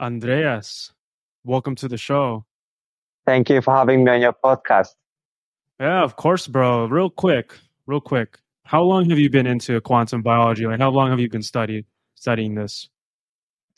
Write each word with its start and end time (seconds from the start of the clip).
Andreas, 0.00 0.92
welcome 1.42 1.74
to 1.74 1.88
the 1.88 1.96
show. 1.96 2.44
Thank 3.26 3.50
you 3.50 3.60
for 3.60 3.74
having 3.74 4.04
me 4.04 4.12
on 4.12 4.20
your 4.20 4.32
podcast. 4.32 4.94
Yeah, 5.80 6.04
of 6.04 6.14
course, 6.14 6.46
bro. 6.46 6.86
Real 6.86 7.10
quick, 7.10 7.54
real 7.86 8.00
quick. 8.00 8.38
How 8.62 8.82
long 8.82 9.10
have 9.10 9.18
you 9.18 9.28
been 9.28 9.46
into 9.46 9.80
quantum 9.80 10.22
biology? 10.22 10.66
Like, 10.66 10.78
how 10.78 10.90
long 10.90 11.10
have 11.10 11.18
you 11.18 11.28
been 11.28 11.42
studying 11.42 11.84
studying 12.14 12.54
this? 12.54 12.88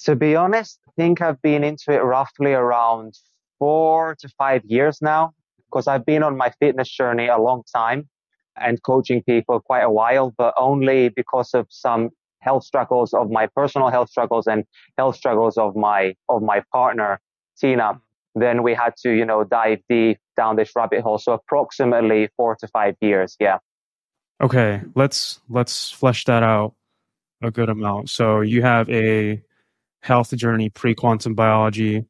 To 0.00 0.14
be 0.14 0.36
honest, 0.36 0.80
I 0.86 0.90
think 0.96 1.22
I've 1.22 1.40
been 1.40 1.64
into 1.64 1.90
it 1.92 2.02
roughly 2.02 2.52
around 2.52 3.18
four 3.58 4.14
to 4.20 4.28
five 4.36 4.62
years 4.66 5.00
now 5.00 5.32
because 5.66 5.86
I've 5.86 6.04
been 6.04 6.22
on 6.22 6.36
my 6.36 6.50
fitness 6.60 6.90
journey 6.90 7.28
a 7.28 7.38
long 7.38 7.62
time 7.72 8.08
and 8.56 8.82
coaching 8.82 9.22
people 9.22 9.60
quite 9.60 9.84
a 9.84 9.90
while, 9.90 10.34
but 10.36 10.52
only 10.58 11.08
because 11.08 11.54
of 11.54 11.66
some 11.70 12.10
health 12.40 12.64
struggles 12.64 13.12
of 13.14 13.30
my 13.30 13.46
personal 13.54 13.88
health 13.88 14.10
struggles 14.10 14.46
and 14.46 14.64
health 14.96 15.16
struggles 15.16 15.56
of 15.58 15.76
my 15.76 16.14
of 16.28 16.42
my 16.42 16.62
partner 16.72 17.20
Tina. 17.60 17.82
Mm-hmm. 17.82 18.40
Then 18.40 18.62
we 18.62 18.74
had 18.74 18.94
to, 19.02 19.10
you 19.10 19.24
know, 19.24 19.44
dive 19.44 19.80
deep 19.88 20.18
down 20.36 20.56
this 20.56 20.72
rabbit 20.76 21.02
hole. 21.02 21.18
So 21.18 21.32
approximately 21.32 22.28
four 22.36 22.56
to 22.56 22.68
five 22.68 22.94
years. 23.00 23.36
Yeah. 23.40 23.58
Okay, 24.40 24.80
let's 24.94 25.40
let's 25.48 25.90
flesh 25.90 26.24
that 26.24 26.42
out 26.42 26.74
a 27.42 27.50
good 27.50 27.68
amount. 27.68 28.08
So 28.08 28.40
you 28.40 28.62
have 28.62 28.88
a 28.88 29.42
health 30.02 30.34
journey 30.36 30.70
pre 30.70 30.94
quantum 30.94 31.34
biology, 31.34 32.06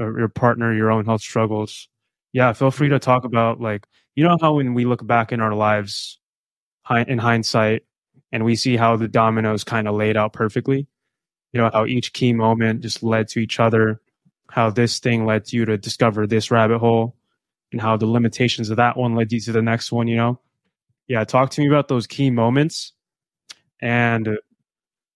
uh, 0.00 0.14
your 0.16 0.28
partner, 0.28 0.72
your 0.72 0.90
own 0.90 1.04
health 1.04 1.20
struggles. 1.20 1.88
Yeah, 2.32 2.52
feel 2.52 2.70
free 2.70 2.88
to 2.88 2.98
talk 2.98 3.24
about 3.24 3.60
like 3.60 3.86
you 4.14 4.24
know 4.24 4.38
how 4.40 4.54
when 4.54 4.72
we 4.72 4.84
look 4.84 5.06
back 5.06 5.32
in 5.32 5.40
our 5.40 5.54
lives 5.54 6.18
in 7.06 7.18
hindsight 7.18 7.82
and 8.32 8.44
we 8.44 8.56
see 8.56 8.76
how 8.76 8.96
the 8.96 9.08
dominoes 9.08 9.64
kind 9.64 9.88
of 9.88 9.94
laid 9.94 10.16
out 10.16 10.32
perfectly. 10.32 10.86
You 11.52 11.60
know 11.60 11.70
how 11.72 11.86
each 11.86 12.12
key 12.12 12.32
moment 12.32 12.80
just 12.80 13.02
led 13.02 13.28
to 13.28 13.40
each 13.40 13.58
other, 13.58 14.00
how 14.50 14.70
this 14.70 14.98
thing 14.98 15.26
led 15.26 15.52
you 15.52 15.64
to 15.64 15.76
discover 15.76 16.26
this 16.26 16.50
rabbit 16.50 16.78
hole, 16.78 17.16
and 17.72 17.80
how 17.80 17.96
the 17.96 18.06
limitations 18.06 18.70
of 18.70 18.76
that 18.76 18.96
one 18.96 19.14
led 19.14 19.32
you 19.32 19.40
to 19.40 19.52
the 19.52 19.62
next 19.62 19.90
one. 19.90 20.06
You 20.08 20.16
know, 20.16 20.40
yeah. 21.08 21.24
Talk 21.24 21.50
to 21.50 21.60
me 21.60 21.68
about 21.68 21.88
those 21.88 22.06
key 22.06 22.30
moments 22.30 22.92
and 23.80 24.38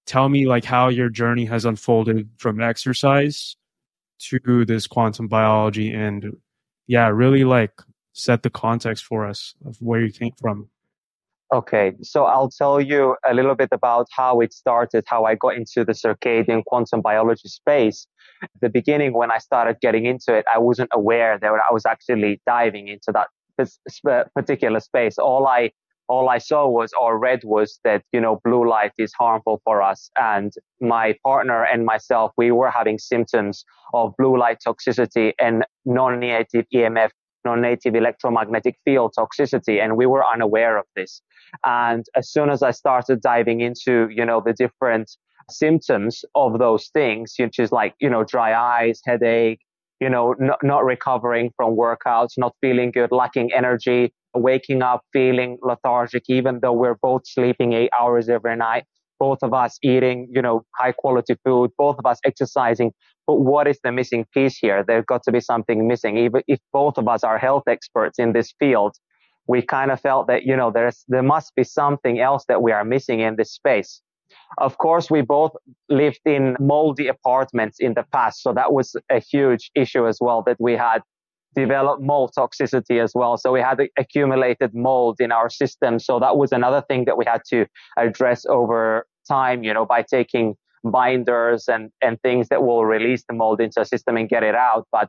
tell 0.07 0.29
me 0.29 0.47
like 0.47 0.65
how 0.65 0.89
your 0.89 1.09
journey 1.09 1.45
has 1.47 1.65
unfolded 1.65 2.29
from 2.37 2.61
exercise 2.61 3.57
to 4.19 4.65
this 4.65 4.87
quantum 4.87 5.29
biology 5.29 5.93
and 5.93 6.37
yeah 6.87 7.09
really 7.09 7.45
like 7.45 7.73
set 8.13 8.43
the 8.43 8.51
context 8.51 9.05
for 9.05 9.27
us 9.27 9.55
of 9.67 9.77
where 9.81 10.01
you 10.01 10.13
came 10.13 10.33
from 10.41 10.69
okay 11.53 11.93
so 12.03 12.25
i'll 12.25 12.51
tell 12.51 12.81
you 12.81 13.17
a 13.29 13.35
little 13.35 13.55
bit 13.55 13.69
about 13.73 14.07
how 14.11 14.41
it 14.41 14.53
started 14.53 15.05
how 15.07 15.25
i 15.25 15.35
got 15.35 15.55
into 15.55 15.85
the 15.85 15.93
circadian 15.93 16.65
quantum 16.67 17.01
biology 17.01 17.49
space 17.49 18.07
the 18.61 18.69
beginning 18.69 19.13
when 19.13 19.31
i 19.31 19.39
started 19.39 19.77
getting 19.81 20.07
into 20.07 20.35
it 20.35 20.45
i 20.55 20.59
wasn't 20.59 20.89
aware 20.93 21.39
that 21.39 21.49
i 21.49 21.73
was 21.73 21.85
actually 21.87 22.41
diving 22.47 22.89
into 22.89 23.13
that 23.13 23.29
particular 24.35 24.81
space 24.81 25.19
all 25.19 25.47
i 25.47 25.71
all 26.09 26.29
I 26.29 26.39
saw 26.39 26.69
was 26.69 26.93
or 27.01 27.19
read 27.19 27.41
was 27.45 27.81
that, 27.85 28.03
you 28.13 28.21
know, 28.21 28.41
blue 28.45 28.69
light 28.69 28.93
is 28.99 29.13
harmful 29.19 29.61
for 29.65 29.83
us. 29.83 30.11
And 30.19 30.53
my 30.81 31.17
partner 31.25 31.65
and 31.65 31.85
myself, 31.85 32.33
we 32.37 32.51
were 32.51 32.71
having 32.71 32.99
symptoms 32.99 33.65
of 33.95 34.13
blue 34.19 34.39
light 34.39 34.59
toxicity 34.67 35.33
and 35.41 35.65
non-native 35.85 36.67
EMF, 36.75 37.11
non-native 37.45 37.95
electromagnetic 37.95 38.77
field 38.85 39.15
toxicity. 39.19 39.83
And 39.83 39.97
we 39.97 40.07
were 40.07 40.25
unaware 40.25 40.77
of 40.79 40.85
this. 40.97 41.23
And 41.65 42.05
as 42.17 42.31
soon 42.31 42.51
as 42.51 42.63
I 42.63 42.71
started 42.71 43.21
diving 43.21 43.61
into, 43.61 44.09
you 44.11 44.25
know, 44.25 44.43
the 44.45 44.53
different 44.53 45.11
symptoms 45.51 46.25
of 46.35 46.59
those 46.59 46.89
things, 46.89 47.35
which 47.39 47.59
is 47.59 47.71
like, 47.71 47.95
you 48.01 48.09
know, 48.09 48.25
dry 48.25 48.55
eyes, 48.55 49.01
headache, 49.05 49.61
you 50.01 50.09
know, 50.09 50.35
not, 50.39 50.59
not 50.63 50.85
recovering 50.85 51.51
from 51.57 51.77
workouts, 51.77 52.31
not 52.37 52.55
feeling 52.61 52.91
good, 52.91 53.13
lacking 53.13 53.53
energy, 53.53 54.13
waking 54.35 54.83
up 54.83 55.03
feeling 55.13 55.59
lethargic, 55.63 56.25
even 56.29 56.61
though 56.61 56.73
we're 56.73 56.97
both 57.01 57.23
sleeping 57.27 57.73
eight 57.73 57.91
hours 57.99 58.29
every 58.29 58.57
night, 58.57 58.85
both 59.27 59.43
of 59.43 59.53
us 59.65 59.73
eating, 59.93 60.19
you 60.37 60.43
know, 60.47 60.57
high 60.81 60.95
quality 61.03 61.35
food, 61.45 61.71
both 61.79 61.97
of 61.99 62.07
us 62.13 62.19
exercising. 62.31 62.91
But 63.27 63.37
what 63.51 63.67
is 63.73 63.79
the 63.85 63.93
missing 63.99 64.23
piece 64.35 64.57
here? 64.65 64.85
There's 64.87 65.07
got 65.13 65.23
to 65.27 65.33
be 65.33 65.41
something 65.41 65.79
missing. 65.93 66.15
Even 66.27 66.43
if 66.55 66.61
both 66.73 66.97
of 66.99 67.07
us 67.15 67.23
are 67.25 67.39
health 67.39 67.67
experts 67.77 68.17
in 68.25 68.29
this 68.35 68.49
field, 68.61 68.93
we 69.53 69.59
kind 69.77 69.91
of 69.91 69.99
felt 70.09 70.27
that, 70.31 70.43
you 70.49 70.57
know, 70.61 70.71
there's, 70.71 70.99
there 71.09 71.29
must 71.37 71.51
be 71.55 71.65
something 71.65 72.17
else 72.29 72.45
that 72.51 72.61
we 72.67 72.71
are 72.79 72.85
missing 72.85 73.21
in 73.21 73.37
this 73.37 73.53
space. 73.61 74.03
Of 74.59 74.73
course, 74.77 75.07
we 75.11 75.23
both 75.23 75.53
lived 75.89 76.25
in 76.37 76.57
moldy 76.61 77.07
apartments 77.17 77.77
in 77.87 77.95
the 77.95 78.05
past. 78.17 78.43
So 78.43 78.53
that 78.53 78.71
was 78.79 78.95
a 79.19 79.21
huge 79.33 79.71
issue 79.75 80.05
as 80.07 80.19
well 80.21 80.43
that 80.47 80.59
we 80.61 80.75
had 80.89 81.01
developed 81.55 82.03
mold 82.03 82.31
toxicity 82.37 83.03
as 83.03 83.13
well. 83.15 83.37
So 83.37 83.53
we 83.53 83.61
had 83.61 83.79
accumulated 84.03 84.71
mold 84.75 85.17
in 85.21 85.31
our 85.33 85.49
system. 85.49 85.99
So 85.99 86.19
that 86.19 86.37
was 86.37 86.53
another 86.53 86.83
thing 86.89 87.05
that 87.07 87.17
we 87.17 87.25
had 87.25 87.43
to 87.53 87.67
address 87.97 88.45
over 88.59 89.07
time, 89.27 89.63
you 89.63 89.73
know, 89.73 89.87
by 89.87 90.03
taking 90.03 90.55
binders 90.85 91.69
and, 91.69 91.91
and 92.03 92.21
things 92.21 92.49
that 92.49 92.63
will 92.63 92.85
release 92.85 93.25
the 93.29 93.35
mold 93.35 93.61
into 93.61 93.81
the 93.81 93.85
system 93.85 94.17
and 94.17 94.29
get 94.29 94.43
it 94.43 94.55
out. 94.55 94.87
But 94.93 95.09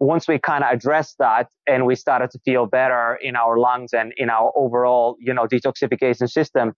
once 0.00 0.26
we 0.26 0.38
kind 0.38 0.64
of 0.64 0.72
addressed 0.72 1.16
that 1.18 1.48
and 1.66 1.86
we 1.86 1.94
started 1.94 2.30
to 2.30 2.38
feel 2.44 2.66
better 2.66 3.18
in 3.22 3.36
our 3.36 3.58
lungs 3.58 3.92
and 3.92 4.12
in 4.16 4.30
our 4.30 4.52
overall, 4.56 5.16
you 5.20 5.32
know, 5.32 5.46
detoxification 5.46 6.28
system, 6.28 6.72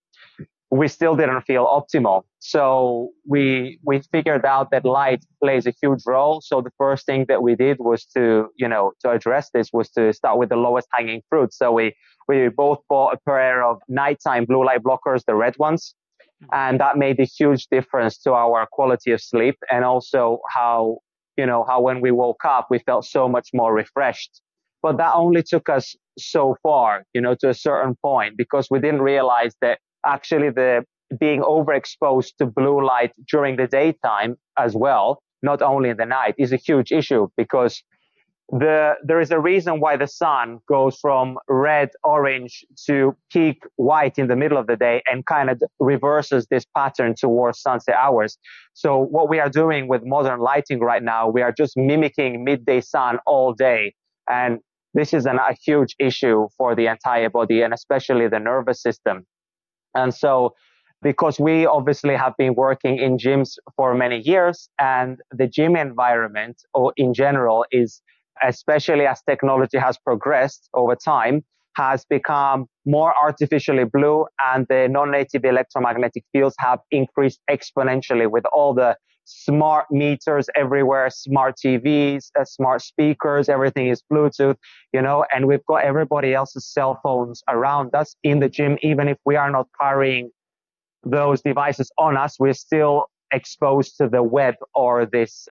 we 0.71 0.89
still 0.89 1.15
didn't 1.15 1.43
feel 1.43 1.65
optimal. 1.67 2.23
So 2.41 3.11
we 3.27 3.79
we 3.85 4.01
figured 4.13 4.45
out 4.45 4.71
that 4.73 4.85
light 4.85 5.25
plays 5.43 5.67
a 5.67 5.73
huge 5.81 6.03
role. 6.07 6.41
So 6.41 6.61
the 6.61 6.73
first 6.77 7.07
thing 7.07 7.27
that 7.29 7.43
we 7.43 7.55
did 7.55 7.79
was 7.79 8.05
to, 8.17 8.49
you 8.57 8.69
know, 8.69 8.93
to 9.03 9.11
address 9.11 9.51
this 9.55 9.71
was 9.73 9.91
to 9.91 10.13
start 10.13 10.39
with 10.39 10.49
the 10.49 10.57
lowest 10.57 10.89
hanging 10.93 11.23
fruit. 11.31 11.55
So 11.55 11.73
we 11.73 11.95
we 12.29 12.49
both 12.49 12.79
bought 12.89 13.15
a 13.15 13.19
pair 13.25 13.63
of 13.63 13.79
nighttime 13.89 14.45
blue 14.45 14.65
light 14.65 14.83
blockers, 14.83 15.23
the 15.25 15.37
red 15.37 15.55
ones. 15.59 15.95
Mm-hmm. 16.43 16.55
And 16.55 16.81
that 16.81 16.97
made 16.97 17.19
a 17.21 17.25
huge 17.25 17.67
difference 17.69 18.19
to 18.19 18.33
our 18.33 18.67
quality 18.71 19.13
of 19.13 19.21
sleep 19.21 19.57
and 19.71 19.85
also 19.85 20.41
how, 20.51 20.99
you 21.37 21.47
know, 21.47 21.65
how 21.67 21.81
when 21.81 22.01
we 22.01 22.11
woke 22.11 22.45
up, 22.45 22.69
we 22.71 22.79
felt 22.81 23.05
so 23.07 23.29
much 23.29 23.51
more 23.55 23.73
refreshed. 23.73 24.43
But 24.83 24.99
that 24.99 25.15
only 25.15 25.43
took 25.43 25.69
us 25.69 25.97
so 26.19 26.57
far, 26.63 27.05
you 27.15 27.21
know, 27.21 27.35
to 27.41 27.49
a 27.49 27.55
certain 27.55 27.97
point 28.03 28.37
because 28.37 28.69
we 28.71 28.79
didn't 28.79 29.03
realize 29.03 29.55
that 29.61 29.79
actually 30.05 30.51
the 30.51 30.85
being 31.19 31.41
overexposed 31.41 32.37
to 32.39 32.47
blue 32.47 32.85
light 32.85 33.13
during 33.31 33.57
the 33.57 33.67
daytime 33.67 34.37
as 34.59 34.75
well, 34.75 35.23
not 35.43 35.63
only 35.63 35.91
in 35.91 35.97
the 35.97 36.07
night, 36.07 36.35
is 36.39 36.53
a 36.53 36.57
huge 36.57 36.93
issue 36.93 37.29
because 37.37 37.83
the 38.51 38.95
there 39.03 39.21
is 39.21 39.33
a 39.33 39.41
reason 39.41 39.81
why 39.81 39.97
the 39.97 40.07
sun 40.07 40.61
goes 40.69 40.97
from 41.01 41.37
red 41.49 41.91
orange 42.05 42.65
to 42.87 43.17
peak 43.33 43.63
white 43.75 44.19
in 44.19 44.29
the 44.29 44.37
middle 44.37 44.57
of 44.57 44.69
the 44.69 44.77
day 44.77 45.03
and 45.11 45.27
kind 45.27 45.51
of 45.51 45.61
reverses 45.81 46.47
this 46.49 46.65
pattern 46.77 47.15
towards 47.19 47.61
sunset 47.61 47.97
hours. 47.97 48.39
So 48.73 48.99
what 48.99 49.29
we 49.29 49.41
are 49.41 49.49
doing 49.49 49.89
with 49.89 50.03
modern 50.05 50.39
lighting 50.39 50.79
right 50.79 51.03
now 51.03 51.29
we 51.29 51.43
are 51.43 51.53
just 51.53 51.77
mimicking 51.77 52.45
midday 52.45 52.81
sun 52.81 53.19
all 53.27 53.53
day. 53.53 53.95
And 54.31 54.61
this 54.95 55.13
is 55.13 55.27
an, 55.27 55.37
a 55.37 55.55
huge 55.65 55.95
issue 55.99 56.49
for 56.57 56.75
the 56.75 56.87
entire 56.87 57.31
body 57.31 57.63
and 57.63 57.75
especially 57.75 58.29
the 58.29 58.39
nervous 58.39 58.81
system. 58.81 59.27
And 59.95 60.15
so, 60.15 60.55
because 61.03 61.39
we 61.39 61.67
obviously 61.67 62.17
have 62.17 62.35
been 62.39 62.55
working 62.55 62.99
in 62.99 63.19
gyms 63.19 63.57
for 63.77 63.95
many 63.95 64.19
years 64.21 64.69
and 64.81 65.19
the 65.31 65.47
gym 65.47 65.77
environment 65.77 66.63
or 66.73 66.93
in 66.97 67.13
general 67.13 67.67
is, 67.71 68.01
especially 68.43 69.07
as 69.07 69.23
technology 69.23 69.79
has 69.79 69.99
progressed 69.99 70.69
over 70.75 70.95
time, 70.97 71.45
has 71.77 72.05
become 72.07 72.67
more 72.87 73.13
artificially 73.23 73.85
blue 73.85 74.27
and 74.45 74.67
the 74.69 74.89
non-native 74.89 75.45
electromagnetic 75.45 76.25
fields 76.33 76.55
have 76.59 76.79
increased 76.91 77.41
exponentially 77.51 78.31
with 78.31 78.45
all 78.53 78.73
the 78.73 78.97
smart 79.27 79.87
meters 79.91 80.47
everywhere, 80.57 81.11
smart 81.11 81.57
TVs, 81.57 82.31
uh, 82.39 82.45
smart 82.45 82.81
speakers, 82.81 83.49
everything 83.49 83.89
is 83.89 84.03
Bluetooth, 84.11 84.57
you 84.93 85.03
know, 85.03 85.25
and 85.35 85.47
we've 85.47 85.65
got 85.67 85.85
everybody 85.85 86.33
else's 86.33 86.65
cell 86.65 86.99
phones 87.03 87.43
around 87.49 87.95
us 87.95 88.17
in 88.23 88.39
the 88.41 88.49
gym. 88.49 88.79
Even 88.83 89.09
if 89.09 89.19
we 89.27 89.37
are 89.37 89.51
not 89.51 89.67
carrying 89.81 90.31
those 91.05 91.43
devices 91.43 91.91
on 91.99 92.17
us, 92.17 92.37
we're 92.39 92.53
still 92.53 93.07
exposed 93.33 93.97
to 93.99 94.09
the 94.09 94.23
web 94.23 94.55
or 94.75 95.05
this, 95.05 95.49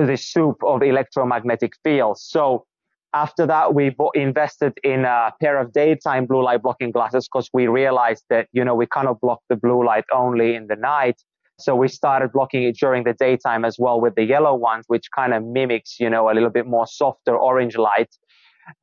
this 0.00 0.26
soup 0.26 0.56
of 0.64 0.82
electromagnetic 0.82 1.72
fields. 1.84 2.22
So 2.22 2.66
after 3.14 3.46
that, 3.46 3.74
we 3.74 3.94
invested 4.14 4.72
in 4.82 5.04
a 5.04 5.32
pair 5.40 5.58
of 5.58 5.72
daytime 5.72 6.26
blue 6.26 6.42
light 6.42 6.62
blocking 6.62 6.90
glasses 6.90 7.28
because 7.28 7.50
we 7.52 7.66
realized 7.66 8.24
that, 8.30 8.48
you 8.52 8.64
know, 8.64 8.74
we 8.74 8.86
cannot 8.86 9.20
block 9.20 9.40
the 9.48 9.56
blue 9.56 9.84
light 9.84 10.04
only 10.12 10.54
in 10.54 10.66
the 10.68 10.76
night. 10.76 11.22
So 11.58 11.76
we 11.76 11.88
started 11.88 12.32
blocking 12.32 12.62
it 12.64 12.76
during 12.76 13.04
the 13.04 13.12
daytime 13.12 13.64
as 13.64 13.76
well 13.78 14.00
with 14.00 14.14
the 14.14 14.24
yellow 14.24 14.54
ones, 14.54 14.84
which 14.88 15.10
kind 15.14 15.34
of 15.34 15.44
mimics, 15.44 16.00
you 16.00 16.08
know, 16.08 16.30
a 16.30 16.32
little 16.32 16.50
bit 16.50 16.66
more 16.66 16.86
softer 16.86 17.36
orange 17.36 17.76
light. 17.76 18.16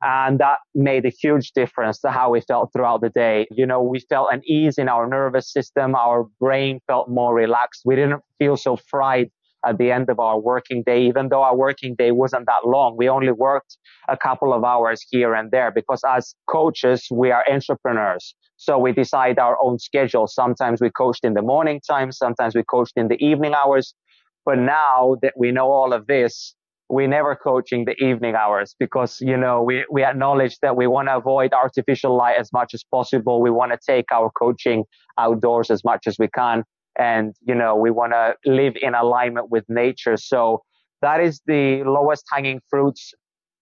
And 0.02 0.38
that 0.38 0.58
made 0.74 1.04
a 1.06 1.08
huge 1.10 1.52
difference 1.52 1.98
to 2.00 2.10
how 2.10 2.30
we 2.30 2.40
felt 2.42 2.72
throughout 2.72 3.00
the 3.00 3.08
day. 3.08 3.48
You 3.50 3.66
know, 3.66 3.82
we 3.82 4.00
felt 4.00 4.32
an 4.32 4.42
ease 4.44 4.78
in 4.78 4.88
our 4.88 5.06
nervous 5.08 5.52
system. 5.52 5.94
Our 5.94 6.24
brain 6.38 6.80
felt 6.86 7.08
more 7.08 7.34
relaxed. 7.34 7.82
We 7.84 7.96
didn't 7.96 8.22
feel 8.38 8.56
so 8.56 8.76
fried 8.76 9.30
at 9.64 9.78
the 9.78 9.90
end 9.90 10.08
of 10.08 10.18
our 10.18 10.38
working 10.38 10.82
day, 10.84 11.02
even 11.02 11.28
though 11.28 11.42
our 11.42 11.56
working 11.56 11.94
day 11.94 12.10
wasn't 12.10 12.46
that 12.46 12.66
long. 12.66 12.96
We 12.96 13.08
only 13.08 13.32
worked 13.32 13.76
a 14.08 14.16
couple 14.16 14.52
of 14.52 14.64
hours 14.64 15.04
here 15.10 15.34
and 15.34 15.50
there 15.50 15.70
because 15.70 16.02
as 16.08 16.34
coaches, 16.46 17.06
we 17.10 17.30
are 17.30 17.44
entrepreneurs. 17.50 18.34
So 18.56 18.78
we 18.78 18.92
decide 18.92 19.38
our 19.38 19.56
own 19.62 19.78
schedule. 19.78 20.26
Sometimes 20.26 20.80
we 20.80 20.90
coached 20.90 21.24
in 21.24 21.34
the 21.34 21.42
morning 21.42 21.80
time. 21.86 22.12
Sometimes 22.12 22.54
we 22.54 22.62
coached 22.62 22.92
in 22.96 23.08
the 23.08 23.22
evening 23.24 23.54
hours. 23.54 23.94
But 24.44 24.58
now 24.58 25.16
that 25.22 25.34
we 25.36 25.52
know 25.52 25.70
all 25.70 25.92
of 25.92 26.06
this, 26.06 26.54
we 26.90 27.06
never 27.06 27.36
coaching 27.36 27.84
the 27.84 27.94
evening 28.04 28.34
hours 28.34 28.74
because, 28.78 29.18
you 29.20 29.36
know, 29.36 29.62
we, 29.62 29.84
we 29.90 30.02
acknowledge 30.02 30.58
that 30.60 30.76
we 30.76 30.88
want 30.88 31.08
to 31.08 31.16
avoid 31.16 31.52
artificial 31.52 32.16
light 32.16 32.36
as 32.38 32.52
much 32.52 32.74
as 32.74 32.82
possible. 32.82 33.40
We 33.40 33.50
want 33.50 33.72
to 33.72 33.78
take 33.86 34.06
our 34.12 34.30
coaching 34.30 34.84
outdoors 35.16 35.70
as 35.70 35.84
much 35.84 36.06
as 36.06 36.16
we 36.18 36.28
can. 36.28 36.64
And, 36.98 37.34
you 37.46 37.54
know, 37.54 37.76
we 37.76 37.90
want 37.90 38.12
to 38.12 38.34
live 38.44 38.74
in 38.80 38.94
alignment 38.94 39.50
with 39.50 39.64
nature. 39.68 40.16
So 40.16 40.62
that 41.02 41.20
is 41.20 41.40
the 41.46 41.82
lowest 41.84 42.24
hanging 42.30 42.60
fruits 42.68 43.12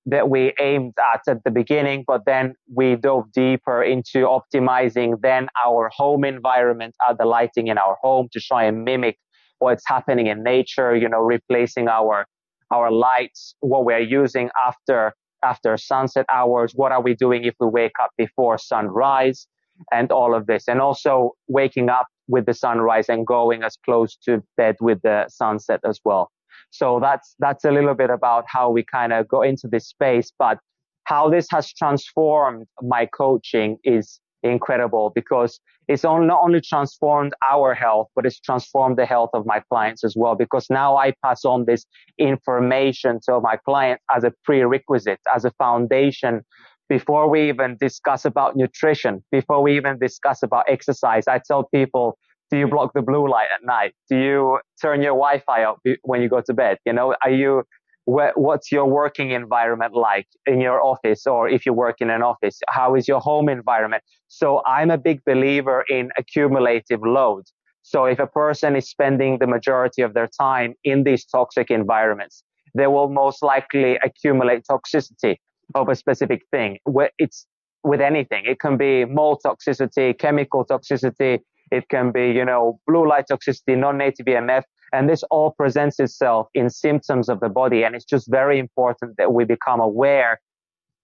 that 0.06 0.30
we 0.30 0.54
aimed 0.58 0.94
at 0.98 1.20
at 1.28 1.44
the 1.44 1.50
beginning, 1.50 2.04
but 2.06 2.22
then 2.24 2.54
we 2.74 2.96
dove 2.96 3.30
deeper 3.32 3.82
into 3.82 4.26
optimizing 4.26 5.20
then 5.22 5.48
our 5.64 5.90
home 5.94 6.24
environment, 6.24 6.94
uh, 7.06 7.12
the 7.12 7.26
lighting 7.26 7.66
in 7.66 7.76
our 7.76 7.96
home 8.00 8.28
to 8.32 8.40
try 8.40 8.64
and 8.64 8.84
mimic 8.84 9.18
what's 9.58 9.82
happening 9.86 10.26
in 10.28 10.42
nature, 10.42 10.96
you 10.96 11.08
know, 11.08 11.20
replacing 11.20 11.88
our, 11.88 12.26
our 12.70 12.90
lights, 12.90 13.54
what 13.60 13.84
we're 13.84 13.98
using 13.98 14.48
after, 14.66 15.12
after 15.44 15.76
sunset 15.76 16.24
hours. 16.32 16.72
What 16.74 16.92
are 16.92 17.02
we 17.02 17.14
doing 17.14 17.44
if 17.44 17.54
we 17.60 17.66
wake 17.66 17.92
up 18.00 18.10
before 18.16 18.56
sunrise 18.56 19.46
and 19.92 20.10
all 20.12 20.34
of 20.34 20.46
this? 20.46 20.68
And 20.68 20.80
also 20.80 21.32
waking 21.48 21.88
up 21.88 22.06
with 22.28 22.46
the 22.46 22.54
sunrise 22.54 23.08
and 23.08 23.26
going 23.26 23.62
as 23.62 23.76
close 23.84 24.16
to 24.24 24.42
bed 24.56 24.76
with 24.80 25.00
the 25.02 25.26
sunset 25.28 25.80
as 25.84 26.00
well. 26.04 26.30
So 26.70 26.98
that's, 27.00 27.34
that's 27.38 27.64
a 27.64 27.70
little 27.70 27.94
bit 27.94 28.10
about 28.10 28.44
how 28.46 28.70
we 28.70 28.84
kind 28.84 29.12
of 29.12 29.26
go 29.28 29.42
into 29.42 29.68
this 29.68 29.88
space, 29.88 30.30
but 30.38 30.58
how 31.04 31.30
this 31.30 31.46
has 31.50 31.72
transformed 31.72 32.66
my 32.82 33.06
coaching 33.06 33.78
is 33.84 34.20
incredible 34.42 35.10
because 35.14 35.58
it's 35.88 36.04
not 36.04 36.40
only 36.42 36.60
transformed 36.60 37.32
our 37.50 37.72
health, 37.74 38.08
but 38.14 38.26
it's 38.26 38.38
transformed 38.40 38.98
the 38.98 39.06
health 39.06 39.30
of 39.32 39.46
my 39.46 39.62
clients 39.70 40.04
as 40.04 40.14
well. 40.16 40.34
Because 40.34 40.66
now 40.68 40.96
I 40.96 41.14
pass 41.24 41.44
on 41.46 41.64
this 41.66 41.86
information 42.18 43.20
to 43.24 43.40
my 43.40 43.56
clients 43.64 44.04
as 44.14 44.24
a 44.24 44.32
prerequisite, 44.44 45.20
as 45.34 45.46
a 45.46 45.50
foundation 45.52 46.42
before 46.88 47.28
we 47.28 47.48
even 47.48 47.76
discuss 47.80 48.24
about 48.24 48.56
nutrition, 48.56 49.22
before 49.30 49.62
we 49.62 49.76
even 49.76 49.98
discuss 49.98 50.42
about 50.42 50.64
exercise. 50.68 51.24
I 51.28 51.40
tell 51.46 51.64
people, 51.64 52.18
do 52.50 52.58
you 52.58 52.66
block 52.66 52.92
the 52.94 53.02
blue 53.02 53.28
light 53.28 53.48
at 53.54 53.64
night? 53.64 53.94
Do 54.08 54.16
you 54.16 54.58
turn 54.80 55.02
your 55.02 55.12
Wi-Fi 55.12 55.64
off 55.64 55.78
when 56.02 56.22
you 56.22 56.28
go 56.28 56.40
to 56.40 56.54
bed? 56.54 56.78
You 56.86 56.92
know, 56.94 57.14
are 57.22 57.30
you 57.30 57.64
what's 58.08 58.72
your 58.72 58.86
working 58.86 59.32
environment 59.32 59.94
like 59.94 60.26
in 60.46 60.62
your 60.62 60.82
office 60.82 61.26
or 61.26 61.46
if 61.46 61.66
you 61.66 61.74
work 61.74 61.96
in 62.00 62.08
an 62.08 62.22
office 62.22 62.58
how 62.70 62.94
is 62.94 63.06
your 63.06 63.20
home 63.20 63.50
environment 63.50 64.02
so 64.28 64.62
i'm 64.64 64.90
a 64.90 64.96
big 64.96 65.22
believer 65.26 65.84
in 65.90 66.08
accumulative 66.16 67.00
load 67.02 67.44
so 67.82 68.06
if 68.06 68.18
a 68.18 68.26
person 68.26 68.74
is 68.76 68.88
spending 68.88 69.38
the 69.40 69.46
majority 69.46 70.00
of 70.00 70.14
their 70.14 70.28
time 70.40 70.72
in 70.84 71.04
these 71.04 71.26
toxic 71.26 71.70
environments 71.70 72.42
they 72.74 72.86
will 72.86 73.10
most 73.10 73.42
likely 73.42 73.98
accumulate 74.02 74.62
toxicity 74.70 75.36
of 75.74 75.88
a 75.88 75.94
specific 75.94 76.42
thing 76.50 76.78
it's 77.18 77.46
with 77.84 78.00
anything 78.00 78.44
it 78.46 78.58
can 78.60 78.76
be 78.76 79.04
mold 79.04 79.40
toxicity 79.44 80.18
chemical 80.18 80.64
toxicity 80.64 81.38
it 81.70 81.88
can 81.88 82.10
be 82.10 82.30
you 82.30 82.44
know 82.44 82.80
blue 82.86 83.06
light 83.08 83.24
toxicity 83.30 83.76
non-native 83.76 84.26
emf 84.26 84.62
and 84.92 85.08
this 85.08 85.22
all 85.24 85.52
presents 85.52 86.00
itself 86.00 86.48
in 86.54 86.70
symptoms 86.70 87.28
of 87.28 87.40
the 87.40 87.48
body. 87.48 87.82
And 87.82 87.94
it's 87.94 88.04
just 88.04 88.30
very 88.30 88.58
important 88.58 89.16
that 89.18 89.32
we 89.32 89.44
become 89.44 89.80
aware 89.80 90.40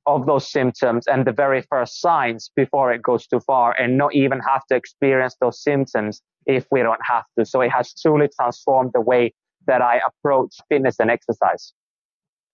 of 0.06 0.26
those 0.26 0.50
symptoms 0.50 1.06
and 1.06 1.26
the 1.26 1.32
very 1.32 1.62
first 1.70 2.00
signs 2.00 2.50
before 2.54 2.92
it 2.92 3.02
goes 3.02 3.26
too 3.26 3.40
far 3.40 3.72
and 3.78 3.96
not 3.96 4.14
even 4.14 4.38
have 4.40 4.64
to 4.66 4.76
experience 4.76 5.34
those 5.40 5.62
symptoms 5.62 6.22
if 6.46 6.66
we 6.70 6.80
don't 6.80 7.00
have 7.08 7.24
to. 7.38 7.44
So 7.46 7.62
it 7.62 7.70
has 7.70 7.94
truly 8.00 8.28
transformed 8.38 8.90
the 8.92 9.00
way 9.00 9.32
that 9.66 9.80
I 9.80 10.00
approach 10.06 10.56
fitness 10.68 10.96
and 11.00 11.10
exercise. 11.10 11.72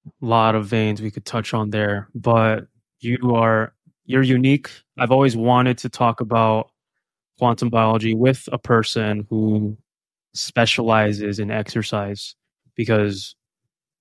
A 0.07 0.25
lot 0.25 0.55
of 0.55 0.67
veins 0.67 1.03
we 1.03 1.11
could 1.11 1.25
touch 1.27 1.53
on 1.55 1.71
there, 1.71 2.09
but 2.15 2.67
you 3.01 3.35
are 3.35 3.75
you're 4.07 4.23
unique. 4.23 4.71
I've 4.99 5.13
always 5.13 5.37
wanted 5.37 5.79
to 5.79 5.89
talk 5.89 6.21
about 6.21 6.71
quantum 7.39 7.71
biology 7.71 8.15
with 8.15 8.49
a 8.53 8.59
person 8.59 9.27
who 9.31 9.77
specializes 10.35 11.39
in 11.39 11.51
exercise 11.51 12.35
because 12.75 13.35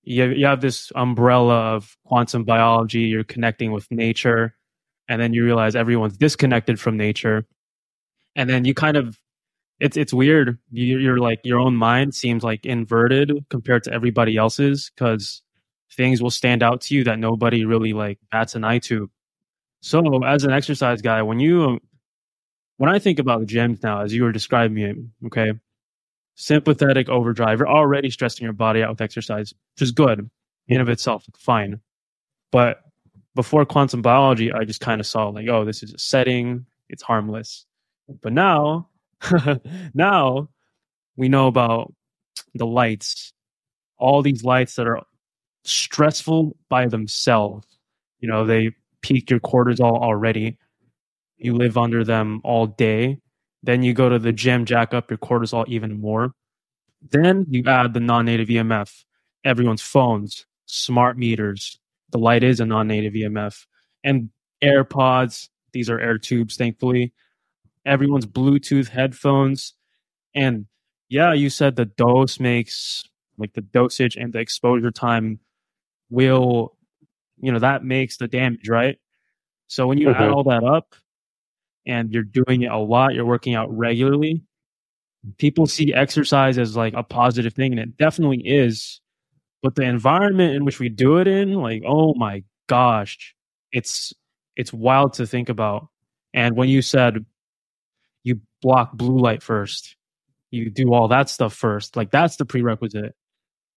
you 0.02 0.22
have, 0.22 0.32
you 0.32 0.46
have 0.46 0.60
this 0.60 0.90
umbrella 0.94 1.74
of 1.74 1.96
quantum 2.04 2.44
biology, 2.44 3.00
you're 3.00 3.24
connecting 3.24 3.72
with 3.72 3.90
nature, 3.90 4.54
and 5.08 5.20
then 5.20 5.32
you 5.32 5.44
realize 5.44 5.76
everyone's 5.76 6.16
disconnected 6.16 6.80
from 6.80 6.96
nature. 6.96 7.46
And 8.36 8.48
then 8.48 8.64
you 8.64 8.74
kind 8.74 8.96
of, 8.96 9.18
it's, 9.80 9.96
it's 9.96 10.12
weird. 10.12 10.58
You're, 10.70 11.00
you're 11.00 11.18
like, 11.18 11.40
your 11.44 11.58
own 11.58 11.76
mind 11.76 12.14
seems 12.14 12.42
like 12.42 12.64
inverted 12.64 13.32
compared 13.50 13.84
to 13.84 13.92
everybody 13.92 14.36
else's 14.36 14.90
because 14.94 15.42
things 15.92 16.22
will 16.22 16.30
stand 16.30 16.62
out 16.62 16.82
to 16.82 16.94
you 16.94 17.04
that 17.04 17.18
nobody 17.18 17.64
really 17.64 17.92
like 17.92 18.18
bats 18.30 18.54
an 18.54 18.64
eye 18.64 18.78
to. 18.78 19.10
So 19.80 20.22
as 20.24 20.44
an 20.44 20.52
exercise 20.52 21.02
guy, 21.02 21.22
when 21.22 21.40
you, 21.40 21.80
when 22.76 22.90
I 22.90 22.98
think 22.98 23.18
about 23.18 23.40
the 23.40 23.46
gyms 23.46 23.82
now, 23.82 24.02
as 24.02 24.12
you 24.12 24.22
were 24.22 24.32
describing 24.32 24.78
it, 24.78 24.96
okay, 25.26 25.52
sympathetic 26.40 27.08
overdrive. 27.10 27.58
You're 27.58 27.68
already 27.68 28.10
stressing 28.10 28.44
your 28.44 28.54
body 28.54 28.82
out 28.82 28.90
with 28.90 29.00
exercise, 29.02 29.52
which 29.74 29.82
is 29.82 29.92
good 29.92 30.30
in 30.68 30.80
of 30.80 30.88
itself, 30.88 31.26
fine. 31.36 31.80
But 32.50 32.80
before 33.34 33.66
quantum 33.66 34.00
biology, 34.00 34.50
I 34.52 34.64
just 34.64 34.80
kind 34.80 35.00
of 35.00 35.06
saw 35.06 35.28
like, 35.28 35.48
oh, 35.48 35.64
this 35.64 35.82
is 35.82 35.92
a 35.92 35.98
setting, 35.98 36.66
it's 36.88 37.02
harmless. 37.02 37.66
But 38.22 38.32
now, 38.32 38.88
now 39.94 40.48
we 41.16 41.28
know 41.28 41.46
about 41.46 41.92
the 42.54 42.66
lights, 42.66 43.32
all 43.98 44.22
these 44.22 44.42
lights 44.42 44.76
that 44.76 44.86
are 44.86 45.02
stressful 45.64 46.56
by 46.68 46.86
themselves. 46.86 47.66
You 48.20 48.28
know, 48.28 48.44
they 48.44 48.72
peak 49.02 49.30
your 49.30 49.40
cortisol 49.40 50.00
already. 50.00 50.58
You 51.38 51.54
live 51.54 51.78
under 51.78 52.04
them 52.04 52.40
all 52.44 52.66
day. 52.66 53.18
Then 53.62 53.82
you 53.82 53.92
go 53.92 54.08
to 54.08 54.18
the 54.18 54.32
gym, 54.32 54.64
jack 54.64 54.94
up 54.94 55.10
your 55.10 55.18
cortisol 55.18 55.66
even 55.68 56.00
more. 56.00 56.32
Then 57.10 57.46
you 57.48 57.64
add 57.66 57.94
the 57.94 58.00
non 58.00 58.26
native 58.26 58.48
EMF, 58.48 59.04
everyone's 59.44 59.82
phones, 59.82 60.46
smart 60.66 61.18
meters. 61.18 61.78
The 62.10 62.18
light 62.18 62.42
is 62.42 62.60
a 62.60 62.66
non 62.66 62.88
native 62.88 63.14
EMF. 63.14 63.66
And 64.04 64.30
AirPods, 64.62 65.48
these 65.72 65.88
are 65.88 66.00
air 66.00 66.18
tubes, 66.18 66.56
thankfully. 66.56 67.12
Everyone's 67.86 68.26
Bluetooth 68.26 68.88
headphones. 68.88 69.74
And 70.34 70.66
yeah, 71.08 71.32
you 71.32 71.48
said 71.48 71.76
the 71.76 71.86
dose 71.86 72.38
makes 72.38 73.04
like 73.38 73.54
the 73.54 73.62
dosage 73.62 74.16
and 74.16 74.32
the 74.32 74.38
exposure 74.38 74.90
time 74.90 75.40
will, 76.10 76.76
you 77.40 77.52
know, 77.52 77.58
that 77.60 77.84
makes 77.84 78.18
the 78.18 78.28
damage, 78.28 78.68
right? 78.68 78.98
So 79.68 79.86
when 79.86 79.98
you 79.98 80.08
mm-hmm. 80.08 80.22
add 80.22 80.30
all 80.30 80.44
that 80.44 80.64
up, 80.64 80.94
and 81.86 82.12
you're 82.12 82.22
doing 82.22 82.62
it 82.62 82.70
a 82.70 82.78
lot, 82.78 83.14
you're 83.14 83.24
working 83.24 83.54
out 83.54 83.76
regularly, 83.76 84.42
people 85.38 85.66
see 85.66 85.92
exercise 85.92 86.58
as 86.58 86.76
like 86.76 86.94
a 86.94 87.02
positive 87.02 87.54
thing, 87.54 87.72
and 87.72 87.80
it 87.80 87.96
definitely 87.96 88.42
is. 88.44 89.00
But 89.62 89.74
the 89.74 89.82
environment 89.82 90.54
in 90.54 90.64
which 90.64 90.78
we 90.78 90.88
do 90.88 91.18
it 91.18 91.28
in, 91.28 91.54
like, 91.54 91.82
oh 91.86 92.14
my 92.14 92.44
gosh, 92.68 93.34
it's 93.72 94.12
it's 94.56 94.72
wild 94.72 95.14
to 95.14 95.26
think 95.26 95.48
about. 95.48 95.88
And 96.32 96.56
when 96.56 96.68
you 96.68 96.82
said 96.82 97.24
you 98.24 98.40
block 98.62 98.92
blue 98.92 99.18
light 99.18 99.42
first, 99.42 99.96
you 100.50 100.70
do 100.70 100.92
all 100.92 101.08
that 101.08 101.28
stuff 101.28 101.54
first, 101.54 101.96
like 101.96 102.10
that's 102.10 102.36
the 102.36 102.44
prerequisite. 102.44 103.14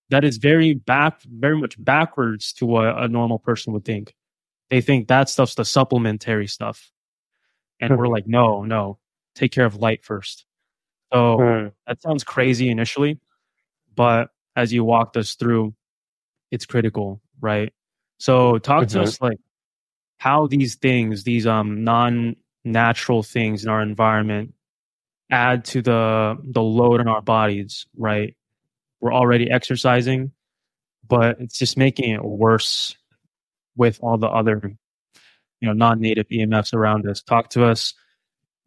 That 0.09 0.23
is 0.23 0.37
very 0.37 0.73
back, 0.73 1.21
very 1.23 1.57
much 1.57 1.81
backwards 1.83 2.53
to 2.53 2.65
what 2.65 3.01
a 3.01 3.07
normal 3.07 3.39
person 3.39 3.73
would 3.73 3.85
think. 3.85 4.13
They 4.69 4.81
think 4.81 5.07
that 5.07 5.29
stuff's 5.29 5.55
the 5.55 5.65
supplementary 5.65 6.47
stuff. 6.47 6.91
And 7.79 7.97
we're 7.97 8.07
like, 8.07 8.27
no, 8.27 8.63
no, 8.63 8.99
take 9.35 9.51
care 9.51 9.65
of 9.65 9.75
light 9.75 10.03
first. 10.05 10.45
So 11.13 11.37
mm. 11.37 11.71
that 11.85 12.01
sounds 12.01 12.23
crazy 12.23 12.69
initially, 12.69 13.19
but 13.95 14.29
as 14.55 14.73
you 14.73 14.83
walked 14.83 15.17
us 15.17 15.35
through, 15.35 15.75
it's 16.51 16.65
critical, 16.65 17.21
right? 17.41 17.73
So 18.17 18.57
talk 18.57 18.83
mm-hmm. 18.83 18.99
to 18.99 19.03
us 19.03 19.21
like 19.21 19.37
how 20.17 20.47
these 20.47 20.75
things, 20.75 21.23
these 21.23 21.45
um 21.45 21.83
non-natural 21.83 23.23
things 23.23 23.63
in 23.63 23.69
our 23.69 23.81
environment 23.81 24.53
add 25.29 25.65
to 25.65 25.81
the 25.81 26.37
the 26.43 26.61
load 26.61 26.99
on 26.99 27.07
our 27.07 27.21
bodies, 27.21 27.85
right? 27.97 28.35
We're 29.03 29.13
already 29.13 29.51
exercising, 29.51 30.31
but 31.05 31.41
it's 31.41 31.59
just 31.59 31.75
making 31.75 32.11
it 32.11 32.23
worse 32.23 32.95
with 33.75 33.99
all 34.01 34.17
the 34.17 34.29
other 34.29 34.61
you 35.59 35.67
know 35.67 35.73
non-native 35.73 36.29
EMFs 36.29 36.73
around 36.73 37.05
us. 37.05 37.21
Talk 37.21 37.49
to 37.49 37.65
us. 37.65 37.93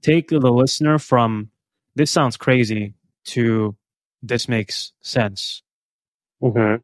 Take 0.02 0.28
the 0.28 0.38
listener 0.38 0.98
from 0.98 1.48
this 1.94 2.10
sounds 2.10 2.36
crazy 2.36 2.92
to 3.28 3.74
this 4.22 4.46
makes 4.46 4.92
sense. 5.00 5.62
Mm-hmm. 6.42 6.82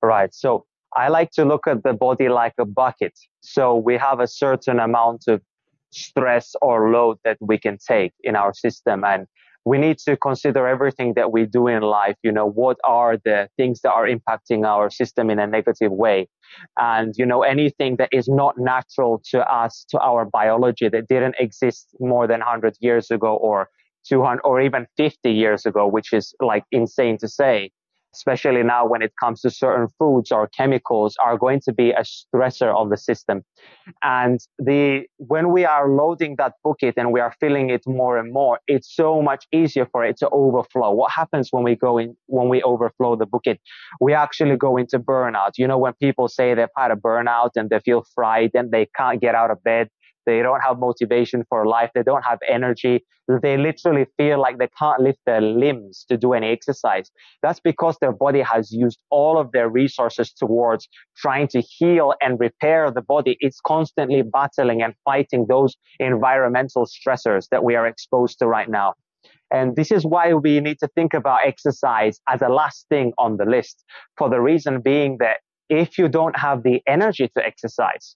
Right. 0.00 0.32
So 0.32 0.64
I 0.96 1.08
like 1.08 1.30
to 1.32 1.44
look 1.44 1.66
at 1.66 1.82
the 1.82 1.92
body 1.92 2.30
like 2.30 2.54
a 2.58 2.64
bucket. 2.64 3.18
So 3.42 3.76
we 3.76 3.98
have 3.98 4.18
a 4.18 4.26
certain 4.26 4.78
amount 4.80 5.24
of 5.28 5.42
stress 5.90 6.56
or 6.62 6.90
load 6.90 7.18
that 7.24 7.36
we 7.38 7.58
can 7.58 7.76
take 7.76 8.14
in 8.22 8.34
our 8.34 8.54
system. 8.54 9.04
And 9.04 9.26
we 9.68 9.76
need 9.76 9.98
to 9.98 10.16
consider 10.16 10.66
everything 10.66 11.12
that 11.14 11.30
we 11.30 11.44
do 11.44 11.68
in 11.68 11.82
life. 11.82 12.16
You 12.22 12.32
know, 12.32 12.48
what 12.48 12.78
are 12.84 13.18
the 13.22 13.48
things 13.58 13.80
that 13.82 13.92
are 13.92 14.06
impacting 14.06 14.64
our 14.64 14.88
system 14.88 15.28
in 15.28 15.38
a 15.38 15.46
negative 15.46 15.92
way? 15.92 16.28
And, 16.78 17.12
you 17.18 17.26
know, 17.26 17.42
anything 17.42 17.96
that 17.96 18.08
is 18.10 18.28
not 18.28 18.54
natural 18.56 19.20
to 19.30 19.40
us, 19.40 19.84
to 19.90 20.00
our 20.00 20.24
biology 20.24 20.88
that 20.88 21.06
didn't 21.06 21.36
exist 21.38 21.88
more 22.00 22.26
than 22.26 22.40
100 22.40 22.76
years 22.80 23.10
ago 23.10 23.36
or 23.36 23.68
200 24.08 24.40
or 24.42 24.60
even 24.62 24.86
50 24.96 25.30
years 25.30 25.66
ago, 25.66 25.86
which 25.86 26.14
is 26.14 26.34
like 26.40 26.64
insane 26.72 27.18
to 27.18 27.28
say 27.28 27.70
especially 28.14 28.62
now 28.62 28.86
when 28.86 29.02
it 29.02 29.12
comes 29.20 29.40
to 29.42 29.50
certain 29.50 29.88
foods 29.98 30.32
or 30.32 30.48
chemicals 30.48 31.16
are 31.22 31.36
going 31.36 31.60
to 31.64 31.72
be 31.72 31.90
a 31.90 32.02
stressor 32.02 32.74
of 32.74 32.90
the 32.90 32.96
system. 32.96 33.42
And 34.02 34.40
the, 34.58 35.04
when 35.16 35.52
we 35.52 35.64
are 35.64 35.88
loading 35.88 36.36
that 36.38 36.54
bucket 36.64 36.94
and 36.96 37.12
we 37.12 37.20
are 37.20 37.34
filling 37.40 37.70
it 37.70 37.82
more 37.86 38.18
and 38.18 38.32
more, 38.32 38.60
it's 38.66 38.94
so 38.94 39.22
much 39.22 39.46
easier 39.52 39.86
for 39.86 40.04
it 40.04 40.16
to 40.18 40.28
overflow. 40.30 40.92
What 40.92 41.12
happens 41.12 41.48
when 41.50 41.64
we 41.64 41.76
go 41.76 41.98
in, 41.98 42.16
when 42.26 42.48
we 42.48 42.62
overflow 42.62 43.16
the 43.16 43.26
bucket? 43.26 43.60
We 44.00 44.14
actually 44.14 44.56
go 44.56 44.76
into 44.76 44.98
burnout. 44.98 45.52
You 45.58 45.66
know, 45.66 45.78
when 45.78 45.92
people 45.94 46.28
say 46.28 46.54
they've 46.54 46.68
had 46.76 46.90
a 46.90 46.96
burnout 46.96 47.50
and 47.56 47.70
they 47.70 47.80
feel 47.80 48.04
fried 48.14 48.50
and 48.54 48.70
they 48.70 48.88
can't 48.96 49.20
get 49.20 49.34
out 49.34 49.50
of 49.50 49.62
bed, 49.62 49.88
they 50.28 50.42
don't 50.42 50.60
have 50.60 50.78
motivation 50.78 51.42
for 51.48 51.66
life. 51.66 51.90
They 51.94 52.02
don't 52.02 52.22
have 52.22 52.38
energy. 52.46 53.02
They 53.42 53.56
literally 53.56 54.06
feel 54.18 54.38
like 54.38 54.58
they 54.58 54.68
can't 54.78 55.00
lift 55.00 55.20
their 55.24 55.40
limbs 55.40 56.04
to 56.10 56.18
do 56.18 56.34
any 56.34 56.48
exercise. 56.48 57.10
That's 57.42 57.60
because 57.60 57.96
their 57.98 58.12
body 58.12 58.42
has 58.42 58.70
used 58.70 58.98
all 59.10 59.38
of 59.38 59.52
their 59.52 59.70
resources 59.70 60.32
towards 60.34 60.86
trying 61.16 61.48
to 61.48 61.62
heal 61.62 62.12
and 62.20 62.38
repair 62.38 62.90
the 62.90 63.00
body. 63.00 63.38
It's 63.40 63.60
constantly 63.66 64.20
battling 64.22 64.82
and 64.82 64.92
fighting 65.02 65.46
those 65.48 65.76
environmental 65.98 66.84
stressors 66.86 67.46
that 67.50 67.64
we 67.64 67.74
are 67.74 67.86
exposed 67.86 68.38
to 68.40 68.46
right 68.46 68.68
now. 68.68 68.94
And 69.50 69.76
this 69.76 69.90
is 69.90 70.04
why 70.04 70.34
we 70.34 70.60
need 70.60 70.78
to 70.80 70.88
think 70.88 71.14
about 71.14 71.40
exercise 71.46 72.20
as 72.28 72.42
a 72.42 72.48
last 72.50 72.84
thing 72.90 73.14
on 73.16 73.38
the 73.38 73.46
list 73.46 73.82
for 74.18 74.28
the 74.28 74.42
reason 74.42 74.82
being 74.82 75.16
that 75.20 75.38
if 75.70 75.96
you 75.96 76.06
don't 76.08 76.38
have 76.38 76.64
the 76.64 76.82
energy 76.86 77.30
to 77.34 77.44
exercise, 77.44 78.14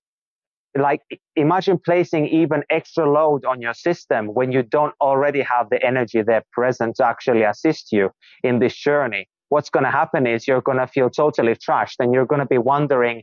like 0.76 1.00
imagine 1.36 1.78
placing 1.84 2.26
even 2.28 2.62
extra 2.70 3.10
load 3.10 3.44
on 3.44 3.60
your 3.60 3.74
system 3.74 4.28
when 4.28 4.52
you 4.52 4.62
don't 4.62 4.94
already 5.00 5.42
have 5.42 5.68
the 5.70 5.84
energy 5.84 6.22
there 6.22 6.42
present 6.52 6.96
to 6.96 7.06
actually 7.06 7.42
assist 7.42 7.92
you 7.92 8.10
in 8.42 8.58
this 8.58 8.74
journey. 8.74 9.28
What's 9.50 9.68
going 9.68 9.84
to 9.84 9.90
happen 9.90 10.26
is 10.26 10.48
you're 10.48 10.62
going 10.62 10.78
to 10.78 10.86
feel 10.86 11.10
totally 11.10 11.54
trashed 11.54 11.96
and 11.98 12.14
you're 12.14 12.26
going 12.26 12.40
to 12.40 12.46
be 12.46 12.58
wondering 12.58 13.22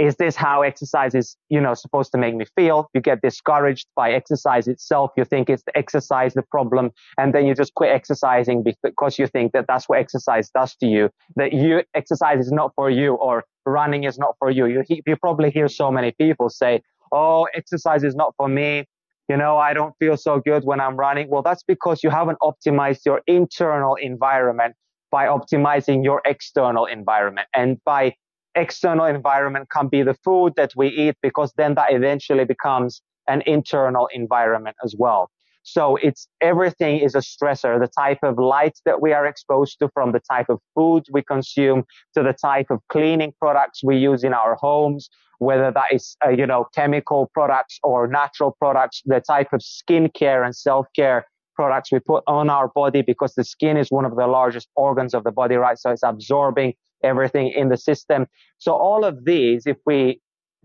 is 0.00 0.16
this 0.16 0.34
how 0.34 0.62
exercise 0.62 1.14
is 1.14 1.36
you 1.50 1.60
know 1.60 1.74
supposed 1.74 2.10
to 2.12 2.18
make 2.18 2.34
me 2.34 2.46
feel? 2.56 2.88
You 2.94 3.02
get 3.02 3.20
discouraged 3.20 3.86
by 3.94 4.12
exercise 4.12 4.66
itself. 4.66 5.10
You 5.16 5.24
think 5.26 5.50
it's 5.50 5.62
the 5.64 5.76
exercise 5.76 6.32
the 6.32 6.42
problem 6.42 6.90
and 7.18 7.34
then 7.34 7.46
you 7.46 7.54
just 7.54 7.74
quit 7.74 7.90
exercising 7.90 8.64
because 8.82 9.18
you 9.18 9.26
think 9.26 9.52
that 9.52 9.66
that's 9.68 9.88
what 9.88 9.98
exercise 9.98 10.48
does 10.50 10.74
to 10.76 10.86
you 10.86 11.10
that 11.36 11.52
you 11.52 11.82
exercise 11.94 12.40
is 12.40 12.50
not 12.50 12.72
for 12.74 12.88
you 12.88 13.14
or 13.14 13.44
running 13.70 14.04
is 14.04 14.18
not 14.18 14.36
for 14.38 14.50
you. 14.50 14.66
You, 14.66 14.84
you 14.88 15.16
probably 15.16 15.50
hear 15.50 15.68
so 15.68 15.90
many 15.90 16.12
people 16.12 16.50
say 16.50 16.82
oh 17.12 17.46
exercise 17.54 18.04
is 18.04 18.14
not 18.14 18.34
for 18.36 18.48
me. 18.48 18.84
You 19.28 19.36
know 19.36 19.58
i 19.58 19.72
don't 19.72 19.94
feel 20.00 20.16
so 20.16 20.40
good 20.40 20.64
when 20.64 20.80
i'm 20.80 20.96
running. 20.96 21.28
Well 21.28 21.42
that's 21.42 21.62
because 21.62 22.02
you 22.02 22.10
haven't 22.10 22.38
optimized 22.40 23.02
your 23.06 23.22
internal 23.26 23.94
environment 23.94 24.74
by 25.10 25.26
optimizing 25.26 26.04
your 26.04 26.22
external 26.24 26.86
environment. 26.86 27.48
And 27.54 27.78
by 27.84 28.14
external 28.54 29.06
environment 29.06 29.68
can 29.70 29.88
be 29.88 30.02
the 30.02 30.14
food 30.14 30.54
that 30.56 30.72
we 30.76 30.88
eat 30.88 31.16
because 31.22 31.52
then 31.56 31.74
that 31.74 31.92
eventually 31.92 32.44
becomes 32.44 33.02
an 33.28 33.42
internal 33.46 34.08
environment 34.12 34.76
as 34.84 34.94
well. 34.98 35.30
So 35.62 35.96
it's 35.96 36.26
everything 36.40 36.98
is 37.00 37.14
a 37.14 37.18
stressor, 37.18 37.78
the 37.78 37.90
type 37.98 38.18
of 38.22 38.38
light 38.38 38.78
that 38.86 39.02
we 39.02 39.12
are 39.12 39.26
exposed 39.26 39.78
to 39.80 39.88
from 39.92 40.12
the 40.12 40.20
type 40.20 40.46
of 40.48 40.58
food 40.74 41.04
we 41.12 41.22
consume 41.22 41.84
to 42.14 42.22
the 42.22 42.32
type 42.32 42.66
of 42.70 42.80
cleaning 42.88 43.32
products 43.38 43.82
we 43.84 43.96
use 43.96 44.24
in 44.24 44.32
our 44.32 44.56
homes, 44.56 45.08
whether 45.38 45.70
that 45.70 45.92
is, 45.92 46.16
uh, 46.24 46.30
you 46.30 46.46
know, 46.46 46.66
chemical 46.74 47.30
products 47.34 47.78
or 47.82 48.06
natural 48.06 48.56
products, 48.58 49.02
the 49.04 49.20
type 49.20 49.52
of 49.52 49.60
skincare 49.60 50.44
and 50.44 50.56
self-care 50.56 51.26
products 51.54 51.92
we 51.92 51.98
put 52.00 52.24
on 52.26 52.48
our 52.48 52.68
body 52.68 53.02
because 53.02 53.34
the 53.34 53.44
skin 53.44 53.76
is 53.76 53.88
one 53.90 54.06
of 54.06 54.16
the 54.16 54.26
largest 54.26 54.68
organs 54.76 55.12
of 55.12 55.24
the 55.24 55.32
body, 55.32 55.56
right? 55.56 55.78
So 55.78 55.90
it's 55.90 56.02
absorbing 56.02 56.72
everything 57.04 57.52
in 57.54 57.68
the 57.68 57.76
system. 57.76 58.26
So 58.58 58.72
all 58.72 59.04
of 59.04 59.24
these, 59.24 59.64
if 59.66 59.76
we 59.84 60.20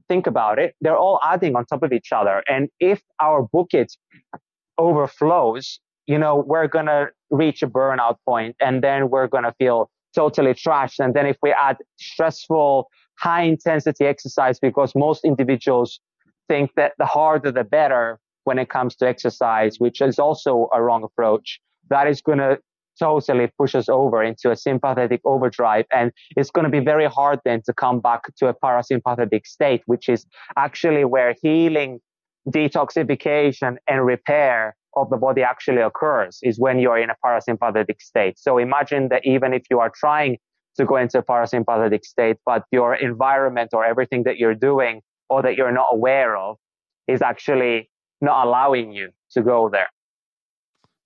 think 0.07 0.27
about 0.27 0.59
it, 0.59 0.75
they're 0.81 0.97
all 0.97 1.19
adding 1.23 1.55
on 1.55 1.65
top 1.65 1.83
of 1.83 1.91
each 1.91 2.11
other. 2.11 2.43
And 2.47 2.69
if 2.79 3.01
our 3.21 3.47
bucket 3.51 3.91
overflows, 4.77 5.79
you 6.07 6.17
know, 6.17 6.43
we're 6.45 6.67
going 6.67 6.85
to 6.85 7.07
reach 7.31 7.63
a 7.63 7.67
burnout 7.67 8.17
point 8.25 8.55
and 8.59 8.83
then 8.83 9.09
we're 9.09 9.27
going 9.27 9.43
to 9.43 9.53
feel 9.57 9.89
totally 10.13 10.53
trashed. 10.53 11.03
And 11.03 11.13
then 11.13 11.25
if 11.25 11.37
we 11.41 11.51
add 11.51 11.77
stressful, 11.99 12.87
high 13.19 13.43
intensity 13.43 14.05
exercise, 14.05 14.59
because 14.59 14.93
most 14.95 15.25
individuals 15.25 15.99
think 16.47 16.71
that 16.75 16.93
the 16.97 17.05
harder 17.05 17.51
the 17.51 17.63
better 17.63 18.19
when 18.43 18.59
it 18.59 18.69
comes 18.69 18.95
to 18.97 19.07
exercise, 19.07 19.79
which 19.79 20.01
is 20.01 20.19
also 20.19 20.69
a 20.73 20.81
wrong 20.81 21.03
approach, 21.03 21.59
that 21.89 22.07
is 22.07 22.21
going 22.21 22.37
to 22.37 22.59
totally 22.97 23.49
push 23.57 23.75
us 23.75 23.89
over 23.89 24.23
into 24.23 24.51
a 24.51 24.55
sympathetic 24.55 25.21
overdrive. 25.25 25.85
And 25.91 26.11
it's 26.37 26.49
going 26.49 26.63
to 26.63 26.71
be 26.71 26.79
very 26.79 27.07
hard 27.07 27.39
then 27.43 27.61
to 27.65 27.73
come 27.73 27.99
back 27.99 28.21
to 28.37 28.47
a 28.47 28.53
parasympathetic 28.53 29.45
state, 29.45 29.81
which 29.85 30.07
is 30.07 30.25
actually 30.55 31.03
where 31.03 31.35
healing, 31.41 31.99
detoxification 32.47 33.77
and 33.87 34.05
repair 34.05 34.75
of 34.95 35.09
the 35.09 35.17
body 35.17 35.41
actually 35.41 35.81
occurs 35.81 36.39
is 36.43 36.59
when 36.59 36.79
you're 36.79 36.97
in 36.97 37.09
a 37.09 37.15
parasympathetic 37.23 38.01
state. 38.01 38.39
So 38.39 38.57
imagine 38.57 39.09
that 39.09 39.25
even 39.25 39.53
if 39.53 39.63
you 39.69 39.79
are 39.79 39.91
trying 39.93 40.37
to 40.77 40.85
go 40.85 40.97
into 40.97 41.19
a 41.19 41.23
parasympathetic 41.23 42.03
state, 42.03 42.37
but 42.45 42.63
your 42.71 42.95
environment 42.95 43.71
or 43.73 43.85
everything 43.85 44.23
that 44.23 44.37
you're 44.37 44.55
doing 44.55 45.01
or 45.29 45.41
that 45.41 45.55
you're 45.55 45.71
not 45.71 45.87
aware 45.91 46.37
of 46.37 46.57
is 47.07 47.21
actually 47.21 47.89
not 48.21 48.45
allowing 48.45 48.93
you 48.93 49.09
to 49.31 49.41
go 49.41 49.69
there. 49.69 49.89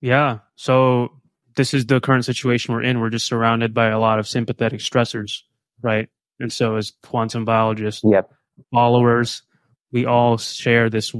Yeah. 0.00 0.38
So 0.56 1.10
this 1.56 1.74
is 1.74 1.86
the 1.86 2.00
current 2.00 2.24
situation 2.24 2.74
we're 2.74 2.82
in. 2.82 3.00
We're 3.00 3.10
just 3.10 3.26
surrounded 3.26 3.74
by 3.74 3.88
a 3.88 3.98
lot 3.98 4.18
of 4.18 4.28
sympathetic 4.28 4.80
stressors, 4.80 5.40
right? 5.82 6.08
And 6.38 6.52
so, 6.52 6.76
as 6.76 6.92
quantum 7.02 7.44
biologists, 7.44 8.02
yep. 8.02 8.32
followers, 8.72 9.42
we 9.92 10.06
all 10.06 10.38
share 10.38 10.90
this 10.90 11.14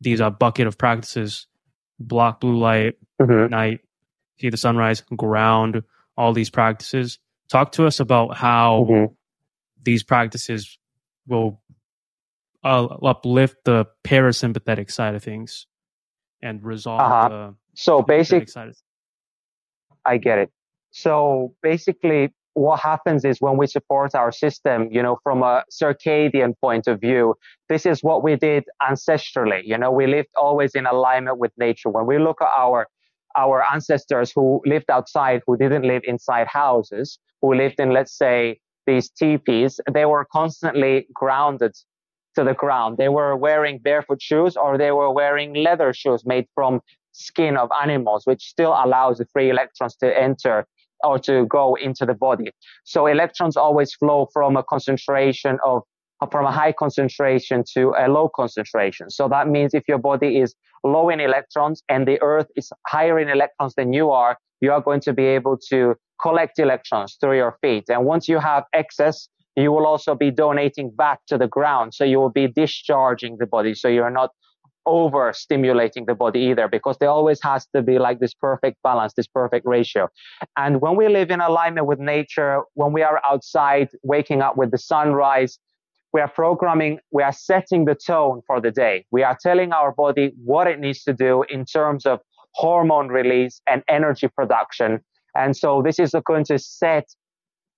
these 0.00 0.20
uh, 0.20 0.30
bucket 0.30 0.66
of 0.66 0.78
practices: 0.78 1.46
block 1.98 2.40
blue 2.40 2.58
light, 2.58 2.94
mm-hmm. 3.20 3.50
night, 3.50 3.80
see 4.40 4.50
the 4.50 4.56
sunrise, 4.56 5.02
ground. 5.16 5.82
All 6.16 6.32
these 6.32 6.50
practices. 6.50 7.18
Talk 7.48 7.72
to 7.72 7.86
us 7.86 7.98
about 7.98 8.36
how 8.36 8.86
mm-hmm. 8.88 9.12
these 9.82 10.04
practices 10.04 10.78
will 11.26 11.60
uh, 12.62 12.84
uplift 12.84 13.56
the 13.64 13.86
parasympathetic 14.04 14.90
side 14.90 15.14
of 15.14 15.22
things 15.22 15.66
and 16.40 16.62
resolve 16.62 17.00
uh-huh. 17.00 17.28
the 17.28 17.54
so 17.74 18.02
basic 18.02 18.48
I 20.04 20.18
get 20.18 20.38
it. 20.38 20.50
So 20.90 21.54
basically, 21.62 22.32
what 22.54 22.80
happens 22.80 23.24
is 23.24 23.40
when 23.40 23.56
we 23.56 23.66
support 23.66 24.14
our 24.14 24.32
system, 24.32 24.88
you 24.90 25.02
know, 25.02 25.18
from 25.22 25.42
a 25.42 25.64
circadian 25.70 26.54
point 26.60 26.86
of 26.86 27.00
view, 27.00 27.34
this 27.68 27.84
is 27.84 28.02
what 28.02 28.22
we 28.22 28.36
did 28.36 28.64
ancestrally. 28.80 29.62
You 29.64 29.76
know, 29.76 29.90
we 29.90 30.06
lived 30.06 30.28
always 30.36 30.74
in 30.74 30.86
alignment 30.86 31.38
with 31.38 31.52
nature. 31.58 31.90
When 31.90 32.06
we 32.06 32.18
look 32.18 32.40
at 32.40 32.48
our 32.56 32.86
our 33.36 33.64
ancestors 33.64 34.30
who 34.32 34.62
lived 34.64 34.88
outside, 34.88 35.42
who 35.44 35.56
didn't 35.56 35.82
live 35.82 36.02
inside 36.04 36.46
houses, 36.46 37.18
who 37.42 37.52
lived 37.52 37.80
in, 37.80 37.92
let's 37.92 38.16
say, 38.16 38.60
these 38.86 39.10
teepees, 39.10 39.80
they 39.92 40.04
were 40.04 40.24
constantly 40.24 41.08
grounded 41.12 41.72
to 42.36 42.44
the 42.44 42.54
ground. 42.54 42.96
They 42.96 43.08
were 43.08 43.36
wearing 43.36 43.78
barefoot 43.78 44.22
shoes 44.22 44.56
or 44.56 44.78
they 44.78 44.92
were 44.92 45.12
wearing 45.12 45.54
leather 45.54 45.92
shoes 45.92 46.24
made 46.24 46.46
from 46.54 46.80
skin 47.10 47.56
of 47.56 47.70
animals, 47.82 48.24
which 48.24 48.42
still 48.42 48.72
allows 48.72 49.18
the 49.18 49.26
free 49.32 49.50
electrons 49.50 49.96
to 49.96 50.16
enter 50.16 50.66
or 51.02 51.18
to 51.20 51.46
go 51.46 51.74
into 51.74 52.06
the 52.06 52.14
body. 52.14 52.50
So 52.84 53.06
electrons 53.06 53.56
always 53.56 53.94
flow 53.94 54.28
from 54.32 54.56
a 54.56 54.62
concentration 54.62 55.58
of 55.64 55.82
from 56.30 56.46
a 56.46 56.52
high 56.52 56.72
concentration 56.72 57.64
to 57.74 57.92
a 57.98 58.08
low 58.08 58.30
concentration. 58.34 59.10
So 59.10 59.28
that 59.28 59.48
means 59.48 59.74
if 59.74 59.84
your 59.86 59.98
body 59.98 60.38
is 60.38 60.54
low 60.82 61.10
in 61.10 61.20
electrons 61.20 61.82
and 61.88 62.06
the 62.06 62.20
earth 62.22 62.46
is 62.56 62.70
higher 62.86 63.18
in 63.18 63.28
electrons 63.28 63.74
than 63.74 63.92
you 63.92 64.10
are, 64.10 64.38
you 64.60 64.72
are 64.72 64.80
going 64.80 65.00
to 65.00 65.12
be 65.12 65.24
able 65.24 65.58
to 65.68 65.94
collect 66.22 66.58
electrons 66.58 67.16
through 67.20 67.36
your 67.36 67.58
feet. 67.60 67.84
And 67.88 68.06
once 68.06 68.28
you 68.28 68.38
have 68.38 68.64
excess, 68.72 69.28
you 69.56 69.70
will 69.70 69.86
also 69.86 70.14
be 70.14 70.30
donating 70.30 70.90
back 70.90 71.20
to 71.28 71.38
the 71.38 71.48
ground. 71.48 71.94
So 71.94 72.04
you 72.04 72.18
will 72.18 72.30
be 72.30 72.48
discharging 72.48 73.36
the 73.38 73.46
body. 73.46 73.74
So 73.74 73.88
you're 73.88 74.10
not 74.10 74.30
over 74.86 75.32
stimulating 75.32 76.06
the 76.06 76.14
body 76.14 76.40
either 76.40 76.68
because 76.68 76.96
there 76.98 77.08
always 77.08 77.40
has 77.42 77.66
to 77.74 77.82
be 77.82 77.98
like 77.98 78.20
this 78.20 78.34
perfect 78.34 78.82
balance, 78.82 79.14
this 79.14 79.26
perfect 79.26 79.66
ratio. 79.66 80.08
And 80.56 80.80
when 80.80 80.96
we 80.96 81.08
live 81.08 81.30
in 81.30 81.40
alignment 81.40 81.86
with 81.86 81.98
nature, 81.98 82.62
when 82.74 82.92
we 82.92 83.02
are 83.02 83.20
outside, 83.26 83.88
waking 84.02 84.42
up 84.42 84.56
with 84.56 84.70
the 84.70 84.78
sunrise, 84.78 85.58
we 86.12 86.20
are 86.20 86.28
programming, 86.28 87.00
we 87.10 87.22
are 87.22 87.32
setting 87.32 87.86
the 87.86 87.96
tone 87.96 88.40
for 88.46 88.60
the 88.60 88.70
day. 88.70 89.04
We 89.10 89.22
are 89.24 89.36
telling 89.42 89.72
our 89.72 89.92
body 89.92 90.32
what 90.44 90.66
it 90.68 90.78
needs 90.78 91.02
to 91.04 91.12
do 91.12 91.44
in 91.48 91.64
terms 91.64 92.06
of 92.06 92.20
hormone 92.54 93.08
release 93.08 93.60
and 93.68 93.82
energy 93.88 94.28
production. 94.28 95.00
And 95.36 95.56
so 95.56 95.82
this 95.82 95.98
is 95.98 96.14
going 96.24 96.44
to 96.44 96.58
set 96.58 97.06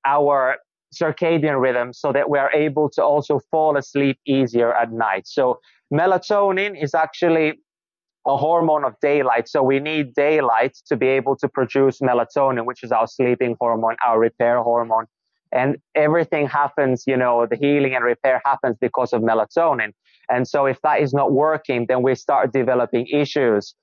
our 0.04 0.56
circadian 1.00 1.60
rhythm 1.60 1.92
so 1.92 2.12
that 2.12 2.30
we 2.30 2.38
are 2.38 2.52
able 2.52 2.88
to 2.90 3.02
also 3.02 3.40
fall 3.50 3.76
asleep 3.76 4.18
easier 4.26 4.72
at 4.74 4.92
night. 4.92 5.26
So 5.26 5.60
melatonin 5.92 6.82
is 6.82 6.94
actually 6.94 7.54
a 8.26 8.36
hormone 8.36 8.84
of 8.84 8.94
daylight. 9.00 9.48
So 9.48 9.62
we 9.62 9.78
need 9.78 10.14
daylight 10.14 10.76
to 10.86 10.96
be 10.96 11.06
able 11.06 11.36
to 11.36 11.48
produce 11.48 12.00
melatonin, 12.00 12.66
which 12.66 12.82
is 12.82 12.90
our 12.90 13.06
sleeping 13.06 13.56
hormone, 13.60 13.96
our 14.04 14.18
repair 14.18 14.62
hormone. 14.62 15.06
And 15.52 15.76
everything 15.94 16.48
happens, 16.48 17.04
you 17.06 17.16
know, 17.16 17.46
the 17.46 17.56
healing 17.56 17.94
and 17.94 18.04
repair 18.04 18.42
happens 18.44 18.76
because 18.80 19.12
of 19.12 19.22
melatonin. 19.22 19.92
And 20.28 20.48
so 20.48 20.66
if 20.66 20.80
that 20.82 21.00
is 21.00 21.14
not 21.14 21.32
working, 21.32 21.86
then 21.88 22.02
we 22.02 22.16
start 22.16 22.52
developing 22.52 23.06
issues 23.06 23.74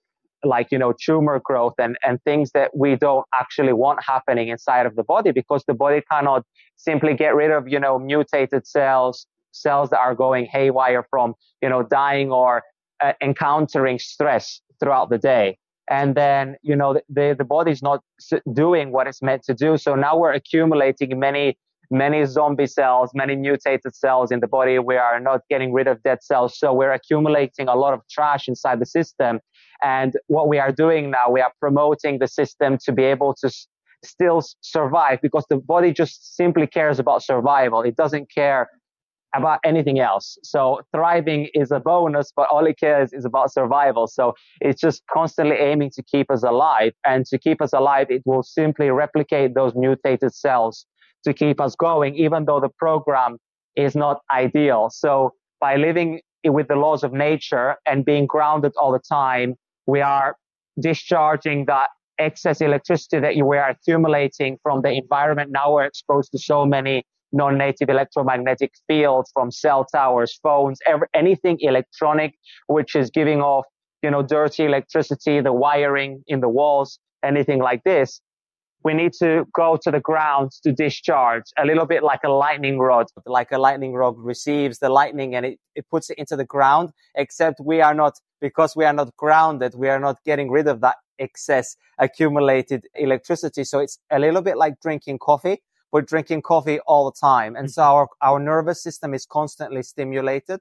like, 0.43 0.67
you 0.71 0.77
know, 0.77 0.93
tumor 0.93 1.39
growth 1.43 1.73
and, 1.77 1.97
and 2.03 2.21
things 2.23 2.51
that 2.51 2.75
we 2.75 2.95
don't 2.95 3.25
actually 3.39 3.73
want 3.73 3.99
happening 4.03 4.49
inside 4.49 4.85
of 4.85 4.95
the 4.95 5.03
body 5.03 5.31
because 5.31 5.63
the 5.67 5.73
body 5.73 6.01
cannot 6.11 6.43
simply 6.75 7.13
get 7.13 7.35
rid 7.35 7.51
of, 7.51 7.67
you 7.67 7.79
know, 7.79 7.97
mutated 7.99 8.67
cells, 8.67 9.25
cells 9.51 9.89
that 9.89 9.99
are 9.99 10.15
going 10.15 10.45
haywire 10.45 11.05
from, 11.09 11.33
you 11.61 11.69
know, 11.69 11.83
dying 11.83 12.31
or 12.31 12.63
uh, 13.01 13.13
encountering 13.21 13.99
stress 13.99 14.61
throughout 14.79 15.09
the 15.09 15.17
day. 15.17 15.57
And 15.89 16.15
then, 16.15 16.55
you 16.61 16.75
know, 16.75 16.99
the, 17.09 17.35
the 17.37 17.43
body's 17.43 17.81
not 17.81 18.01
doing 18.53 18.91
what 18.91 19.07
it's 19.07 19.21
meant 19.21 19.43
to 19.43 19.53
do. 19.53 19.77
So 19.77 19.95
now 19.95 20.17
we're 20.17 20.33
accumulating 20.33 21.19
many 21.19 21.57
many 21.93 22.25
zombie 22.25 22.67
cells, 22.67 23.11
many 23.13 23.35
mutated 23.35 23.95
cells 23.95 24.31
in 24.31 24.39
the 24.41 24.47
body. 24.47 24.79
We 24.79 24.97
are 24.97 25.19
not 25.19 25.41
getting 25.49 25.73
rid 25.73 25.87
of 25.87 26.03
dead 26.03 26.23
cells. 26.23 26.57
So 26.59 26.73
we're 26.73 26.91
accumulating 26.91 27.67
a 27.69 27.75
lot 27.75 27.93
of 27.93 28.01
trash 28.11 28.47
inside 28.47 28.79
the 28.79 28.85
system. 28.85 29.39
And 29.83 30.13
what 30.27 30.49
we 30.49 30.59
are 30.59 30.71
doing 30.71 31.11
now, 31.11 31.29
we 31.31 31.41
are 31.41 31.53
promoting 31.59 32.19
the 32.19 32.27
system 32.27 32.77
to 32.85 32.91
be 32.91 33.03
able 33.03 33.35
to 33.41 33.47
s- 33.47 33.67
still 34.03 34.41
survive 34.61 35.19
because 35.21 35.45
the 35.49 35.57
body 35.57 35.93
just 35.93 36.35
simply 36.35 36.67
cares 36.67 36.99
about 36.99 37.23
survival. 37.23 37.81
It 37.83 37.95
doesn't 37.95 38.31
care 38.33 38.69
about 39.35 39.59
anything 39.65 39.99
else. 39.99 40.37
So 40.43 40.81
thriving 40.93 41.49
is 41.55 41.71
a 41.71 41.79
bonus, 41.79 42.31
but 42.35 42.47
all 42.51 42.65
it 42.67 42.77
cares 42.79 43.13
is 43.13 43.25
about 43.25 43.51
survival. 43.51 44.07
So 44.07 44.35
it's 44.61 44.79
just 44.79 45.03
constantly 45.11 45.55
aiming 45.55 45.91
to 45.95 46.03
keep 46.03 46.29
us 46.31 46.43
alive. 46.43 46.93
And 47.05 47.25
to 47.27 47.39
keep 47.39 47.61
us 47.61 47.73
alive, 47.73 48.07
it 48.09 48.21
will 48.25 48.43
simply 48.43 48.91
replicate 48.91 49.55
those 49.55 49.73
mutated 49.75 50.33
cells 50.35 50.85
to 51.23 51.33
keep 51.33 51.59
us 51.59 51.75
going, 51.75 52.15
even 52.15 52.45
though 52.45 52.59
the 52.59 52.69
program 52.77 53.37
is 53.75 53.95
not 53.95 54.21
ideal. 54.33 54.89
So 54.91 55.33
by 55.59 55.77
living 55.77 56.21
with 56.45 56.67
the 56.67 56.75
laws 56.75 57.03
of 57.03 57.13
nature 57.13 57.75
and 57.85 58.05
being 58.05 58.25
grounded 58.27 58.73
all 58.79 58.91
the 58.91 59.01
time, 59.09 59.55
we 59.87 60.01
are 60.01 60.35
discharging 60.79 61.65
that 61.65 61.89
excess 62.19 62.61
electricity 62.61 63.19
that 63.19 63.35
we 63.35 63.57
are 63.57 63.69
accumulating 63.69 64.57
from 64.61 64.81
the 64.81 64.91
environment. 64.91 65.51
Now 65.51 65.73
we're 65.73 65.85
exposed 65.85 66.31
to 66.31 66.39
so 66.39 66.65
many 66.65 67.03
non-native 67.31 67.89
electromagnetic 67.89 68.71
fields 68.87 69.31
from 69.33 69.49
cell 69.49 69.85
towers, 69.85 70.39
phones, 70.43 70.79
anything 71.15 71.57
electronic, 71.61 72.35
which 72.67 72.95
is 72.95 73.09
giving 73.09 73.41
off, 73.41 73.65
you 74.03 74.11
know, 74.11 74.21
dirty 74.21 74.65
electricity, 74.65 75.41
the 75.41 75.53
wiring 75.53 76.23
in 76.27 76.41
the 76.41 76.49
walls, 76.49 76.99
anything 77.23 77.59
like 77.59 77.83
this 77.83 78.21
we 78.83 78.93
need 78.93 79.13
to 79.13 79.45
go 79.53 79.77
to 79.81 79.91
the 79.91 79.99
ground 79.99 80.51
to 80.63 80.71
discharge 80.71 81.43
a 81.57 81.65
little 81.65 81.85
bit 81.85 82.03
like 82.03 82.19
a 82.25 82.29
lightning 82.29 82.79
rod. 82.79 83.07
Like 83.25 83.51
a 83.51 83.57
lightning 83.57 83.93
rod 83.93 84.15
receives 84.17 84.79
the 84.79 84.89
lightning 84.89 85.35
and 85.35 85.45
it, 85.45 85.59
it 85.75 85.85
puts 85.89 86.09
it 86.09 86.17
into 86.17 86.35
the 86.35 86.45
ground, 86.45 86.89
except 87.15 87.59
we 87.63 87.81
are 87.81 87.93
not, 87.93 88.13
because 88.41 88.75
we 88.75 88.85
are 88.85 88.93
not 88.93 89.15
grounded, 89.15 89.73
we 89.75 89.89
are 89.89 89.99
not 89.99 90.17
getting 90.25 90.51
rid 90.51 90.67
of 90.67 90.81
that 90.81 90.97
excess 91.19 91.77
accumulated 91.99 92.85
electricity. 92.95 93.63
So 93.63 93.79
it's 93.79 93.99
a 94.11 94.19
little 94.19 94.41
bit 94.41 94.57
like 94.57 94.79
drinking 94.81 95.19
coffee. 95.19 95.61
We're 95.91 96.01
drinking 96.01 96.41
coffee 96.41 96.79
all 96.81 97.05
the 97.09 97.17
time. 97.19 97.55
And 97.55 97.71
so 97.71 97.83
mm-hmm. 97.83 97.91
our, 97.91 98.07
our 98.21 98.39
nervous 98.39 98.81
system 98.81 99.13
is 99.13 99.25
constantly 99.25 99.83
stimulated. 99.83 100.59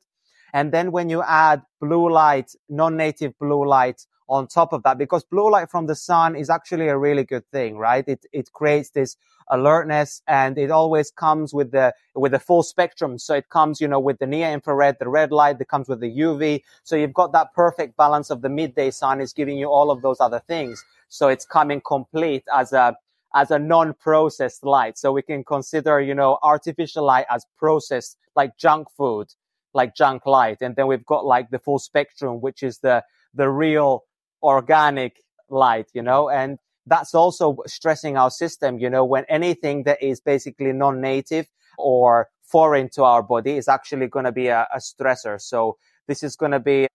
And 0.54 0.70
then 0.70 0.92
when 0.92 1.08
you 1.08 1.22
add 1.22 1.62
blue 1.80 2.12
light, 2.12 2.52
non-native 2.68 3.32
blue 3.40 3.66
light 3.66 4.02
on 4.28 4.46
top 4.46 4.72
of 4.72 4.82
that 4.82 4.98
because 4.98 5.24
blue 5.24 5.50
light 5.50 5.70
from 5.70 5.86
the 5.86 5.94
sun 5.94 6.36
is 6.36 6.48
actually 6.48 6.88
a 6.88 6.96
really 6.96 7.24
good 7.24 7.46
thing, 7.50 7.76
right? 7.76 8.04
It, 8.06 8.24
it 8.32 8.52
creates 8.52 8.90
this 8.90 9.16
alertness 9.50 10.22
and 10.26 10.56
it 10.56 10.70
always 10.70 11.10
comes 11.10 11.52
with 11.52 11.72
the, 11.72 11.94
with 12.14 12.32
the 12.32 12.38
full 12.38 12.62
spectrum. 12.62 13.18
So 13.18 13.34
it 13.34 13.48
comes, 13.50 13.80
you 13.80 13.88
know, 13.88 14.00
with 14.00 14.18
the 14.18 14.26
near 14.26 14.50
infrared, 14.50 14.98
the 14.98 15.08
red 15.08 15.32
light 15.32 15.58
that 15.58 15.68
comes 15.68 15.88
with 15.88 16.00
the 16.00 16.10
UV. 16.10 16.62
So 16.84 16.96
you've 16.96 17.12
got 17.12 17.32
that 17.32 17.52
perfect 17.54 17.96
balance 17.96 18.30
of 18.30 18.42
the 18.42 18.48
midday 18.48 18.90
sun 18.90 19.20
is 19.20 19.32
giving 19.32 19.58
you 19.58 19.66
all 19.66 19.90
of 19.90 20.02
those 20.02 20.20
other 20.20 20.40
things. 20.46 20.84
So 21.08 21.28
it's 21.28 21.44
coming 21.44 21.80
complete 21.80 22.44
as 22.54 22.72
a, 22.72 22.96
as 23.34 23.50
a 23.50 23.58
non-processed 23.58 24.64
light. 24.64 24.98
So 24.98 25.12
we 25.12 25.22
can 25.22 25.44
consider, 25.44 26.00
you 26.00 26.14
know, 26.14 26.38
artificial 26.42 27.04
light 27.04 27.26
as 27.30 27.46
processed, 27.58 28.16
like 28.36 28.56
junk 28.56 28.88
food, 28.96 29.28
like 29.74 29.94
junk 29.94 30.26
light. 30.26 30.58
And 30.60 30.76
then 30.76 30.86
we've 30.86 31.04
got 31.04 31.24
like 31.24 31.50
the 31.50 31.58
full 31.58 31.78
spectrum, 31.78 32.40
which 32.40 32.62
is 32.62 32.78
the, 32.78 33.04
the 33.34 33.48
real 33.48 34.04
organic 34.42 35.22
light, 35.48 35.88
you 35.92 36.02
know, 36.02 36.28
and 36.28 36.58
that's 36.86 37.14
also 37.14 37.58
stressing 37.66 38.16
our 38.16 38.30
system, 38.30 38.78
you 38.78 38.90
know, 38.90 39.04
when 39.04 39.24
anything 39.28 39.84
that 39.84 40.02
is 40.02 40.20
basically 40.20 40.72
non-native 40.72 41.46
or 41.78 42.28
foreign 42.42 42.88
to 42.90 43.04
our 43.04 43.22
body 43.22 43.56
is 43.56 43.68
actually 43.68 44.06
going 44.08 44.24
to 44.24 44.32
be 44.32 44.48
a, 44.48 44.66
a 44.74 44.78
stressor. 44.78 45.40
So 45.40 45.76
this 46.08 46.22
is 46.22 46.36
going 46.36 46.52
to 46.52 46.60
be 46.60 46.88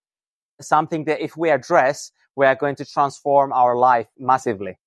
something 0.60 1.04
that 1.04 1.20
if 1.20 1.36
we 1.36 1.50
address, 1.50 2.12
we 2.36 2.46
are 2.46 2.54
going 2.54 2.76
to 2.76 2.84
transform 2.84 3.52
our 3.52 3.76
life 3.76 4.08
massively. 4.18 4.78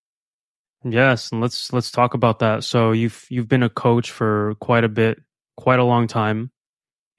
Yes, 0.84 1.32
and 1.32 1.42
let's 1.42 1.72
let's 1.74 1.92
talk 1.92 2.14
about 2.16 2.40
that. 2.40 2.64
So 2.64 2.92
you've 2.92 3.28
you've 3.30 3.48
been 3.48 3.62
a 3.62 3.70
coach 3.70 4.10
for 4.10 4.56
quite 4.60 4.84
a 4.84 4.90
bit, 4.90 5.22
quite 5.56 5.80
a 5.80 5.84
long 5.84 6.08
time, 6.08 6.52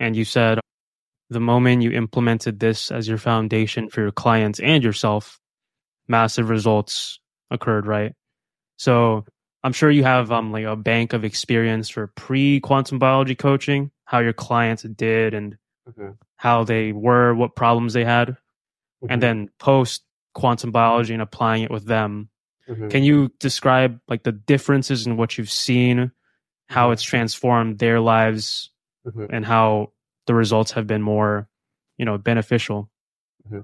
and 0.00 0.16
you 0.16 0.24
said 0.24 0.58
the 1.32 1.40
moment 1.40 1.82
you 1.82 1.92
implemented 1.92 2.60
this 2.60 2.90
as 2.90 3.08
your 3.08 3.18
foundation 3.18 3.88
for 3.88 4.00
your 4.00 4.12
clients 4.12 4.60
and 4.60 4.82
yourself, 4.82 5.40
massive 6.08 6.48
results 6.48 7.20
occurred, 7.50 7.86
right? 7.86 8.14
So 8.76 9.24
I'm 9.62 9.72
sure 9.72 9.90
you 9.90 10.04
have 10.04 10.32
um 10.32 10.52
like 10.52 10.64
a 10.64 10.76
bank 10.76 11.12
of 11.12 11.24
experience 11.24 11.88
for 11.88 12.08
pre 12.08 12.60
quantum 12.60 12.98
biology 12.98 13.34
coaching, 13.34 13.90
how 14.04 14.18
your 14.18 14.32
clients 14.32 14.82
did 14.82 15.34
and 15.34 15.56
mm-hmm. 15.88 16.10
how 16.36 16.64
they 16.64 16.92
were, 16.92 17.34
what 17.34 17.56
problems 17.56 17.92
they 17.92 18.04
had, 18.04 18.28
mm-hmm. 18.28 19.06
and 19.10 19.22
then 19.22 19.50
post 19.58 20.02
quantum 20.34 20.72
biology 20.72 21.12
and 21.12 21.22
applying 21.22 21.62
it 21.62 21.70
with 21.70 21.84
them. 21.84 22.28
Mm-hmm. 22.68 22.88
Can 22.88 23.04
you 23.04 23.30
describe 23.38 24.00
like 24.08 24.22
the 24.22 24.32
differences 24.32 25.06
in 25.06 25.16
what 25.16 25.36
you've 25.36 25.50
seen, 25.50 26.12
how 26.68 26.86
mm-hmm. 26.86 26.94
it's 26.94 27.02
transformed 27.02 27.78
their 27.78 28.00
lives, 28.00 28.70
mm-hmm. 29.06 29.26
and 29.30 29.44
how 29.44 29.92
the 30.26 30.34
results 30.34 30.72
have 30.72 30.86
been 30.86 31.02
more, 31.02 31.48
you 31.98 32.04
know, 32.04 32.18
beneficial. 32.18 32.90
Mm-hmm. 33.46 33.60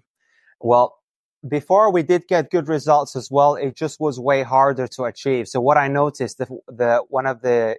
Well, 0.61 0.99
before 1.47 1.93
we 1.93 2.03
did 2.03 2.27
get 2.27 2.51
good 2.51 2.69
results 2.69 3.15
as 3.15 3.31
well, 3.31 3.55
it 3.55 3.77
just 3.77 4.01
was 4.01 4.19
way 4.19 4.43
harder 4.43 4.89
to 4.89 5.05
achieve. 5.05 5.49
So 5.49 5.61
what 5.61 5.77
I 5.77 5.89
noticed, 5.89 6.39
the, 6.39 6.47
the 6.67 7.05
one 7.09 7.27
of 7.27 7.43
the 7.43 7.77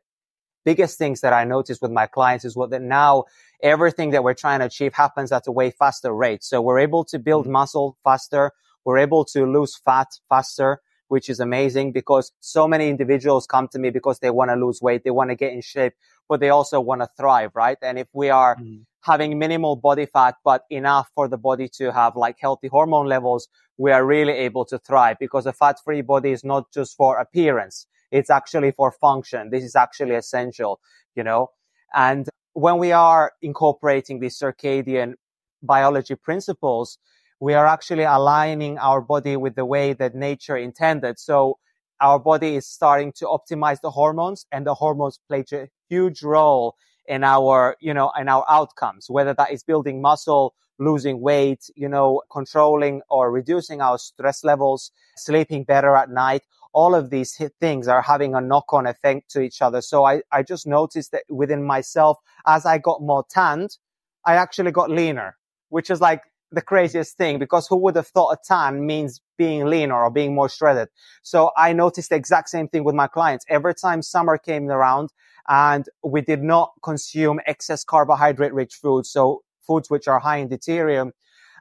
biggest 0.64 0.98
things 0.98 1.22
that 1.22 1.34
I 1.34 1.44
noticed 1.44 1.82
with 1.82 1.92
my 1.92 2.08
clients 2.08 2.46
is 2.46 2.56
what 2.56 2.70
that 2.70 2.82
now 2.82 3.26
everything 3.62 4.12
that 4.12 4.24
we're 4.24 4.34
trying 4.34 4.60
to 4.60 4.66
achieve 4.66 4.94
happens 4.94 5.32
at 5.32 5.48
a 5.48 5.52
way 5.52 5.72
faster 5.72 6.14
rate. 6.14 6.44
So 6.44 6.62
we're 6.62 6.80
able 6.80 7.04
to 7.06 7.20
build 7.20 7.46
mm-hmm. 7.46 7.54
muscle 7.54 7.98
faster. 8.04 8.52
We're 8.86 9.00
able 9.00 9.26
to 9.26 9.46
lose 9.46 9.76
fat 9.76 10.08
faster 10.30 10.82
which 11.10 11.30
is 11.30 11.40
amazing 11.40 11.92
because 11.92 12.32
so 12.40 12.68
many 12.68 12.88
individuals 12.88 13.46
come 13.46 13.68
to 13.68 13.80
me 13.80 13.90
because 13.90 14.20
they 14.20 14.30
want 14.30 14.50
to 14.50 14.56
lose 14.56 14.82
weight, 14.82 15.04
they 15.04 15.12
want 15.12 15.30
to 15.30 15.36
get 15.36 15.52
in 15.52 15.62
shape, 15.62 15.94
but 16.30 16.40
they 16.40 16.50
also 16.50 16.80
want 16.80 17.02
to 17.02 17.10
thrive, 17.18 17.52
right? 17.54 17.78
And 17.82 18.00
if 18.00 18.08
we 18.14 18.30
are 18.30 18.56
mm. 18.56 18.86
having 19.02 19.38
minimal 19.38 19.76
body 19.76 20.06
fat, 20.06 20.36
but 20.46 20.64
enough 20.70 21.10
for 21.14 21.28
the 21.28 21.38
body 21.38 21.68
to 21.80 21.92
have 21.92 22.16
like 22.16 22.38
healthy 22.40 22.68
hormone 22.68 23.08
levels, 23.08 23.50
we 23.78 23.92
are 23.92 24.06
really 24.06 24.34
able 24.34 24.66
to 24.66 24.78
thrive 24.80 25.18
because 25.20 25.46
a 25.46 25.54
fat 25.54 25.78
free 25.84 26.02
body 26.02 26.32
is 26.32 26.44
not 26.44 26.72
just 26.72 26.96
for 26.96 27.18
appearance. 27.18 27.88
It's 28.12 28.30
actually 28.30 28.72
for 28.72 28.92
function. 28.92 29.50
This 29.50 29.64
is 29.64 29.76
actually 29.76 30.16
essential, 30.16 30.80
you 31.16 31.24
know, 31.24 31.52
and 31.94 32.30
when 32.54 32.78
we 32.78 32.92
are 32.92 33.34
incorporating 33.42 34.20
these 34.20 34.38
circadian 34.38 35.14
biology 35.62 36.16
principles, 36.16 36.98
we 37.40 37.54
are 37.54 37.66
actually 37.66 38.04
aligning 38.04 38.78
our 38.78 39.02
body 39.02 39.38
with 39.38 39.56
the 39.56 39.66
way 39.66 39.94
that 39.94 40.16
nature 40.16 40.58
intended. 40.58 41.20
So 41.20 41.58
our 42.02 42.20
body 42.20 42.56
is 42.56 42.68
starting 42.68 43.12
to 43.14 43.26
optimize 43.26 43.82
the 43.82 43.92
hormones 43.92 44.46
and 44.52 44.66
the 44.66 44.74
hormones 44.74 45.20
play 45.28 45.44
a 45.54 45.68
huge 45.90 46.24
role 46.24 46.76
in 47.08 47.24
our, 47.24 47.76
you 47.80 47.94
know, 47.94 48.12
in 48.20 48.30
our 48.30 48.46
outcomes, 48.50 49.10
whether 49.10 49.34
that 49.34 49.52
is 49.52 49.64
building 49.64 50.02
muscle, 50.02 50.54
losing 50.78 51.22
weight, 51.22 51.70
you 51.76 51.90
know, 51.90 52.22
controlling 52.32 53.02
or 53.10 53.32
reducing 53.32 53.82
our 53.82 53.98
stress 53.98 54.44
levels, 54.44 54.92
sleeping 55.18 55.64
better 55.64 55.96
at 55.96 56.10
night. 56.10 56.44
All 56.72 56.94
of 56.94 57.10
these 57.10 57.42
things 57.60 57.88
are 57.88 58.02
having 58.02 58.36
a 58.36 58.42
knock 58.42 58.72
on 58.74 58.86
effect 58.86 59.32
to 59.32 59.42
each 59.42 59.62
other. 59.62 59.82
So 59.82 60.06
I, 60.06 60.22
I 60.32 60.44
just 60.44 60.68
noticed 60.68 61.12
that 61.12 61.24
within 61.30 61.64
myself, 61.64 62.20
as 62.46 62.66
I 62.66 62.78
got 62.78 63.02
more 63.02 63.26
tanned, 63.30 63.78
I 64.26 64.36
actually 64.36 64.72
got 64.72 64.90
leaner, 64.90 65.36
which 65.70 65.90
is 65.90 66.00
like 66.00 66.22
the 66.52 66.62
craziest 66.62 67.18
thing 67.18 67.40
because 67.40 67.68
who 67.68 67.76
would 67.78 67.96
have 67.96 68.08
thought 68.08 68.32
a 68.32 68.38
tan 68.44 68.86
means 68.86 69.22
being 69.38 69.66
leaner 69.66 69.96
or 69.96 70.10
being 70.10 70.34
more 70.34 70.50
shredded? 70.50 70.90
So 71.22 71.52
I 71.56 71.74
noticed 71.74 72.10
the 72.10 72.16
exact 72.16 72.50
same 72.50 72.68
thing 72.68 72.84
with 72.84 72.96
my 72.96 73.08
clients. 73.08 73.46
Every 73.50 73.76
time 73.76 74.02
summer 74.02 74.38
came 74.38 74.70
around 74.70 75.10
and 75.48 75.88
we 76.04 76.22
did 76.22 76.42
not 76.42 76.72
consume 76.84 77.40
excess 77.46 77.84
carbohydrate 77.84 78.54
rich 78.54 78.76
foods. 78.76 79.10
So 79.10 79.44
foods 79.62 79.90
which 79.90 80.08
are 80.08 80.20
high 80.20 80.38
in 80.38 80.50
deuterium 80.50 81.12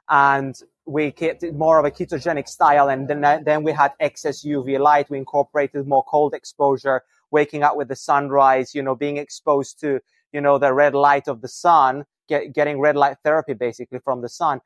and 0.09 0.55
we 0.85 1.11
kept 1.11 1.43
it 1.43 1.53
more 1.53 1.77
of 1.77 1.85
a 1.85 1.91
ketogenic 1.91 2.47
style. 2.47 2.89
And 2.89 3.07
then, 3.07 3.21
then 3.43 3.63
we 3.63 3.71
had 3.71 3.91
excess 3.99 4.43
UV 4.43 4.79
light. 4.79 5.09
We 5.09 5.19
incorporated 5.19 5.87
more 5.87 6.03
cold 6.03 6.33
exposure, 6.33 7.03
waking 7.29 7.61
up 7.61 7.77
with 7.77 7.89
the 7.89 7.95
sunrise, 7.95 8.73
you 8.73 8.81
know, 8.81 8.95
being 8.95 9.17
exposed 9.17 9.79
to, 9.81 9.99
you 10.31 10.41
know, 10.41 10.57
the 10.57 10.73
red 10.73 10.95
light 10.95 11.27
of 11.27 11.41
the 11.41 11.47
sun, 11.47 12.05
get, 12.27 12.53
getting 12.53 12.79
red 12.79 12.95
light 12.95 13.17
therapy 13.23 13.53
basically 13.53 13.99
from 13.99 14.21
the 14.21 14.29
sun 14.29 14.61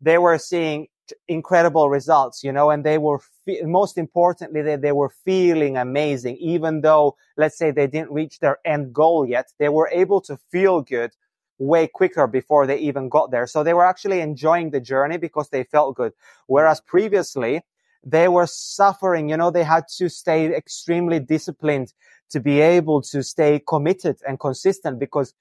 they 0.00 0.18
were 0.18 0.38
seeing 0.38 0.88
incredible 1.28 1.90
results, 1.90 2.44
you 2.44 2.52
know, 2.52 2.70
and 2.70 2.84
they 2.84 2.98
were, 2.98 3.20
fe- 3.44 3.62
most 3.62 3.98
importantly, 3.98 4.62
they, 4.62 4.76
they 4.76 4.92
were 4.92 5.10
feeling 5.24 5.76
amazing. 5.76 6.36
Even 6.36 6.80
though, 6.80 7.16
let's 7.36 7.58
say 7.58 7.70
they 7.70 7.86
didn't 7.86 8.12
reach 8.12 8.38
their 8.40 8.58
end 8.64 8.92
goal 8.92 9.26
yet, 9.26 9.52
they 9.58 9.68
were 9.68 9.88
able 9.92 10.20
to 10.22 10.36
feel 10.50 10.80
good 10.80 11.12
way 11.58 11.86
quicker 11.86 12.26
before 12.26 12.66
they 12.66 12.78
even 12.78 13.08
got 13.08 13.30
there. 13.30 13.46
So 13.46 13.62
they 13.62 13.74
were 13.74 13.84
actually 13.84 14.20
enjoying 14.20 14.70
the 14.70 14.80
journey 14.80 15.18
because 15.18 15.50
they 15.50 15.64
felt 15.64 15.96
good. 15.96 16.12
Whereas 16.46 16.80
previously, 16.80 17.62
they 18.02 18.28
were 18.28 18.46
suffering, 18.46 19.28
you 19.28 19.36
know, 19.36 19.50
they 19.50 19.64
had 19.64 19.84
to 19.98 20.08
stay 20.08 20.54
extremely 20.54 21.20
disciplined 21.20 21.92
to 22.30 22.40
be 22.40 22.60
able 22.60 23.02
to 23.02 23.22
stay 23.22 23.62
committed 23.68 24.16
and 24.26 24.40
consistent 24.40 24.98
because 24.98 25.34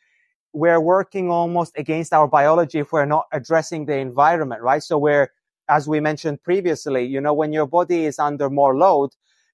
we're 0.54 0.80
working 0.80 1.30
almost 1.30 1.78
against 1.78 2.14
our 2.14 2.28
biology 2.28 2.80
if 2.80 2.92
we're 2.92 3.06
not 3.06 3.28
addressing 3.32 3.86
the 3.86 3.98
environment, 3.98 4.62
right? 4.62 4.82
So 4.82 4.98
we're, 4.98 5.32
as 5.68 5.88
we 5.88 6.00
mentioned 6.00 6.42
previously, 6.44 7.06
you 7.06 7.22
know, 7.22 7.34
when 7.34 7.54
your 7.54 7.68
body 7.68 8.06
is 8.06 8.20
under 8.20 8.50
more 8.50 8.76
load, 8.76 9.12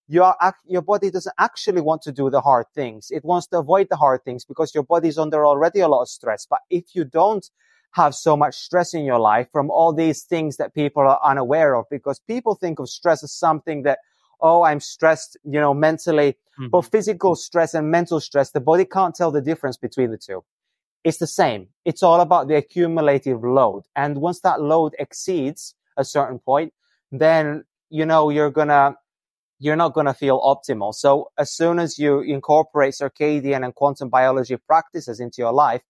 your, 0.07 0.35
your 0.65 0.81
body 0.81 1.09
doesn't 1.09 1.35
actually 1.37 1.81
want 1.81 2.01
to 2.03 2.11
do 2.11 2.29
the 2.29 2.39
hard 2.39 2.67
things. 2.73 3.09
It 3.11 3.25
wants 3.25 3.47
to 3.47 3.57
avoid 3.57 3.87
the 3.89 3.95
hard 3.97 4.23
things 4.23 4.45
because 4.45 4.73
your 4.73 4.83
body 4.83 5.09
is 5.09 5.17
under 5.17 5.45
already 5.45 5.79
a 5.79 5.87
lot 5.87 6.03
of 6.03 6.09
stress. 6.09 6.45
But 6.49 6.59
if 6.69 6.95
you 6.95 7.03
don't 7.03 7.49
have 7.91 8.13
so 8.13 8.37
much 8.37 8.55
stress 8.55 8.93
in 8.93 9.03
your 9.03 9.19
life 9.19 9.49
from 9.51 9.69
all 9.71 9.93
these 9.93 10.23
things 10.23 10.57
that 10.57 10.73
people 10.73 11.03
are 11.03 11.19
unaware 11.23 11.75
of, 11.75 11.85
because 11.89 12.19
people 12.19 12.55
think 12.55 12.79
of 12.79 12.87
stress 12.89 13.23
as 13.23 13.31
something 13.31 13.83
that, 13.83 13.99
oh, 14.41 14.63
I'm 14.63 14.79
stressed, 14.79 15.37
you 15.43 15.59
know, 15.59 15.73
mentally, 15.73 16.33
mm-hmm. 16.59 16.67
but 16.67 16.83
physical 16.83 17.35
stress 17.35 17.73
and 17.73 17.89
mental 17.89 18.19
stress, 18.19 18.51
the 18.51 18.59
body 18.59 18.85
can't 18.85 19.15
tell 19.15 19.31
the 19.31 19.41
difference 19.41 19.75
between 19.75 20.11
the 20.11 20.17
two 20.17 20.43
it's 21.05 21.19
the 21.19 21.27
same. 21.27 21.67
It's 21.85 22.01
all 22.01 22.19
about 22.19 22.47
the 22.47 22.55
accumulative 22.55 23.43
load. 23.43 23.83
And 23.95 24.17
once 24.17 24.39
that 24.41 24.59
load 24.59 24.95
exceeds 24.97 25.75
a 25.95 26.03
certain 26.03 26.39
point, 26.39 26.73
then, 27.11 27.63
you 27.91 28.07
know, 28.07 28.31
you're 28.31 28.49
gonna, 28.49 28.95
you're 29.59 29.75
not 29.75 29.93
gonna 29.93 30.15
feel 30.15 30.41
optimal. 30.41 30.95
So 30.95 31.29
as 31.37 31.51
soon 31.51 31.77
as 31.77 31.99
you 31.99 32.21
incorporate 32.21 32.95
circadian 32.95 33.63
and 33.63 33.75
quantum 33.75 34.09
biology 34.09 34.57
practices 34.57 35.19
into 35.19 35.43
your 35.43 35.53
life, 35.53 35.83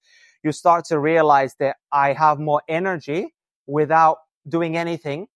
you 0.44 0.52
start 0.52 0.84
to 0.86 1.00
realize 1.00 1.56
that 1.60 1.78
I 1.94 2.12
have 2.12 2.38
more 2.38 2.62
energy 2.68 3.34
without 3.68 4.18
doing 4.46 4.76
anything. 4.76 5.28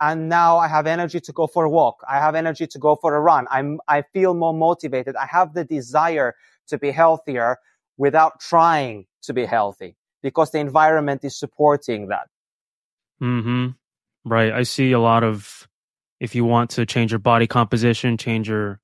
And 0.00 0.30
now 0.30 0.56
I 0.56 0.68
have 0.68 0.86
energy 0.86 1.20
to 1.20 1.32
go 1.32 1.46
for 1.46 1.64
a 1.64 1.70
walk. 1.70 1.96
I 2.08 2.20
have 2.20 2.34
energy 2.34 2.66
to 2.68 2.78
go 2.78 2.96
for 2.96 3.14
a 3.14 3.20
run. 3.20 3.46
I'm, 3.50 3.80
I 3.86 4.02
feel 4.14 4.32
more 4.32 4.54
motivated. 4.54 5.14
I 5.14 5.26
have 5.26 5.52
the 5.52 5.64
desire 5.64 6.34
to 6.68 6.78
be 6.78 6.90
healthier 6.90 7.58
without 7.96 8.40
trying 8.40 9.06
to 9.22 9.32
be 9.32 9.44
healthy 9.44 9.96
because 10.22 10.50
the 10.50 10.58
environment 10.58 11.24
is 11.24 11.38
supporting 11.38 12.08
that. 12.08 12.28
Hmm. 13.18 13.68
Right. 14.24 14.52
I 14.52 14.64
see 14.64 14.92
a 14.92 14.98
lot 14.98 15.24
of 15.24 15.68
if 16.20 16.34
you 16.34 16.44
want 16.44 16.70
to 16.70 16.86
change 16.86 17.12
your 17.12 17.18
body 17.18 17.46
composition, 17.46 18.16
change 18.16 18.48
your, 18.48 18.80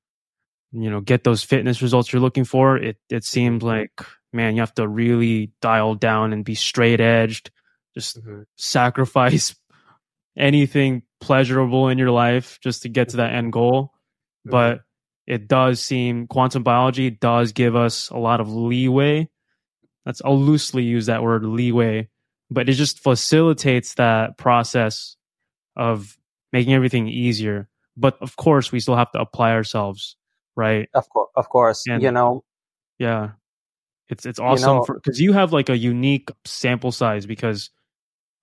you 0.73 0.91
know, 0.91 1.01
get 1.01 1.25
those 1.25 1.43
fitness 1.43 1.83
results 1.83 2.13
you're 2.13 2.23
looking 2.23 2.45
for. 2.45 2.77
It 2.77 2.97
it 3.11 3.25
seems 3.25 3.63
mm-hmm. 3.63 3.67
like 3.67 4.07
man, 4.33 4.55
you 4.55 4.63
have 4.63 4.75
to 4.75 4.89
really 4.89 5.53
dial 5.61 5.95
down 5.95 6.33
and 6.33 6.45
be 6.45 6.55
straight 6.55 7.01
edged. 7.01 7.51
Just 7.95 8.21
mm-hmm. 8.21 8.43
sacrifice 8.57 9.55
anything 10.37 11.03
pleasurable 11.21 11.89
in 11.89 11.99
your 11.99 12.11
life 12.11 12.59
just 12.63 12.83
to 12.83 12.89
get 12.89 13.11
to 13.11 13.19
that 13.19 13.35
end 13.35 13.53
goal. 13.53 13.93
Mm-hmm. 14.47 14.51
But 14.51 14.81
it 15.27 15.49
does 15.49 15.81
seem 15.81 16.27
quantum 16.27 16.63
biology 16.63 17.11
does 17.11 17.53
give 17.53 17.77
us 17.77 18.11
a 18.11 18.17
lot 18.17 18.41
of 18.41 18.53
leeway. 18.53 19.29
That's 20.05 20.23
I'll 20.25 20.41
loosely 20.41 20.83
use 20.83 21.07
that 21.07 21.23
word 21.23 21.45
leeway, 21.45 22.09
but 22.51 22.69
it 22.69 22.73
just 22.73 23.01
facilitates 23.01 23.95
that 23.95 24.37
process 24.37 25.17
of 25.77 26.17
making 26.53 26.75
everything 26.75 27.09
easier. 27.09 27.69
But 27.97 28.21
of 28.21 28.37
course, 28.37 28.73
we 28.73 28.81
still 28.81 28.97
have 28.97 29.13
to 29.13 29.21
apply 29.21 29.53
ourselves, 29.53 30.17
right? 30.57 30.89
Of 30.95 31.09
course, 31.09 31.31
of 31.37 31.49
course. 31.49 31.85
And, 31.89 32.03
you 32.03 32.11
know, 32.11 32.43
yeah, 32.99 33.33
it's 34.09 34.27
it's 34.27 34.41
awesome 34.41 34.83
because 34.87 35.21
you, 35.21 35.29
know, 35.29 35.33
you 35.35 35.39
have 35.39 35.53
like 35.53 35.69
a 35.69 35.77
unique 35.77 36.31
sample 36.45 36.93
size 36.93 37.27
because 37.27 37.71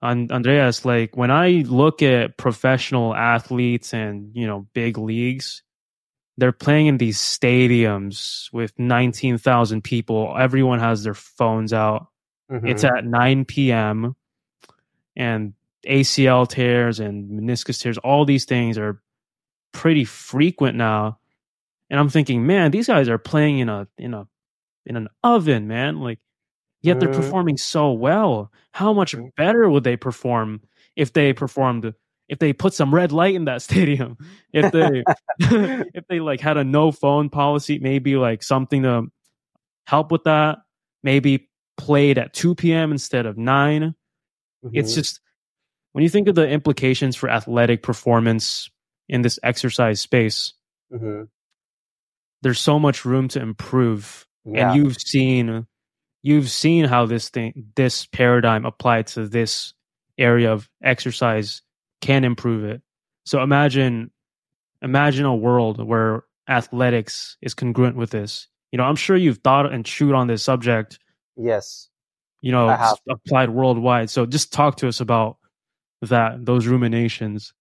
and 0.02 0.32
Andreas, 0.32 0.86
like 0.86 1.18
when 1.18 1.30
I 1.30 1.64
look 1.68 2.02
at 2.02 2.38
professional 2.38 3.14
athletes 3.14 3.94
and 3.94 4.32
you 4.34 4.48
know 4.48 4.68
big 4.74 4.98
leagues, 4.98 5.62
they're 6.40 6.52
playing 6.52 6.88
in 6.88 6.98
these 6.98 7.18
stadiums 7.18 8.52
with 8.54 8.78
19,000 8.78 9.84
people. 9.84 10.36
Everyone 10.38 10.80
has 10.80 11.04
their 11.04 11.14
phones 11.14 11.74
out. 11.74 12.08
Mm-hmm. 12.52 12.68
It's 12.68 12.84
at 12.84 13.06
9 13.06 13.46
p.m. 13.46 14.16
and 15.16 15.54
ACL 15.88 16.48
tears 16.48 17.00
and 17.00 17.30
meniscus 17.30 17.82
tears, 17.82 17.98
all 18.00 18.26
these 18.26 18.46
things 18.46 18.78
are 18.78 19.02
pretty 19.72 20.04
frequent 20.04 20.78
now. 20.78 21.20
And 21.90 22.00
I'm 22.00 22.10
thinking, 22.10 22.46
man, 22.46 22.72
these 22.72 22.88
guys 22.88 23.10
are 23.10 23.18
playing 23.18 23.60
in 23.60 23.70
a 23.70 23.88
in 23.98 24.14
a 24.14 24.28
in 24.86 24.96
an 24.96 25.08
oven, 25.24 25.68
man. 25.68 26.00
Like 26.00 26.20
yet 26.82 27.00
they're 27.00 27.10
mm-hmm. 27.10 27.22
performing 27.22 27.58
so 27.58 27.92
well. 27.92 28.52
How 28.72 28.94
much 28.94 29.16
mm-hmm. 29.16 29.28
better 29.38 29.70
would 29.70 29.84
they 29.84 29.98
perform 29.98 30.62
if 30.96 31.14
they 31.14 31.34
performed 31.34 31.94
if 32.30 32.38
they 32.40 32.54
put 32.54 32.74
some 32.74 32.94
red 32.94 33.12
light 33.12 33.36
in 33.36 33.46
that 33.46 33.62
stadium, 33.64 34.18
if 34.54 34.72
they 34.72 35.04
if 35.94 36.08
they 36.08 36.20
like 36.20 36.40
had 36.40 36.58
a 36.58 36.64
no 36.64 36.92
phone 36.92 37.30
policy, 37.30 37.80
maybe 37.80 38.16
like 38.16 38.44
something 38.44 38.84
to 38.84 39.08
help 39.88 40.12
with 40.12 40.24
that, 40.24 40.60
maybe 41.04 41.50
played 41.78 42.18
at 42.18 42.34
2 42.34 42.56
p.m. 42.56 42.92
instead 42.92 43.26
of 43.26 43.38
9. 43.38 43.82
Mm-hmm. 43.82 44.70
It's 44.74 44.94
just 44.94 45.20
when 45.94 46.04
you 46.04 46.10
think 46.10 46.28
of 46.28 46.36
the 46.36 46.48
implications 46.48 47.16
for 47.16 47.30
athletic 47.30 47.82
performance 47.82 48.70
in 49.08 49.24
this 49.24 49.40
exercise 49.42 50.00
space, 50.00 50.54
mm-hmm. 50.94 51.24
there's 52.44 52.60
so 52.60 52.78
much 52.78 53.06
room 53.06 53.28
to 53.30 53.42
improve. 53.42 54.28
Yeah. 54.46 54.72
And 54.72 54.78
you've 54.78 54.98
seen 54.98 55.66
you've 56.22 56.50
seen 56.50 56.86
how 56.86 57.06
this 57.06 57.30
thing 57.30 57.72
this 57.76 58.06
paradigm 58.06 58.66
applied 58.66 59.08
to 59.08 59.28
this 59.28 59.74
area 60.18 60.52
of 60.52 60.70
exercise 60.84 61.62
can 62.02 62.24
improve 62.24 62.64
it. 62.64 62.82
So 63.26 63.42
imagine 63.42 64.12
imagine 64.82 65.26
a 65.26 65.36
world 65.36 65.86
where 65.86 66.24
athletics 66.48 67.38
is 67.42 67.54
congruent 67.54 67.96
with 67.96 68.12
this. 68.12 68.48
You 68.72 68.78
know, 68.78 68.84
I'm 68.84 68.96
sure 68.96 69.16
you've 69.16 69.40
thought 69.40 69.72
and 69.72 69.86
chewed 69.86 70.14
on 70.14 70.28
this 70.28 70.44
subject. 70.44 71.00
Yes. 71.36 71.90
You 72.42 72.52
know, 72.52 72.70
applied 73.10 73.50
worldwide. 73.50 74.10
So 74.10 74.26
just 74.26 74.54
talk 74.54 74.78
to 74.78 74.88
us 74.88 75.02
about 75.02 75.38
that, 76.02 76.46
those 76.46 76.68
ruminations. 76.68 77.54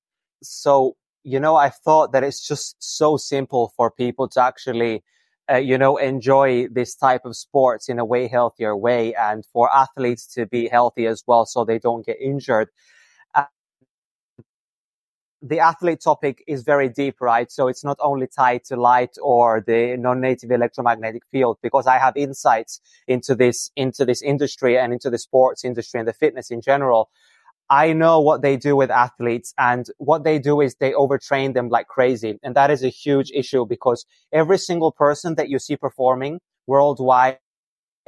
So, 0.42 0.96
you 1.24 1.40
know, 1.40 1.56
I 1.56 1.70
thought 1.70 2.12
that 2.12 2.22
it's 2.22 2.46
just 2.46 2.76
so 2.78 3.16
simple 3.16 3.72
for 3.76 3.90
people 3.90 4.28
to 4.28 4.42
actually, 4.42 5.02
uh, 5.50 5.56
you 5.56 5.76
know, 5.76 5.96
enjoy 5.96 6.68
this 6.68 6.94
type 6.94 7.24
of 7.24 7.36
sports 7.36 7.88
in 7.88 7.98
a 7.98 8.04
way 8.04 8.28
healthier 8.28 8.76
way 8.76 9.14
and 9.14 9.44
for 9.52 9.74
athletes 9.74 10.26
to 10.34 10.46
be 10.46 10.68
healthy 10.68 11.06
as 11.06 11.24
well 11.26 11.44
so 11.44 11.64
they 11.64 11.78
don't 11.78 12.06
get 12.06 12.20
injured 12.20 12.68
the 15.40 15.60
athlete 15.60 16.00
topic 16.02 16.42
is 16.46 16.62
very 16.62 16.88
deep, 16.88 17.20
right? 17.20 17.50
So 17.50 17.68
it's 17.68 17.84
not 17.84 17.96
only 18.00 18.26
tied 18.26 18.64
to 18.64 18.76
light 18.76 19.16
or 19.22 19.62
the 19.64 19.96
non-native 19.96 20.50
electromagnetic 20.50 21.22
field 21.30 21.58
because 21.62 21.86
I 21.86 21.98
have 21.98 22.16
insights 22.16 22.80
into 23.06 23.34
this, 23.34 23.70
into 23.76 24.04
this 24.04 24.20
industry 24.22 24.76
and 24.78 24.92
into 24.92 25.10
the 25.10 25.18
sports 25.18 25.64
industry 25.64 26.00
and 26.00 26.08
the 26.08 26.12
fitness 26.12 26.50
in 26.50 26.60
general. 26.60 27.10
I 27.70 27.92
know 27.92 28.20
what 28.20 28.42
they 28.42 28.56
do 28.56 28.74
with 28.76 28.90
athletes 28.90 29.52
and 29.58 29.86
what 29.98 30.24
they 30.24 30.38
do 30.38 30.60
is 30.60 30.76
they 30.76 30.92
overtrain 30.92 31.54
them 31.54 31.68
like 31.68 31.86
crazy. 31.86 32.38
And 32.42 32.54
that 32.54 32.70
is 32.70 32.82
a 32.82 32.88
huge 32.88 33.30
issue 33.32 33.66
because 33.66 34.06
every 34.32 34.58
single 34.58 34.90
person 34.90 35.34
that 35.34 35.50
you 35.50 35.58
see 35.58 35.76
performing 35.76 36.40
worldwide 36.66 37.38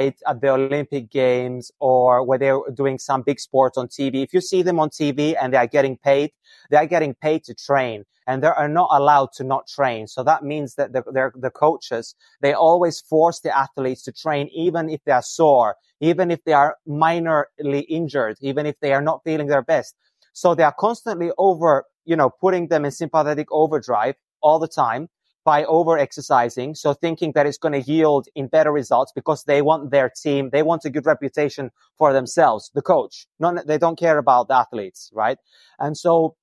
at 0.00 0.40
the 0.40 0.48
Olympic 0.48 1.10
Games 1.10 1.70
or 1.78 2.24
where 2.24 2.38
they're 2.38 2.58
doing 2.74 2.98
some 2.98 3.22
big 3.22 3.38
sports 3.38 3.76
on 3.76 3.88
TV. 3.88 4.22
If 4.22 4.32
you 4.32 4.40
see 4.40 4.62
them 4.62 4.80
on 4.80 4.88
TV 4.88 5.36
and 5.40 5.52
they 5.52 5.58
are 5.58 5.66
getting 5.66 5.98
paid, 5.98 6.32
they 6.70 6.78
are 6.78 6.86
getting 6.86 7.14
paid 7.14 7.44
to 7.44 7.54
train 7.54 8.04
and 8.26 8.42
they 8.42 8.48
are 8.48 8.68
not 8.68 8.88
allowed 8.92 9.32
to 9.34 9.44
not 9.44 9.66
train. 9.68 10.06
So 10.06 10.22
that 10.24 10.42
means 10.42 10.74
that 10.76 10.92
the, 10.92 11.02
the 11.34 11.50
coaches, 11.50 12.14
they 12.40 12.54
always 12.54 13.00
force 13.00 13.40
the 13.40 13.56
athletes 13.56 14.02
to 14.04 14.12
train 14.12 14.48
even 14.54 14.88
if 14.88 15.00
they 15.04 15.12
are 15.12 15.22
sore, 15.22 15.76
even 16.00 16.30
if 16.30 16.42
they 16.44 16.54
are 16.54 16.76
minorly 16.88 17.84
injured, 17.88 18.38
even 18.40 18.66
if 18.66 18.76
they 18.80 18.92
are 18.92 19.02
not 19.02 19.22
feeling 19.24 19.48
their 19.48 19.62
best. 19.62 19.94
So 20.32 20.54
they 20.54 20.62
are 20.62 20.74
constantly 20.78 21.30
over, 21.36 21.84
you 22.06 22.16
know, 22.16 22.30
putting 22.30 22.68
them 22.68 22.84
in 22.84 22.90
sympathetic 22.90 23.48
overdrive 23.50 24.14
all 24.40 24.58
the 24.58 24.68
time 24.68 25.08
by 25.44 25.64
over 25.64 25.98
exercising. 25.98 26.74
So 26.74 26.92
thinking 26.92 27.32
that 27.32 27.46
it's 27.46 27.58
going 27.58 27.80
to 27.80 27.90
yield 27.90 28.28
in 28.34 28.48
better 28.48 28.72
results 28.72 29.12
because 29.14 29.44
they 29.44 29.62
want 29.62 29.90
their 29.90 30.10
team, 30.10 30.50
they 30.50 30.62
want 30.62 30.84
a 30.84 30.90
good 30.90 31.06
reputation 31.06 31.70
for 31.96 32.12
themselves, 32.12 32.70
the 32.74 32.82
coach. 32.82 33.26
They 33.66 33.78
don't 33.78 33.98
care 33.98 34.18
about 34.18 34.48
the 34.48 34.54
athletes, 34.54 35.10
right? 35.14 35.38
And 35.78 35.96
so 35.96 36.36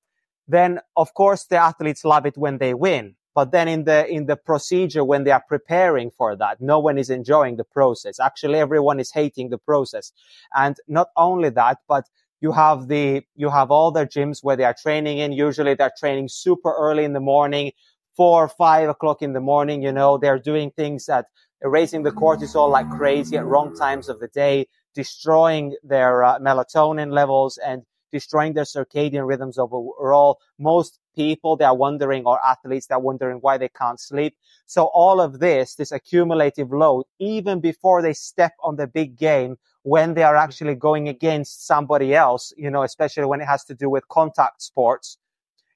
then 0.48 0.80
of 0.96 1.14
course 1.14 1.44
the 1.44 1.56
athletes 1.56 2.04
love 2.04 2.26
it 2.26 2.36
when 2.36 2.58
they 2.58 2.74
win. 2.74 3.14
But 3.34 3.52
then 3.52 3.68
in 3.68 3.84
the, 3.84 4.04
in 4.08 4.26
the 4.26 4.36
procedure, 4.36 5.04
when 5.04 5.22
they 5.22 5.30
are 5.30 5.44
preparing 5.46 6.10
for 6.10 6.34
that, 6.34 6.60
no 6.60 6.80
one 6.80 6.98
is 6.98 7.08
enjoying 7.08 7.56
the 7.56 7.62
process. 7.62 8.18
Actually, 8.18 8.58
everyone 8.58 8.98
is 8.98 9.12
hating 9.12 9.50
the 9.50 9.58
process. 9.58 10.10
And 10.56 10.76
not 10.88 11.10
only 11.16 11.50
that, 11.50 11.78
but 11.86 12.08
you 12.40 12.50
have 12.50 12.88
the, 12.88 13.22
you 13.36 13.48
have 13.50 13.70
all 13.70 13.92
their 13.92 14.06
gyms 14.06 14.42
where 14.42 14.56
they 14.56 14.64
are 14.64 14.74
training 14.74 15.18
in. 15.18 15.32
Usually 15.32 15.74
they're 15.74 15.92
training 15.96 16.30
super 16.30 16.72
early 16.72 17.04
in 17.04 17.12
the 17.12 17.20
morning, 17.20 17.70
four, 18.18 18.44
or 18.44 18.48
five 18.48 18.88
o'clock 18.88 19.22
in 19.22 19.32
the 19.32 19.40
morning. 19.40 19.80
You 19.80 19.92
know, 19.92 20.18
they're 20.18 20.40
doing 20.40 20.72
things 20.72 21.06
that 21.06 21.26
raising 21.62 22.02
the 22.02 22.10
cortisol 22.10 22.68
like 22.68 22.90
crazy 22.90 23.36
at 23.36 23.46
wrong 23.46 23.74
times 23.76 24.08
of 24.08 24.18
the 24.18 24.26
day, 24.28 24.66
destroying 24.92 25.76
their 25.84 26.24
uh, 26.24 26.38
melatonin 26.40 27.12
levels 27.12 27.58
and 27.64 27.84
destroying 28.10 28.54
their 28.54 28.64
circadian 28.64 29.24
rhythms 29.28 29.56
overall. 29.56 30.40
Most 30.58 30.98
people, 31.14 31.56
they 31.56 31.64
are 31.64 31.76
wondering, 31.76 32.24
or 32.24 32.44
athletes, 32.44 32.88
they're 32.88 32.98
wondering 32.98 33.38
why 33.38 33.56
they 33.56 33.68
can't 33.68 34.00
sleep. 34.00 34.34
So 34.66 34.86
all 34.86 35.20
of 35.20 35.38
this, 35.38 35.76
this 35.76 35.92
accumulative 35.92 36.72
load, 36.72 37.04
even 37.20 37.60
before 37.60 38.02
they 38.02 38.14
step 38.14 38.54
on 38.64 38.76
the 38.76 38.88
big 38.88 39.16
game, 39.16 39.58
when 39.82 40.14
they 40.14 40.24
are 40.24 40.36
actually 40.36 40.74
going 40.74 41.08
against 41.08 41.66
somebody 41.66 42.14
else, 42.14 42.52
you 42.56 42.70
know, 42.70 42.82
especially 42.82 43.26
when 43.26 43.40
it 43.40 43.46
has 43.46 43.64
to 43.66 43.74
do 43.74 43.88
with 43.88 44.08
contact 44.08 44.60
sports, 44.60 45.18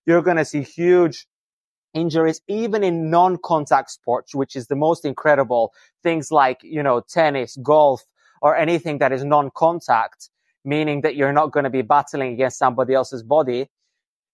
you're 0.06 0.22
going 0.22 0.38
to 0.38 0.44
see 0.44 0.62
huge 0.62 1.26
injuries, 1.94 2.40
even 2.48 2.82
in 2.82 3.10
non-contact 3.10 3.90
sports, 3.90 4.34
which 4.34 4.56
is 4.56 4.66
the 4.66 4.76
most 4.76 5.04
incredible 5.04 5.72
things 6.02 6.30
like, 6.30 6.60
you 6.62 6.82
know, 6.82 7.00
tennis, 7.00 7.56
golf, 7.62 8.02
or 8.40 8.56
anything 8.56 8.98
that 8.98 9.12
is 9.12 9.24
non-contact 9.24 10.30
meaning 10.64 11.00
that 11.02 11.16
you're 11.16 11.32
not 11.32 11.52
going 11.52 11.64
to 11.64 11.70
be 11.70 11.82
battling 11.82 12.32
against 12.32 12.58
somebody 12.58 12.94
else's 12.94 13.22
body, 13.22 13.68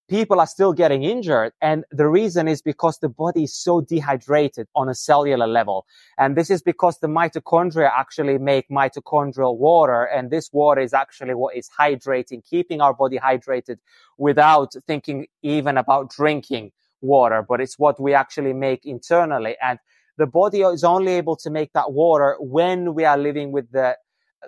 people 0.08 0.40
are 0.40 0.46
still 0.46 0.72
getting 0.72 1.04
injured. 1.04 1.52
And 1.60 1.84
the 1.90 2.08
reason 2.08 2.48
is 2.48 2.62
because 2.62 2.98
the 2.98 3.08
body 3.08 3.44
is 3.44 3.54
so 3.54 3.80
dehydrated 3.80 4.66
on 4.74 4.88
a 4.88 4.94
cellular 4.94 5.46
level. 5.46 5.86
And 6.16 6.36
this 6.36 6.50
is 6.50 6.62
because 6.62 6.98
the 6.98 7.08
mitochondria 7.08 7.90
actually 7.94 8.38
make 8.38 8.68
mitochondrial 8.68 9.56
water. 9.56 10.04
And 10.04 10.30
this 10.30 10.50
water 10.52 10.80
is 10.80 10.94
actually 10.94 11.34
what 11.34 11.56
is 11.56 11.68
hydrating, 11.78 12.44
keeping 12.48 12.80
our 12.80 12.94
body 12.94 13.18
hydrated 13.18 13.78
without 14.16 14.74
thinking 14.86 15.26
even 15.42 15.76
about 15.76 16.10
drinking 16.10 16.72
water, 17.00 17.44
but 17.48 17.60
it's 17.60 17.78
what 17.78 18.00
we 18.00 18.14
actually 18.14 18.52
make 18.52 18.84
internally. 18.84 19.56
And 19.62 19.78
the 20.16 20.26
body 20.26 20.62
is 20.62 20.84
only 20.84 21.12
able 21.12 21.36
to 21.36 21.50
make 21.50 21.72
that 21.72 21.92
water 21.92 22.36
when 22.40 22.94
we 22.94 23.04
are 23.04 23.18
living 23.18 23.52
with 23.52 23.70
the 23.72 23.96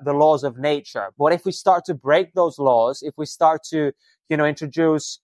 the 0.04 0.12
laws 0.12 0.44
of 0.44 0.56
nature. 0.56 1.08
But 1.18 1.32
if 1.32 1.44
we 1.44 1.50
start 1.50 1.84
to 1.86 1.94
break 1.94 2.32
those 2.34 2.60
laws, 2.60 3.02
if 3.02 3.14
we 3.16 3.26
start 3.26 3.62
to, 3.70 3.92
you 4.28 4.36
know, 4.36 4.46
introduce 4.46 5.18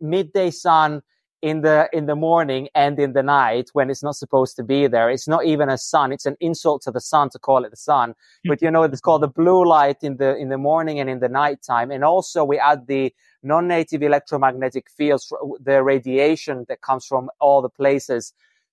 midday 0.00 0.50
sun 0.50 1.02
in 1.46 1.60
the 1.60 1.88
in 1.92 2.06
the 2.06 2.16
morning 2.16 2.68
and 2.74 2.98
in 2.98 3.12
the 3.12 3.22
night 3.22 3.70
when 3.72 3.88
it's 3.88 4.02
not 4.02 4.16
supposed 4.16 4.56
to 4.56 4.64
be 4.64 4.88
there. 4.88 5.08
It's 5.08 5.28
not 5.28 5.44
even 5.44 5.68
a 5.68 5.78
sun. 5.78 6.10
It's 6.10 6.26
an 6.26 6.36
insult 6.40 6.82
to 6.82 6.90
the 6.90 7.00
sun 7.00 7.30
to 7.30 7.38
call 7.38 7.64
it 7.64 7.70
the 7.70 7.76
sun. 7.76 8.08
Hmm. 8.42 8.48
But 8.48 8.62
you 8.62 8.70
know, 8.70 8.82
it's 8.82 9.00
called 9.00 9.22
the 9.22 9.28
blue 9.28 9.64
light 9.64 9.98
in 10.02 10.16
the 10.16 10.36
in 10.36 10.48
the 10.48 10.58
morning 10.58 10.98
and 10.98 11.08
in 11.08 11.20
the 11.20 11.28
nighttime. 11.28 11.92
And 11.92 12.02
also 12.02 12.42
we 12.42 12.58
add 12.58 12.88
the 12.88 13.14
non-native 13.44 14.02
electromagnetic 14.02 14.90
fields, 14.90 15.32
the 15.60 15.84
radiation 15.84 16.66
that 16.68 16.80
comes 16.80 17.06
from 17.06 17.30
all 17.38 17.62
the 17.62 17.68
places 17.68 18.32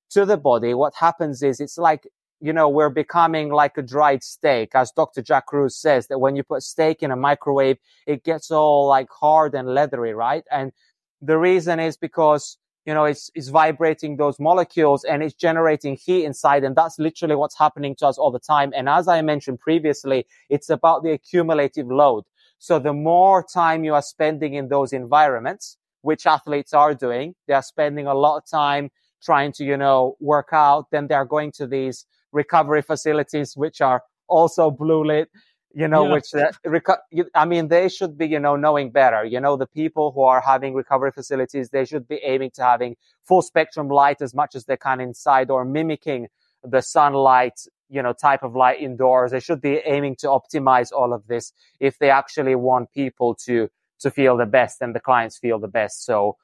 to 0.09 0.25
the 0.25 0.37
body. 0.37 0.73
What 0.73 0.95
happens 0.95 1.43
is 1.43 1.59
it's 1.59 1.77
like 1.77 2.07
you 2.41 2.51
know, 2.51 2.67
we're 2.67 2.89
becoming 2.89 3.53
like 3.53 3.77
a 3.77 3.81
dried 3.81 4.21
steak, 4.21 4.71
as 4.73 4.91
Dr. 4.91 5.21
Jack 5.21 5.45
Kruse 5.47 5.77
says, 5.77 6.07
that 6.07 6.19
when 6.19 6.35
you 6.35 6.43
put 6.43 6.61
steak 6.61 7.01
in 7.01 7.09
a 7.09 7.15
microwave, 7.15 7.77
it 8.05 8.25
gets 8.25 8.51
all 8.51 8.85
like 8.85 9.07
hard 9.09 9.55
and 9.55 9.69
leathery, 9.69 10.13
right? 10.13 10.43
And 10.51 10.73
the 11.21 11.37
reason 11.37 11.79
is 11.79 11.95
because, 11.95 12.57
you 12.85 12.93
know, 12.93 13.05
it's, 13.05 13.31
it's 13.33 13.47
vibrating 13.47 14.17
those 14.17 14.39
molecules 14.39 15.03
and 15.03 15.23
it's 15.23 15.33
generating 15.33 15.95
heat 15.95 16.25
inside. 16.25 16.63
And 16.63 16.75
that's 16.75 16.99
literally 16.99 17.35
what's 17.35 17.57
happening 17.57 17.95
to 17.97 18.07
us 18.07 18.17
all 18.17 18.31
the 18.31 18.39
time. 18.39 18.73
And 18.75 18.89
as 18.89 19.07
I 19.07 19.21
mentioned 19.21 19.59
previously, 19.59 20.25
it's 20.49 20.69
about 20.69 21.03
the 21.03 21.11
accumulative 21.11 21.87
load. 21.87 22.25
So 22.59 22.79
the 22.79 22.93
more 22.93 23.43
time 23.43 23.83
you 23.83 23.93
are 23.93 24.01
spending 24.01 24.53
in 24.53 24.69
those 24.69 24.93
environments, 24.93 25.77
which 26.01 26.25
athletes 26.25 26.73
are 26.73 26.93
doing, 26.93 27.35
they 27.47 27.53
are 27.53 27.63
spending 27.63 28.07
a 28.07 28.13
lot 28.13 28.37
of 28.37 28.45
time 28.49 28.89
trying 29.23 29.53
to, 29.53 29.63
you 29.63 29.77
know, 29.77 30.17
work 30.19 30.49
out. 30.51 30.87
Then 30.91 31.07
they're 31.07 31.25
going 31.25 31.51
to 31.53 31.67
these 31.67 32.05
recovery 32.33 32.81
facilities, 32.81 33.55
which 33.55 33.79
are 33.79 34.03
also 34.27 34.71
blue 34.71 35.05
lit, 35.05 35.29
you 35.73 35.87
know, 35.87 36.05
yeah. 36.05 36.13
which, 36.13 36.35
uh, 36.35 37.23
I 37.33 37.45
mean, 37.45 37.67
they 37.67 37.89
should 37.89 38.17
be, 38.17 38.27
you 38.27 38.39
know, 38.39 38.55
knowing 38.55 38.91
better. 38.91 39.25
You 39.25 39.39
know, 39.39 39.57
the 39.57 39.65
people 39.65 40.11
who 40.11 40.21
are 40.21 40.39
having 40.39 40.73
recovery 40.75 41.11
facilities, 41.11 41.69
they 41.69 41.85
should 41.85 42.07
be 42.07 42.19
aiming 42.23 42.51
to 42.51 42.63
having 42.63 42.95
full 43.23 43.41
spectrum 43.41 43.87
light 43.87 44.21
as 44.21 44.35
much 44.35 44.55
as 44.55 44.65
they 44.65 44.77
can 44.77 44.99
inside 45.01 45.49
or 45.49 45.65
mimicking 45.65 46.27
the 46.63 46.81
sunlight, 46.81 47.65
you 47.89 48.03
know, 48.03 48.13
type 48.13 48.43
of 48.43 48.55
light 48.55 48.79
indoors. 48.79 49.31
They 49.31 49.39
should 49.39 49.61
be 49.61 49.81
aiming 49.85 50.17
to 50.17 50.27
optimize 50.27 50.91
all 50.91 51.11
of 51.11 51.25
this 51.27 51.51
if 51.79 51.97
they 51.97 52.11
actually 52.11 52.55
want 52.55 52.91
people 52.93 53.33
to, 53.45 53.69
to 53.99 54.11
feel 54.11 54.37
the 54.37 54.45
best 54.45 54.81
and 54.81 54.93
the 54.93 54.99
clients 54.99 55.39
feel 55.39 55.59
the 55.59 55.67
best. 55.67 56.05
So, 56.05 56.37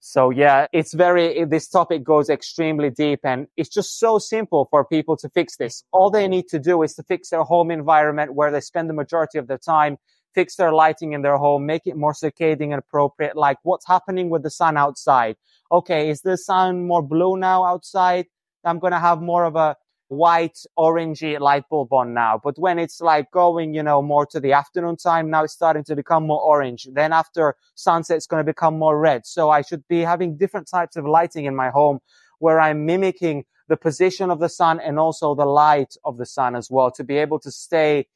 so 0.00 0.30
yeah, 0.30 0.66
it's 0.72 0.94
very, 0.94 1.44
this 1.44 1.68
topic 1.68 2.04
goes 2.04 2.30
extremely 2.30 2.90
deep 2.90 3.20
and 3.24 3.48
it's 3.56 3.68
just 3.68 3.98
so 3.98 4.18
simple 4.18 4.68
for 4.70 4.84
people 4.84 5.16
to 5.18 5.28
fix 5.28 5.56
this. 5.56 5.82
All 5.92 6.10
they 6.10 6.28
need 6.28 6.48
to 6.48 6.58
do 6.58 6.82
is 6.82 6.94
to 6.94 7.02
fix 7.02 7.30
their 7.30 7.42
home 7.42 7.70
environment 7.70 8.34
where 8.34 8.50
they 8.50 8.60
spend 8.60 8.88
the 8.88 8.94
majority 8.94 9.38
of 9.38 9.48
their 9.48 9.58
time, 9.58 9.98
fix 10.34 10.56
their 10.56 10.72
lighting 10.72 11.12
in 11.14 11.22
their 11.22 11.36
home, 11.36 11.66
make 11.66 11.82
it 11.86 11.96
more 11.96 12.12
circadian 12.12 12.72
and 12.72 12.74
appropriate. 12.74 13.36
Like 13.36 13.58
what's 13.62 13.86
happening 13.86 14.30
with 14.30 14.44
the 14.44 14.50
sun 14.50 14.76
outside? 14.76 15.36
Okay. 15.70 16.10
Is 16.10 16.22
the 16.22 16.38
sun 16.38 16.86
more 16.86 17.02
blue 17.02 17.36
now 17.36 17.64
outside? 17.64 18.26
I'm 18.64 18.78
going 18.78 18.92
to 18.92 18.98
have 19.00 19.20
more 19.20 19.44
of 19.44 19.56
a 19.56 19.76
white, 20.08 20.58
orangey 20.78 21.38
light 21.38 21.68
bulb 21.68 21.92
on 21.92 22.14
now. 22.14 22.40
But 22.42 22.58
when 22.58 22.78
it's 22.78 23.00
like 23.00 23.30
going, 23.30 23.74
you 23.74 23.82
know, 23.82 24.02
more 24.02 24.26
to 24.26 24.40
the 24.40 24.52
afternoon 24.52 24.96
time, 24.96 25.30
now 25.30 25.44
it's 25.44 25.52
starting 25.52 25.84
to 25.84 25.96
become 25.96 26.26
more 26.26 26.40
orange. 26.40 26.88
Then 26.92 27.12
after 27.12 27.56
sunset, 27.74 28.16
it's 28.16 28.26
going 28.26 28.40
to 28.40 28.50
become 28.50 28.78
more 28.78 28.98
red. 28.98 29.26
So 29.26 29.50
I 29.50 29.62
should 29.62 29.86
be 29.88 30.00
having 30.00 30.36
different 30.36 30.68
types 30.68 30.96
of 30.96 31.04
lighting 31.04 31.44
in 31.44 31.54
my 31.54 31.70
home 31.70 32.00
where 32.38 32.60
I'm 32.60 32.86
mimicking 32.86 33.44
the 33.68 33.76
position 33.76 34.30
of 34.30 34.40
the 34.40 34.48
sun 34.48 34.80
and 34.80 34.98
also 34.98 35.34
the 35.34 35.44
light 35.44 35.94
of 36.04 36.16
the 36.16 36.26
sun 36.26 36.56
as 36.56 36.70
well 36.70 36.90
to 36.92 37.04
be 37.04 37.18
able 37.18 37.38
to 37.40 37.50
stay 37.50 38.06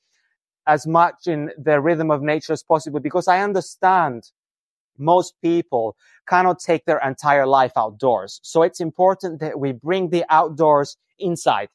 as 0.66 0.86
much 0.86 1.26
in 1.26 1.50
the 1.58 1.80
rhythm 1.80 2.10
of 2.10 2.22
nature 2.22 2.52
as 2.52 2.62
possible 2.62 3.00
because 3.00 3.28
I 3.28 3.40
understand 3.40 4.30
most 4.96 5.34
people 5.42 5.96
cannot 6.26 6.60
take 6.60 6.84
their 6.84 6.98
entire 6.98 7.46
life 7.46 7.72
outdoors. 7.76 8.40
So 8.42 8.62
it's 8.62 8.80
important 8.80 9.40
that 9.40 9.58
we 9.58 9.72
bring 9.72 10.10
the 10.10 10.24
outdoors 10.30 10.96
inside. 11.18 11.68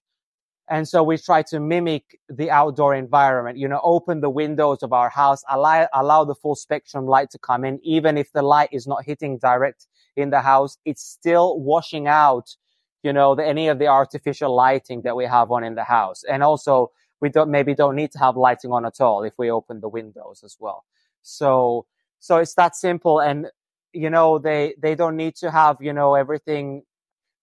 And 0.70 0.88
so 0.88 1.02
we 1.02 1.18
try 1.18 1.44
to 1.44 1.60
mimic 1.60 2.20
the 2.30 2.52
outdoor 2.52 2.94
environment, 2.94 3.58
you 3.58 3.68
know, 3.70 3.80
open 3.84 4.20
the 4.20 4.30
windows 4.30 4.84
of 4.84 4.92
our 4.92 5.10
house, 5.10 5.44
allow, 5.50 5.88
allow 5.94 6.26
the 6.26 6.36
full 6.36 6.56
spectrum 6.56 7.06
light 7.06 7.30
to 7.32 7.40
come 7.40 7.64
in. 7.64 7.80
Even 7.84 8.18
if 8.18 8.34
the 8.34 8.42
light 8.42 8.70
is 8.74 8.86
not 8.86 9.06
hitting 9.06 9.38
direct 9.38 9.88
in 10.18 10.30
the 10.30 10.42
house, 10.42 10.78
it's 10.84 11.02
still 11.02 11.58
washing 11.60 12.08
out, 12.08 12.56
you 13.02 13.14
know, 13.14 13.34
the, 13.34 13.46
any 13.46 13.70
of 13.70 13.80
the 13.80 13.88
artificial 13.88 14.54
lighting 14.54 15.04
that 15.04 15.16
we 15.16 15.26
have 15.26 15.52
on 15.52 15.64
in 15.64 15.76
the 15.76 15.86
house. 15.86 16.24
And 16.30 16.44
also 16.44 16.92
we 17.22 17.30
don't, 17.30 17.50
maybe 17.50 17.74
don't 17.74 17.96
need 17.96 18.12
to 18.12 18.20
have 18.20 18.36
lighting 18.36 18.72
on 18.72 18.86
at 18.86 19.00
all 19.00 19.24
if 19.24 19.34
we 19.38 19.50
open 19.50 19.80
the 19.80 19.90
windows 19.90 20.42
as 20.44 20.58
well. 20.60 20.84
So, 21.22 21.86
so 22.20 22.38
it's 22.38 22.56
that 22.56 22.76
simple. 22.76 23.22
And, 23.22 23.48
you 23.94 24.10
know, 24.10 24.38
they, 24.38 24.76
they 24.78 24.96
don't 24.96 25.16
need 25.16 25.36
to 25.38 25.50
have, 25.50 25.78
you 25.80 25.94
know, 25.94 26.16
everything 26.16 26.84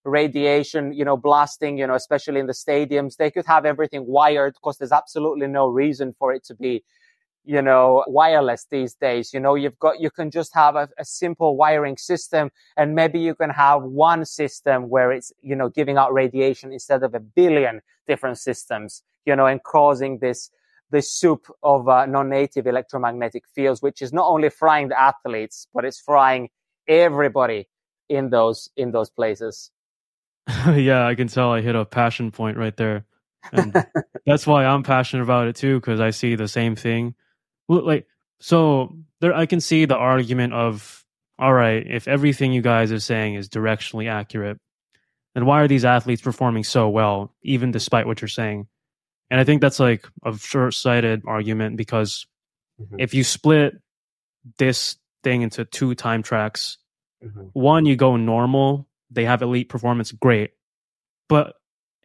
radiation, 0.05 0.93
you 0.93 1.03
know, 1.03 1.17
blasting, 1.17 1.77
you 1.77 1.87
know, 1.87 1.95
especially 1.95 2.39
in 2.39 2.45
the 2.45 2.53
stadiums. 2.53 3.17
They 3.17 3.31
could 3.31 3.45
have 3.47 3.65
everything 3.65 4.05
wired 4.05 4.53
because 4.53 4.77
there's 4.77 4.91
absolutely 4.91 5.47
no 5.47 5.67
reason 5.67 6.13
for 6.13 6.31
it 6.31 6.43
to 6.45 6.55
be, 6.55 6.83
you 7.43 7.61
know, 7.61 8.03
wireless 8.07 8.67
these 8.69 8.93
days. 8.93 9.33
You 9.33 9.39
know, 9.39 9.55
you've 9.55 9.79
got, 9.79 9.99
you 9.99 10.11
can 10.11 10.29
just 10.29 10.53
have 10.53 10.75
a, 10.75 10.87
a, 10.99 11.05
simple 11.05 11.57
wiring 11.57 11.97
system 11.97 12.51
and 12.77 12.93
maybe 12.93 13.19
you 13.19 13.33
can 13.35 13.49
have 13.49 13.81
one 13.83 14.25
system 14.25 14.89
where 14.89 15.11
it's, 15.11 15.33
you 15.41 15.55
know, 15.55 15.69
giving 15.69 15.97
out 15.97 16.13
radiation 16.13 16.71
instead 16.71 17.03
of 17.03 17.15
a 17.15 17.19
billion 17.19 17.81
different 18.07 18.37
systems, 18.37 19.01
you 19.25 19.35
know, 19.35 19.47
and 19.47 19.63
causing 19.63 20.19
this, 20.19 20.51
this 20.91 21.11
soup 21.11 21.47
of 21.63 21.89
uh, 21.89 22.05
non-native 22.05 22.67
electromagnetic 22.67 23.43
fields, 23.55 23.81
which 23.81 24.03
is 24.03 24.13
not 24.13 24.27
only 24.27 24.49
frying 24.49 24.87
the 24.89 24.99
athletes, 24.99 25.67
but 25.73 25.83
it's 25.83 25.99
frying 25.99 26.49
everybody 26.87 27.67
in 28.07 28.29
those, 28.29 28.69
in 28.77 28.91
those 28.91 29.09
places. 29.09 29.71
yeah, 30.75 31.05
I 31.05 31.15
can 31.15 31.27
tell 31.27 31.51
I 31.51 31.61
hit 31.61 31.75
a 31.75 31.85
passion 31.85 32.31
point 32.31 32.57
right 32.57 32.75
there. 32.75 33.05
And 33.51 33.75
that's 34.25 34.45
why 34.45 34.65
I'm 34.65 34.83
passionate 34.83 35.23
about 35.23 35.47
it 35.47 35.55
too, 35.55 35.79
because 35.79 35.99
I 35.99 36.11
see 36.11 36.35
the 36.35 36.47
same 36.47 36.75
thing. 36.75 37.15
Like, 37.67 38.07
so 38.39 38.95
there, 39.21 39.33
I 39.33 39.45
can 39.45 39.59
see 39.59 39.85
the 39.85 39.95
argument 39.95 40.53
of, 40.53 41.03
all 41.39 41.53
right, 41.53 41.85
if 41.85 42.07
everything 42.07 42.53
you 42.53 42.61
guys 42.61 42.91
are 42.91 42.99
saying 42.99 43.35
is 43.35 43.49
directionally 43.49 44.09
accurate, 44.09 44.59
then 45.33 45.45
why 45.45 45.61
are 45.61 45.67
these 45.67 45.85
athletes 45.85 46.21
performing 46.21 46.63
so 46.63 46.89
well, 46.89 47.33
even 47.43 47.71
despite 47.71 48.07
what 48.07 48.21
you're 48.21 48.27
saying? 48.27 48.67
And 49.29 49.39
I 49.39 49.43
think 49.43 49.61
that's 49.61 49.79
like 49.79 50.07
a 50.23 50.37
short 50.37 50.73
sighted 50.73 51.23
argument 51.25 51.77
because 51.77 52.27
mm-hmm. 52.81 52.99
if 52.99 53.13
you 53.13 53.23
split 53.23 53.75
this 54.57 54.97
thing 55.23 55.41
into 55.41 55.65
two 55.65 55.95
time 55.95 56.23
tracks, 56.23 56.77
mm-hmm. 57.23 57.47
one, 57.53 57.85
you 57.85 57.95
go 57.95 58.15
normal, 58.15 58.87
they 59.09 59.25
have 59.25 59.41
elite 59.41 59.69
performance, 59.69 60.11
great. 60.11 60.51
But 61.27 61.53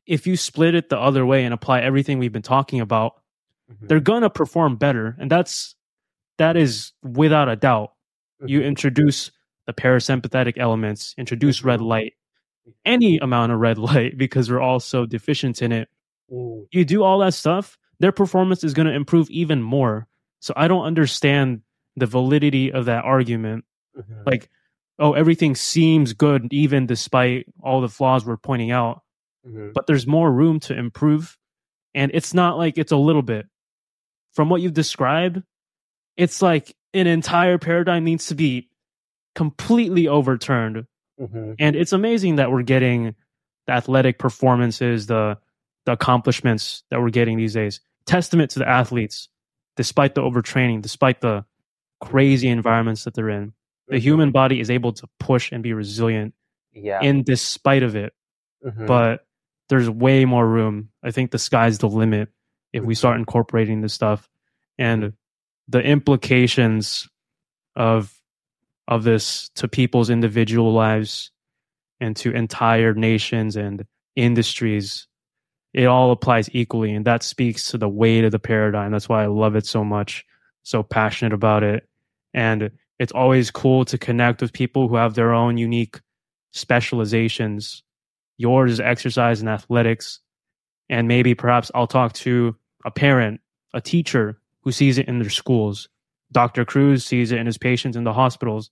if 0.07 0.27
you 0.27 0.37
split 0.37 0.75
it 0.75 0.89
the 0.89 0.99
other 0.99 1.25
way 1.25 1.45
and 1.45 1.55
apply 1.55 1.81
everything 1.81 2.19
we've 2.19 2.33
been 2.33 2.43
talking 2.43 2.81
about, 2.81 3.15
mm-hmm. 3.71 3.87
they're 3.87 4.01
gonna 4.01 4.31
perform 4.31 4.77
better, 4.77 5.17
and 5.19 5.31
that's 5.31 5.75
that 6.39 6.57
is 6.57 6.93
without 7.03 7.49
a 7.49 7.57
doubt. 7.57 7.93
Mm-hmm. 8.41 8.49
You 8.49 8.63
introduce 8.63 9.31
the 9.67 9.73
parasympathetic 9.73 10.59
elements, 10.59 11.15
introduce 11.19 11.59
mm-hmm. 11.59 11.69
red 11.69 11.81
light, 11.81 12.15
any 12.85 13.19
amount 13.19 13.53
of 13.53 13.59
red 13.59 13.79
light 13.91 14.17
because 14.17 14.51
we're 14.51 14.61
all 14.61 14.81
so 14.81 15.07
deficient 15.07 15.63
in 15.63 15.73
it. 15.73 15.89
Ooh. 16.33 16.67
You 16.71 16.85
do 16.85 17.03
all 17.03 17.19
that 17.21 17.35
stuff, 17.35 17.77
their 18.01 18.13
performance 18.13 18.65
is 18.65 18.75
going 18.75 18.87
to 18.87 18.95
improve 18.95 19.31
even 19.31 19.63
more. 19.63 20.09
So 20.41 20.55
I 20.57 20.69
don't 20.69 20.85
understand 20.85 21.61
the 21.97 22.07
validity 22.07 22.73
of 22.73 22.87
that 22.87 23.05
argument. 23.05 23.65
Mm-hmm. 23.97 24.23
Like, 24.27 24.49
oh, 25.01 25.15
everything 25.15 25.55
seems 25.55 26.13
good 26.13 26.47
even 26.53 26.87
despite 26.87 27.47
all 27.63 27.81
the 27.81 27.89
flaws 27.89 28.25
we're 28.25 28.37
pointing 28.37 28.71
out 28.71 29.03
mm-hmm. 29.47 29.71
but 29.75 29.87
there's 29.87 30.07
more 30.07 30.31
room 30.31 30.61
to 30.61 30.77
improve. 30.77 31.37
And 31.95 32.11
it's 32.15 32.35
not 32.35 32.57
like 32.57 32.79
it's 32.79 32.93
a 32.93 32.97
little 32.97 33.23
bit. 33.23 33.47
From 34.33 34.49
what 34.49 34.61
you've 34.61 34.75
described, 34.75 35.43
it's 36.17 36.41
like 36.41 36.77
an 36.95 37.07
entire 37.07 37.59
paradigm 37.59 38.05
needs 38.05 38.27
to 38.27 38.35
be 38.35 38.69
completely 39.35 40.07
overturned. 40.07 40.87
Mm-hmm. 41.21 41.55
And 41.59 41.77
it's 41.77 41.93
amazing 41.93 42.37
that 42.37 42.51
we're 42.51 42.63
getting 42.63 43.15
the 43.67 43.73
athletic 43.73 44.19
performances, 44.19 45.07
the 45.07 45.39
the 45.87 45.93
accomplishments 45.93 46.85
that 46.91 47.01
we're 47.01 47.11
getting 47.11 47.39
these 47.39 47.55
days. 47.55 47.81
Testament 48.07 48.51
to 48.53 48.59
the 48.59 48.69
athletes, 48.69 49.29
despite 49.77 50.15
the 50.15 50.21
overtraining, 50.21 50.83
despite 50.83 51.21
the 51.21 51.45
crazy 52.01 52.49
environments 52.49 53.05
that 53.05 53.15
they're 53.15 53.31
in. 53.31 53.53
The 53.91 53.97
mm-hmm. 53.97 54.03
human 54.03 54.31
body 54.31 54.61
is 54.61 54.71
able 54.71 54.93
to 54.95 55.09
push 55.19 55.53
and 55.53 55.63
be 55.63 55.73
resilient 55.73 56.35
yeah. 56.73 57.01
in 57.03 57.25
despite 57.25 57.83
of 57.83 57.97
it. 57.97 58.15
Mm-hmm. 58.65 58.87
But 58.87 59.27
there's 59.69 59.91
way 59.91 60.25
more 60.25 60.47
room. 60.47 60.91
I 61.03 61.11
think 61.11 61.31
the 61.31 61.39
sky's 61.39 61.79
the 61.79 61.89
limit 61.89 62.29
if 62.73 62.85
we 62.85 62.95
start 62.95 63.15
mm-hmm. 63.15 63.23
incorporating 63.23 63.81
this 63.81 63.95
stuff 63.95 64.29
and 64.79 65.13
the 65.69 65.81
implications 65.81 67.09
of 67.77 68.13
of 68.89 69.05
this 69.05 69.49
to 69.55 69.69
people's 69.69 70.11
individual 70.11 70.73
lives 70.73 71.31
and 72.01 72.17
to 72.17 72.33
entire 72.33 72.95
nations 72.95 73.57
and 73.57 73.87
industries 74.17 75.07
it 75.73 75.87
all 75.87 76.11
applies 76.11 76.49
equally 76.53 76.93
and 76.93 77.05
that 77.05 77.23
speaks 77.23 77.71
to 77.71 77.79
the 77.79 77.89
weight 77.89 78.25
of 78.25 78.33
the 78.33 78.39
paradigm 78.41 78.91
that's 78.91 79.09
why 79.09 79.23
i 79.23 79.27
love 79.27 79.55
it 79.55 79.65
so 79.65 79.85
much 79.85 80.25
so 80.65 80.83
passionate 80.83 81.33
about 81.33 81.63
it 81.63 81.89
and 82.35 82.71
it's 83.01 83.11
always 83.11 83.51
cool 83.51 83.85
to 83.87 83.99
connect 83.99 84.41
with 84.41 84.53
people 84.53 84.87
who 84.87 84.95
have 84.95 85.15
their 85.15 85.35
own 85.35 85.57
unique 85.57 86.01
specializations 86.53 87.83
yours 88.41 88.73
is 88.73 88.81
exercise 88.81 89.41
and 89.41 89.51
athletics. 89.51 90.21
And 90.89 91.07
maybe 91.07 91.35
perhaps 91.35 91.71
I'll 91.75 91.87
talk 91.87 92.15
to 92.15 92.57
a 92.85 92.91
parent, 92.91 93.41
a 93.75 93.81
teacher 93.83 94.41
who 94.63 94.73
sees 94.73 94.97
it 94.97 95.07
in 95.07 95.19
their 95.19 95.31
schools. 95.31 95.89
Dr. 96.33 96.65
Kruse 96.65 97.05
sees 97.05 97.33
it 97.33 97.39
in 97.39 97.47
his 97.47 97.59
patients 97.59 97.97
in 97.97 98.05
the 98.05 98.15
hospitals. 98.15 98.71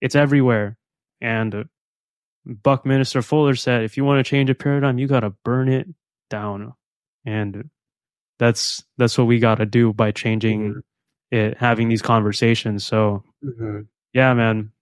It's 0.00 0.16
everywhere. 0.16 0.76
And 1.20 1.66
Buckminster 2.44 3.22
Fuller 3.22 3.54
said, 3.54 3.84
if 3.84 3.96
you 3.96 4.04
want 4.04 4.24
to 4.24 4.28
change 4.28 4.50
a 4.50 4.54
paradigm, 4.54 4.98
you 4.98 5.06
got 5.06 5.20
to 5.20 5.30
burn 5.44 5.68
it 5.68 5.86
down. 6.28 6.74
And 7.24 7.70
that's 8.38 8.84
that's 8.98 9.16
what 9.16 9.28
we 9.28 9.38
got 9.38 9.56
to 9.56 9.66
do 9.66 9.92
by 9.92 10.10
changing 10.10 10.60
mm-hmm. 10.60 10.78
It, 11.34 11.58
having 11.58 11.88
these 11.88 12.02
conversations. 12.02 12.84
So, 12.84 13.24
mm-hmm. 13.44 13.80
yeah, 14.12 14.32
man, 14.34 14.72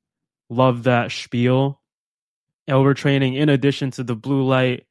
love 0.52 0.82
that 0.84 1.10
spiel 1.10 1.80
overtraining 2.68 3.36
in 3.36 3.48
addition 3.48 3.90
to 3.90 4.04
the 4.04 4.14
blue 4.14 4.44
light 4.44 4.86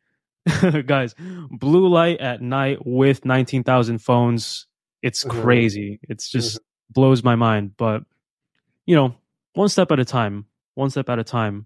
guys 0.85 1.15
blue 1.51 1.87
light 1.87 2.19
at 2.19 2.41
night 2.41 2.79
with 2.85 3.23
19,000 3.23 3.99
phones 3.99 4.67
it's 5.01 5.23
mm-hmm. 5.23 5.41
crazy 5.41 5.99
it's 6.09 6.29
just 6.29 6.57
mm-hmm. 6.57 6.93
blows 6.93 7.23
my 7.23 7.35
mind 7.35 7.71
but 7.77 8.03
you 8.85 8.95
know 8.95 9.15
one 9.53 9.69
step 9.69 9.91
at 9.91 9.99
a 9.99 10.05
time 10.05 10.45
one 10.75 10.89
step 10.89 11.09
at 11.09 11.19
a 11.19 11.23
time 11.23 11.65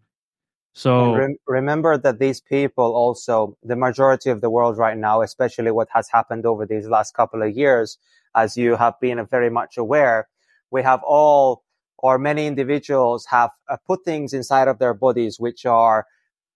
so 0.73 1.15
Rem- 1.15 1.37
remember 1.47 1.97
that 1.97 2.19
these 2.19 2.41
people 2.41 2.93
also 2.95 3.57
the 3.63 3.77
majority 3.77 4.29
of 4.29 4.41
the 4.41 4.49
world 4.49 4.77
right 4.77 4.97
now 4.97 5.21
especially 5.21 5.71
what 5.71 5.87
has 5.91 6.09
happened 6.09 6.45
over 6.45 6.65
these 6.65 6.87
last 6.87 7.13
couple 7.13 7.41
of 7.41 7.55
years 7.55 7.97
as 8.35 8.57
you 8.57 8.75
have 8.75 8.99
been 8.99 9.25
very 9.27 9.49
much 9.49 9.77
aware 9.77 10.27
we 10.71 10.83
have 10.83 11.01
all 11.03 11.63
or 11.97 12.17
many 12.17 12.45
individuals 12.45 13.25
have 13.27 13.51
uh, 13.69 13.77
put 13.87 14.03
things 14.03 14.33
inside 14.33 14.67
of 14.67 14.77
their 14.79 14.93
bodies 14.93 15.39
which 15.39 15.65
are 15.65 16.05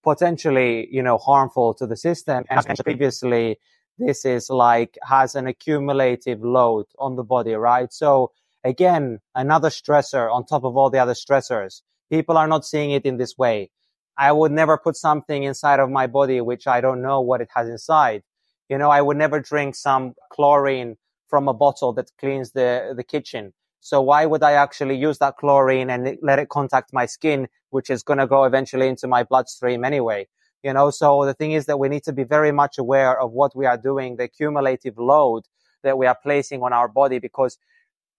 potentially, 0.03 0.87
you 0.91 1.01
know, 1.01 1.17
harmful 1.17 1.73
to 1.73 1.87
the 1.87 1.95
system. 1.97 2.43
And 2.49 2.59
previously, 2.83 3.57
this 3.97 4.25
is 4.25 4.49
like 4.49 4.97
has 5.03 5.35
an 5.35 5.47
accumulative 5.47 6.41
load 6.43 6.85
on 6.99 7.15
the 7.15 7.23
body, 7.23 7.53
right? 7.53 7.91
So 7.91 8.31
again, 8.63 9.19
another 9.35 9.69
stressor 9.69 10.31
on 10.31 10.45
top 10.45 10.63
of 10.63 10.77
all 10.77 10.89
the 10.89 10.99
other 10.99 11.13
stressors. 11.13 11.81
People 12.09 12.37
are 12.37 12.47
not 12.47 12.65
seeing 12.65 12.91
it 12.91 13.05
in 13.05 13.17
this 13.17 13.37
way. 13.37 13.71
I 14.17 14.31
would 14.31 14.51
never 14.51 14.77
put 14.77 14.97
something 14.97 15.43
inside 15.43 15.79
of 15.79 15.89
my 15.89 16.07
body 16.07 16.41
which 16.41 16.67
I 16.67 16.81
don't 16.81 17.01
know 17.01 17.21
what 17.21 17.41
it 17.41 17.49
has 17.55 17.69
inside. 17.69 18.23
You 18.67 18.77
know, 18.77 18.89
I 18.89 19.01
would 19.01 19.17
never 19.17 19.39
drink 19.39 19.75
some 19.75 20.13
chlorine 20.31 20.97
from 21.29 21.47
a 21.47 21.53
bottle 21.53 21.93
that 21.93 22.11
cleans 22.19 22.51
the, 22.51 22.93
the 22.95 23.03
kitchen. 23.03 23.53
So 23.79 24.01
why 24.01 24.25
would 24.25 24.43
I 24.43 24.53
actually 24.53 24.97
use 24.97 25.19
that 25.19 25.37
chlorine 25.37 25.89
and 25.89 26.17
let 26.21 26.39
it 26.39 26.49
contact 26.49 26.91
my 26.91 27.05
skin, 27.05 27.47
which 27.69 27.89
is 27.89 28.03
going 28.03 28.19
to 28.19 28.27
go 28.27 28.43
eventually 28.43 28.87
into 28.87 29.07
my 29.07 29.23
bloodstream 29.23 29.85
anyway? 29.85 30.27
You 30.63 30.73
know, 30.73 30.89
so 30.89 31.23
the 31.25 31.33
thing 31.33 31.53
is 31.53 31.67
that 31.67 31.79
we 31.79 31.87
need 31.87 32.03
to 32.03 32.11
be 32.11 32.25
very 32.25 32.51
much 32.51 32.77
aware 32.77 33.17
of 33.17 33.31
what 33.31 33.55
we 33.55 33.65
are 33.65 33.77
doing, 33.77 34.17
the 34.17 34.27
cumulative 34.27 34.97
load 34.97 35.43
that 35.83 35.97
we 35.97 36.05
are 36.07 36.17
placing 36.21 36.61
on 36.61 36.73
our 36.73 36.89
body, 36.89 37.19
because 37.19 37.57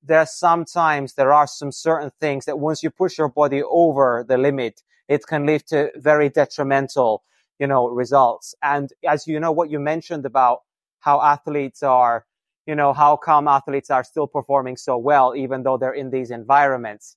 there 0.03 0.21
are 0.21 0.27
sometimes 0.27 1.15
there 1.15 1.33
are 1.33 1.47
some 1.47 1.71
certain 1.71 2.11
things 2.21 2.47
that 2.47 2.59
once 2.59 2.83
you 2.83 2.91
push 2.91 3.19
your 3.19 3.29
body 3.29 3.63
over 3.63 4.25
the 4.27 4.39
limit, 4.39 4.83
it 5.09 5.27
can 5.27 5.45
lead 5.45 5.67
to 5.67 5.91
very 5.97 6.31
detrimental, 6.31 7.23
you 7.59 7.67
know, 7.67 7.87
results. 7.89 8.55
And 8.63 8.91
as 9.07 9.27
you 9.27 9.39
know, 9.39 9.53
what 9.53 9.71
you 9.71 9.79
mentioned 9.79 10.25
about 10.25 10.61
how 11.01 11.21
athletes 11.21 11.83
are 11.83 12.25
you 12.71 12.77
know, 12.77 12.93
how 12.93 13.17
come 13.17 13.49
athletes 13.49 13.91
are 13.91 14.05
still 14.05 14.29
performing 14.29 14.77
so 14.77 14.97
well, 14.97 15.35
even 15.35 15.65
though 15.65 15.77
they're 15.77 16.01
in 16.03 16.11
these 16.11 16.31
environments? 16.31 17.17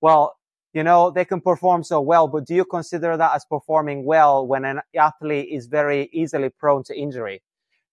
Well, 0.00 0.34
you 0.72 0.82
know, 0.82 1.12
they 1.12 1.24
can 1.24 1.40
perform 1.40 1.84
so 1.84 2.00
well, 2.00 2.26
but 2.26 2.44
do 2.44 2.52
you 2.52 2.64
consider 2.64 3.16
that 3.16 3.32
as 3.36 3.44
performing 3.44 4.04
well 4.04 4.44
when 4.44 4.64
an 4.64 4.80
athlete 4.98 5.50
is 5.52 5.68
very 5.68 6.10
easily 6.12 6.48
prone 6.48 6.82
to 6.82 6.98
injury? 6.98 7.42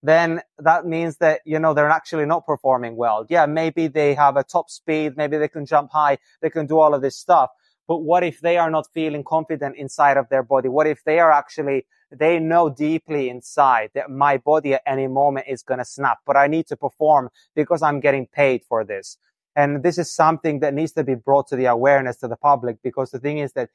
Then 0.01 0.41
that 0.57 0.87
means 0.87 1.17
that, 1.17 1.41
you 1.45 1.59
know, 1.59 1.75
they're 1.75 1.91
actually 1.91 2.25
not 2.25 2.43
performing 2.43 2.95
well. 2.95 3.27
Yeah, 3.29 3.45
maybe 3.45 3.85
they 3.85 4.15
have 4.15 4.35
a 4.35 4.43
top 4.43 4.71
speed. 4.71 5.15
Maybe 5.15 5.37
they 5.37 5.47
can 5.47 5.67
jump 5.67 5.91
high. 5.91 6.17
They 6.41 6.49
can 6.49 6.65
do 6.65 6.79
all 6.79 6.95
of 6.95 7.03
this 7.03 7.15
stuff. 7.15 7.51
But 7.87 7.99
what 7.99 8.23
if 8.23 8.41
they 8.41 8.57
are 8.57 8.71
not 8.71 8.87
feeling 8.95 9.23
confident 9.23 9.77
inside 9.77 10.17
of 10.17 10.27
their 10.29 10.41
body? 10.41 10.69
What 10.69 10.87
if 10.87 11.03
they 11.03 11.19
are 11.19 11.31
actually 11.31 11.85
they 12.11 12.39
know 12.39 12.69
deeply 12.69 13.29
inside 13.29 13.91
that 13.95 14.09
my 14.09 14.37
body 14.37 14.73
at 14.73 14.81
any 14.85 15.07
moment 15.07 15.47
is 15.49 15.63
going 15.63 15.79
to 15.79 15.85
snap, 15.85 16.19
but 16.25 16.37
I 16.37 16.47
need 16.47 16.67
to 16.67 16.77
perform 16.77 17.29
because 17.55 17.81
I'm 17.81 17.99
getting 17.99 18.27
paid 18.27 18.63
for 18.63 18.83
this. 18.83 19.17
And 19.55 19.83
this 19.83 19.97
is 19.97 20.11
something 20.11 20.59
that 20.59 20.73
needs 20.73 20.91
to 20.93 21.03
be 21.03 21.15
brought 21.15 21.47
to 21.47 21.55
the 21.55 21.65
awareness 21.65 22.17
to 22.17 22.27
the 22.27 22.35
public 22.35 22.77
because 22.83 23.11
the 23.11 23.19
thing 23.19 23.37
is 23.39 23.53
that 23.53 23.69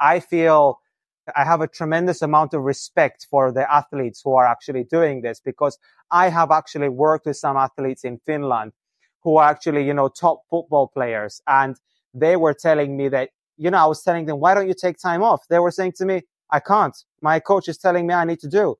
I 0.00 0.20
feel 0.20 0.80
I 1.36 1.44
have 1.44 1.60
a 1.60 1.68
tremendous 1.68 2.22
amount 2.22 2.52
of 2.54 2.62
respect 2.62 3.28
for 3.30 3.52
the 3.52 3.72
athletes 3.72 4.20
who 4.24 4.34
are 4.34 4.46
actually 4.46 4.84
doing 4.84 5.22
this 5.22 5.40
because 5.40 5.78
I 6.10 6.28
have 6.28 6.50
actually 6.50 6.88
worked 6.88 7.26
with 7.26 7.36
some 7.36 7.56
athletes 7.56 8.04
in 8.04 8.18
Finland 8.26 8.72
who 9.22 9.36
are 9.36 9.48
actually, 9.48 9.86
you 9.86 9.94
know, 9.94 10.08
top 10.08 10.42
football 10.50 10.88
players. 10.88 11.40
And 11.46 11.76
they 12.12 12.36
were 12.36 12.54
telling 12.54 12.96
me 12.96 13.08
that, 13.10 13.30
you 13.56 13.70
know, 13.70 13.78
I 13.78 13.86
was 13.86 14.02
telling 14.02 14.26
them, 14.26 14.40
why 14.40 14.54
don't 14.54 14.66
you 14.66 14.74
take 14.74 14.98
time 14.98 15.22
off? 15.22 15.46
They 15.48 15.60
were 15.60 15.70
saying 15.70 15.92
to 15.98 16.04
me, 16.04 16.22
I 16.52 16.60
can't. 16.60 16.96
My 17.22 17.40
coach 17.40 17.68
is 17.68 17.78
telling 17.78 18.06
me 18.08 18.14
I 18.14 18.26
need 18.26 18.40
to 18.42 18.48
do. 18.48 18.76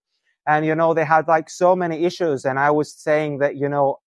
and 0.46 0.66
you 0.66 0.76
know 0.76 0.94
they 0.94 1.06
had 1.06 1.28
like 1.28 1.50
so 1.50 1.76
many 1.76 2.04
issues 2.04 2.44
and 2.44 2.58
i 2.60 2.70
was 2.70 2.92
saying 2.94 3.38
that 3.40 3.56
you 3.56 3.68
know 3.70 3.98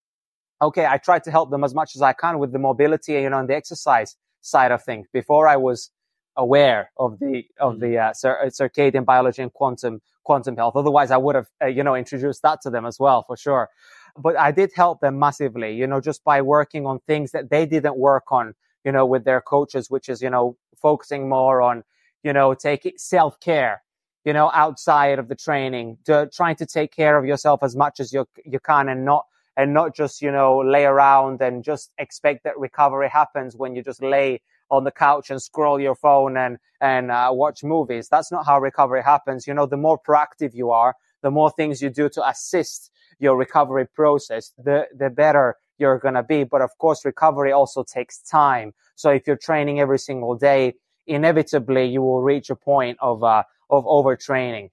okay 0.61 0.88
i 0.88 0.97
tried 0.97 1.24
to 1.26 1.32
help 1.32 1.51
them 1.51 1.63
as 1.66 1.76
much 1.76 1.95
as 1.97 2.03
i 2.03 2.13
can 2.13 2.39
with 2.39 2.53
the 2.53 2.59
mobility 2.59 3.13
you 3.13 3.30
know 3.32 3.39
and 3.39 3.49
the 3.49 3.55
exercise 3.55 4.18
side 4.41 4.72
of 4.74 4.84
things 4.84 5.07
before 5.13 5.47
i 5.47 5.57
was 5.57 5.91
aware 6.38 6.91
of 6.99 7.20
the 7.20 7.43
of 7.59 7.80
the 7.82 7.97
uh, 7.99 8.13
cir- 8.13 8.41
circadian 8.47 9.05
biology 9.05 9.43
and 9.43 9.53
quantum 9.53 10.01
quantum 10.26 10.57
health 10.57 10.76
otherwise 10.78 11.11
i 11.11 11.18
would 11.18 11.36
have 11.36 11.47
uh, 11.63 11.68
you 11.68 11.84
know 11.84 11.95
introduced 11.95 12.43
that 12.43 12.61
to 12.61 12.72
them 12.72 12.86
as 12.88 12.99
well 12.99 13.24
for 13.24 13.38
sure 13.38 13.70
but 14.18 14.38
i 14.39 14.51
did 14.51 14.72
help 14.76 15.01
them 15.01 15.20
massively 15.20 15.74
you 15.76 15.88
know 15.88 16.01
just 16.01 16.24
by 16.26 16.41
working 16.41 16.88
on 16.88 16.99
things 17.07 17.32
that 17.32 17.49
they 17.51 17.66
didn't 17.66 17.97
work 17.97 18.26
on 18.32 18.55
you 18.86 18.91
know 18.93 19.05
with 19.05 19.26
their 19.26 19.41
coaches 19.41 19.91
which 19.91 20.09
is 20.09 20.22
you 20.22 20.32
know 20.32 20.57
focusing 20.82 21.30
more 21.30 21.61
on 21.61 21.84
you 22.26 22.34
know 22.34 22.53
take 22.53 22.93
self-care 22.97 23.82
you 24.26 24.34
know, 24.34 24.49
outside 24.53 25.19
of 25.19 25.28
the 25.28 25.36
training, 25.36 25.97
to, 26.05 26.28
trying 26.34 26.55
to 26.55 26.65
take 26.65 26.91
care 26.91 27.17
of 27.17 27.26
yourself 27.26 27.61
as 27.61 27.76
much 27.76 27.99
as 27.99 28.11
you, 28.11 28.28
you 28.43 28.59
can 28.59 28.89
and 28.89 29.05
not, 29.05 29.26
and 29.55 29.73
not 29.73 29.95
just, 29.95 30.21
you 30.21 30.32
know, 30.32 30.57
lay 30.57 30.84
around 30.84 31.41
and 31.41 31.63
just 31.63 31.91
expect 31.99 32.43
that 32.43 32.57
recovery 32.57 33.07
happens 33.07 33.55
when 33.55 33.76
you 33.76 33.84
just 33.84 34.01
lay 34.01 34.41
on 34.71 34.84
the 34.84 34.91
couch 34.91 35.30
and 35.30 35.39
scroll 35.41 35.80
your 35.80 35.95
phone 35.95 36.36
and, 36.36 36.57
and 36.82 37.11
uh, 37.11 37.30
watch 37.32 37.63
movies. 37.63 38.09
That's 38.09 38.32
not 38.32 38.47
how 38.47 38.59
recovery 38.59 39.03
happens. 39.03 39.45
You 39.45 39.53
know, 39.53 39.67
the 39.67 39.78
more 39.78 39.99
proactive 39.99 40.55
you 40.55 40.71
are, 40.71 40.95
the 41.21 41.32
more 41.32 41.51
things 41.51 41.82
you 41.82 41.91
do 41.91 42.09
to 42.09 42.28
assist 42.28 42.89
your 43.19 43.38
recovery 43.38 43.86
process, 43.86 44.51
the, 44.57 44.88
the 44.97 45.11
better 45.11 45.55
you're 45.78 45.99
going 45.99 46.15
to 46.15 46.23
be. 46.23 46.43
But 46.43 46.61
of 46.61 46.76
course, 46.80 47.05
recovery 47.05 47.51
also 47.51 47.84
takes 47.84 48.19
time. 48.19 48.73
So 48.95 49.11
if 49.11 49.28
you're 49.28 49.38
training 49.38 49.80
every 49.80 49.99
single 49.99 50.36
day, 50.36 50.73
inevitably 51.08 51.86
you 51.86 52.01
will 52.01 52.22
reach 52.22 52.49
a 52.49 52.56
point 52.56 52.97
of, 53.01 53.24
uh, 53.24 53.43
of 53.70 53.86
overtraining. 53.86 54.70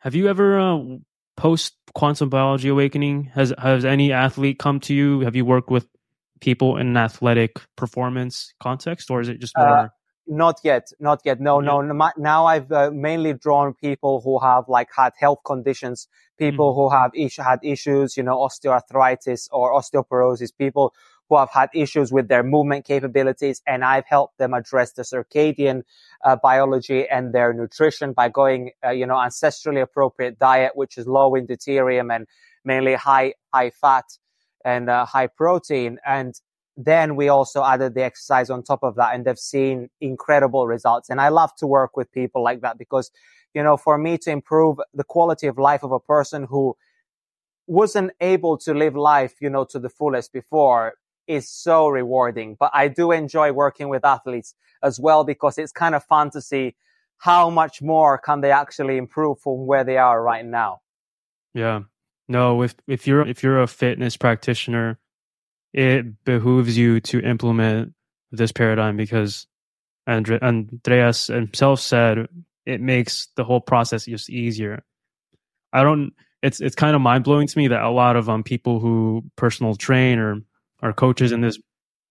Have 0.00 0.14
you 0.14 0.28
ever 0.28 0.58
uh, 0.58 0.78
post 1.36 1.74
quantum 1.94 2.28
biology 2.28 2.68
awakening? 2.68 3.24
Has 3.34 3.52
has 3.58 3.84
any 3.84 4.12
athlete 4.12 4.58
come 4.58 4.80
to 4.80 4.94
you? 4.94 5.20
Have 5.20 5.36
you 5.36 5.44
worked 5.44 5.70
with 5.70 5.86
people 6.40 6.76
in 6.76 6.88
an 6.88 6.96
athletic 6.96 7.60
performance 7.76 8.54
context, 8.60 9.10
or 9.10 9.20
is 9.20 9.28
it 9.28 9.40
just 9.40 9.56
uh, 9.56 9.64
more? 9.64 9.78
Uh, 9.78 9.88
not 10.26 10.60
yet, 10.64 10.88
not 11.00 11.20
yet. 11.24 11.40
No, 11.40 11.60
yeah. 11.60 11.80
no. 11.82 12.10
Now 12.16 12.46
I've 12.46 12.70
uh, 12.70 12.90
mainly 12.92 13.32
drawn 13.32 13.74
people 13.74 14.20
who 14.20 14.38
have 14.40 14.64
like 14.68 14.88
had 14.94 15.12
health 15.18 15.38
conditions, 15.44 16.08
people 16.38 16.72
mm-hmm. 16.72 16.80
who 16.80 16.88
have 16.90 17.10
is- 17.14 17.36
had 17.36 17.60
issues, 17.62 18.16
you 18.16 18.22
know, 18.22 18.36
osteoarthritis 18.36 19.48
or 19.52 19.72
osteoporosis, 19.72 20.50
people 20.56 20.94
who 21.28 21.36
have 21.36 21.50
had 21.50 21.68
issues 21.74 22.12
with 22.12 22.28
their 22.28 22.42
movement 22.42 22.84
capabilities. 22.84 23.62
And 23.66 23.84
I've 23.84 24.06
helped 24.06 24.38
them 24.38 24.54
address 24.54 24.92
the 24.92 25.02
circadian 25.02 25.82
uh, 26.24 26.36
biology 26.36 27.08
and 27.08 27.32
their 27.32 27.52
nutrition 27.52 28.12
by 28.12 28.28
going, 28.28 28.70
uh, 28.84 28.90
you 28.90 29.06
know, 29.06 29.16
ancestrally 29.16 29.82
appropriate 29.82 30.38
diet, 30.38 30.72
which 30.74 30.96
is 30.96 31.06
low 31.06 31.34
in 31.34 31.46
deuterium 31.46 32.14
and 32.14 32.26
mainly 32.64 32.94
high, 32.94 33.34
high 33.52 33.70
fat 33.70 34.04
and 34.64 34.88
uh, 34.88 35.04
high 35.04 35.26
protein. 35.26 35.98
And 36.06 36.34
then 36.76 37.16
we 37.16 37.28
also 37.28 37.64
added 37.64 37.94
the 37.94 38.04
exercise 38.04 38.50
on 38.50 38.62
top 38.62 38.82
of 38.82 38.96
that 38.96 39.14
and 39.14 39.24
they've 39.24 39.38
seen 39.38 39.88
incredible 40.00 40.66
results. 40.66 41.08
And 41.08 41.20
I 41.20 41.28
love 41.28 41.54
to 41.56 41.66
work 41.66 41.96
with 41.96 42.12
people 42.12 42.42
like 42.42 42.60
that 42.60 42.78
because, 42.78 43.10
you 43.54 43.62
know, 43.62 43.76
for 43.76 43.96
me 43.96 44.18
to 44.18 44.30
improve 44.30 44.78
the 44.92 45.04
quality 45.04 45.46
of 45.46 45.58
life 45.58 45.82
of 45.82 45.92
a 45.92 46.00
person 46.00 46.44
who 46.44 46.76
wasn't 47.66 48.12
able 48.20 48.58
to 48.58 48.74
live 48.74 48.94
life, 48.94 49.34
you 49.40 49.50
know, 49.50 49.64
to 49.64 49.78
the 49.78 49.88
fullest 49.88 50.32
before, 50.32 50.94
is 51.26 51.48
so 51.48 51.88
rewarding. 51.88 52.56
But 52.58 52.70
I 52.74 52.88
do 52.88 53.12
enjoy 53.12 53.52
working 53.52 53.88
with 53.88 54.04
athletes 54.04 54.54
as 54.82 55.00
well 55.00 55.24
because 55.24 55.58
it's 55.58 55.72
kind 55.72 55.94
of 55.94 56.04
fun 56.04 56.30
to 56.30 56.40
see 56.40 56.74
how 57.18 57.50
much 57.50 57.80
more 57.80 58.18
can 58.18 58.40
they 58.40 58.50
actually 58.50 58.96
improve 58.96 59.40
from 59.40 59.66
where 59.66 59.84
they 59.84 59.96
are 59.96 60.22
right 60.22 60.44
now. 60.44 60.80
Yeah. 61.54 61.80
No, 62.28 62.62
if 62.62 62.74
if 62.86 63.06
you're 63.06 63.26
if 63.26 63.42
you're 63.42 63.62
a 63.62 63.66
fitness 63.66 64.16
practitioner, 64.16 64.98
it 65.72 66.24
behooves 66.24 66.76
you 66.76 67.00
to 67.00 67.20
implement 67.20 67.94
this 68.32 68.52
paradigm 68.52 68.96
because 68.96 69.46
Andre- 70.06 70.40
Andreas 70.40 71.28
himself 71.28 71.80
said 71.80 72.28
it 72.64 72.80
makes 72.80 73.28
the 73.36 73.44
whole 73.44 73.60
process 73.60 74.06
just 74.06 74.28
easier. 74.28 74.84
I 75.72 75.82
don't 75.82 76.12
it's 76.42 76.60
it's 76.60 76.74
kind 76.74 76.94
of 76.96 77.02
mind 77.02 77.24
blowing 77.24 77.46
to 77.46 77.58
me 77.58 77.68
that 77.68 77.82
a 77.82 77.90
lot 77.90 78.16
of 78.16 78.28
um 78.28 78.42
people 78.42 78.80
who 78.80 79.24
personal 79.36 79.74
train 79.76 80.18
or 80.18 80.42
our 80.80 80.92
coaches 80.92 81.32
in 81.32 81.40
this 81.40 81.58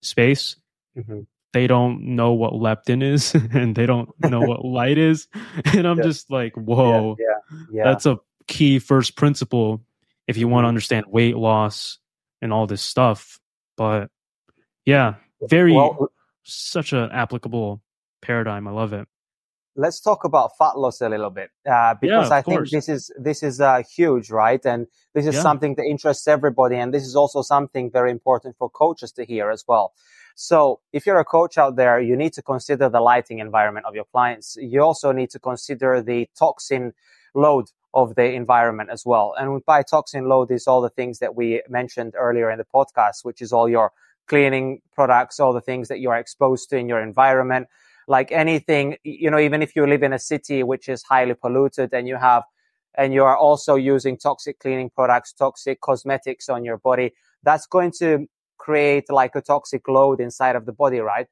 space, 0.02 0.56
mm-hmm. 0.98 1.22
they 1.54 1.68
don't 1.68 2.16
know 2.16 2.34
what 2.34 2.54
leptin 2.54 3.04
is 3.04 3.34
and 3.54 3.76
they 3.76 3.86
don't 3.86 4.10
know 4.20 4.42
what 4.42 4.64
light 4.66 4.98
is. 4.98 5.28
And 5.66 5.88
I'm 5.88 5.98
yeah. 5.98 6.04
just 6.04 6.32
like, 6.32 6.54
whoa, 6.56 7.16
yeah, 7.20 7.26
yeah, 7.26 7.58
yeah, 7.72 7.84
that's 7.84 8.06
a 8.06 8.20
key 8.48 8.80
first 8.80 9.16
principle 9.16 9.82
if 10.28 10.38
you 10.38 10.48
want 10.48 10.64
to 10.64 10.66
mm-hmm. 10.66 10.70
understand 10.70 11.06
weight 11.08 11.38
loss 11.38 12.00
and 12.42 12.54
all 12.54 12.68
this 12.68 12.82
stuff. 12.82 13.40
But 13.78 14.10
yeah, 14.86 15.16
very 15.42 15.74
well, 15.74 16.12
such 16.44 16.94
an 16.94 17.12
applicable 17.12 17.82
paradigm. 18.22 18.68
I 18.68 18.72
love 18.72 18.94
it 18.94 19.08
let's 19.76 20.00
talk 20.00 20.24
about 20.24 20.58
fat 20.58 20.78
loss 20.78 21.02
a 21.02 21.10
little 21.10 21.30
bit 21.30 21.50
uh, 21.70 21.96
because 22.00 22.30
yeah, 22.30 22.36
I 22.36 22.42
think 22.42 22.70
this 22.70 22.88
is 22.90 23.12
this 23.20 23.44
is 23.44 23.60
uh, 23.60 23.84
huge, 23.96 24.30
right? 24.30 24.64
And 24.66 24.88
this 25.14 25.26
is 25.26 25.36
yeah. 25.36 25.42
something 25.42 25.76
that 25.76 25.84
interests 25.84 26.28
everybody, 26.28 26.78
and 26.78 26.94
this 26.94 27.04
is 27.04 27.16
also 27.16 27.42
something 27.42 27.92
very 27.92 28.12
important 28.12 28.56
for 28.58 28.70
coaches 28.70 29.12
to 29.14 29.26
hear 29.26 29.50
as 29.50 29.66
well. 29.68 29.94
So, 30.36 30.82
if 30.92 31.06
you're 31.06 31.20
a 31.20 31.26
coach 31.26 31.58
out 31.58 31.76
there, 31.76 32.00
you 32.00 32.16
need 32.16 32.34
to 32.34 32.42
consider 32.42 32.90
the 32.90 33.00
lighting 33.00 33.40
environment 33.40 33.86
of 33.86 33.96
your 33.96 34.06
clients. 34.06 34.58
You 34.60 34.82
also 34.82 35.12
need 35.12 35.30
to 35.32 35.40
consider 35.40 36.02
the 36.02 36.30
toxin 36.38 36.94
load 37.34 37.68
of 37.94 38.16
the 38.16 38.34
environment 38.34 38.90
as 38.92 39.06
well. 39.06 39.34
And 39.38 39.64
by 39.66 39.82
toxin 39.84 40.28
load 40.28 40.52
is 40.52 40.68
all 40.68 40.82
the 40.82 40.90
things 40.90 41.20
that 41.20 41.36
we 41.36 41.62
mentioned 41.70 42.14
earlier 42.18 42.52
in 42.52 42.58
the 42.58 42.66
podcast, 42.66 43.24
which 43.24 43.42
is 43.42 43.54
all 43.54 43.70
your 43.70 43.94
cleaning 44.28 44.82
products, 44.94 45.40
all 45.40 45.54
the 45.54 45.62
things 45.62 45.88
that 45.88 46.00
you're 46.00 46.16
exposed 46.16 46.70
to 46.70 46.78
in 46.78 46.90
your 46.90 47.02
environment 47.02 47.68
like 48.08 48.32
anything, 48.32 48.98
you 49.04 49.32
know, 49.32 49.40
even 49.40 49.62
if 49.62 49.76
you 49.76 49.86
live 49.88 50.04
in 50.04 50.14
a 50.14 50.20
city 50.20 50.64
which 50.64 50.90
is 50.90 51.04
highly 51.04 51.34
polluted 51.34 51.94
and 51.94 52.08
you 52.08 52.18
have, 52.18 52.44
and 52.98 53.14
you 53.14 53.24
are 53.24 53.36
also 53.38 53.76
using 53.76 54.18
toxic 54.18 54.60
cleaning 54.60 54.90
products, 54.90 55.34
toxic 55.34 55.82
cosmetics 55.82 56.48
on 56.50 56.64
your 56.64 56.78
body, 56.78 57.14
that's 57.44 57.68
going 57.68 57.92
to 58.00 58.28
create 58.58 59.12
like 59.12 59.36
a 59.36 59.42
toxic 59.42 59.88
load 59.88 60.20
inside 60.22 60.56
of 60.56 60.66
the 60.66 60.72
body, 60.72 61.00
right? 61.00 61.28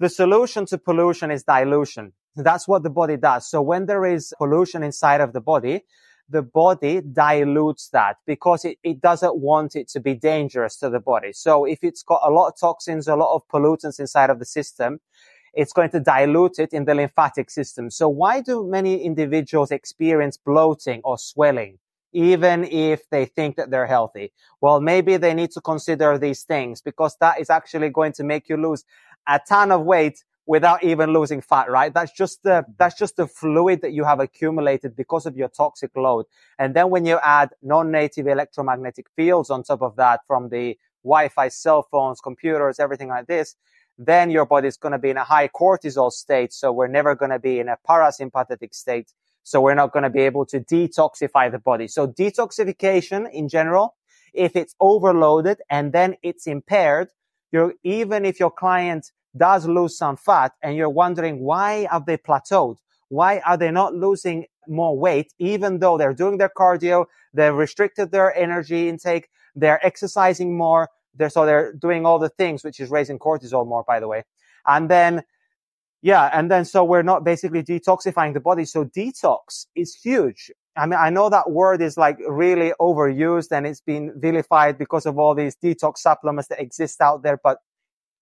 The 0.00 0.08
solution 0.08 0.66
to 0.66 0.78
pollution 0.78 1.30
is 1.30 1.44
dilution. 1.44 2.12
That's 2.36 2.66
what 2.66 2.82
the 2.82 2.90
body 2.90 3.16
does. 3.16 3.48
So 3.48 3.62
when 3.62 3.86
there 3.86 4.04
is 4.04 4.34
pollution 4.38 4.82
inside 4.82 5.20
of 5.20 5.32
the 5.32 5.40
body, 5.40 5.84
the 6.28 6.42
body 6.42 7.00
dilutes 7.00 7.88
that 7.90 8.16
because 8.26 8.64
it, 8.64 8.78
it 8.82 9.00
doesn't 9.00 9.36
want 9.36 9.76
it 9.76 9.88
to 9.88 10.00
be 10.00 10.14
dangerous 10.14 10.76
to 10.78 10.88
the 10.88 11.00
body. 11.00 11.32
So 11.32 11.64
if 11.64 11.80
it's 11.82 12.02
got 12.02 12.20
a 12.24 12.30
lot 12.30 12.48
of 12.48 12.58
toxins, 12.58 13.06
a 13.06 13.16
lot 13.16 13.34
of 13.34 13.46
pollutants 13.48 14.00
inside 14.00 14.30
of 14.30 14.38
the 14.38 14.46
system, 14.46 15.00
it's 15.54 15.72
going 15.72 15.90
to 15.90 16.00
dilute 16.00 16.58
it 16.58 16.72
in 16.72 16.84
the 16.84 16.94
lymphatic 16.94 17.50
system. 17.50 17.90
So 17.90 18.08
why 18.08 18.40
do 18.40 18.66
many 18.66 19.02
individuals 19.02 19.70
experience 19.70 20.36
bloating 20.36 21.00
or 21.04 21.18
swelling? 21.18 21.78
even 22.12 22.64
if 22.64 23.08
they 23.10 23.24
think 23.24 23.56
that 23.56 23.70
they're 23.70 23.86
healthy. 23.86 24.32
Well, 24.60 24.80
maybe 24.80 25.16
they 25.16 25.34
need 25.34 25.50
to 25.52 25.60
consider 25.60 26.18
these 26.18 26.42
things 26.42 26.82
because 26.82 27.16
that 27.20 27.40
is 27.40 27.50
actually 27.50 27.88
going 27.88 28.12
to 28.12 28.24
make 28.24 28.48
you 28.48 28.56
lose 28.56 28.84
a 29.26 29.40
ton 29.48 29.72
of 29.72 29.82
weight 29.82 30.22
without 30.44 30.82
even 30.82 31.12
losing 31.12 31.40
fat, 31.40 31.70
right? 31.70 31.94
That's 31.94 32.12
just 32.12 32.42
the, 32.42 32.50
mm-hmm. 32.50 32.72
that's 32.76 32.98
just 32.98 33.16
the 33.16 33.26
fluid 33.26 33.80
that 33.82 33.92
you 33.92 34.04
have 34.04 34.20
accumulated 34.20 34.96
because 34.96 35.24
of 35.24 35.36
your 35.36 35.48
toxic 35.48 35.96
load. 35.96 36.26
And 36.58 36.74
then 36.74 36.90
when 36.90 37.06
you 37.06 37.18
add 37.22 37.50
non-native 37.62 38.26
electromagnetic 38.26 39.06
fields 39.14 39.50
on 39.50 39.62
top 39.62 39.82
of 39.82 39.96
that 39.96 40.20
from 40.26 40.48
the 40.48 40.76
Wi-Fi, 41.04 41.48
cell 41.48 41.86
phones, 41.90 42.20
computers, 42.20 42.80
everything 42.80 43.08
like 43.08 43.26
this, 43.26 43.56
then 43.98 44.30
your 44.30 44.46
body 44.46 44.68
is 44.68 44.76
going 44.76 44.92
to 44.92 44.98
be 44.98 45.10
in 45.10 45.16
a 45.16 45.24
high 45.24 45.48
cortisol 45.48 46.10
state. 46.10 46.52
So 46.52 46.72
we're 46.72 46.88
never 46.88 47.14
going 47.14 47.30
to 47.30 47.38
be 47.38 47.60
in 47.60 47.68
a 47.68 47.76
parasympathetic 47.88 48.74
state. 48.74 49.12
So 49.44 49.60
we're 49.60 49.74
not 49.74 49.92
going 49.92 50.04
to 50.04 50.10
be 50.10 50.20
able 50.20 50.46
to 50.46 50.60
detoxify 50.60 51.50
the 51.50 51.58
body. 51.58 51.88
So 51.88 52.06
detoxification 52.06 53.30
in 53.32 53.48
general, 53.48 53.96
if 54.32 54.56
it's 54.56 54.74
overloaded 54.80 55.60
and 55.68 55.92
then 55.92 56.16
it's 56.22 56.46
impaired, 56.46 57.08
you're, 57.50 57.74
even 57.82 58.24
if 58.24 58.40
your 58.40 58.50
client 58.50 59.12
does 59.36 59.66
lose 59.66 59.96
some 59.96 60.16
fat 60.16 60.52
and 60.62 60.76
you're 60.76 60.88
wondering 60.88 61.40
why 61.40 61.86
have 61.90 62.06
they 62.06 62.16
plateaued? 62.16 62.76
Why 63.08 63.40
are 63.40 63.56
they 63.56 63.70
not 63.70 63.94
losing 63.94 64.46
more 64.68 64.96
weight, 64.96 65.32
even 65.38 65.80
though 65.80 65.98
they're 65.98 66.14
doing 66.14 66.38
their 66.38 66.50
cardio, 66.56 67.06
they've 67.34 67.54
restricted 67.54 68.10
their 68.10 68.34
energy 68.36 68.88
intake, 68.88 69.28
they're 69.54 69.84
exercising 69.84 70.56
more, 70.56 70.88
they're, 71.14 71.30
so 71.30 71.46
they're 71.46 71.72
doing 71.72 72.06
all 72.06 72.18
the 72.18 72.28
things, 72.28 72.64
which 72.64 72.80
is 72.80 72.90
raising 72.90 73.18
cortisol 73.18 73.66
more, 73.66 73.84
by 73.86 74.00
the 74.00 74.08
way. 74.08 74.24
And 74.66 74.88
then, 74.88 75.22
yeah, 76.00 76.30
and 76.32 76.50
then 76.50 76.64
so 76.64 76.84
we're 76.84 77.02
not 77.02 77.24
basically 77.24 77.62
detoxifying 77.62 78.34
the 78.34 78.40
body. 78.40 78.64
So 78.64 78.84
detox 78.84 79.66
is 79.74 79.94
huge. 79.94 80.50
I 80.76 80.86
mean, 80.86 80.98
I 80.98 81.10
know 81.10 81.28
that 81.28 81.50
word 81.50 81.82
is 81.82 81.96
like 81.96 82.18
really 82.26 82.72
overused 82.80 83.52
and 83.52 83.66
it's 83.66 83.82
been 83.82 84.12
vilified 84.16 84.78
because 84.78 85.04
of 85.04 85.18
all 85.18 85.34
these 85.34 85.54
detox 85.54 85.98
supplements 85.98 86.48
that 86.48 86.60
exist 86.60 87.00
out 87.00 87.22
there, 87.22 87.38
but 87.42 87.58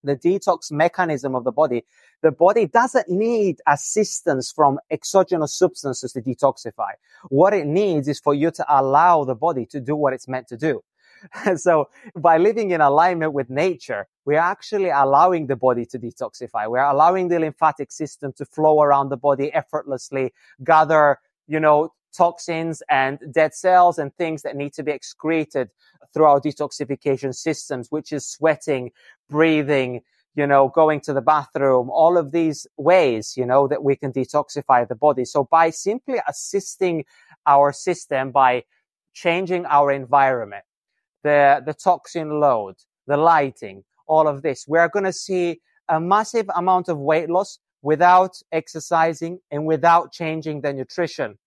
the 0.02 0.16
detox 0.16 0.72
mechanism 0.72 1.34
of 1.34 1.44
the 1.44 1.52
body, 1.52 1.84
the 2.22 2.30
body 2.32 2.66
doesn't 2.66 3.08
need 3.08 3.58
assistance 3.66 4.50
from 4.50 4.78
exogenous 4.90 5.54
substances 5.54 6.12
to 6.12 6.20
detoxify. 6.20 6.92
What 7.28 7.54
it 7.54 7.66
needs 7.66 8.08
is 8.08 8.18
for 8.18 8.34
you 8.34 8.50
to 8.52 8.64
allow 8.68 9.24
the 9.24 9.34
body 9.34 9.66
to 9.66 9.80
do 9.80 9.94
what 9.94 10.12
it's 10.12 10.26
meant 10.26 10.48
to 10.48 10.56
do. 10.56 10.82
so 11.56 11.88
by 12.16 12.38
living 12.38 12.70
in 12.70 12.80
alignment 12.80 13.32
with 13.32 13.50
nature, 13.50 14.06
we're 14.24 14.38
actually 14.38 14.90
allowing 14.90 15.46
the 15.46 15.56
body 15.56 15.84
to 15.86 15.98
detoxify. 15.98 16.68
We're 16.70 16.78
allowing 16.78 17.28
the 17.28 17.38
lymphatic 17.38 17.92
system 17.92 18.32
to 18.34 18.44
flow 18.44 18.82
around 18.82 19.08
the 19.08 19.16
body 19.16 19.52
effortlessly, 19.52 20.32
gather, 20.64 21.18
you 21.46 21.60
know, 21.60 21.92
toxins 22.16 22.82
and 22.88 23.18
dead 23.32 23.54
cells 23.54 23.98
and 23.98 24.14
things 24.16 24.42
that 24.42 24.56
need 24.56 24.72
to 24.74 24.82
be 24.82 24.92
excreted 24.92 25.70
through 26.12 26.24
our 26.24 26.40
detoxification 26.40 27.34
systems, 27.34 27.90
which 27.90 28.12
is 28.12 28.26
sweating, 28.26 28.90
breathing, 29.28 30.00
you 30.34 30.46
know, 30.46 30.68
going 30.68 31.00
to 31.00 31.12
the 31.12 31.20
bathroom, 31.20 31.90
all 31.90 32.16
of 32.16 32.32
these 32.32 32.66
ways, 32.76 33.36
you 33.36 33.46
know, 33.46 33.68
that 33.68 33.82
we 33.82 33.96
can 33.96 34.12
detoxify 34.12 34.86
the 34.86 34.94
body. 34.94 35.24
So 35.24 35.44
by 35.44 35.70
simply 35.70 36.20
assisting 36.28 37.04
our 37.46 37.72
system 37.72 38.30
by 38.30 38.64
changing 39.12 39.66
our 39.66 39.90
environment, 39.90 40.64
the, 41.22 41.62
the 41.64 41.74
toxin 41.74 42.40
load, 42.40 42.76
the 43.06 43.16
lighting, 43.16 43.84
all 44.06 44.26
of 44.26 44.42
this, 44.42 44.66
we 44.66 44.78
are 44.78 44.88
going 44.88 45.04
to 45.04 45.12
see 45.12 45.60
a 45.88 46.00
massive 46.00 46.48
amount 46.56 46.88
of 46.88 46.98
weight 46.98 47.28
loss 47.28 47.58
without 47.82 48.36
exercising 48.52 49.38
and 49.50 49.66
without 49.66 50.12
changing 50.12 50.60
the 50.60 50.72
nutrition. 50.72 51.38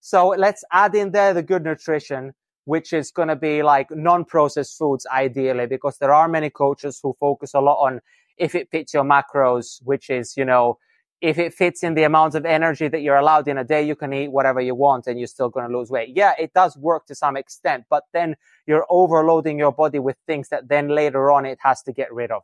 So 0.00 0.28
let's 0.28 0.64
add 0.72 0.94
in 0.94 1.10
there 1.10 1.34
the 1.34 1.42
good 1.42 1.64
nutrition, 1.64 2.32
which 2.64 2.92
is 2.92 3.10
going 3.10 3.28
to 3.28 3.36
be 3.36 3.62
like 3.62 3.90
non-processed 3.90 4.78
foods 4.78 5.06
ideally, 5.12 5.66
because 5.66 5.98
there 5.98 6.12
are 6.12 6.28
many 6.28 6.50
coaches 6.50 7.00
who 7.02 7.16
focus 7.18 7.54
a 7.54 7.60
lot 7.60 7.82
on 7.84 8.00
if 8.36 8.54
it 8.54 8.70
fits 8.70 8.94
your 8.94 9.04
macros, 9.04 9.80
which 9.84 10.10
is, 10.10 10.36
you 10.36 10.44
know, 10.44 10.78
if 11.20 11.38
it 11.38 11.52
fits 11.52 11.82
in 11.82 11.94
the 11.94 12.04
amount 12.04 12.34
of 12.34 12.46
energy 12.46 12.86
that 12.88 13.00
you're 13.00 13.16
allowed 13.16 13.48
in 13.48 13.58
a 13.58 13.64
day, 13.64 13.82
you 13.82 13.96
can 13.96 14.12
eat 14.12 14.28
whatever 14.28 14.60
you 14.60 14.74
want 14.74 15.06
and 15.06 15.18
you're 15.18 15.26
still 15.26 15.48
going 15.48 15.68
to 15.68 15.76
lose 15.76 15.90
weight. 15.90 16.10
Yeah, 16.14 16.34
it 16.38 16.52
does 16.52 16.76
work 16.76 17.06
to 17.06 17.14
some 17.14 17.36
extent, 17.36 17.84
but 17.90 18.04
then 18.12 18.36
you're 18.66 18.86
overloading 18.88 19.58
your 19.58 19.72
body 19.72 19.98
with 19.98 20.16
things 20.26 20.48
that 20.50 20.68
then 20.68 20.88
later 20.88 21.30
on 21.30 21.44
it 21.44 21.58
has 21.62 21.82
to 21.82 21.92
get 21.92 22.12
rid 22.12 22.30
of. 22.30 22.42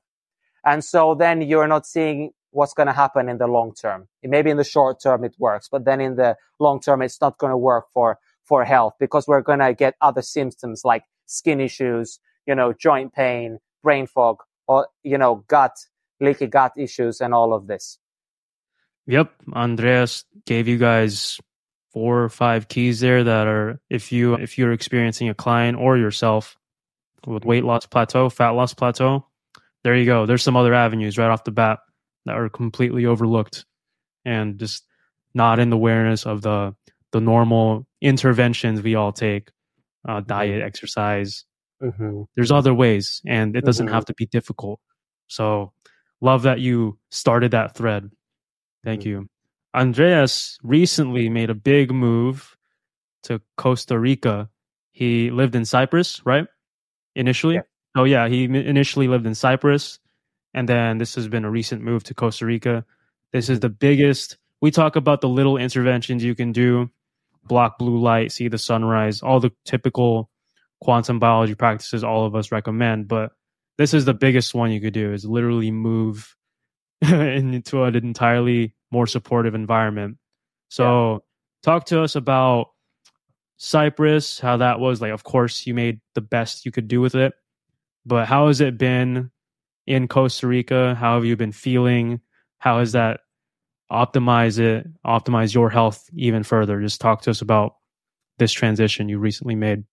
And 0.65 0.83
so 0.83 1.15
then 1.15 1.43
you're 1.43 1.69
not 1.69 1.87
seeing 1.87 2.33
what's 2.51 2.75
going 2.75 2.87
to 2.87 2.93
happen 2.93 3.29
in 3.29 3.39
the 3.39 3.47
long 3.47 3.75
term. 3.75 4.09
Maybe 4.23 4.51
in 4.51 4.57
the 4.57 4.65
short 4.65 5.01
term 5.01 5.25
it 5.25 5.35
works, 5.39 5.69
but 5.71 5.85
then 5.85 6.01
in 6.01 6.17
the 6.17 6.37
long 6.59 6.81
term 6.81 7.03
it's 7.03 7.21
not 7.21 7.39
going 7.39 7.51
to 7.51 7.57
work 7.57 7.87
for 7.93 8.19
for 8.43 8.65
health 8.65 8.95
because 9.01 9.27
we're 9.27 9.41
going 9.41 9.61
to 9.61 9.73
get 9.73 9.95
other 10.01 10.21
symptoms 10.21 10.83
like 10.85 11.05
skin 11.27 11.61
issues, 11.61 12.21
you 12.47 12.55
know, 12.55 12.73
joint 12.73 13.13
pain, 13.15 13.59
brain 13.83 14.07
fog, 14.07 14.39
or 14.67 14.89
you 15.03 15.19
know, 15.19 15.45
gut 15.49 15.77
leaky 16.21 16.47
gut 16.47 16.73
issues, 16.77 17.21
and 17.21 17.35
all 17.35 17.53
of 17.53 17.67
this. 17.67 17.99
Yep, 19.07 19.33
Andreas 19.53 20.25
gave 20.47 20.69
you 20.69 20.79
guys 20.79 21.39
four 21.93 22.25
or 22.25 22.29
five 22.29 22.69
keys 22.69 23.01
there 23.01 23.25
that 23.25 23.47
are 23.47 23.81
if 23.91 24.13
you 24.13 24.35
if 24.35 24.59
you're 24.59 24.73
experiencing 24.73 25.29
a 25.29 25.35
client 25.35 25.79
or 25.79 25.97
yourself 25.97 26.57
with 27.27 27.45
weight 27.45 27.65
loss 27.65 27.87
plateau, 27.87 28.29
fat 28.29 28.51
loss 28.51 28.75
plateau, 28.75 29.27
there 29.83 29.97
you 29.97 30.07
go. 30.07 30.27
There's 30.27 30.43
some 30.43 30.57
other 30.57 30.75
avenues 30.75 31.19
right 31.19 31.31
off 31.31 31.45
the 31.45 31.53
bat 31.53 31.79
that 32.27 32.37
are 32.37 32.49
completely 32.49 33.07
overlooked 33.07 33.65
and 34.25 34.59
just 34.59 34.87
not 35.35 35.59
in 35.59 35.71
the 35.71 35.77
awareness 35.77 36.27
of 36.27 36.43
the 36.43 36.75
the 37.13 37.21
normal 37.21 37.87
interventions 38.01 38.83
we 38.83 38.95
all 38.95 39.13
take 39.13 39.51
uh, 40.07 40.17
mm-hmm. 40.17 40.27
diet 40.27 40.63
exercise 40.63 41.45
mm-hmm. 41.83 42.23
there's 42.35 42.51
other 42.51 42.75
ways 42.75 43.21
and 43.27 43.57
it 43.57 43.65
doesn't 43.65 43.87
mm-hmm. 43.87 43.95
have 43.95 44.05
to 44.05 44.15
be 44.15 44.27
difficult 44.27 44.81
so 45.29 45.73
love 46.21 46.43
that 46.43 46.61
you 46.61 46.99
started 47.11 47.53
that 47.53 47.75
thread 47.77 48.11
thank 48.85 49.01
mm-hmm. 49.01 49.11
you 49.11 49.29
andreas 49.75 50.59
recently 50.63 51.29
made 51.29 51.51
a 51.51 51.55
big 51.55 51.91
move 51.91 52.57
to 53.23 53.41
costa 53.57 53.99
rica 53.99 54.49
he 54.93 55.31
lived 55.31 55.55
in 55.55 55.65
cyprus 55.65 56.25
right 56.25 56.47
initially 57.17 57.55
yeah. 57.57 57.63
oh 57.97 58.05
yeah 58.05 58.29
he 58.29 58.45
initially 58.45 59.09
lived 59.09 59.27
in 59.27 59.35
cyprus 59.35 59.99
and 60.55 60.69
then 60.69 60.99
this 60.99 61.17
has 61.17 61.27
been 61.27 61.45
a 61.45 61.51
recent 61.51 61.83
move 61.83 62.05
to 62.05 62.15
Costa 62.15 62.47
Rica. 62.47 62.85
This 63.33 63.51
is 63.51 63.61
the 63.61 63.69
biggest. 63.69 64.39
We 64.63 64.71
talk 64.71 64.95
about 64.97 65.21
the 65.21 65.29
little 65.29 65.57
interventions 65.57 66.23
you 66.23 66.37
can 66.37 66.53
do 66.53 66.91
block 67.43 67.77
blue 67.77 68.01
light, 68.01 68.33
see 68.33 68.49
the 68.49 68.57
sunrise, 68.57 69.21
all 69.21 69.41
the 69.41 69.51
typical 69.67 70.31
quantum 70.81 71.19
biology 71.19 71.55
practices 71.55 72.03
all 72.03 72.25
of 72.25 72.35
us 72.35 72.53
recommend. 72.53 73.09
But 73.09 73.33
this 73.77 73.93
is 73.93 74.07
the 74.07 74.15
biggest 74.15 74.55
one 74.55 74.71
you 74.71 74.81
could 74.81 74.95
do 74.95 75.13
is 75.13 75.27
literally 75.27 75.71
move 75.71 76.35
into 77.03 77.83
an 77.83 77.97
entirely 77.97 78.75
more 78.91 79.07
supportive 79.07 79.55
environment. 79.55 80.19
So 80.69 81.13
yeah. 81.13 81.19
talk 81.63 81.87
to 81.87 82.03
us 82.03 82.17
about 82.17 82.69
Cyprus, 83.57 84.39
how 84.39 84.59
that 84.59 84.81
was. 84.81 85.01
Like, 85.01 85.13
of 85.13 85.25
course, 85.25 85.67
you 85.67 85.75
made 85.75 86.01
the 86.15 86.21
best 86.21 86.65
you 86.65 86.73
could 86.73 86.89
do 86.89 87.01
with 87.01 87.15
it, 87.15 87.35
but 88.07 88.27
how 88.27 88.49
has 88.49 88.61
it 88.61 88.79
been 88.79 89.31
in 89.87 90.09
Costa 90.09 90.47
Rica? 90.47 90.95
How 90.95 91.15
have 91.15 91.25
you 91.25 91.37
been 91.37 91.53
feeling? 91.53 92.21
How 92.59 92.79
has 92.79 92.93
that 92.93 93.21
optimize 93.93 94.59
it, 94.59 94.87
optimize 95.05 95.55
your 95.55 95.71
health 95.71 96.09
even 96.15 96.43
further? 96.43 96.81
Just 96.81 97.01
talk 97.01 97.23
to 97.23 97.31
us 97.31 97.43
about 97.43 97.77
this 98.39 98.53
transition 98.53 99.09
you 99.09 99.19
recently 99.19 99.55
made. 99.55 99.85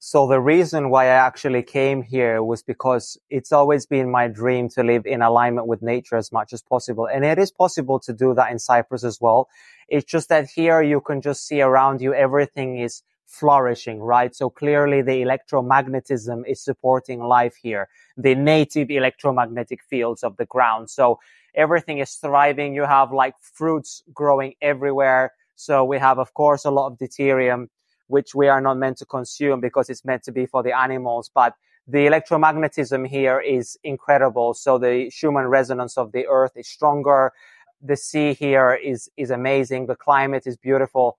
So 0.00 0.28
the 0.28 0.40
reason 0.40 0.90
why 0.90 1.06
I 1.06 1.26
actually 1.26 1.62
came 1.62 2.02
here 2.02 2.40
was 2.40 2.62
because 2.62 3.18
it's 3.30 3.50
always 3.50 3.84
been 3.84 4.08
my 4.10 4.28
dream 4.28 4.68
to 4.70 4.84
live 4.84 5.04
in 5.06 5.22
alignment 5.22 5.66
with 5.66 5.82
nature 5.82 6.16
as 6.16 6.30
much 6.30 6.52
as 6.52 6.62
possible. 6.62 7.06
And 7.06 7.24
it 7.24 7.36
is 7.36 7.50
possible 7.50 7.98
to 8.00 8.12
do 8.12 8.32
that 8.34 8.52
in 8.52 8.60
Cyprus 8.60 9.02
as 9.02 9.20
well. 9.20 9.48
It's 9.88 10.04
just 10.04 10.28
that 10.28 10.48
here 10.54 10.80
you 10.82 11.00
can 11.00 11.20
just 11.20 11.46
see 11.48 11.60
around 11.60 12.00
you 12.00 12.14
everything 12.14 12.78
is 12.78 13.02
flourishing, 13.26 14.00
right? 14.00 14.34
So 14.34 14.48
clearly 14.50 15.02
the 15.02 15.20
electromagnetism 15.20 16.44
is 16.46 16.62
supporting 16.62 17.20
life 17.20 17.56
here, 17.60 17.88
the 18.16 18.36
native 18.36 18.90
electromagnetic 18.90 19.82
fields 19.82 20.22
of 20.22 20.36
the 20.36 20.46
ground. 20.46 20.90
So 20.90 21.18
everything 21.56 21.98
is 21.98 22.14
thriving. 22.14 22.72
You 22.72 22.84
have 22.84 23.12
like 23.12 23.34
fruits 23.40 24.04
growing 24.14 24.54
everywhere. 24.62 25.32
So 25.56 25.84
we 25.84 25.98
have, 25.98 26.20
of 26.20 26.34
course, 26.34 26.64
a 26.64 26.70
lot 26.70 26.86
of 26.86 26.98
deuterium, 26.98 27.68
which 28.08 28.34
we 28.34 28.48
are 28.48 28.60
not 28.60 28.76
meant 28.76 28.98
to 28.98 29.06
consume 29.06 29.60
because 29.60 29.88
it's 29.88 30.04
meant 30.04 30.24
to 30.24 30.32
be 30.32 30.46
for 30.46 30.62
the 30.62 30.76
animals, 30.76 31.30
but 31.32 31.54
the 31.86 32.06
electromagnetism 32.06 33.06
here 33.06 33.40
is 33.40 33.78
incredible. 33.82 34.52
So 34.52 34.76
the 34.76 35.08
Schumann 35.10 35.46
resonance 35.46 35.96
of 35.96 36.12
the 36.12 36.26
earth 36.26 36.52
is 36.56 36.68
stronger. 36.68 37.32
The 37.80 37.96
sea 37.96 38.34
here 38.34 38.74
is, 38.74 39.08
is 39.16 39.30
amazing. 39.30 39.86
The 39.86 39.96
climate 39.96 40.46
is 40.46 40.56
beautiful. 40.56 41.18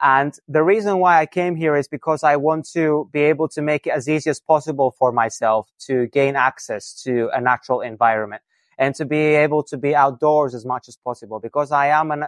And 0.00 0.36
the 0.48 0.62
reason 0.62 0.98
why 0.98 1.20
I 1.20 1.26
came 1.26 1.56
here 1.56 1.76
is 1.76 1.86
because 1.86 2.24
I 2.24 2.36
want 2.36 2.68
to 2.72 3.08
be 3.12 3.20
able 3.20 3.48
to 3.48 3.60
make 3.60 3.86
it 3.86 3.90
as 3.90 4.08
easy 4.08 4.30
as 4.30 4.40
possible 4.40 4.90
for 4.98 5.12
myself 5.12 5.68
to 5.86 6.06
gain 6.06 6.36
access 6.36 6.94
to 7.02 7.28
a 7.34 7.40
natural 7.40 7.82
environment 7.82 8.42
and 8.78 8.94
to 8.94 9.04
be 9.04 9.18
able 9.18 9.62
to 9.64 9.76
be 9.76 9.94
outdoors 9.94 10.54
as 10.54 10.64
much 10.64 10.88
as 10.88 10.96
possible 10.96 11.38
because 11.38 11.70
I 11.70 11.88
am 11.88 12.10
an, 12.10 12.24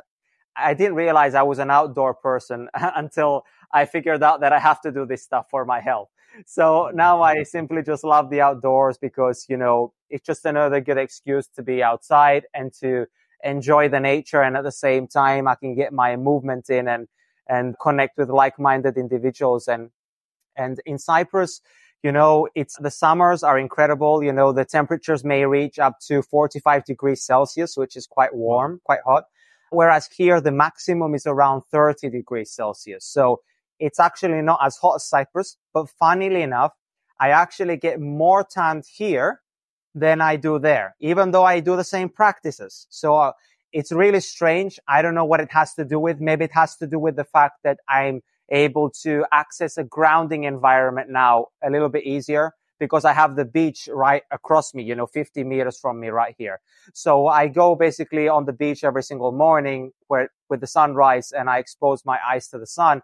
I 0.54 0.74
didn't 0.74 0.96
realize 0.96 1.34
I 1.34 1.42
was 1.42 1.58
an 1.58 1.70
outdoor 1.70 2.12
person 2.12 2.68
until 2.74 3.44
I 3.72 3.86
figured 3.86 4.22
out 4.22 4.40
that 4.40 4.52
I 4.52 4.58
have 4.58 4.80
to 4.82 4.92
do 4.92 5.06
this 5.06 5.22
stuff 5.22 5.48
for 5.50 5.64
my 5.64 5.80
health. 5.80 6.10
So 6.46 6.62
mm-hmm. 6.62 6.96
now 6.96 7.22
I 7.22 7.36
mm-hmm. 7.36 7.44
simply 7.44 7.82
just 7.82 8.04
love 8.04 8.30
the 8.30 8.40
outdoors 8.40 8.98
because, 8.98 9.46
you 9.48 9.56
know, 9.56 9.92
it's 10.10 10.26
just 10.26 10.44
another 10.44 10.80
good 10.80 10.98
excuse 10.98 11.46
to 11.56 11.62
be 11.62 11.82
outside 11.82 12.44
and 12.54 12.72
to 12.80 13.06
enjoy 13.44 13.88
the 13.88 14.00
nature. 14.00 14.42
And 14.42 14.56
at 14.56 14.64
the 14.64 14.72
same 14.72 15.06
time, 15.06 15.48
I 15.48 15.54
can 15.54 15.74
get 15.74 15.92
my 15.92 16.16
movement 16.16 16.70
in 16.70 16.88
and 16.88 17.08
and 17.48 17.78
connect 17.80 18.16
with 18.16 18.30
like-minded 18.30 18.96
individuals. 18.96 19.68
And, 19.68 19.90
and 20.56 20.80
in 20.86 20.98
Cyprus, 20.98 21.60
you 22.02 22.12
know, 22.12 22.48
it's 22.54 22.76
the 22.78 22.90
summers 22.90 23.42
are 23.42 23.58
incredible. 23.58 24.22
You 24.22 24.32
know, 24.32 24.52
the 24.52 24.64
temperatures 24.64 25.24
may 25.24 25.44
reach 25.44 25.78
up 25.78 25.98
to 26.06 26.22
45 26.22 26.84
degrees 26.84 27.22
Celsius, 27.22 27.76
which 27.76 27.96
is 27.96 28.06
quite 28.06 28.34
warm, 28.34 28.80
quite 28.84 29.00
hot. 29.04 29.24
Whereas 29.70 30.08
here, 30.08 30.40
the 30.40 30.52
maximum 30.52 31.14
is 31.14 31.26
around 31.26 31.62
30 31.70 32.10
degrees 32.10 32.50
Celsius. 32.52 33.04
So 33.04 33.40
it's 33.82 33.98
actually 33.98 34.40
not 34.42 34.60
as 34.62 34.76
hot 34.76 34.94
as 34.94 35.04
Cyprus, 35.04 35.56
but 35.74 35.88
funnily 35.90 36.42
enough, 36.42 36.72
I 37.18 37.30
actually 37.30 37.76
get 37.76 38.00
more 38.00 38.44
tanned 38.44 38.84
here 38.86 39.40
than 39.92 40.20
I 40.20 40.36
do 40.36 40.60
there, 40.60 40.94
even 41.00 41.32
though 41.32 41.42
I 41.42 41.58
do 41.58 41.74
the 41.74 41.82
same 41.82 42.08
practices. 42.08 42.86
So 42.90 43.16
uh, 43.16 43.32
it's 43.72 43.90
really 43.90 44.20
strange. 44.20 44.78
I 44.86 45.02
don't 45.02 45.16
know 45.16 45.24
what 45.24 45.40
it 45.40 45.50
has 45.50 45.74
to 45.74 45.84
do 45.84 45.98
with. 45.98 46.20
Maybe 46.20 46.44
it 46.44 46.52
has 46.52 46.76
to 46.76 46.86
do 46.86 47.00
with 47.00 47.16
the 47.16 47.24
fact 47.24 47.56
that 47.64 47.80
I'm 47.88 48.22
able 48.50 48.88
to 49.02 49.26
access 49.32 49.76
a 49.76 49.82
grounding 49.82 50.44
environment 50.44 51.10
now 51.10 51.46
a 51.60 51.68
little 51.68 51.88
bit 51.88 52.04
easier 52.04 52.52
because 52.78 53.04
I 53.04 53.12
have 53.14 53.34
the 53.34 53.44
beach 53.44 53.88
right 53.92 54.22
across 54.30 54.74
me, 54.74 54.84
you 54.84 54.94
know, 54.94 55.06
50 55.06 55.42
meters 55.42 55.78
from 55.78 55.98
me 55.98 56.08
right 56.08 56.34
here. 56.38 56.60
So 56.94 57.26
I 57.26 57.48
go 57.48 57.74
basically 57.74 58.28
on 58.28 58.44
the 58.44 58.52
beach 58.52 58.84
every 58.84 59.02
single 59.02 59.32
morning 59.32 59.92
where 60.06 60.30
with 60.48 60.60
the 60.60 60.66
sunrise 60.66 61.32
and 61.32 61.50
I 61.50 61.58
expose 61.58 62.04
my 62.04 62.18
eyes 62.24 62.46
to 62.48 62.58
the 62.58 62.66
sun. 62.66 63.02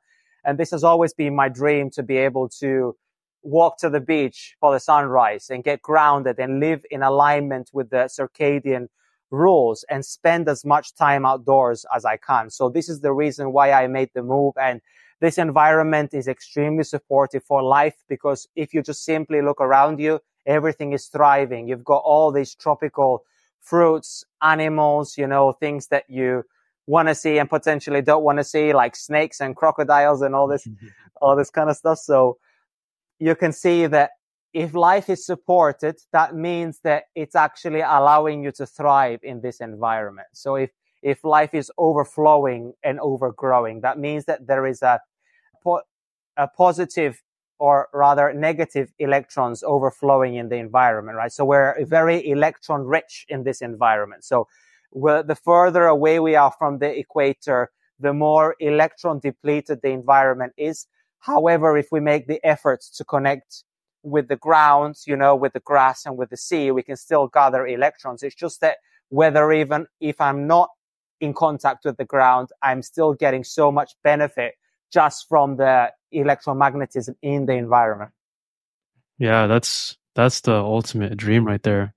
And 0.49 0.57
this 0.57 0.71
has 0.71 0.83
always 0.83 1.13
been 1.13 1.37
my 1.37 1.51
dream 1.51 1.91
to 1.91 2.03
be 2.03 2.17
able 2.17 2.49
to 2.61 2.97
walk 3.43 3.77
to 3.81 3.91
the 3.91 4.01
beach 4.01 4.57
for 4.61 4.73
the 4.73 4.81
sunrise 4.81 5.51
and 5.51 5.63
get 5.63 5.83
grounded 5.83 6.39
and 6.39 6.59
live 6.59 6.87
in 6.91 7.03
alignment 7.03 7.69
with 7.75 7.91
the 7.91 8.09
circadian 8.09 8.89
rules 9.31 9.85
and 9.91 10.07
spend 10.07 10.49
as 10.49 10.65
much 10.65 10.95
time 10.95 11.27
outdoors 11.27 11.85
as 11.95 12.07
I 12.07 12.17
can. 12.17 12.49
So 12.49 12.71
this 12.71 12.89
is 12.89 13.01
the 13.01 13.13
reason 13.13 13.53
why 13.53 13.73
I 13.73 13.89
made 13.89 14.09
the 14.15 14.23
move. 14.23 14.55
And 14.59 14.81
this 15.21 15.37
environment 15.37 16.15
is 16.15 16.29
extremely 16.29 16.85
supportive 16.85 17.45
for 17.45 17.63
life 17.63 17.97
because 18.09 18.49
if 18.57 18.73
you 18.73 18.83
just 18.83 19.05
simply 19.05 19.43
look 19.43 19.61
around 19.61 20.01
you, 20.01 20.19
everything 20.47 20.95
is 20.95 21.09
thriving. 21.09 21.69
You've 21.69 21.85
got 21.85 22.03
all 22.07 22.33
these 22.33 22.55
tropical 22.55 23.23
fruits, 23.61 24.25
animals, 24.41 25.19
you 25.19 25.27
know, 25.27 25.53
things 25.53 25.89
that 25.89 26.05
you 26.09 26.45
want 26.89 27.07
to 27.09 27.15
see 27.15 27.39
and 27.39 27.49
potentially 27.49 28.01
don't 28.01 28.25
want 28.25 28.39
to 28.39 28.45
see, 28.45 28.73
like 28.73 28.97
snakes 28.97 29.41
and 29.41 29.55
crocodiles 29.55 30.23
and 30.23 30.35
all 30.35 30.49
this, 30.49 30.67
all 31.23 31.37
this 31.37 31.51
kind 31.51 31.69
of 31.69 31.77
stuff. 31.77 31.99
So 31.99 32.39
you 33.19 33.35
can 33.35 33.53
see 33.53 33.87
that 33.87 34.13
if 34.55 34.75
life 34.75 35.11
is 35.11 35.25
supported, 35.25 35.97
that 36.13 36.35
means 36.35 36.81
that 36.85 37.05
it's 37.15 37.37
actually 37.37 37.81
allowing 37.81 38.43
you 38.43 38.51
to 38.53 38.67
thrive 38.67 39.21
in 39.23 39.43
this 39.43 39.61
environment. 39.61 40.29
So 40.33 40.55
if, 40.55 40.71
if 41.03 41.23
life 41.25 41.53
is 41.53 41.71
overflowing 41.77 42.73
and 42.83 42.99
overgrowing, 43.01 43.83
that 43.83 43.99
means 43.99 44.25
that 44.25 44.47
there 44.47 44.67
is 44.67 44.83
a, 44.83 44.99
a 46.37 46.49
positive 46.49 47.23
or 47.59 47.89
rather 47.93 48.33
negative 48.33 48.93
electrons 48.99 49.63
overflowing 49.63 50.37
in 50.37 50.49
the 50.49 50.57
environment, 50.57 51.19
right? 51.19 51.33
So 51.33 51.45
we're 51.45 51.85
very 51.85 52.27
electron 52.31 52.85
rich 52.85 53.27
in 53.29 53.43
this 53.43 53.61
environment. 53.61 54.25
So 54.25 54.49
the 54.93 55.39
further 55.45 55.87
away 55.87 56.19
we 56.21 56.35
are 56.35 56.53
from 56.59 56.79
the 56.79 56.99
equator, 56.99 57.71
the 58.01 58.13
more 58.13 58.57
electron 58.61 59.19
depleted 59.19 59.81
the 59.83 59.91
environment 59.91 60.53
is. 60.57 60.87
However, 61.21 61.77
if 61.77 61.89
we 61.91 62.01
make 62.01 62.27
the 62.27 62.41
efforts 62.45 62.91
to 62.97 63.05
connect 63.05 63.65
with 64.03 64.29
the 64.29 64.37
ground, 64.37 64.97
you 65.07 65.17
know, 65.17 65.35
with 65.35 65.53
the 65.53 65.61
grass 65.61 66.07
and 66.07 66.17
with 66.17 66.31
the 66.31 66.37
sea, 66.37 66.71
we 66.71 66.83
can 66.83 66.97
still 66.97 67.27
gather 67.27 67.67
electrons. 67.67 68.23
It's 68.23 68.35
just 68.35 68.61
that 68.61 68.77
whether 69.09 69.53
even 69.53 69.87
if 70.01 70.21
I'm 70.21 70.47
not 70.47 70.71
in 71.21 71.35
contact 71.35 71.85
with 71.85 71.97
the 71.97 72.05
ground, 72.05 72.51
I'm 72.63 72.83
still 72.83 73.15
getting 73.15 73.43
so 73.45 73.73
much 73.73 73.93
benefit 74.05 74.55
just 74.93 75.29
from 75.29 75.57
the 75.57 75.93
electromagnetism 76.15 77.15
in 77.23 77.47
the 77.47 77.55
environment. 77.55 78.13
Yeah, 79.19 79.47
that's 79.47 79.97
that's 80.15 80.41
the 80.41 80.55
ultimate 80.55 81.17
dream 81.17 81.45
right 81.45 81.63
there. 81.63 81.95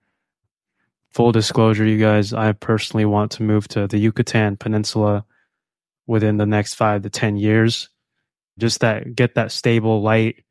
Full 1.14 1.32
disclosure, 1.32 1.86
you 1.86 1.98
guys, 1.98 2.34
I 2.34 2.54
personally 2.54 3.06
want 3.06 3.32
to 3.34 3.44
move 3.44 3.68
to 3.70 3.88
the 3.88 3.98
Yucatan 3.98 4.56
Peninsula 4.56 5.26
within 6.08 6.38
the 6.38 6.46
next 6.46 6.76
five 6.76 7.02
to 7.04 7.10
ten 7.10 7.36
years. 7.36 7.90
Just 8.58 8.80
that 8.80 9.16
get 9.16 9.36
that 9.36 9.52
stable 9.52 10.02
light 10.02 10.44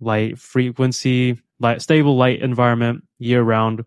light 0.00 0.38
frequency, 0.38 1.40
light, 1.60 1.82
stable 1.82 2.16
light 2.16 2.40
environment 2.40 3.04
year 3.18 3.42
round. 3.42 3.84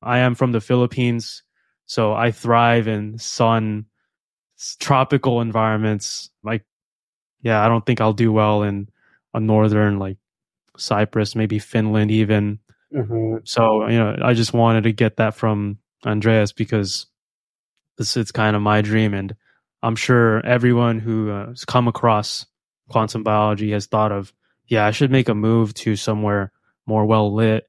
I 0.00 0.18
am 0.18 0.34
from 0.34 0.52
the 0.52 0.60
Philippines, 0.60 1.42
so 1.86 2.14
I 2.14 2.30
thrive 2.30 2.88
in 2.88 3.18
sun, 3.18 3.86
tropical 4.78 5.40
environments. 5.40 6.30
Like, 6.42 6.64
yeah, 7.42 7.64
I 7.64 7.68
don't 7.68 7.84
think 7.84 8.00
I'll 8.00 8.12
do 8.12 8.32
well 8.32 8.62
in 8.62 8.88
a 9.34 9.40
northern 9.40 9.98
like 9.98 10.16
Cyprus, 10.76 11.34
maybe 11.34 11.58
Finland, 11.58 12.10
even. 12.10 12.58
Mm-hmm. 12.94 13.36
So 13.44 13.88
you 13.88 13.98
know, 13.98 14.16
I 14.22 14.34
just 14.34 14.52
wanted 14.52 14.84
to 14.84 14.92
get 14.92 15.16
that 15.16 15.34
from 15.34 15.78
Andreas 16.04 16.52
because 16.52 17.06
this 17.98 18.16
is 18.16 18.32
kind 18.32 18.56
of 18.56 18.62
my 18.62 18.82
dream, 18.82 19.14
and 19.14 19.34
I'm 19.82 19.96
sure 19.96 20.44
everyone 20.44 20.98
who 20.98 21.30
uh, 21.30 21.48
has 21.48 21.64
come 21.64 21.88
across 21.88 22.46
quantum 22.88 23.22
biology 23.22 23.72
has 23.72 23.86
thought 23.86 24.12
of 24.12 24.32
yeah, 24.66 24.86
I 24.86 24.90
should 24.90 25.10
make 25.10 25.28
a 25.28 25.34
move 25.34 25.74
to 25.74 25.96
somewhere 25.96 26.52
more 26.86 27.04
well 27.04 27.34
lit, 27.34 27.68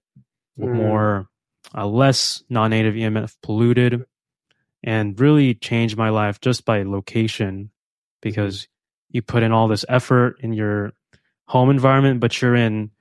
mm. 0.59 0.73
more 0.73 1.27
uh, 1.75 1.85
less 1.85 2.43
non-native 2.49 2.95
EMF 2.95 3.35
polluted, 3.41 4.05
and 4.83 5.19
really 5.19 5.53
change 5.53 5.95
my 5.95 6.09
life 6.09 6.39
just 6.39 6.65
by 6.65 6.83
location 6.83 7.71
because 8.21 8.67
you 9.09 9.21
put 9.21 9.43
in 9.43 9.51
all 9.51 9.67
this 9.67 9.85
effort 9.89 10.37
in 10.39 10.53
your 10.53 10.93
home 11.47 11.69
environment, 11.69 12.19
but 12.19 12.41
you're 12.41 12.55
in 12.55 12.91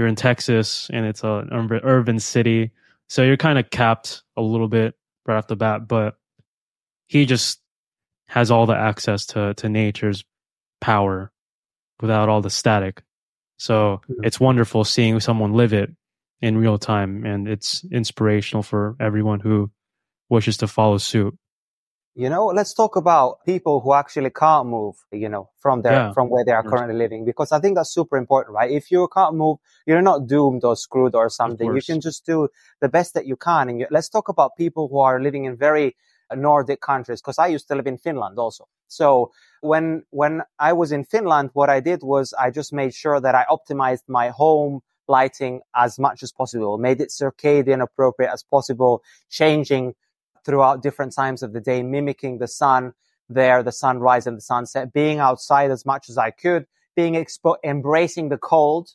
you're 0.00 0.08
in 0.08 0.16
Texas 0.16 0.88
and 0.94 1.04
it's 1.04 1.22
an 1.22 1.50
urban 1.52 2.18
city, 2.18 2.70
so 3.10 3.22
you're 3.22 3.36
kind 3.36 3.58
of 3.58 3.68
capped 3.68 4.22
a 4.34 4.40
little 4.40 4.66
bit 4.66 4.94
right 5.26 5.36
off 5.36 5.46
the 5.46 5.56
bat. 5.56 5.86
But 5.86 6.16
he 7.06 7.26
just 7.26 7.60
has 8.28 8.50
all 8.50 8.64
the 8.64 8.74
access 8.74 9.26
to 9.26 9.52
to 9.54 9.68
nature's 9.68 10.24
power 10.80 11.30
without 12.00 12.30
all 12.30 12.40
the 12.40 12.48
static. 12.48 13.02
So 13.58 14.00
yeah. 14.08 14.16
it's 14.22 14.40
wonderful 14.40 14.84
seeing 14.84 15.20
someone 15.20 15.52
live 15.52 15.74
it 15.74 15.90
in 16.40 16.56
real 16.56 16.78
time, 16.78 17.26
and 17.26 17.46
it's 17.46 17.84
inspirational 17.92 18.62
for 18.62 18.96
everyone 18.98 19.40
who 19.40 19.70
wishes 20.30 20.56
to 20.58 20.66
follow 20.66 20.96
suit. 20.96 21.36
You 22.16 22.28
know, 22.28 22.46
let's 22.46 22.74
talk 22.74 22.96
about 22.96 23.44
people 23.46 23.80
who 23.80 23.94
actually 23.94 24.30
can't 24.30 24.66
move, 24.66 24.96
you 25.12 25.28
know, 25.28 25.48
from 25.58 25.82
their, 25.82 25.92
yeah. 25.92 26.12
from 26.12 26.28
where 26.28 26.44
they 26.44 26.50
are 26.50 26.64
currently 26.64 26.96
living, 26.96 27.24
because 27.24 27.52
I 27.52 27.60
think 27.60 27.76
that's 27.76 27.94
super 27.94 28.16
important, 28.16 28.54
right? 28.54 28.70
If 28.70 28.90
you 28.90 29.08
can't 29.14 29.36
move, 29.36 29.58
you're 29.86 30.02
not 30.02 30.26
doomed 30.26 30.64
or 30.64 30.74
screwed 30.74 31.14
or 31.14 31.28
something. 31.30 31.74
You 31.74 31.80
can 31.80 32.00
just 32.00 32.26
do 32.26 32.48
the 32.80 32.88
best 32.88 33.14
that 33.14 33.26
you 33.26 33.36
can. 33.36 33.68
And 33.68 33.80
you, 33.80 33.86
let's 33.90 34.08
talk 34.08 34.28
about 34.28 34.56
people 34.56 34.88
who 34.88 34.98
are 34.98 35.20
living 35.20 35.44
in 35.44 35.56
very 35.56 35.96
Nordic 36.34 36.80
countries, 36.80 37.20
because 37.20 37.38
I 37.38 37.46
used 37.46 37.68
to 37.68 37.74
live 37.74 37.86
in 37.86 37.98
Finland 37.98 38.38
also. 38.38 38.68
So 38.88 39.30
when, 39.60 40.04
when 40.10 40.42
I 40.58 40.72
was 40.72 40.90
in 40.90 41.04
Finland, 41.04 41.50
what 41.54 41.70
I 41.70 41.80
did 41.80 42.02
was 42.02 42.34
I 42.34 42.50
just 42.50 42.72
made 42.72 42.92
sure 42.92 43.20
that 43.20 43.34
I 43.34 43.44
optimized 43.48 44.04
my 44.08 44.30
home 44.30 44.80
lighting 45.08 45.60
as 45.74 45.98
much 45.98 46.22
as 46.22 46.32
possible, 46.32 46.76
made 46.78 47.00
it 47.00 47.10
circadian 47.10 47.82
appropriate 47.82 48.32
as 48.32 48.42
possible, 48.42 49.02
changing 49.28 49.94
throughout 50.44 50.82
different 50.82 51.14
times 51.14 51.42
of 51.42 51.52
the 51.52 51.60
day, 51.60 51.82
mimicking 51.82 52.38
the 52.38 52.48
sun 52.48 52.92
there, 53.28 53.62
the 53.62 53.72
sunrise 53.72 54.26
and 54.26 54.36
the 54.36 54.42
sunset, 54.42 54.92
being 54.92 55.18
outside 55.18 55.70
as 55.70 55.86
much 55.86 56.08
as 56.08 56.18
I 56.18 56.30
could, 56.30 56.66
being 56.96 57.14
expo- 57.14 57.56
embracing 57.64 58.28
the 58.28 58.38
cold 58.38 58.90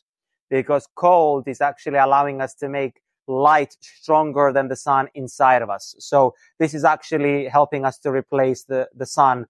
because 0.50 0.86
cold 0.94 1.48
is 1.48 1.60
actually 1.60 1.98
allowing 1.98 2.40
us 2.40 2.54
to 2.54 2.68
make 2.68 3.00
light 3.26 3.76
stronger 3.80 4.52
than 4.52 4.68
the 4.68 4.76
sun 4.76 5.08
inside 5.14 5.62
of 5.62 5.70
us. 5.70 5.94
So 5.98 6.34
this 6.58 6.74
is 6.74 6.84
actually 6.84 7.46
helping 7.46 7.84
us 7.84 7.98
to 8.00 8.12
replace 8.12 8.64
the, 8.64 8.88
the 8.94 9.06
sun 9.06 9.46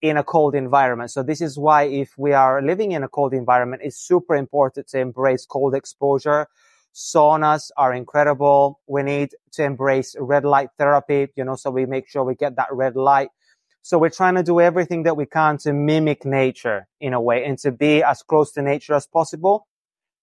in 0.00 0.16
a 0.16 0.24
cold 0.24 0.54
environment. 0.54 1.10
So 1.10 1.22
this 1.22 1.40
is 1.40 1.58
why 1.58 1.84
if 1.84 2.16
we 2.16 2.32
are 2.32 2.62
living 2.62 2.92
in 2.92 3.02
a 3.02 3.08
cold 3.08 3.34
environment, 3.34 3.82
it's 3.84 3.96
super 3.96 4.34
important 4.34 4.88
to 4.88 4.98
embrace 4.98 5.44
cold 5.44 5.74
exposure. 5.74 6.46
Saunas 6.94 7.70
are 7.76 7.94
incredible. 7.94 8.80
We 8.86 9.02
need 9.02 9.30
to 9.52 9.64
embrace 9.64 10.16
red 10.18 10.44
light 10.44 10.70
therapy, 10.78 11.28
you 11.36 11.44
know, 11.44 11.56
so 11.56 11.70
we 11.70 11.86
make 11.86 12.08
sure 12.08 12.24
we 12.24 12.34
get 12.34 12.56
that 12.56 12.72
red 12.72 12.96
light. 12.96 13.30
So 13.82 13.98
we're 13.98 14.10
trying 14.10 14.34
to 14.34 14.42
do 14.42 14.60
everything 14.60 15.04
that 15.04 15.16
we 15.16 15.24
can 15.26 15.56
to 15.58 15.72
mimic 15.72 16.24
nature 16.24 16.86
in 17.00 17.14
a 17.14 17.20
way 17.20 17.44
and 17.44 17.58
to 17.60 17.72
be 17.72 18.02
as 18.02 18.22
close 18.22 18.52
to 18.52 18.62
nature 18.62 18.94
as 18.94 19.06
possible 19.06 19.66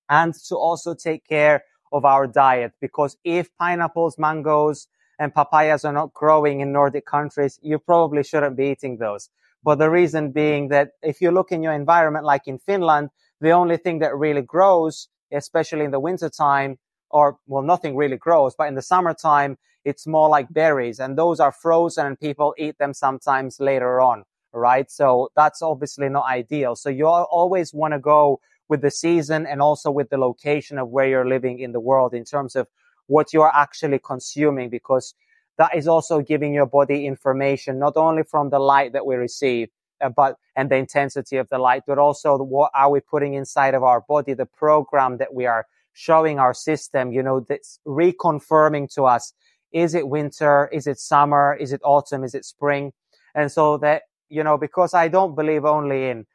and 0.09 0.33
to 0.33 0.55
also 0.55 0.93
take 0.93 1.27
care 1.27 1.63
of 1.91 2.05
our 2.05 2.27
diet 2.27 2.73
because 2.81 3.17
if 3.23 3.55
pineapples, 3.57 4.17
mangoes, 4.17 4.87
and 5.19 5.33
papayas 5.33 5.83
are 5.83 5.93
not 5.93 6.13
growing 6.13 6.59
in 6.59 6.71
Nordic 6.71 7.05
countries, 7.05 7.59
you 7.63 7.79
probably 7.79 8.23
shouldn't 8.23 8.55
be 8.55 8.67
eating 8.67 8.97
those. 8.97 9.29
But 9.63 9.79
the 9.79 9.89
reason 9.89 10.31
being 10.31 10.67
that 10.67 10.91
if 11.01 11.21
you 11.21 11.31
look 11.31 11.51
in 11.51 11.63
your 11.63 11.73
environment, 11.73 12.25
like 12.25 12.47
in 12.47 12.59
Finland, 12.59 13.09
the 13.41 13.51
only 13.51 13.77
thing 13.77 13.99
that 13.99 14.15
really 14.15 14.43
grows, 14.43 15.09
especially 15.31 15.85
in 15.85 15.91
the 15.91 15.99
winter 15.99 16.29
time, 16.29 16.77
or 17.09 17.37
well, 17.47 17.63
nothing 17.63 17.95
really 17.95 18.17
grows, 18.17 18.55
but 18.57 18.67
in 18.67 18.75
the 18.75 18.81
summertime, 18.81 19.57
it's 19.85 20.05
more 20.05 20.27
like 20.27 20.51
berries 20.51 20.99
and 20.99 21.17
those 21.17 21.39
are 21.39 21.51
frozen 21.51 22.05
and 22.05 22.19
people 22.19 22.53
eat 22.57 22.77
them 22.77 22.93
sometimes 22.93 23.59
later 23.61 24.01
on, 24.01 24.23
right? 24.51 24.91
So 24.91 25.29
that's 25.35 25.61
obviously 25.61 26.09
not 26.09 26.25
ideal. 26.25 26.75
So 26.75 26.89
you 26.89 27.07
always 27.07 27.73
want 27.73 27.93
to 27.93 27.99
go 27.99 28.41
with 28.67 28.81
the 28.81 28.91
season 28.91 29.45
and 29.45 29.61
also 29.61 29.89
with 29.89 30.09
the 30.09 30.17
location 30.17 30.77
of 30.77 30.89
where 30.89 31.07
you're 31.07 31.27
living 31.27 31.59
in 31.59 31.71
the 31.71 31.79
world 31.79 32.13
in 32.13 32.25
terms 32.25 32.55
of 32.55 32.67
what 33.07 33.31
you're 33.31 33.55
actually 33.55 33.99
consuming 33.99 34.69
because 34.69 35.15
that 35.57 35.73
is 35.73 35.87
also 35.87 36.19
giving 36.21 36.53
your 36.53 36.65
body 36.65 37.05
information 37.05 37.79
not 37.79 37.95
only 37.95 38.23
from 38.23 38.49
the 38.49 38.59
light 38.59 38.91
that 38.91 39.05
we 39.05 39.15
receive 39.15 39.69
Uh, 40.01 40.09
but 40.09 40.35
and 40.55 40.69
the 40.69 40.75
intensity 40.75 41.37
of 41.37 41.47
the 41.49 41.57
light 41.57 41.83
but 41.87 41.97
also 41.97 42.37
what 42.37 42.71
are 42.75 42.91
we 42.91 42.99
putting 42.99 43.33
inside 43.33 43.73
of 43.73 43.83
our 43.83 44.01
body 44.01 44.33
the 44.33 44.45
program 44.45 45.17
that 45.17 45.33
we 45.33 45.45
are 45.45 45.65
showing 45.93 46.39
our 46.39 46.53
system 46.53 47.11
you 47.11 47.23
know 47.23 47.39
that's 47.39 47.79
reconfirming 47.87 48.91
to 48.93 49.05
us 49.05 49.33
is 49.71 49.93
it 49.93 50.07
winter 50.07 50.69
is 50.71 50.87
it 50.87 50.99
summer 50.99 51.55
is 51.59 51.73
it 51.73 51.81
autumn 51.83 52.23
is 52.23 52.33
it 52.33 52.45
spring? 52.45 52.93
And 53.35 53.51
so 53.51 53.77
that 53.77 54.03
you 54.29 54.43
know 54.43 54.57
because 54.57 54.93
i 54.93 55.07
don't 55.07 55.35
believe 55.35 55.65
only 55.65 56.09
in 56.09 56.25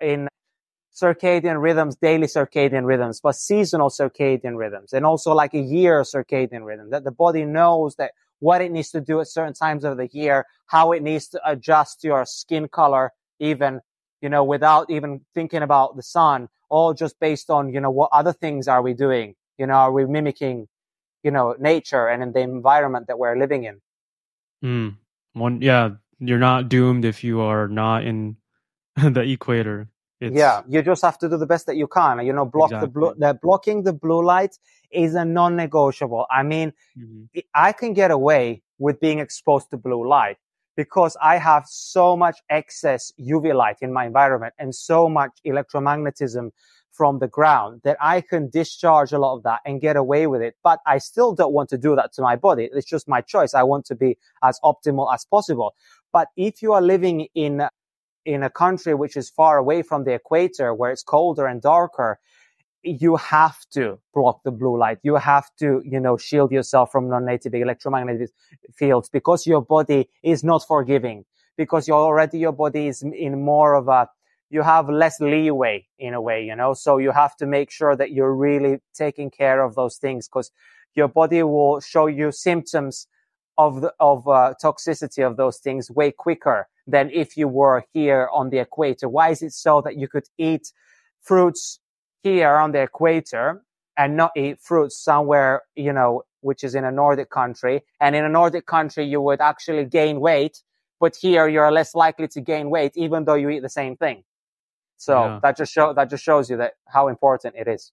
in 0.00 0.28
circadian 0.94 1.62
rhythms, 1.62 1.96
daily 1.96 2.26
circadian 2.26 2.84
rhythms, 2.84 3.20
but 3.20 3.36
seasonal 3.36 3.88
circadian 3.88 4.56
rhythms, 4.56 4.92
and 4.92 5.06
also 5.06 5.32
like 5.32 5.54
a 5.54 5.60
year 5.60 6.02
circadian 6.02 6.64
rhythm 6.64 6.90
that 6.90 7.04
the 7.04 7.10
body 7.10 7.44
knows 7.44 7.94
that 7.96 8.12
what 8.40 8.60
it 8.60 8.72
needs 8.72 8.90
to 8.90 9.00
do 9.00 9.20
at 9.20 9.28
certain 9.28 9.54
times 9.54 9.84
of 9.84 9.96
the 9.96 10.08
year, 10.12 10.46
how 10.66 10.92
it 10.92 11.02
needs 11.02 11.28
to 11.28 11.40
adjust 11.48 12.02
your 12.02 12.26
skin 12.26 12.68
color, 12.68 13.12
even, 13.38 13.80
you 14.20 14.28
know, 14.28 14.44
without 14.44 14.90
even 14.90 15.20
thinking 15.34 15.62
about 15.62 15.96
the 15.96 16.02
sun 16.02 16.48
all 16.68 16.94
just 16.94 17.18
based 17.20 17.50
on, 17.50 17.72
you 17.72 17.80
know, 17.80 17.90
what 17.90 18.10
other 18.12 18.32
things 18.32 18.68
are 18.68 18.82
we 18.82 18.94
doing? 18.94 19.34
You 19.58 19.66
know, 19.66 19.74
are 19.74 19.92
we 19.92 20.06
mimicking, 20.06 20.68
you 21.22 21.30
know, 21.30 21.54
nature 21.58 22.08
and 22.08 22.22
in 22.22 22.32
the 22.32 22.40
environment 22.40 23.08
that 23.08 23.18
we're 23.18 23.36
living 23.36 23.64
in? 23.64 23.80
Mm. 24.64 24.96
One, 25.34 25.60
yeah, 25.60 25.90
you're 26.18 26.38
not 26.38 26.68
doomed 26.68 27.04
if 27.04 27.22
you 27.24 27.40
are 27.40 27.68
not 27.68 28.04
in 28.04 28.36
the 28.96 29.20
equator. 29.22 29.88
It's... 30.20 30.36
Yeah, 30.36 30.62
you 30.68 30.82
just 30.82 31.02
have 31.02 31.18
to 31.18 31.28
do 31.28 31.36
the 31.38 31.46
best 31.46 31.66
that 31.66 31.76
you 31.76 31.86
can. 31.86 32.24
You 32.24 32.32
know, 32.32 32.44
block 32.44 32.70
exactly. 32.70 32.86
the 32.86 32.92
blue. 32.92 33.14
The 33.16 33.38
blocking 33.40 33.82
the 33.84 33.92
blue 33.94 34.22
light 34.22 34.58
is 34.92 35.14
a 35.14 35.24
non-negotiable. 35.24 36.26
I 36.30 36.42
mean, 36.42 36.72
mm-hmm. 36.98 37.40
I 37.54 37.72
can 37.72 37.92
get 37.92 38.10
away 38.10 38.62
with 38.78 39.00
being 39.00 39.18
exposed 39.18 39.70
to 39.70 39.76
blue 39.76 40.08
light 40.08 40.38
because 40.76 41.16
I 41.20 41.36
have 41.36 41.64
so 41.66 42.16
much 42.16 42.38
excess 42.48 43.12
UV 43.20 43.54
light 43.54 43.76
in 43.80 43.92
my 43.92 44.06
environment 44.06 44.54
and 44.58 44.74
so 44.74 45.08
much 45.08 45.32
electromagnetism 45.46 46.50
from 46.90 47.18
the 47.18 47.28
ground 47.28 47.80
that 47.84 47.96
I 48.00 48.20
can 48.20 48.50
discharge 48.50 49.12
a 49.12 49.18
lot 49.18 49.36
of 49.36 49.42
that 49.44 49.60
and 49.64 49.80
get 49.80 49.96
away 49.96 50.26
with 50.26 50.42
it. 50.42 50.56
But 50.62 50.80
I 50.86 50.98
still 50.98 51.34
don't 51.34 51.52
want 51.52 51.68
to 51.70 51.78
do 51.78 51.96
that 51.96 52.12
to 52.14 52.22
my 52.22 52.36
body. 52.36 52.68
It's 52.72 52.86
just 52.86 53.08
my 53.08 53.20
choice. 53.20 53.54
I 53.54 53.62
want 53.62 53.86
to 53.86 53.94
be 53.94 54.18
as 54.42 54.58
optimal 54.64 55.12
as 55.12 55.24
possible. 55.24 55.74
But 56.12 56.28
if 56.36 56.62
you 56.62 56.72
are 56.72 56.82
living 56.82 57.28
in 57.34 57.62
in 58.26 58.42
a 58.42 58.50
country 58.50 58.94
which 58.94 59.16
is 59.16 59.30
far 59.30 59.56
away 59.56 59.82
from 59.82 60.04
the 60.04 60.12
equator, 60.12 60.74
where 60.74 60.90
it's 60.90 61.02
colder 61.02 61.46
and 61.46 61.62
darker, 61.62 62.18
you 62.82 63.16
have 63.16 63.58
to 63.72 63.98
block 64.14 64.42
the 64.44 64.50
blue 64.50 64.78
light. 64.78 64.98
You 65.02 65.16
have 65.16 65.50
to, 65.58 65.82
you 65.84 66.00
know, 66.00 66.16
shield 66.16 66.50
yourself 66.50 66.90
from 66.90 67.08
non-native 67.08 67.54
electromagnetic 67.54 68.30
fields 68.74 69.08
because 69.08 69.46
your 69.46 69.60
body 69.62 70.08
is 70.22 70.42
not 70.42 70.66
forgiving 70.66 71.24
because 71.56 71.86
you're 71.86 71.98
already, 71.98 72.38
your 72.38 72.52
body 72.52 72.86
is 72.86 73.02
in 73.02 73.44
more 73.44 73.74
of 73.74 73.88
a, 73.88 74.08
you 74.48 74.62
have 74.62 74.88
less 74.88 75.20
leeway 75.20 75.86
in 75.98 76.14
a 76.14 76.20
way, 76.20 76.44
you 76.44 76.56
know, 76.56 76.74
so 76.74 76.98
you 76.98 77.12
have 77.12 77.36
to 77.36 77.46
make 77.46 77.70
sure 77.70 77.94
that 77.94 78.12
you're 78.12 78.34
really 78.34 78.78
taking 78.94 79.30
care 79.30 79.62
of 79.62 79.74
those 79.74 79.96
things 79.96 80.26
because 80.26 80.50
your 80.94 81.08
body 81.08 81.42
will 81.42 81.80
show 81.80 82.06
you 82.06 82.32
symptoms 82.32 83.06
of 83.58 83.82
the, 83.82 83.92
of 84.00 84.26
uh, 84.26 84.54
toxicity 84.62 85.24
of 85.24 85.36
those 85.36 85.58
things 85.58 85.90
way 85.90 86.10
quicker 86.10 86.66
than 86.86 87.10
if 87.10 87.36
you 87.36 87.46
were 87.46 87.84
here 87.92 88.28
on 88.32 88.48
the 88.50 88.58
equator. 88.58 89.08
Why 89.08 89.30
is 89.30 89.42
it 89.42 89.52
so 89.52 89.82
that 89.82 89.96
you 89.96 90.08
could 90.08 90.24
eat 90.38 90.72
fruits 91.20 91.78
here 92.22 92.56
on 92.56 92.72
the 92.72 92.82
equator 92.82 93.62
and 93.96 94.16
not 94.16 94.32
eat 94.36 94.58
fruits 94.60 94.96
somewhere, 94.96 95.62
you 95.76 95.92
know, 95.92 96.22
which 96.40 96.64
is 96.64 96.74
in 96.74 96.84
a 96.84 96.90
Nordic 96.90 97.30
country. 97.30 97.82
And 98.00 98.16
in 98.16 98.24
a 98.24 98.28
Nordic 98.28 98.66
country, 98.66 99.04
you 99.04 99.20
would 99.20 99.40
actually 99.40 99.84
gain 99.84 100.20
weight, 100.20 100.62
but 100.98 101.16
here 101.16 101.48
you're 101.48 101.70
less 101.70 101.94
likely 101.94 102.28
to 102.28 102.40
gain 102.40 102.70
weight, 102.70 102.92
even 102.96 103.24
though 103.24 103.34
you 103.34 103.50
eat 103.50 103.60
the 103.60 103.68
same 103.68 103.96
thing. 103.96 104.24
So 104.96 105.14
yeah. 105.24 105.40
that 105.42 105.56
just 105.56 105.72
show 105.72 105.94
that 105.94 106.10
just 106.10 106.22
shows 106.22 106.50
you 106.50 106.58
that 106.58 106.74
how 106.86 107.08
important 107.08 107.54
it 107.56 107.66
is. 107.66 107.92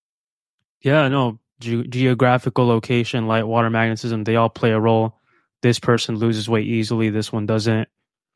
Yeah, 0.81 1.07
no, 1.07 1.39
Ge- 1.59 1.89
geographical 1.89 2.67
location, 2.67 3.27
light, 3.27 3.47
water, 3.47 3.69
magnetism, 3.69 4.23
they 4.23 4.35
all 4.35 4.49
play 4.49 4.71
a 4.71 4.79
role. 4.79 5.17
This 5.61 5.79
person 5.79 6.15
loses 6.15 6.47
weight 6.47 6.67
easily. 6.67 7.09
This 7.09 7.33
one 7.33 7.47
doesn't 7.47 7.87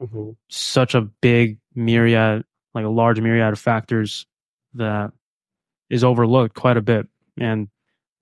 mm-hmm. 0.02 0.32
such 0.48 0.96
a 0.96 1.02
big 1.02 1.60
myriad, 1.76 2.44
like 2.74 2.86
a 2.86 2.89
large 2.89 3.22
myriad 3.22 3.54
of 3.54 3.60
factors 3.60 4.26
that 4.74 5.12
is 5.92 6.04
overlooked 6.04 6.56
quite 6.56 6.78
a 6.78 6.82
bit. 6.82 7.08
And 7.38 7.68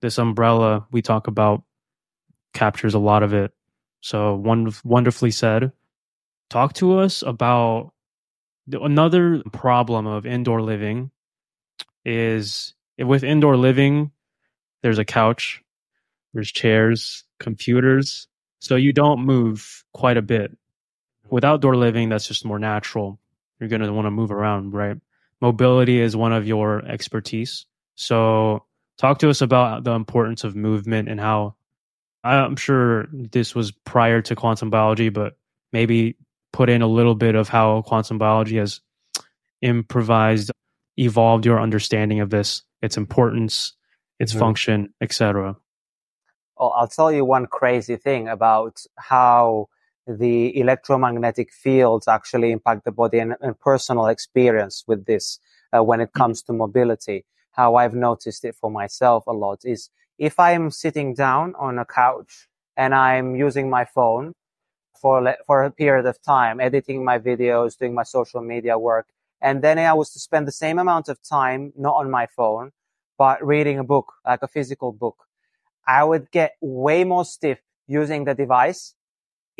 this 0.02 0.18
umbrella 0.18 0.86
we 0.90 1.00
talk 1.00 1.28
about 1.28 1.62
captures 2.52 2.94
a 2.94 2.98
lot 2.98 3.22
of 3.22 3.32
it. 3.32 3.52
So 4.00 4.34
one 4.34 4.72
wonderfully 4.84 5.30
said. 5.30 5.72
Talk 6.50 6.72
to 6.74 6.98
us 6.98 7.22
about 7.22 7.92
another 8.72 9.42
problem 9.52 10.06
of 10.06 10.26
indoor 10.26 10.62
living 10.62 11.10
is 12.04 12.74
with 12.98 13.22
indoor 13.22 13.56
living, 13.56 14.10
there's 14.82 14.98
a 14.98 15.04
couch, 15.04 15.62
there's 16.34 16.50
chairs, 16.50 17.24
computers. 17.38 18.26
So 18.58 18.74
you 18.76 18.92
don't 18.92 19.24
move 19.24 19.84
quite 19.92 20.16
a 20.16 20.22
bit 20.22 20.56
with 21.30 21.44
outdoor 21.44 21.76
living, 21.76 22.08
that's 22.08 22.26
just 22.26 22.44
more 22.44 22.58
natural. 22.58 23.20
You're 23.58 23.68
going 23.68 23.82
to 23.82 23.92
want 23.92 24.06
to 24.06 24.10
move 24.10 24.32
around, 24.32 24.72
right? 24.72 24.96
Mobility 25.40 26.00
is 26.00 26.16
one 26.16 26.32
of 26.32 26.46
your 26.46 26.84
expertise. 26.84 27.66
So, 27.94 28.64
talk 28.98 29.18
to 29.20 29.30
us 29.30 29.40
about 29.40 29.84
the 29.84 29.92
importance 29.92 30.44
of 30.44 30.54
movement 30.54 31.08
and 31.08 31.18
how 31.18 31.54
I'm 32.22 32.56
sure 32.56 33.08
this 33.12 33.54
was 33.54 33.72
prior 33.72 34.20
to 34.22 34.36
quantum 34.36 34.70
biology, 34.70 35.08
but 35.08 35.36
maybe 35.72 36.16
put 36.52 36.68
in 36.68 36.82
a 36.82 36.86
little 36.86 37.14
bit 37.14 37.34
of 37.34 37.48
how 37.48 37.82
quantum 37.82 38.18
biology 38.18 38.58
has 38.58 38.80
improvised, 39.62 40.50
evolved 40.96 41.46
your 41.46 41.60
understanding 41.60 42.20
of 42.20 42.30
this, 42.30 42.62
its 42.82 42.96
importance, 42.96 43.72
its 44.18 44.32
mm-hmm. 44.32 44.40
function, 44.40 44.94
etc. 45.00 45.56
Well, 46.58 46.74
I'll 46.76 46.88
tell 46.88 47.10
you 47.10 47.24
one 47.24 47.46
crazy 47.46 47.96
thing 47.96 48.28
about 48.28 48.82
how 48.98 49.68
the 50.18 50.58
electromagnetic 50.58 51.52
fields 51.52 52.08
actually 52.08 52.50
impact 52.50 52.84
the 52.84 52.90
body 52.90 53.18
and, 53.18 53.34
and 53.40 53.58
personal 53.60 54.06
experience 54.06 54.84
with 54.86 55.06
this 55.06 55.38
uh, 55.72 55.82
when 55.82 56.00
it 56.00 56.12
comes 56.12 56.42
to 56.42 56.52
mobility. 56.52 57.24
How 57.52 57.76
I've 57.76 57.94
noticed 57.94 58.44
it 58.44 58.56
for 58.56 58.70
myself 58.70 59.26
a 59.26 59.32
lot 59.32 59.60
is 59.64 59.90
if 60.18 60.40
I 60.40 60.52
am 60.52 60.70
sitting 60.70 61.14
down 61.14 61.54
on 61.58 61.78
a 61.78 61.84
couch 61.84 62.48
and 62.76 62.94
I'm 62.94 63.36
using 63.36 63.70
my 63.70 63.84
phone 63.84 64.34
for, 65.00 65.36
for 65.46 65.62
a 65.62 65.70
period 65.70 66.06
of 66.06 66.20
time, 66.22 66.60
editing 66.60 67.04
my 67.04 67.18
videos, 67.18 67.78
doing 67.78 67.94
my 67.94 68.02
social 68.02 68.40
media 68.40 68.78
work, 68.78 69.06
and 69.40 69.62
then 69.62 69.78
I 69.78 69.94
was 69.94 70.10
to 70.10 70.18
spend 70.18 70.46
the 70.46 70.52
same 70.52 70.78
amount 70.78 71.08
of 71.08 71.22
time, 71.22 71.72
not 71.76 71.94
on 71.94 72.10
my 72.10 72.26
phone, 72.26 72.72
but 73.16 73.44
reading 73.44 73.78
a 73.78 73.84
book, 73.84 74.12
like 74.26 74.42
a 74.42 74.48
physical 74.48 74.92
book, 74.92 75.16
I 75.86 76.04
would 76.04 76.30
get 76.30 76.56
way 76.60 77.04
more 77.04 77.24
stiff 77.24 77.60
using 77.86 78.24
the 78.24 78.34
device 78.34 78.94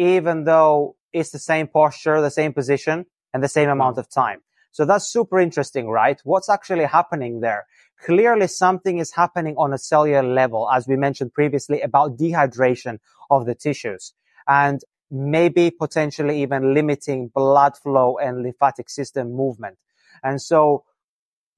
even 0.00 0.44
though 0.44 0.96
it's 1.12 1.30
the 1.30 1.38
same 1.38 1.66
posture, 1.68 2.22
the 2.22 2.30
same 2.30 2.54
position, 2.54 3.04
and 3.34 3.42
the 3.42 3.48
same 3.48 3.68
amount 3.68 3.96
hmm. 3.96 4.00
of 4.00 4.10
time. 4.10 4.40
So 4.72 4.84
that's 4.84 5.06
super 5.06 5.38
interesting, 5.38 5.88
right? 5.88 6.18
What's 6.24 6.48
actually 6.48 6.84
happening 6.84 7.40
there? 7.40 7.66
Clearly 8.04 8.46
something 8.46 8.98
is 8.98 9.12
happening 9.12 9.56
on 9.58 9.74
a 9.74 9.78
cellular 9.78 10.22
level, 10.22 10.70
as 10.70 10.88
we 10.88 10.96
mentioned 10.96 11.34
previously 11.34 11.82
about 11.82 12.16
dehydration 12.16 12.98
of 13.30 13.44
the 13.44 13.54
tissues 13.54 14.14
and 14.48 14.80
maybe 15.10 15.70
potentially 15.70 16.40
even 16.40 16.72
limiting 16.72 17.28
blood 17.28 17.76
flow 17.76 18.16
and 18.16 18.42
lymphatic 18.42 18.88
system 18.88 19.32
movement. 19.34 19.76
And 20.22 20.40
so 20.40 20.84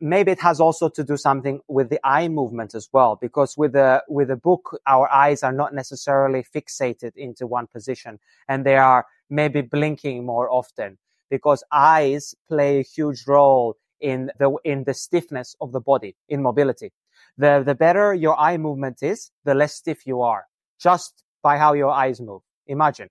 maybe 0.02 0.32
it 0.32 0.40
has 0.40 0.60
also 0.60 0.88
to 0.88 1.04
do 1.04 1.16
something 1.16 1.60
with 1.68 1.88
the 1.88 2.00
eye 2.02 2.26
movement 2.26 2.74
as 2.74 2.88
well, 2.92 3.16
because 3.20 3.56
with 3.56 3.76
a, 3.76 4.02
with 4.08 4.30
a 4.30 4.36
book, 4.36 4.80
our 4.86 5.08
eyes 5.10 5.44
are 5.44 5.52
not 5.52 5.72
necessarily 5.72 6.42
fixated 6.42 7.12
into 7.16 7.46
one 7.46 7.68
position 7.68 8.18
and 8.48 8.66
they 8.66 8.76
are 8.76 9.06
maybe 9.30 9.60
blinking 9.62 10.26
more 10.26 10.50
often 10.50 10.98
because 11.30 11.62
eyes 11.70 12.34
play 12.48 12.80
a 12.80 12.82
huge 12.82 13.24
role 13.28 13.76
in 14.00 14.30
the, 14.40 14.52
in 14.64 14.82
the 14.84 14.92
stiffness 14.92 15.54
of 15.60 15.70
the 15.70 15.80
body, 15.80 16.16
in 16.28 16.42
mobility. 16.42 16.92
The, 17.38 17.62
the 17.64 17.76
better 17.76 18.12
your 18.12 18.38
eye 18.38 18.58
movement 18.58 19.02
is, 19.02 19.30
the 19.44 19.54
less 19.54 19.74
stiff 19.76 20.04
you 20.04 20.20
are 20.20 20.46
just 20.80 21.22
by 21.42 21.58
how 21.58 21.74
your 21.74 21.90
eyes 21.90 22.20
move. 22.20 22.42
Imagine. 22.66 23.08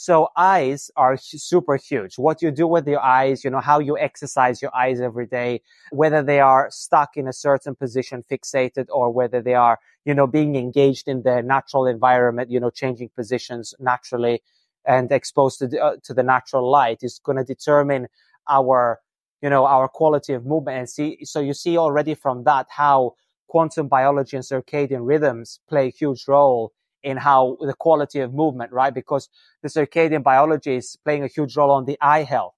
So 0.00 0.28
eyes 0.34 0.90
are 0.96 1.18
super 1.18 1.76
huge. 1.76 2.16
What 2.16 2.40
you 2.40 2.50
do 2.50 2.66
with 2.66 2.88
your 2.88 3.02
eyes, 3.02 3.44
you 3.44 3.50
know, 3.50 3.60
how 3.60 3.80
you 3.80 3.98
exercise 3.98 4.62
your 4.62 4.74
eyes 4.74 4.98
every 4.98 5.26
day, 5.26 5.60
whether 5.90 6.22
they 6.22 6.40
are 6.40 6.70
stuck 6.70 7.18
in 7.18 7.28
a 7.28 7.34
certain 7.34 7.74
position, 7.74 8.22
fixated, 8.22 8.86
or 8.88 9.12
whether 9.12 9.42
they 9.42 9.52
are, 9.52 9.78
you 10.06 10.14
know, 10.14 10.26
being 10.26 10.56
engaged 10.56 11.06
in 11.06 11.20
the 11.20 11.42
natural 11.42 11.84
environment, 11.84 12.50
you 12.50 12.58
know, 12.58 12.70
changing 12.70 13.10
positions 13.10 13.74
naturally 13.78 14.42
and 14.86 15.12
exposed 15.12 15.58
to 15.58 15.66
the, 15.68 15.78
uh, 15.78 15.96
to 16.02 16.14
the 16.14 16.22
natural 16.22 16.70
light 16.70 17.00
is 17.02 17.20
going 17.22 17.36
to 17.36 17.44
determine 17.44 18.08
our, 18.48 19.00
you 19.42 19.50
know, 19.50 19.66
our 19.66 19.86
quality 19.86 20.32
of 20.32 20.46
movement. 20.46 20.78
And 20.78 20.88
see, 20.88 21.26
so 21.26 21.40
you 21.40 21.52
see 21.52 21.76
already 21.76 22.14
from 22.14 22.44
that 22.44 22.68
how 22.70 23.16
quantum 23.48 23.86
biology 23.86 24.34
and 24.34 24.46
circadian 24.46 25.06
rhythms 25.06 25.60
play 25.68 25.88
a 25.88 25.90
huge 25.90 26.26
role 26.26 26.72
in 27.02 27.16
how 27.16 27.56
the 27.60 27.74
quality 27.74 28.20
of 28.20 28.34
movement, 28.34 28.72
right? 28.72 28.94
Because 28.94 29.28
the 29.62 29.68
circadian 29.68 30.22
biology 30.22 30.76
is 30.76 30.96
playing 31.04 31.24
a 31.24 31.28
huge 31.28 31.56
role 31.56 31.70
on 31.70 31.84
the 31.84 31.98
eye 32.00 32.22
health. 32.22 32.54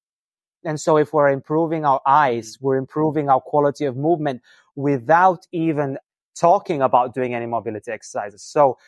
And 0.64 0.80
so 0.80 0.96
if 0.96 1.12
we're 1.12 1.30
improving 1.30 1.84
our 1.84 2.00
eyes, 2.06 2.56
mm. 2.56 2.62
we're 2.62 2.76
improving 2.76 3.28
our 3.28 3.40
quality 3.40 3.84
of 3.84 3.96
movement 3.96 4.42
without 4.76 5.46
even 5.52 5.98
talking 6.38 6.80
about 6.82 7.14
doing 7.14 7.34
any 7.34 7.46
mobility 7.46 7.90
exercises. 7.90 8.42
So 8.42 8.78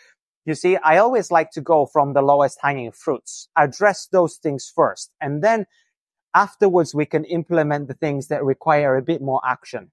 you 0.47 0.55
see, 0.55 0.77
I 0.77 0.99
always 0.99 1.31
like 1.31 1.51
to 1.53 1.61
go 1.61 1.87
from 1.87 2.13
the 2.13 2.23
lowest 2.23 2.59
hanging 2.61 2.93
fruits, 2.93 3.49
address 3.57 4.07
those 4.07 4.37
things 4.37 4.71
first. 4.75 5.11
And 5.21 5.43
then 5.43 5.67
afterwards, 6.35 6.95
we 6.95 7.07
can 7.07 7.25
implement 7.25 7.89
the 7.89 7.95
things 7.95 8.29
that 8.29 8.45
require 8.45 8.97
a 8.97 9.03
bit 9.03 9.23
more 9.23 9.41
action. 9.47 9.91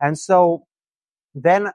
And 0.00 0.18
so 0.18 0.66
then 1.34 1.70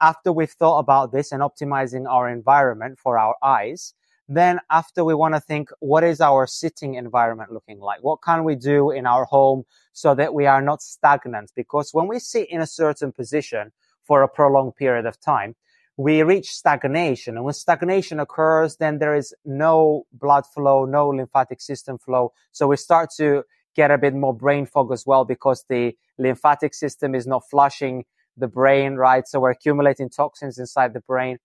after 0.00 0.32
we've 0.32 0.50
thought 0.50 0.78
about 0.78 1.12
this 1.12 1.32
and 1.32 1.42
optimizing 1.42 2.08
our 2.08 2.28
environment 2.28 2.98
for 2.98 3.18
our 3.18 3.36
eyes, 3.42 3.94
Then 4.30 4.60
after 4.70 5.04
we 5.04 5.12
want 5.12 5.34
to 5.34 5.40
think, 5.40 5.70
what 5.80 6.04
is 6.04 6.20
our 6.20 6.46
sitting 6.46 6.94
environment 6.94 7.52
looking 7.52 7.80
like? 7.80 8.04
What 8.04 8.22
can 8.22 8.44
we 8.44 8.54
do 8.54 8.92
in 8.92 9.04
our 9.04 9.24
home 9.24 9.64
so 9.92 10.14
that 10.14 10.32
we 10.32 10.46
are 10.46 10.62
not 10.62 10.82
stagnant? 10.82 11.50
Because 11.56 11.92
when 11.92 12.06
we 12.06 12.20
sit 12.20 12.48
in 12.48 12.60
a 12.60 12.66
certain 12.66 13.10
position 13.10 13.72
for 14.04 14.22
a 14.22 14.28
prolonged 14.28 14.76
period 14.76 15.04
of 15.04 15.18
time, 15.20 15.56
we 15.96 16.22
reach 16.22 16.52
stagnation. 16.52 17.34
And 17.34 17.44
when 17.44 17.54
stagnation 17.54 18.20
occurs, 18.20 18.76
then 18.76 19.00
there 19.00 19.16
is 19.16 19.34
no 19.44 20.06
blood 20.12 20.46
flow, 20.46 20.84
no 20.84 21.08
lymphatic 21.08 21.60
system 21.60 21.98
flow. 21.98 22.32
So 22.52 22.68
we 22.68 22.76
start 22.76 23.10
to 23.16 23.42
get 23.74 23.90
a 23.90 23.98
bit 23.98 24.14
more 24.14 24.32
brain 24.32 24.64
fog 24.64 24.92
as 24.92 25.04
well 25.04 25.24
because 25.24 25.64
the 25.68 25.96
lymphatic 26.18 26.72
system 26.72 27.16
is 27.16 27.26
not 27.26 27.42
flushing 27.50 28.04
the 28.36 28.48
brain, 28.48 28.94
right? 28.94 29.26
So 29.26 29.40
we're 29.40 29.50
accumulating 29.50 30.08
toxins 30.08 30.58
inside 30.58 30.94
the 30.94 31.00
brain. 31.00 31.38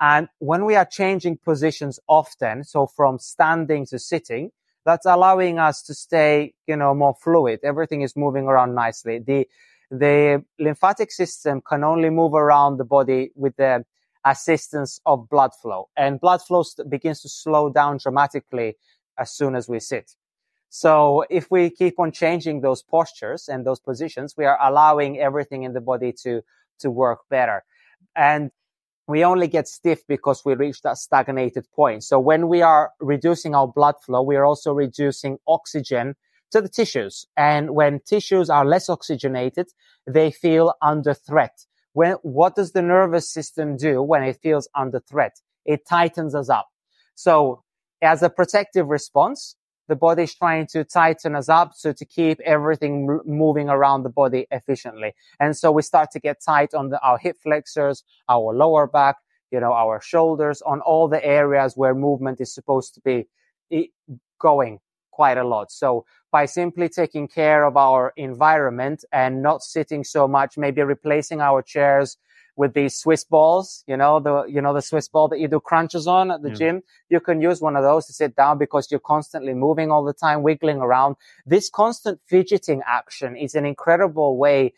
And 0.00 0.28
when 0.38 0.64
we 0.64 0.74
are 0.74 0.84
changing 0.84 1.38
positions 1.38 1.98
often, 2.06 2.64
so 2.64 2.86
from 2.86 3.18
standing 3.18 3.86
to 3.86 3.98
sitting, 3.98 4.50
that's 4.84 5.06
allowing 5.06 5.58
us 5.58 5.82
to 5.82 5.94
stay, 5.94 6.54
you 6.66 6.76
know, 6.76 6.94
more 6.94 7.14
fluid. 7.20 7.60
Everything 7.64 8.02
is 8.02 8.14
moving 8.14 8.44
around 8.44 8.74
nicely. 8.74 9.18
The, 9.18 9.48
the 9.90 10.44
lymphatic 10.58 11.10
system 11.10 11.62
can 11.66 11.82
only 11.82 12.10
move 12.10 12.34
around 12.34 12.76
the 12.76 12.84
body 12.84 13.30
with 13.34 13.56
the 13.56 13.84
assistance 14.24 15.00
of 15.06 15.28
blood 15.28 15.52
flow 15.54 15.88
and 15.96 16.20
blood 16.20 16.42
flow 16.42 16.64
begins 16.88 17.22
to 17.22 17.28
slow 17.28 17.70
down 17.70 17.96
dramatically 17.96 18.76
as 19.16 19.30
soon 19.30 19.54
as 19.54 19.68
we 19.68 19.78
sit. 19.78 20.16
So 20.76 21.24
if 21.30 21.50
we 21.50 21.70
keep 21.70 21.98
on 21.98 22.12
changing 22.12 22.60
those 22.60 22.82
postures 22.82 23.48
and 23.48 23.64
those 23.64 23.80
positions, 23.80 24.34
we 24.36 24.44
are 24.44 24.58
allowing 24.60 25.18
everything 25.18 25.62
in 25.62 25.72
the 25.72 25.80
body 25.80 26.12
to, 26.24 26.42
to 26.80 26.90
work 26.90 27.20
better. 27.30 27.64
And 28.14 28.50
we 29.08 29.24
only 29.24 29.48
get 29.48 29.68
stiff 29.68 30.06
because 30.06 30.44
we 30.44 30.54
reach 30.54 30.82
that 30.82 30.98
stagnated 30.98 31.64
point. 31.74 32.04
So 32.04 32.20
when 32.20 32.48
we 32.48 32.60
are 32.60 32.92
reducing 33.00 33.54
our 33.54 33.66
blood 33.66 33.94
flow, 34.04 34.20
we 34.20 34.36
are 34.36 34.44
also 34.44 34.74
reducing 34.74 35.38
oxygen 35.48 36.14
to 36.50 36.60
the 36.60 36.68
tissues. 36.68 37.24
And 37.38 37.70
when 37.70 38.00
tissues 38.00 38.50
are 38.50 38.66
less 38.66 38.90
oxygenated, 38.90 39.68
they 40.06 40.30
feel 40.30 40.74
under 40.82 41.14
threat. 41.14 41.64
When, 41.94 42.16
what 42.20 42.54
does 42.54 42.72
the 42.72 42.82
nervous 42.82 43.32
system 43.32 43.78
do 43.78 44.02
when 44.02 44.22
it 44.24 44.40
feels 44.42 44.68
under 44.74 45.00
threat? 45.00 45.40
It 45.64 45.86
tightens 45.88 46.34
us 46.34 46.50
up. 46.50 46.68
So 47.14 47.62
as 48.02 48.22
a 48.22 48.28
protective 48.28 48.88
response, 48.88 49.56
the 49.88 49.96
body 49.96 50.24
is 50.24 50.34
trying 50.34 50.66
to 50.68 50.84
tighten 50.84 51.36
us 51.36 51.48
up 51.48 51.72
so 51.74 51.92
to 51.92 52.04
keep 52.04 52.40
everything 52.40 53.20
moving 53.24 53.68
around 53.68 54.02
the 54.02 54.08
body 54.08 54.46
efficiently. 54.50 55.14
And 55.38 55.56
so 55.56 55.70
we 55.70 55.82
start 55.82 56.10
to 56.12 56.20
get 56.20 56.42
tight 56.42 56.74
on 56.74 56.90
the, 56.90 57.00
our 57.00 57.18
hip 57.18 57.36
flexors, 57.42 58.02
our 58.28 58.54
lower 58.54 58.86
back, 58.86 59.16
you 59.50 59.60
know, 59.60 59.72
our 59.72 60.00
shoulders, 60.00 60.62
on 60.62 60.80
all 60.80 61.08
the 61.08 61.24
areas 61.24 61.76
where 61.76 61.94
movement 61.94 62.40
is 62.40 62.52
supposed 62.52 62.94
to 62.94 63.00
be 63.00 63.26
going 64.38 64.80
quite 65.12 65.38
a 65.38 65.44
lot. 65.44 65.72
So 65.72 66.04
by 66.30 66.44
simply 66.44 66.88
taking 66.88 67.26
care 67.28 67.64
of 67.64 67.76
our 67.76 68.12
environment 68.16 69.04
and 69.12 69.42
not 69.42 69.62
sitting 69.62 70.04
so 70.04 70.28
much, 70.28 70.58
maybe 70.58 70.82
replacing 70.82 71.40
our 71.40 71.62
chairs 71.62 72.18
with 72.56 72.72
these 72.72 72.96
Swiss 72.96 73.22
balls, 73.22 73.84
you 73.86 73.96
know, 73.96 74.18
the, 74.18 74.44
you 74.44 74.60
know, 74.62 74.72
the 74.72 74.80
Swiss 74.80 75.08
ball 75.08 75.28
that 75.28 75.38
you 75.38 75.46
do 75.46 75.60
crunches 75.60 76.06
on 76.06 76.30
at 76.30 76.42
the 76.42 76.48
yeah. 76.48 76.54
gym. 76.54 76.82
You 77.10 77.20
can 77.20 77.40
use 77.40 77.60
one 77.60 77.76
of 77.76 77.82
those 77.84 78.06
to 78.06 78.14
sit 78.14 78.34
down 78.34 78.56
because 78.58 78.90
you're 78.90 79.00
constantly 79.00 79.52
moving 79.52 79.90
all 79.90 80.02
the 80.02 80.14
time, 80.14 80.42
wiggling 80.42 80.78
around. 80.78 81.16
This 81.44 81.68
constant 81.68 82.18
fidgeting 82.26 82.82
action 82.86 83.36
is 83.36 83.54
an 83.54 83.66
incredible 83.66 84.38
way 84.38 84.72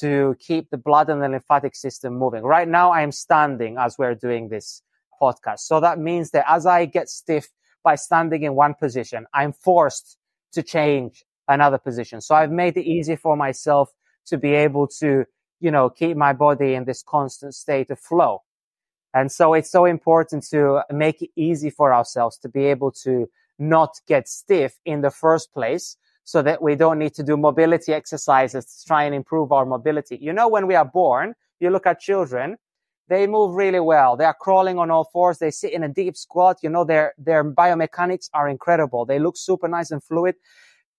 to 0.00 0.36
keep 0.38 0.70
the 0.70 0.76
blood 0.76 1.08
and 1.08 1.22
the 1.22 1.28
lymphatic 1.28 1.74
system 1.74 2.18
moving. 2.18 2.42
Right 2.42 2.68
now, 2.68 2.90
I 2.90 3.02
am 3.02 3.12
standing 3.12 3.76
as 3.78 3.96
we're 3.98 4.14
doing 4.14 4.48
this 4.48 4.82
podcast. 5.20 5.60
So 5.60 5.80
that 5.80 5.98
means 5.98 6.30
that 6.30 6.44
as 6.48 6.66
I 6.66 6.84
get 6.84 7.08
stiff 7.08 7.48
by 7.82 7.94
standing 7.94 8.42
in 8.42 8.54
one 8.54 8.74
position, 8.74 9.26
I'm 9.32 9.52
forced 9.52 10.18
to 10.52 10.62
change 10.62 11.24
another 11.48 11.78
position. 11.78 12.20
So 12.20 12.34
I've 12.34 12.50
made 12.50 12.76
it 12.76 12.84
easy 12.84 13.16
for 13.16 13.36
myself 13.36 13.90
to 14.26 14.38
be 14.38 14.54
able 14.54 14.86
to 14.86 15.24
you 15.62 15.70
know, 15.70 15.88
keep 15.88 16.16
my 16.16 16.32
body 16.32 16.74
in 16.74 16.84
this 16.84 17.02
constant 17.02 17.54
state 17.54 17.88
of 17.90 17.98
flow. 17.98 18.42
And 19.14 19.30
so 19.30 19.54
it's 19.54 19.70
so 19.70 19.84
important 19.84 20.44
to 20.50 20.82
make 20.90 21.22
it 21.22 21.30
easy 21.36 21.70
for 21.70 21.94
ourselves 21.94 22.36
to 22.38 22.48
be 22.48 22.64
able 22.66 22.90
to 23.04 23.30
not 23.58 24.00
get 24.08 24.28
stiff 24.28 24.80
in 24.84 25.02
the 25.02 25.10
first 25.10 25.52
place 25.52 25.96
so 26.24 26.42
that 26.42 26.62
we 26.62 26.74
don't 26.74 26.98
need 26.98 27.14
to 27.14 27.22
do 27.22 27.36
mobility 27.36 27.92
exercises 27.92 28.64
to 28.64 28.86
try 28.86 29.04
and 29.04 29.14
improve 29.14 29.52
our 29.52 29.64
mobility. 29.64 30.18
You 30.20 30.32
know, 30.32 30.48
when 30.48 30.66
we 30.66 30.74
are 30.74 30.84
born, 30.84 31.34
you 31.60 31.70
look 31.70 31.86
at 31.86 32.00
children, 32.00 32.56
they 33.08 33.26
move 33.26 33.54
really 33.54 33.80
well. 33.80 34.16
They 34.16 34.24
are 34.24 34.34
crawling 34.34 34.78
on 34.78 34.90
all 34.90 35.08
fours. 35.12 35.38
They 35.38 35.50
sit 35.50 35.72
in 35.72 35.84
a 35.84 35.88
deep 35.88 36.16
squat. 36.16 36.58
You 36.62 36.70
know, 36.70 36.84
their, 36.84 37.12
their 37.18 37.44
biomechanics 37.44 38.30
are 38.34 38.48
incredible. 38.48 39.04
They 39.04 39.18
look 39.18 39.36
super 39.36 39.68
nice 39.68 39.90
and 39.90 40.02
fluid 40.02 40.36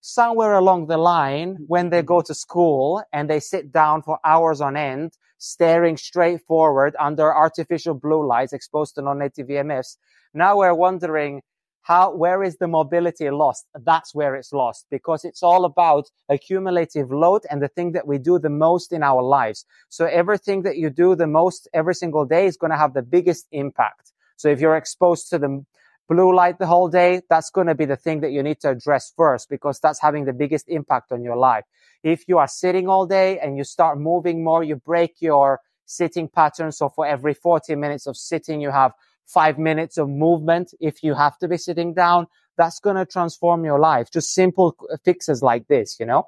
somewhere 0.06 0.52
along 0.52 0.88
the 0.88 0.98
line 0.98 1.56
when 1.68 1.90
they 1.90 2.02
go 2.02 2.20
to 2.20 2.34
school 2.34 3.02
and 3.14 3.30
they 3.30 3.40
sit 3.40 3.72
down 3.72 4.02
for 4.02 4.20
hours 4.26 4.60
on 4.60 4.76
end, 4.76 5.14
staring 5.38 5.96
straight 5.96 6.42
forward 6.46 6.94
under 7.00 7.34
artificial 7.34 7.94
blue 7.94 8.28
lights 8.28 8.52
exposed 8.52 8.96
to 8.96 9.02
non-native 9.02 9.48
EMFs. 9.48 9.96
Now 10.34 10.58
we're 10.58 10.74
wondering 10.74 11.42
how, 11.84 12.14
where 12.14 12.44
is 12.44 12.58
the 12.58 12.68
mobility 12.68 13.30
lost? 13.30 13.66
That's 13.74 14.14
where 14.14 14.36
it's 14.36 14.52
lost 14.52 14.88
because 14.92 15.24
it's 15.24 15.42
all 15.42 15.64
about 15.64 16.10
accumulative 16.28 17.10
load 17.10 17.44
and 17.50 17.62
the 17.62 17.70
thing 17.70 17.94
that 17.94 18.06
we 18.06 18.18
do 18.18 18.38
the 18.40 18.50
most 18.50 18.92
in 18.92 19.04
our 19.04 19.22
lives. 19.24 19.66
So 19.88 20.06
everything 20.06 20.64
that 20.64 20.76
you 20.76 20.90
do 20.90 21.16
the 21.16 21.28
most 21.28 21.70
every 21.74 21.96
single 21.96 22.26
day 22.26 22.46
is 22.46 22.58
going 22.58 22.72
to 22.72 22.78
have 22.78 22.94
the 22.94 23.04
biggest 23.04 23.48
impact. 23.54 24.12
So 24.36 24.50
if 24.50 24.60
you're 24.60 24.76
exposed 24.76 25.30
to 25.30 25.40
the 25.40 25.64
blue 26.08 26.36
light 26.36 26.60
the 26.60 26.68
whole 26.68 26.90
day, 26.90 27.22
that's 27.30 27.50
going 27.50 27.68
to 27.68 27.76
be 27.76 27.86
the 27.86 27.96
thing 27.96 28.22
that 28.22 28.32
you 28.32 28.44
need 28.44 28.60
to 28.62 28.70
address 28.70 29.12
first 29.16 29.50
because 29.50 29.80
that's 29.80 30.02
having 30.02 30.26
the 30.26 30.34
biggest 30.34 30.70
impact 30.70 31.12
on 31.12 31.24
your 31.24 31.38
life. 31.38 31.64
If 32.04 32.28
you 32.28 32.38
are 32.38 32.48
sitting 32.48 32.88
all 32.88 33.06
day 33.06 33.40
and 33.40 33.58
you 33.58 33.64
start 33.64 33.98
moving 34.00 34.44
more, 34.44 34.64
you 34.64 34.76
break 34.76 35.22
your 35.22 35.62
sitting 35.86 36.28
pattern. 36.28 36.72
So 36.72 36.90
for 36.90 37.06
every 37.06 37.34
40 37.34 37.76
minutes 37.76 38.08
of 38.08 38.18
sitting, 38.18 38.60
you 38.62 38.72
have 38.72 38.94
five 39.26 39.58
minutes 39.58 39.98
of 39.98 40.10
movement. 40.10 40.74
If 40.80 41.04
you 41.04 41.14
have 41.14 41.38
to 41.40 41.48
be 41.48 41.58
sitting 41.58 41.94
down, 41.94 42.28
that's 42.58 42.80
going 42.80 42.98
to 42.98 43.06
transform 43.06 43.64
your 43.64 43.80
life. 43.80 44.12
Just 44.12 44.34
simple 44.34 44.76
fixes 45.04 45.42
like 45.42 45.68
this, 45.68 45.98
you 46.00 46.06
know? 46.06 46.26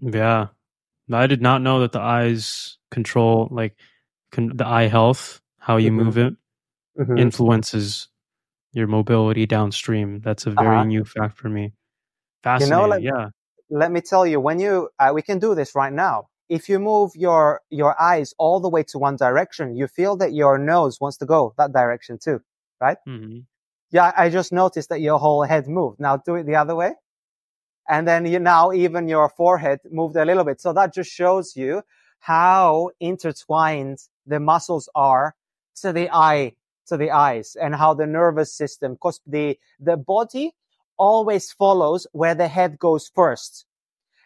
Yeah. 0.00 0.48
I 1.12 1.26
did 1.26 1.42
not 1.42 1.62
know 1.62 1.80
that 1.80 1.92
the 1.92 2.00
eyes 2.00 2.78
control, 2.90 3.48
like 3.50 3.76
con- 4.30 4.56
the 4.56 4.66
eye 4.66 4.86
health, 4.86 5.40
how 5.58 5.76
you 5.76 5.90
mm-hmm. 5.90 6.04
move 6.04 6.18
it, 6.18 6.36
mm-hmm. 6.98 7.18
influences 7.18 8.08
your 8.72 8.86
mobility 8.86 9.46
downstream. 9.46 10.20
That's 10.20 10.46
a 10.46 10.50
very 10.50 10.68
uh-huh. 10.68 10.84
new 10.84 11.04
fact 11.04 11.36
for 11.36 11.48
me. 11.48 11.72
Fascinating. 12.42 12.76
You 12.76 12.82
know, 12.82 12.88
like, 12.88 13.02
yeah. 13.02 13.28
Let 13.68 13.92
me 13.92 14.00
tell 14.00 14.26
you, 14.26 14.40
when 14.40 14.58
you, 14.58 14.88
uh, 14.98 15.12
we 15.14 15.22
can 15.22 15.38
do 15.38 15.54
this 15.54 15.74
right 15.74 15.92
now. 15.92 16.28
If 16.48 16.68
you 16.68 16.80
move 16.80 17.12
your, 17.14 17.60
your 17.70 18.00
eyes 18.00 18.34
all 18.36 18.58
the 18.58 18.68
way 18.68 18.82
to 18.84 18.98
one 18.98 19.14
direction, 19.16 19.76
you 19.76 19.86
feel 19.86 20.16
that 20.16 20.32
your 20.32 20.58
nose 20.58 21.00
wants 21.00 21.16
to 21.18 21.26
go 21.26 21.54
that 21.58 21.72
direction 21.72 22.18
too, 22.18 22.40
right? 22.80 22.96
Mm-hmm. 23.06 23.38
Yeah. 23.92 24.12
I 24.16 24.30
just 24.30 24.52
noticed 24.52 24.88
that 24.88 25.00
your 25.00 25.18
whole 25.20 25.44
head 25.44 25.68
moved. 25.68 26.00
Now 26.00 26.16
do 26.16 26.34
it 26.34 26.46
the 26.46 26.56
other 26.56 26.74
way. 26.74 26.94
And 27.88 28.06
then 28.06 28.26
you 28.26 28.40
now 28.40 28.72
even 28.72 29.06
your 29.06 29.28
forehead 29.28 29.78
moved 29.90 30.16
a 30.16 30.24
little 30.24 30.42
bit. 30.44 30.60
So 30.60 30.72
that 30.72 30.92
just 30.92 31.10
shows 31.10 31.54
you 31.54 31.82
how 32.18 32.90
intertwined 32.98 33.98
the 34.26 34.40
muscles 34.40 34.88
are 34.94 35.34
to 35.82 35.92
the 35.92 36.10
eye 36.12 36.54
to 36.90 36.96
the 36.96 37.10
eyes 37.10 37.56
and 37.60 37.74
how 37.74 37.94
the 37.94 38.06
nervous 38.06 38.52
system, 38.54 38.92
because 38.92 39.20
the, 39.26 39.58
the 39.80 39.96
body 39.96 40.52
always 40.98 41.50
follows 41.50 42.06
where 42.12 42.34
the 42.34 42.48
head 42.48 42.78
goes 42.78 43.10
first. 43.14 43.64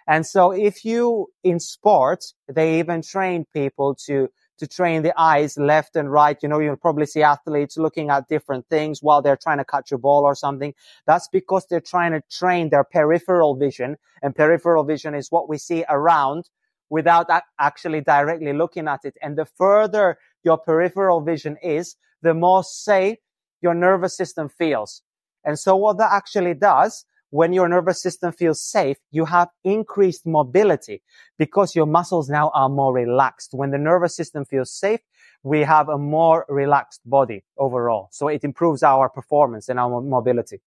And 0.06 0.26
so 0.26 0.50
if 0.50 0.84
you 0.84 1.28
in 1.42 1.60
sports, 1.60 2.34
they 2.48 2.78
even 2.80 3.00
train 3.00 3.46
people 3.52 3.94
to, 4.06 4.28
to 4.58 4.66
train 4.66 5.02
the 5.02 5.18
eyes 5.18 5.56
left 5.56 5.96
and 5.96 6.12
right. 6.12 6.36
You 6.42 6.48
know, 6.48 6.58
you'll 6.58 6.76
probably 6.76 7.06
see 7.06 7.22
athletes 7.22 7.78
looking 7.78 8.10
at 8.10 8.28
different 8.28 8.66
things 8.68 9.02
while 9.02 9.22
they're 9.22 9.42
trying 9.42 9.58
to 9.58 9.64
catch 9.64 9.92
a 9.92 9.98
ball 9.98 10.24
or 10.24 10.34
something. 10.34 10.74
That's 11.06 11.28
because 11.28 11.66
they're 11.66 11.80
trying 11.80 12.12
to 12.12 12.22
train 12.30 12.68
their 12.70 12.84
peripheral 12.84 13.54
vision 13.56 13.96
and 14.22 14.34
peripheral 14.36 14.84
vision 14.84 15.14
is 15.14 15.30
what 15.30 15.48
we 15.48 15.58
see 15.58 15.84
around 15.88 16.50
without 16.90 17.30
actually 17.58 18.02
directly 18.02 18.52
looking 18.52 18.88
at 18.88 19.04
it. 19.04 19.16
And 19.22 19.36
the 19.36 19.46
further 19.46 20.18
your 20.42 20.58
peripheral 20.58 21.22
vision 21.22 21.56
is, 21.62 21.96
the 22.24 22.34
more 22.34 22.64
safe 22.64 23.18
your 23.60 23.74
nervous 23.74 24.16
system 24.16 24.48
feels. 24.48 25.02
And 25.44 25.58
so 25.58 25.76
what 25.76 25.98
that 25.98 26.10
actually 26.12 26.54
does, 26.54 27.04
when 27.30 27.52
your 27.52 27.68
nervous 27.68 28.00
system 28.00 28.32
feels 28.32 28.62
safe, 28.62 28.96
you 29.10 29.24
have 29.26 29.48
increased 29.62 30.26
mobility 30.26 31.02
because 31.38 31.76
your 31.76 31.86
muscles 31.86 32.28
now 32.28 32.50
are 32.54 32.68
more 32.68 32.92
relaxed. 32.92 33.50
When 33.52 33.70
the 33.70 33.78
nervous 33.78 34.16
system 34.16 34.44
feels 34.44 34.72
safe, 34.72 35.00
we 35.42 35.60
have 35.60 35.88
a 35.88 35.98
more 35.98 36.46
relaxed 36.48 37.02
body 37.04 37.44
overall. 37.58 38.08
So 38.10 38.28
it 38.28 38.44
improves 38.44 38.82
our 38.82 39.08
performance 39.08 39.68
and 39.68 39.78
our 39.78 40.00
mobility. 40.00 40.60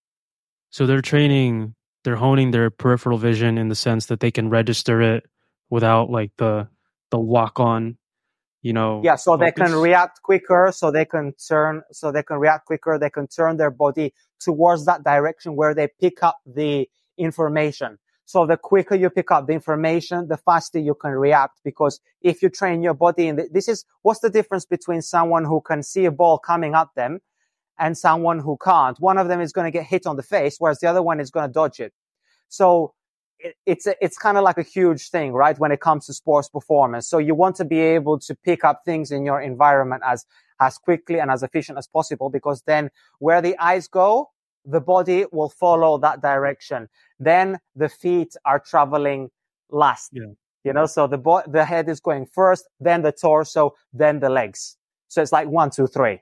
So 0.70 0.86
they're 0.86 1.02
training, 1.02 1.74
they're 2.04 2.16
honing 2.16 2.52
their 2.52 2.70
peripheral 2.70 3.18
vision 3.18 3.58
in 3.58 3.68
the 3.68 3.74
sense 3.74 4.06
that 4.06 4.20
they 4.20 4.30
can 4.30 4.48
register 4.48 5.00
it 5.02 5.24
without 5.70 6.10
like 6.10 6.30
the 6.36 6.68
the 7.10 7.18
lock 7.18 7.58
on 7.58 7.96
you 8.62 8.72
know. 8.72 9.00
Yeah. 9.04 9.16
So 9.16 9.32
focus. 9.32 9.46
they 9.46 9.64
can 9.64 9.74
react 9.74 10.22
quicker. 10.22 10.70
So 10.74 10.90
they 10.90 11.04
can 11.04 11.32
turn, 11.34 11.82
so 11.92 12.12
they 12.12 12.22
can 12.22 12.38
react 12.38 12.66
quicker. 12.66 12.98
They 12.98 13.10
can 13.10 13.26
turn 13.26 13.56
their 13.56 13.70
body 13.70 14.14
towards 14.40 14.84
that 14.86 15.04
direction 15.04 15.56
where 15.56 15.74
they 15.74 15.88
pick 16.00 16.22
up 16.22 16.38
the 16.46 16.88
information. 17.16 17.98
So 18.24 18.46
the 18.46 18.58
quicker 18.58 18.94
you 18.94 19.08
pick 19.08 19.30
up 19.30 19.46
the 19.46 19.54
information, 19.54 20.28
the 20.28 20.36
faster 20.36 20.78
you 20.78 20.94
can 20.94 21.12
react. 21.12 21.60
Because 21.64 22.00
if 22.20 22.42
you 22.42 22.50
train 22.50 22.82
your 22.82 22.94
body 22.94 23.28
in 23.28 23.36
the, 23.36 23.48
this 23.50 23.68
is 23.68 23.84
what's 24.02 24.20
the 24.20 24.30
difference 24.30 24.66
between 24.66 25.00
someone 25.00 25.44
who 25.44 25.62
can 25.62 25.82
see 25.82 26.04
a 26.04 26.10
ball 26.10 26.38
coming 26.38 26.74
at 26.74 26.88
them 26.94 27.20
and 27.78 27.96
someone 27.96 28.40
who 28.40 28.58
can't. 28.62 28.98
One 29.00 29.18
of 29.18 29.28
them 29.28 29.40
is 29.40 29.52
going 29.52 29.64
to 29.64 29.70
get 29.70 29.86
hit 29.86 30.06
on 30.06 30.16
the 30.16 30.22
face, 30.22 30.56
whereas 30.58 30.80
the 30.80 30.88
other 30.88 31.02
one 31.02 31.20
is 31.20 31.30
going 31.30 31.48
to 31.48 31.52
dodge 31.52 31.80
it. 31.80 31.94
So 32.48 32.94
it, 33.38 33.56
it's 33.66 33.86
a, 33.86 33.94
it's 34.04 34.18
kind 34.18 34.36
of 34.36 34.44
like 34.44 34.58
a 34.58 34.62
huge 34.62 35.10
thing, 35.10 35.32
right? 35.32 35.58
When 35.58 35.72
it 35.72 35.80
comes 35.80 36.06
to 36.06 36.14
sports 36.14 36.48
performance. 36.48 37.08
So 37.08 37.18
you 37.18 37.34
want 37.34 37.56
to 37.56 37.64
be 37.64 37.80
able 37.80 38.18
to 38.20 38.34
pick 38.34 38.64
up 38.64 38.82
things 38.84 39.10
in 39.10 39.24
your 39.24 39.40
environment 39.40 40.02
as 40.06 40.24
as 40.60 40.76
quickly 40.76 41.20
and 41.20 41.30
as 41.30 41.42
efficient 41.42 41.78
as 41.78 41.86
possible, 41.86 42.30
because 42.30 42.62
then 42.66 42.90
where 43.20 43.40
the 43.40 43.56
eyes 43.58 43.86
go, 43.86 44.30
the 44.64 44.80
body 44.80 45.24
will 45.30 45.48
follow 45.48 45.98
that 45.98 46.20
direction. 46.20 46.88
Then 47.18 47.58
the 47.76 47.88
feet 47.88 48.34
are 48.44 48.58
traveling 48.58 49.30
last. 49.70 50.10
Yeah. 50.12 50.32
You 50.64 50.72
know, 50.72 50.86
so 50.86 51.06
the 51.06 51.18
bo- 51.18 51.44
the 51.46 51.64
head 51.64 51.88
is 51.88 52.00
going 52.00 52.26
first, 52.26 52.68
then 52.80 53.02
the 53.02 53.12
torso, 53.12 53.74
then 53.92 54.20
the 54.20 54.28
legs. 54.28 54.76
So 55.06 55.22
it's 55.22 55.32
like 55.32 55.48
one, 55.48 55.70
two, 55.70 55.86
three. 55.86 56.20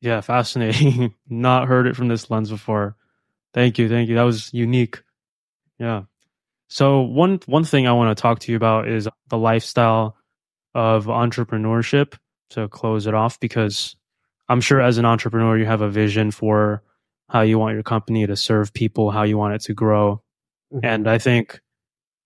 Yeah, 0.00 0.20
fascinating. 0.20 1.14
Not 1.28 1.68
heard 1.68 1.86
it 1.86 1.94
from 1.94 2.08
this 2.08 2.30
lens 2.30 2.50
before. 2.50 2.96
Thank 3.54 3.78
you, 3.78 3.88
thank 3.88 4.08
you. 4.08 4.16
That 4.16 4.22
was 4.22 4.52
unique. 4.52 5.02
Yeah. 5.78 6.04
So 6.72 7.02
one 7.02 7.38
one 7.44 7.64
thing 7.64 7.86
I 7.86 7.92
want 7.92 8.16
to 8.16 8.20
talk 8.22 8.38
to 8.38 8.50
you 8.50 8.56
about 8.56 8.88
is 8.88 9.06
the 9.28 9.36
lifestyle 9.36 10.16
of 10.74 11.04
entrepreneurship 11.04 12.14
to 12.50 12.66
close 12.68 13.06
it 13.06 13.12
off 13.12 13.38
because 13.38 13.94
I'm 14.48 14.62
sure 14.62 14.80
as 14.80 14.96
an 14.96 15.04
entrepreneur 15.04 15.58
you 15.58 15.66
have 15.66 15.82
a 15.82 15.90
vision 15.90 16.30
for 16.30 16.82
how 17.28 17.42
you 17.42 17.58
want 17.58 17.74
your 17.74 17.82
company 17.82 18.26
to 18.26 18.36
serve 18.36 18.72
people, 18.72 19.10
how 19.10 19.24
you 19.24 19.36
want 19.36 19.54
it 19.54 19.60
to 19.64 19.74
grow. 19.74 20.22
Mm-hmm. 20.72 20.86
And 20.86 21.10
I 21.10 21.18
think 21.18 21.60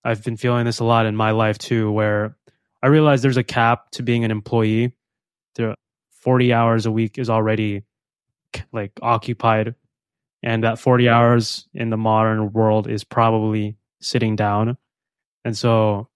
I've 0.04 0.22
been 0.22 0.36
feeling 0.36 0.64
this 0.64 0.78
a 0.78 0.84
lot 0.84 1.06
in 1.06 1.16
my 1.16 1.32
life 1.32 1.58
too, 1.58 1.90
where 1.90 2.36
I 2.80 2.86
realize 2.86 3.22
there's 3.22 3.36
a 3.36 3.42
cap 3.42 3.90
to 3.92 4.04
being 4.04 4.24
an 4.24 4.30
employee. 4.30 4.92
There, 5.56 5.74
40 6.20 6.52
hours 6.52 6.86
a 6.86 6.92
week 6.92 7.18
is 7.18 7.28
already 7.28 7.82
like 8.72 8.92
occupied. 9.02 9.74
And 10.44 10.62
that 10.62 10.78
40 10.78 11.08
hours 11.08 11.66
in 11.74 11.90
the 11.90 11.96
modern 11.96 12.52
world 12.52 12.88
is 12.88 13.02
probably 13.02 13.76
sitting 14.00 14.36
down. 14.36 14.76
And 15.44 15.56
so, 15.56 16.08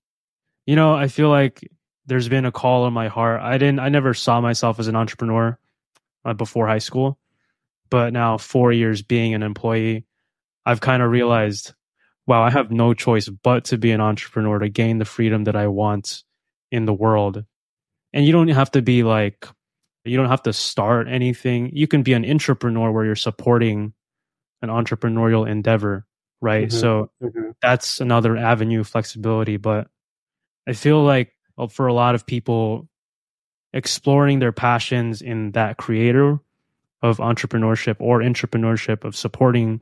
you 0.66 0.76
know, 0.76 0.94
I 0.94 1.08
feel 1.08 1.28
like 1.28 1.60
there's 2.06 2.28
been 2.28 2.44
a 2.44 2.52
call 2.52 2.86
in 2.86 2.92
my 2.92 3.08
heart. 3.08 3.40
I 3.40 3.58
didn't, 3.58 3.80
I 3.80 3.88
never 3.88 4.14
saw 4.14 4.40
myself 4.40 4.78
as 4.80 4.88
an 4.88 4.96
entrepreneur 4.96 5.58
uh, 6.24 6.34
before 6.34 6.66
high 6.66 6.78
school 6.78 7.18
but 7.90 8.12
now 8.12 8.38
four 8.38 8.72
years 8.72 9.02
being 9.02 9.34
an 9.34 9.42
employee, 9.42 10.06
I've 10.64 10.80
kind 10.80 11.02
of 11.02 11.10
realized, 11.10 11.74
wow, 12.26 12.42
I 12.42 12.50
have 12.50 12.70
no 12.70 12.94
choice 12.94 13.28
but 13.28 13.64
to 13.66 13.78
be 13.78 13.90
an 13.90 14.00
entrepreneur 14.00 14.60
to 14.60 14.68
gain 14.68 14.98
the 14.98 15.04
freedom 15.04 15.44
that 15.44 15.56
I 15.56 15.66
want 15.66 16.22
in 16.70 16.86
the 16.86 16.94
world. 16.94 17.44
And 18.12 18.24
you 18.24 18.32
don't 18.32 18.48
have 18.48 18.70
to 18.72 18.82
be 18.82 19.02
like, 19.02 19.46
you 20.04 20.16
don't 20.16 20.28
have 20.28 20.44
to 20.44 20.52
start 20.52 21.08
anything. 21.08 21.70
You 21.74 21.86
can 21.86 22.02
be 22.02 22.12
an 22.12 22.24
entrepreneur 22.24 22.90
where 22.90 23.04
you're 23.04 23.16
supporting 23.16 23.92
an 24.62 24.68
entrepreneurial 24.68 25.48
endeavor, 25.48 26.06
right? 26.40 26.68
Mm-hmm. 26.68 26.78
So 26.78 27.10
mm-hmm. 27.22 27.50
that's 27.60 28.00
another 28.00 28.36
avenue 28.36 28.80
of 28.80 28.88
flexibility. 28.88 29.56
But 29.56 29.88
I 30.66 30.72
feel 30.72 31.02
like 31.02 31.32
for 31.70 31.86
a 31.86 31.94
lot 31.94 32.14
of 32.14 32.26
people, 32.26 32.88
exploring 33.72 34.38
their 34.38 34.52
passions 34.52 35.22
in 35.22 35.52
that 35.52 35.76
creator 35.76 36.40
of 37.02 37.18
entrepreneurship 37.18 37.96
or 38.00 38.20
entrepreneurship 38.20 39.04
of 39.04 39.14
supporting 39.14 39.80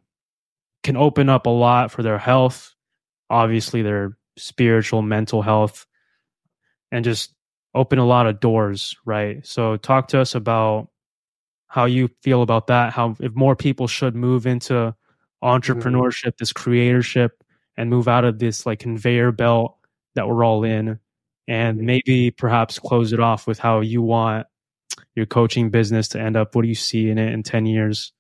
can 0.83 0.97
open 0.97 1.29
up 1.29 1.47
a 1.47 1.51
lot 1.51 1.91
for 1.91 2.03
their 2.03 2.19
health, 2.19 2.75
obviously 3.31 3.83
their 3.83 4.17
spiritual, 4.37 5.03
mental 5.03 5.43
health, 5.43 5.87
and 6.93 7.05
just 7.05 7.35
open 7.75 7.99
a 7.99 8.07
lot 8.07 8.27
of 8.27 8.41
doors, 8.41 8.97
right? 9.05 9.45
So 9.47 9.77
talk 9.77 10.09
to 10.09 10.21
us 10.21 10.35
about 10.35 10.89
how 11.67 11.85
you 11.85 12.09
feel 12.23 12.43
about 12.43 12.69
that, 12.69 12.93
how 12.93 13.17
if 13.21 13.35
more 13.35 13.57
people 13.57 13.87
should 13.87 14.15
move 14.15 14.47
into 14.47 14.95
entrepreneurship, 15.43 16.37
this 16.37 16.53
creatorship, 16.53 17.31
and 17.77 17.91
move 17.91 18.09
out 18.09 18.25
of 18.25 18.39
this 18.39 18.67
like 18.67 18.81
conveyor 18.81 19.33
belt 19.33 19.77
that 20.15 20.29
we're 20.29 20.45
all 20.45 20.65
in, 20.65 20.99
and 21.47 21.79
maybe 21.79 22.31
perhaps 22.31 22.79
close 22.79 23.13
it 23.13 23.21
off 23.21 23.47
with 23.47 23.59
how 23.59 23.81
you 23.81 24.03
want 24.03 24.47
your 25.15 25.27
coaching 25.27 25.71
business 25.71 26.09
to 26.09 26.21
end 26.21 26.37
up? 26.37 26.55
What 26.55 26.63
do 26.63 26.69
you 26.69 26.75
see 26.75 27.11
in 27.11 27.19
it 27.19 27.33
in 27.33 27.43
10 27.43 27.67
years? 27.67 28.13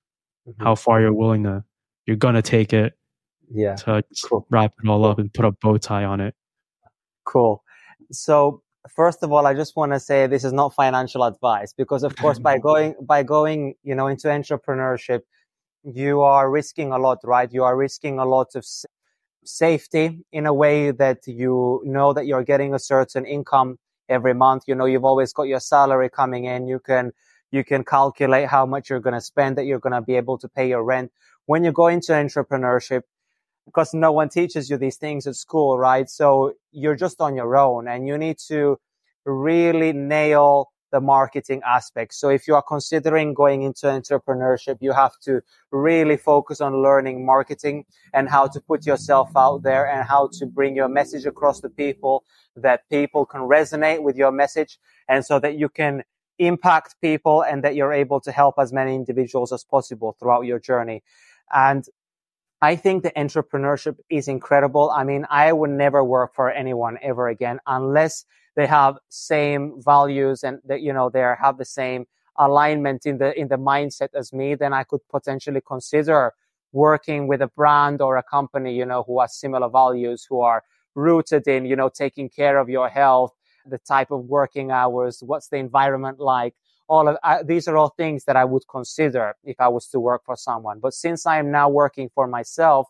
Mm-hmm. 0.48 0.62
How 0.62 0.74
far 0.74 1.00
you're 1.00 1.14
willing 1.14 1.44
to, 1.44 1.64
you're 2.06 2.16
going 2.16 2.34
to 2.34 2.42
take 2.42 2.72
it. 2.72 2.94
Yeah. 3.50 3.76
To 3.76 4.02
cool. 4.24 4.46
wrap 4.50 4.74
it 4.82 4.88
all 4.88 5.06
up 5.06 5.18
and 5.18 5.32
put 5.32 5.44
a 5.44 5.52
bow 5.52 5.78
tie 5.78 6.04
on 6.04 6.20
it. 6.20 6.34
Cool. 7.24 7.62
So 8.12 8.62
first 8.94 9.22
of 9.22 9.32
all, 9.32 9.46
I 9.46 9.54
just 9.54 9.74
want 9.74 9.92
to 9.92 10.00
say 10.00 10.26
this 10.26 10.44
is 10.44 10.52
not 10.52 10.74
financial 10.74 11.24
advice 11.24 11.72
because 11.72 12.02
of 12.02 12.14
course 12.16 12.38
by 12.38 12.58
going, 12.68 12.94
by 13.00 13.22
going, 13.22 13.74
you 13.82 13.94
know, 13.94 14.06
into 14.06 14.28
entrepreneurship, 14.28 15.20
you 15.94 16.20
are 16.20 16.50
risking 16.50 16.92
a 16.92 16.98
lot, 16.98 17.18
right? 17.24 17.52
You 17.52 17.64
are 17.64 17.76
risking 17.76 18.18
a 18.18 18.24
lot 18.24 18.54
of 18.54 18.66
safety 19.44 20.24
in 20.32 20.46
a 20.46 20.52
way 20.52 20.90
that 20.90 21.26
you 21.26 21.82
know 21.84 22.12
that 22.12 22.26
you're 22.26 22.44
getting 22.44 22.74
a 22.74 22.78
certain 22.78 23.24
income 23.24 23.78
every 24.08 24.34
month. 24.34 24.64
You 24.66 24.74
know, 24.74 24.84
you've 24.84 25.04
always 25.04 25.32
got 25.32 25.44
your 25.44 25.60
salary 25.60 26.10
coming 26.10 26.44
in. 26.44 26.66
You 26.68 26.78
can, 26.78 27.12
you 27.50 27.64
can 27.64 27.84
calculate 27.84 28.48
how 28.48 28.66
much 28.66 28.90
you're 28.90 29.00
going 29.00 29.14
to 29.14 29.20
spend 29.20 29.56
that 29.56 29.64
you're 29.64 29.78
going 29.78 29.94
to 29.94 30.02
be 30.02 30.16
able 30.16 30.38
to 30.38 30.48
pay 30.48 30.68
your 30.68 30.84
rent. 30.84 31.10
When 31.46 31.64
you 31.64 31.72
go 31.72 31.86
into 31.86 32.12
entrepreneurship, 32.12 33.02
because 33.64 33.92
no 33.94 34.12
one 34.12 34.28
teaches 34.28 34.70
you 34.70 34.78
these 34.78 34.96
things 34.96 35.26
at 35.26 35.36
school, 35.36 35.78
right? 35.78 36.08
So 36.08 36.54
you're 36.72 36.96
just 36.96 37.20
on 37.20 37.34
your 37.34 37.56
own 37.56 37.86
and 37.86 38.06
you 38.06 38.16
need 38.16 38.38
to 38.48 38.78
really 39.24 39.92
nail 39.92 40.70
the 40.90 41.00
marketing 41.00 41.60
aspect. 41.66 42.14
So 42.14 42.28
if 42.28 42.48
you 42.48 42.54
are 42.54 42.62
considering 42.62 43.34
going 43.34 43.62
into 43.62 43.86
entrepreneurship, 43.86 44.78
you 44.80 44.92
have 44.92 45.18
to 45.20 45.42
really 45.70 46.16
focus 46.16 46.60
on 46.60 46.82
learning 46.82 47.24
marketing 47.26 47.84
and 48.14 48.28
how 48.28 48.46
to 48.48 48.60
put 48.60 48.86
yourself 48.86 49.30
out 49.36 49.62
there 49.62 49.86
and 49.88 50.06
how 50.06 50.30
to 50.38 50.46
bring 50.46 50.74
your 50.74 50.88
message 50.88 51.26
across 51.26 51.60
to 51.60 51.68
people 51.68 52.24
that 52.56 52.88
people 52.88 53.26
can 53.26 53.42
resonate 53.42 54.02
with 54.02 54.16
your 54.16 54.32
message 54.32 54.78
and 55.08 55.24
so 55.24 55.38
that 55.38 55.56
you 55.56 55.68
can 55.68 56.02
impact 56.38 56.94
people 57.00 57.42
and 57.42 57.62
that 57.64 57.74
you're 57.74 57.92
able 57.92 58.20
to 58.20 58.32
help 58.32 58.54
as 58.58 58.72
many 58.72 58.94
individuals 58.94 59.52
as 59.52 59.64
possible 59.64 60.16
throughout 60.18 60.42
your 60.42 60.58
journey. 60.58 61.02
And 61.52 61.84
I 62.60 62.74
think 62.74 63.02
the 63.02 63.12
entrepreneurship 63.12 63.98
is 64.10 64.26
incredible. 64.26 64.90
I 64.90 65.04
mean, 65.04 65.26
I 65.30 65.52
would 65.52 65.70
never 65.70 66.02
work 66.02 66.34
for 66.34 66.50
anyone 66.50 66.98
ever 67.02 67.28
again 67.28 67.60
unless 67.66 68.24
they 68.58 68.66
have 68.66 68.94
same 69.08 69.62
values 69.92 70.38
and 70.42 70.58
that, 70.68 70.80
you 70.86 70.92
know, 70.92 71.08
they 71.08 71.24
have 71.46 71.56
the 71.58 71.70
same 71.80 72.02
alignment 72.36 73.06
in 73.06 73.16
the, 73.22 73.30
in 73.40 73.46
the 73.54 73.60
mindset 73.72 74.08
as 74.20 74.32
me. 74.32 74.56
Then 74.62 74.72
I 74.72 74.82
could 74.82 75.02
potentially 75.16 75.62
consider 75.74 76.20
working 76.72 77.28
with 77.30 77.40
a 77.40 77.50
brand 77.60 78.02
or 78.02 78.16
a 78.16 78.22
company, 78.36 78.72
you 78.80 78.84
know, 78.84 79.04
who 79.06 79.20
has 79.20 79.30
similar 79.44 79.68
values, 79.68 80.26
who 80.28 80.40
are 80.40 80.60
rooted 80.96 81.46
in, 81.46 81.66
you 81.66 81.76
know, 81.76 81.88
taking 81.88 82.28
care 82.28 82.58
of 82.58 82.68
your 82.68 82.88
health, 82.88 83.32
the 83.64 83.78
type 83.78 84.10
of 84.10 84.24
working 84.24 84.72
hours, 84.72 85.22
what's 85.30 85.48
the 85.48 85.56
environment 85.56 86.18
like, 86.18 86.54
all 86.88 87.06
of 87.06 87.16
uh, 87.22 87.42
these 87.44 87.68
are 87.68 87.76
all 87.76 87.92
things 88.02 88.24
that 88.24 88.36
I 88.42 88.44
would 88.44 88.64
consider 88.68 89.36
if 89.44 89.56
I 89.60 89.68
was 89.68 89.86
to 89.90 90.00
work 90.00 90.22
for 90.24 90.36
someone. 90.36 90.80
But 90.80 90.94
since 90.94 91.26
I 91.26 91.38
am 91.38 91.52
now 91.52 91.68
working 91.68 92.08
for 92.12 92.26
myself, 92.26 92.88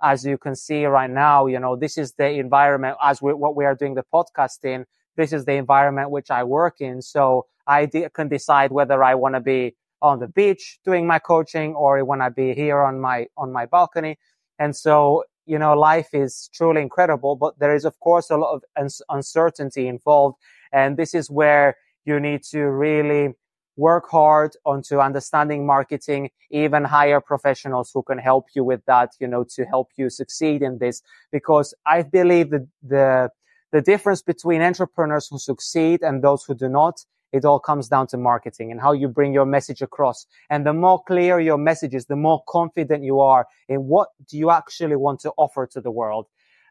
as 0.00 0.24
you 0.24 0.38
can 0.38 0.54
see 0.54 0.84
right 0.84 1.10
now, 1.10 1.46
you 1.46 1.58
know, 1.58 1.74
this 1.74 1.98
is 1.98 2.12
the 2.12 2.30
environment 2.46 2.96
as 3.02 3.20
we, 3.20 3.32
what 3.34 3.56
we 3.56 3.64
are 3.64 3.74
doing 3.74 3.94
the 3.94 4.04
podcast 4.14 4.64
in. 4.64 4.86
This 5.18 5.32
is 5.32 5.44
the 5.44 5.56
environment 5.64 6.10
which 6.10 6.30
I 6.30 6.44
work 6.44 6.76
in. 6.80 7.02
So 7.02 7.46
I 7.66 7.84
de- 7.84 8.08
can 8.08 8.28
decide 8.28 8.70
whether 8.70 8.98
I 9.04 9.14
want 9.22 9.34
to 9.34 9.40
be 9.40 9.76
on 10.00 10.20
the 10.20 10.28
beach 10.28 10.78
doing 10.84 11.06
my 11.06 11.18
coaching 11.18 11.74
or 11.74 12.02
when 12.04 12.20
I 12.22 12.30
be 12.30 12.54
here 12.54 12.80
on 12.80 13.00
my, 13.00 13.26
on 13.36 13.52
my 13.52 13.66
balcony. 13.66 14.16
And 14.58 14.74
so, 14.74 15.24
you 15.44 15.58
know, 15.58 15.74
life 15.74 16.10
is 16.12 16.48
truly 16.54 16.80
incredible, 16.82 17.34
but 17.34 17.58
there 17.58 17.74
is, 17.74 17.84
of 17.84 17.98
course, 18.00 18.30
a 18.30 18.36
lot 18.36 18.54
of 18.54 18.62
uns- 18.76 19.02
uncertainty 19.08 19.88
involved. 19.88 20.36
And 20.72 20.96
this 20.96 21.14
is 21.14 21.30
where 21.30 21.76
you 22.04 22.20
need 22.20 22.42
to 22.52 22.60
really 22.88 23.34
work 23.76 24.08
hard 24.10 24.52
onto 24.64 25.00
understanding 25.00 25.66
marketing, 25.66 26.30
even 26.50 26.84
hire 26.84 27.20
professionals 27.20 27.90
who 27.92 28.02
can 28.02 28.18
help 28.18 28.46
you 28.54 28.62
with 28.64 28.84
that, 28.86 29.10
you 29.20 29.26
know, 29.26 29.44
to 29.56 29.64
help 29.64 29.88
you 29.96 30.10
succeed 30.10 30.62
in 30.62 30.78
this. 30.78 31.02
Because 31.32 31.74
I 31.86 32.02
believe 32.02 32.50
that 32.50 32.68
the, 32.82 33.30
the 33.72 33.82
difference 33.82 34.22
between 34.22 34.62
entrepreneurs 34.62 35.28
who 35.28 35.38
succeed 35.38 36.02
and 36.02 36.22
those 36.22 36.44
who 36.44 36.54
do 36.54 36.68
not, 36.68 37.04
it 37.32 37.44
all 37.44 37.60
comes 37.60 37.88
down 37.88 38.06
to 38.08 38.16
marketing 38.16 38.72
and 38.72 38.80
how 38.80 38.92
you 38.92 39.08
bring 39.08 39.34
your 39.34 39.44
message 39.44 39.82
across. 39.82 40.26
And 40.48 40.64
the 40.64 40.72
more 40.72 41.02
clear 41.02 41.38
your 41.40 41.58
message 41.58 41.94
is, 41.94 42.06
the 42.06 42.16
more 42.16 42.42
confident 42.48 43.04
you 43.04 43.20
are 43.20 43.46
in 43.68 43.84
what 43.84 44.08
do 44.28 44.38
you 44.38 44.50
actually 44.50 44.96
want 44.96 45.20
to 45.20 45.32
offer 45.36 45.66
to 45.66 45.80
the 45.80 45.90
world. 45.90 46.26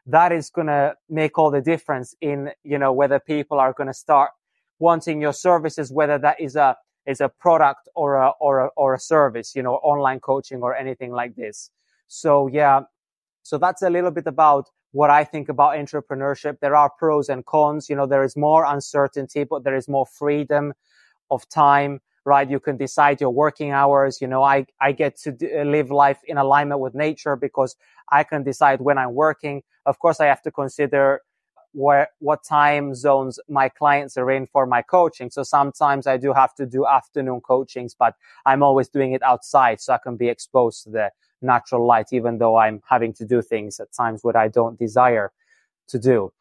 That 0.06 0.32
is 0.32 0.50
going 0.50 0.66
to 0.68 0.96
make 1.08 1.38
all 1.38 1.50
the 1.50 1.60
difference 1.60 2.14
in, 2.20 2.50
you 2.64 2.78
know, 2.78 2.92
whether 2.92 3.20
people 3.20 3.60
are 3.60 3.72
going 3.72 3.86
to 3.86 3.94
start 3.94 4.30
wanting 4.78 5.20
your 5.20 5.32
services, 5.32 5.92
whether 5.92 6.18
that 6.18 6.40
is 6.40 6.56
a 6.56 6.76
is 7.06 7.20
a 7.20 7.28
product 7.28 7.88
or 7.94 8.16
a 8.16 8.30
or 8.40 8.66
a 8.66 8.68
or 8.76 8.94
a 8.94 8.98
service, 8.98 9.54
you 9.54 9.62
know, 9.62 9.74
online 9.76 10.20
coaching 10.20 10.62
or 10.62 10.74
anything 10.74 11.12
like 11.12 11.36
this. 11.36 11.70
So 12.08 12.48
yeah, 12.48 12.80
so 13.42 13.58
that's 13.58 13.82
a 13.82 13.90
little 13.90 14.10
bit 14.10 14.26
about 14.26 14.68
what 14.92 15.10
I 15.10 15.24
think 15.24 15.48
about 15.48 15.76
entrepreneurship. 15.76 16.60
There 16.60 16.76
are 16.76 16.90
pros 16.90 17.28
and 17.28 17.44
cons. 17.44 17.88
You 17.88 17.96
know, 17.96 18.06
there 18.06 18.24
is 18.24 18.36
more 18.36 18.64
uncertainty, 18.64 19.44
but 19.44 19.64
there 19.64 19.76
is 19.76 19.88
more 19.88 20.06
freedom 20.06 20.72
of 21.30 21.48
time, 21.48 22.00
right? 22.24 22.48
You 22.48 22.60
can 22.60 22.76
decide 22.76 23.20
your 23.20 23.30
working 23.30 23.70
hours. 23.70 24.20
You 24.20 24.28
know, 24.28 24.42
I, 24.42 24.66
I 24.80 24.92
get 24.92 25.16
to 25.18 25.32
d- 25.32 25.54
uh, 25.54 25.64
live 25.64 25.90
life 25.90 26.20
in 26.26 26.38
alignment 26.38 26.80
with 26.80 26.94
nature 26.94 27.36
because 27.36 27.76
I 28.10 28.24
can 28.24 28.42
decide 28.42 28.80
when 28.80 28.98
I'm 28.98 29.14
working. 29.14 29.62
Of 29.86 29.98
course, 29.98 30.20
I 30.20 30.26
have 30.26 30.42
to 30.42 30.50
consider 30.50 31.22
where, 31.72 32.08
what 32.18 32.42
time 32.44 32.94
zones 32.94 33.38
my 33.48 33.68
clients 33.68 34.16
are 34.16 34.30
in 34.30 34.46
for 34.46 34.66
my 34.66 34.82
coaching. 34.82 35.30
So 35.30 35.42
sometimes 35.42 36.06
I 36.06 36.16
do 36.16 36.32
have 36.32 36.54
to 36.54 36.66
do 36.66 36.86
afternoon 36.86 37.40
coachings, 37.42 37.94
but 37.94 38.14
I'm 38.46 38.62
always 38.62 38.88
doing 38.88 39.12
it 39.12 39.22
outside 39.22 39.80
so 39.80 39.92
I 39.92 39.98
can 39.98 40.16
be 40.16 40.28
exposed 40.28 40.84
to 40.84 40.90
the 40.90 41.10
natural 41.42 41.86
light, 41.86 42.08
even 42.12 42.38
though 42.38 42.56
I'm 42.56 42.82
having 42.88 43.12
to 43.14 43.24
do 43.24 43.42
things 43.42 43.80
at 43.80 43.92
times 43.92 44.24
what 44.24 44.36
I 44.36 44.48
don't 44.48 44.78
desire 44.78 45.32
to 45.88 45.98
do. 45.98 46.32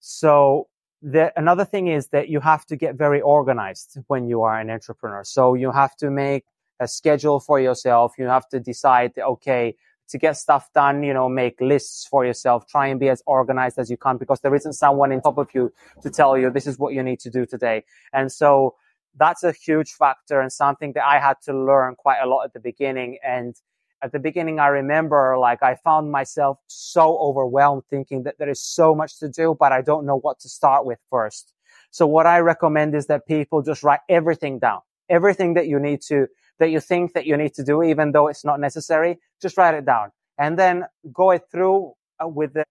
So 0.00 0.68
the, 1.02 1.32
another 1.36 1.64
thing 1.64 1.88
is 1.88 2.08
that 2.08 2.28
you 2.28 2.40
have 2.40 2.64
to 2.66 2.76
get 2.76 2.96
very 2.96 3.20
organized 3.20 3.98
when 4.06 4.28
you 4.28 4.42
are 4.42 4.58
an 4.58 4.70
entrepreneur. 4.70 5.24
So 5.24 5.54
you 5.54 5.70
have 5.72 5.96
to 5.96 6.10
make 6.10 6.44
a 6.80 6.88
schedule 6.88 7.40
for 7.40 7.60
yourself. 7.60 8.14
You 8.18 8.26
have 8.26 8.48
to 8.50 8.60
decide, 8.60 9.12
okay, 9.18 9.76
to 10.08 10.18
get 10.18 10.36
stuff 10.36 10.70
done, 10.74 11.02
you 11.02 11.14
know, 11.14 11.28
make 11.28 11.60
lists 11.60 12.06
for 12.06 12.24
yourself. 12.24 12.66
Try 12.68 12.88
and 12.88 13.00
be 13.00 13.08
as 13.08 13.22
organized 13.26 13.78
as 13.78 13.90
you 13.90 13.96
can 13.96 14.18
because 14.18 14.40
there 14.40 14.54
isn't 14.54 14.74
someone 14.74 15.10
in 15.10 15.20
top 15.20 15.38
of 15.38 15.48
you 15.54 15.72
to 16.02 16.10
tell 16.10 16.36
you 16.36 16.50
this 16.50 16.66
is 16.66 16.78
what 16.78 16.92
you 16.92 17.02
need 17.02 17.20
to 17.20 17.30
do 17.30 17.46
today. 17.46 17.84
And 18.12 18.30
so 18.30 18.74
that's 19.16 19.42
a 19.42 19.52
huge 19.52 19.92
factor 19.92 20.40
and 20.40 20.52
something 20.52 20.92
that 20.94 21.04
I 21.04 21.18
had 21.18 21.36
to 21.44 21.52
learn 21.56 21.94
quite 21.96 22.20
a 22.22 22.26
lot 22.26 22.44
at 22.44 22.52
the 22.52 22.60
beginning. 22.60 23.18
And 23.24 23.56
at 24.02 24.12
the 24.12 24.18
beginning, 24.18 24.58
I 24.58 24.66
remember 24.66 25.38
like 25.38 25.62
I 25.62 25.76
found 25.76 26.10
myself 26.10 26.58
so 26.66 27.16
overwhelmed 27.18 27.84
thinking 27.88 28.24
that 28.24 28.38
there 28.38 28.48
is 28.48 28.60
so 28.60 28.94
much 28.94 29.18
to 29.20 29.28
do, 29.28 29.56
but 29.58 29.72
I 29.72 29.80
don't 29.80 30.04
know 30.04 30.18
what 30.18 30.40
to 30.40 30.48
start 30.48 30.84
with 30.84 30.98
first. 31.08 31.52
So 31.90 32.06
what 32.06 32.26
I 32.26 32.38
recommend 32.38 32.94
is 32.94 33.06
that 33.06 33.26
people 33.26 33.62
just 33.62 33.82
write 33.82 34.00
everything 34.08 34.58
down, 34.58 34.80
everything 35.08 35.54
that 35.54 35.68
you 35.68 35.78
need 35.78 36.02
to, 36.08 36.26
that 36.58 36.70
you 36.70 36.80
think 36.80 37.12
that 37.14 37.26
you 37.26 37.36
need 37.36 37.54
to 37.54 37.64
do, 37.64 37.82
even 37.82 38.12
though 38.12 38.28
it's 38.28 38.44
not 38.44 38.58
necessary, 38.60 39.18
just 39.40 39.56
write 39.56 39.74
it 39.74 39.84
down 39.84 40.10
and 40.38 40.58
then 40.58 40.84
go 41.12 41.30
it 41.30 41.42
through 41.50 41.92
uh, 42.22 42.26
with 42.26 42.54
the, 42.54 42.64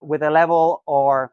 with 0.00 0.22
a 0.22 0.30
level 0.30 0.82
or 0.86 1.32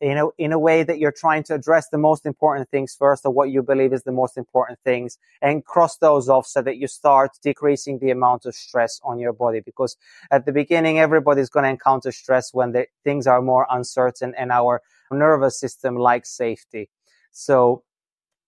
in 0.00 0.16
a, 0.16 0.26
in 0.38 0.52
a 0.52 0.58
way 0.58 0.82
that 0.82 0.98
you're 0.98 1.12
trying 1.12 1.42
to 1.44 1.54
address 1.54 1.88
the 1.88 1.98
most 1.98 2.24
important 2.24 2.70
things 2.70 2.94
first 2.98 3.26
or 3.26 3.32
what 3.32 3.50
you 3.50 3.62
believe 3.62 3.92
is 3.92 4.02
the 4.04 4.12
most 4.12 4.38
important 4.38 4.78
things 4.84 5.18
and 5.42 5.64
cross 5.64 5.98
those 5.98 6.28
off 6.28 6.46
so 6.46 6.62
that 6.62 6.78
you 6.78 6.86
start 6.86 7.32
decreasing 7.42 7.98
the 7.98 8.10
amount 8.10 8.46
of 8.46 8.54
stress 8.54 9.00
on 9.04 9.18
your 9.18 9.32
body. 9.32 9.60
Because 9.60 9.96
at 10.30 10.46
the 10.46 10.52
beginning 10.52 10.98
everybody's 10.98 11.50
going 11.50 11.64
to 11.64 11.70
encounter 11.70 12.12
stress 12.12 12.54
when 12.54 12.72
the 12.72 12.86
things 13.04 13.26
are 13.26 13.42
more 13.42 13.66
uncertain 13.70 14.34
and 14.36 14.50
our 14.50 14.82
nervous 15.10 15.58
system 15.58 15.96
likes 15.96 16.30
safety. 16.30 16.88
So 17.32 17.82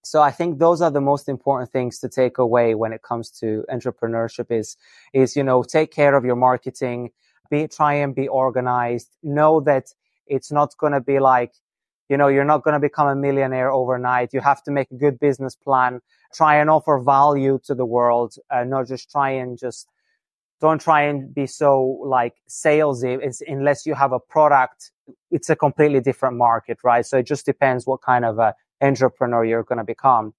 so 0.05 0.21
I 0.21 0.33
think 0.33 0.59
those 0.59 0.83
are 0.83 0.91
the 0.91 1.01
most 1.01 1.29
important 1.29 1.71
things 1.71 2.01
to 2.01 2.09
take 2.09 2.39
away 2.39 2.75
when 2.75 2.93
it 2.93 3.03
comes 3.03 3.31
to 3.39 3.65
entrepreneurship 3.73 4.51
is, 4.51 4.77
is, 5.13 5.37
you 5.37 5.45
know, 5.45 5.63
take 5.63 5.93
care 5.93 6.17
of 6.17 6.25
your 6.25 6.35
marketing, 6.35 7.11
be, 7.51 7.69
try 7.69 7.95
and 7.95 8.13
be 8.13 8.27
organized, 8.27 9.11
know 9.23 9.61
that 9.61 9.95
it's 10.33 10.51
not 10.51 10.77
going 10.79 10.95
to 10.95 11.01
be 11.01 11.19
like, 11.19 11.53
you 12.09 12.17
know, 12.17 12.29
you're 12.29 12.51
not 12.53 12.65
going 12.65 12.75
to 12.75 12.81
become 12.81 13.09
a 13.09 13.15
millionaire 13.15 13.71
overnight. 13.71 14.33
You 14.33 14.41
have 14.41 14.63
to 14.65 14.71
make 14.71 14.91
a 14.91 14.97
good 14.97 15.19
business 15.21 15.55
plan, 15.55 16.01
try 16.35 16.57
and 16.57 16.69
offer 16.71 16.99
value 16.99 17.59
to 17.67 17.75
the 17.75 17.87
world, 17.87 18.35
uh, 18.51 18.65
not 18.65 18.89
just 18.89 19.11
try 19.11 19.31
and 19.31 19.59
just 19.59 19.89
don't 20.61 20.81
try 20.81 21.03
and 21.03 21.35
be 21.35 21.47
so 21.47 21.99
like 22.05 22.35
salesy 22.49 23.19
it's, 23.21 23.43
unless 23.47 23.85
you 23.85 23.95
have 23.95 24.13
a 24.13 24.21
product. 24.21 24.93
It's 25.31 25.51
a 25.51 25.57
completely 25.57 26.01
different 26.01 26.37
market, 26.37 26.79
right? 26.85 27.05
So 27.05 27.19
it 27.19 27.27
just 27.27 27.45
depends 27.45 27.87
what 27.87 28.01
kind 28.01 28.25
of 28.25 28.39
a 28.39 28.55
entrepreneur 28.81 29.45
you're 29.45 29.65
going 29.65 29.79
to 29.79 29.85
become. 29.85 30.35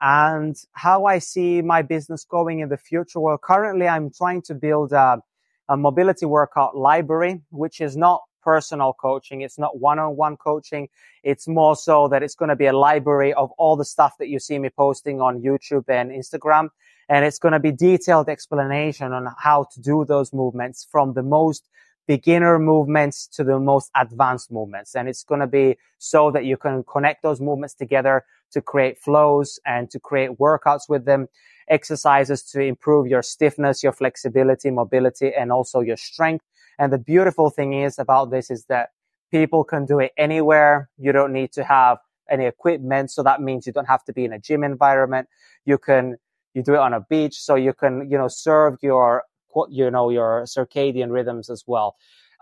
And 0.00 0.54
how 0.72 1.06
I 1.06 1.18
see 1.20 1.62
my 1.62 1.82
business 1.82 2.24
going 2.24 2.60
in 2.60 2.68
the 2.68 2.76
future. 2.76 3.18
Well, 3.18 3.38
currently 3.38 3.88
I'm 3.88 4.10
trying 4.10 4.42
to 4.42 4.54
build 4.54 4.92
a, 4.92 5.22
a 5.68 5.76
mobility 5.76 6.26
workout 6.26 6.76
library, 6.76 7.40
which 7.50 7.80
is 7.80 7.96
not 7.96 8.20
personal 8.46 8.92
coaching. 9.06 9.38
It's 9.46 9.58
not 9.58 9.80
one-on-one 9.90 10.36
coaching. 10.36 10.88
It's 11.30 11.46
more 11.48 11.74
so 11.74 11.96
that 12.08 12.22
it's 12.22 12.36
going 12.40 12.52
to 12.54 12.60
be 12.64 12.66
a 12.66 12.78
library 12.88 13.32
of 13.34 13.50
all 13.58 13.74
the 13.76 13.84
stuff 13.94 14.12
that 14.18 14.28
you 14.28 14.38
see 14.38 14.58
me 14.64 14.70
posting 14.84 15.20
on 15.20 15.42
YouTube 15.42 15.88
and 15.88 16.10
Instagram. 16.10 16.68
And 17.08 17.24
it's 17.24 17.40
going 17.40 17.56
to 17.58 17.64
be 17.68 17.72
detailed 17.72 18.28
explanation 18.28 19.12
on 19.12 19.24
how 19.46 19.66
to 19.72 19.80
do 19.80 20.04
those 20.04 20.32
movements 20.32 20.86
from 20.92 21.14
the 21.14 21.22
most 21.22 21.62
beginner 22.06 22.56
movements 22.60 23.26
to 23.36 23.42
the 23.42 23.58
most 23.58 23.90
advanced 24.04 24.52
movements. 24.52 24.94
And 24.94 25.08
it's 25.08 25.24
going 25.24 25.40
to 25.40 25.52
be 25.60 25.76
so 25.98 26.30
that 26.30 26.44
you 26.44 26.56
can 26.56 26.84
connect 26.84 27.22
those 27.22 27.40
movements 27.40 27.74
together 27.74 28.24
to 28.52 28.60
create 28.60 28.96
flows 29.06 29.58
and 29.66 29.90
to 29.90 29.98
create 29.98 30.30
workouts 30.38 30.88
with 30.88 31.04
them, 31.04 31.26
exercises 31.68 32.44
to 32.52 32.60
improve 32.60 33.08
your 33.08 33.22
stiffness, 33.22 33.82
your 33.82 33.92
flexibility, 33.92 34.70
mobility, 34.70 35.32
and 35.34 35.50
also 35.50 35.80
your 35.80 35.96
strength. 35.96 36.44
And 36.78 36.92
the 36.92 36.98
beautiful 36.98 37.50
thing 37.50 37.72
is 37.72 37.98
about 37.98 38.30
this 38.30 38.50
is 38.50 38.66
that 38.66 38.90
people 39.30 39.64
can 39.64 39.86
do 39.86 39.98
it 39.98 40.12
anywhere. 40.16 40.90
You 40.98 41.12
don't 41.12 41.32
need 41.32 41.52
to 41.52 41.64
have 41.64 41.98
any 42.30 42.46
equipment. 42.46 43.10
So 43.10 43.22
that 43.22 43.40
means 43.40 43.66
you 43.66 43.72
don't 43.72 43.86
have 43.86 44.04
to 44.04 44.12
be 44.12 44.24
in 44.24 44.32
a 44.32 44.38
gym 44.38 44.64
environment. 44.64 45.28
You 45.64 45.78
can, 45.78 46.16
you 46.54 46.62
do 46.62 46.74
it 46.74 46.80
on 46.80 46.92
a 46.92 47.00
beach. 47.00 47.40
So 47.40 47.54
you 47.54 47.72
can, 47.72 48.10
you 48.10 48.18
know, 48.18 48.28
serve 48.28 48.78
your, 48.82 49.24
you 49.68 49.90
know, 49.90 50.10
your 50.10 50.44
circadian 50.44 51.10
rhythms 51.10 51.50
as 51.50 51.64
well. 51.66 51.96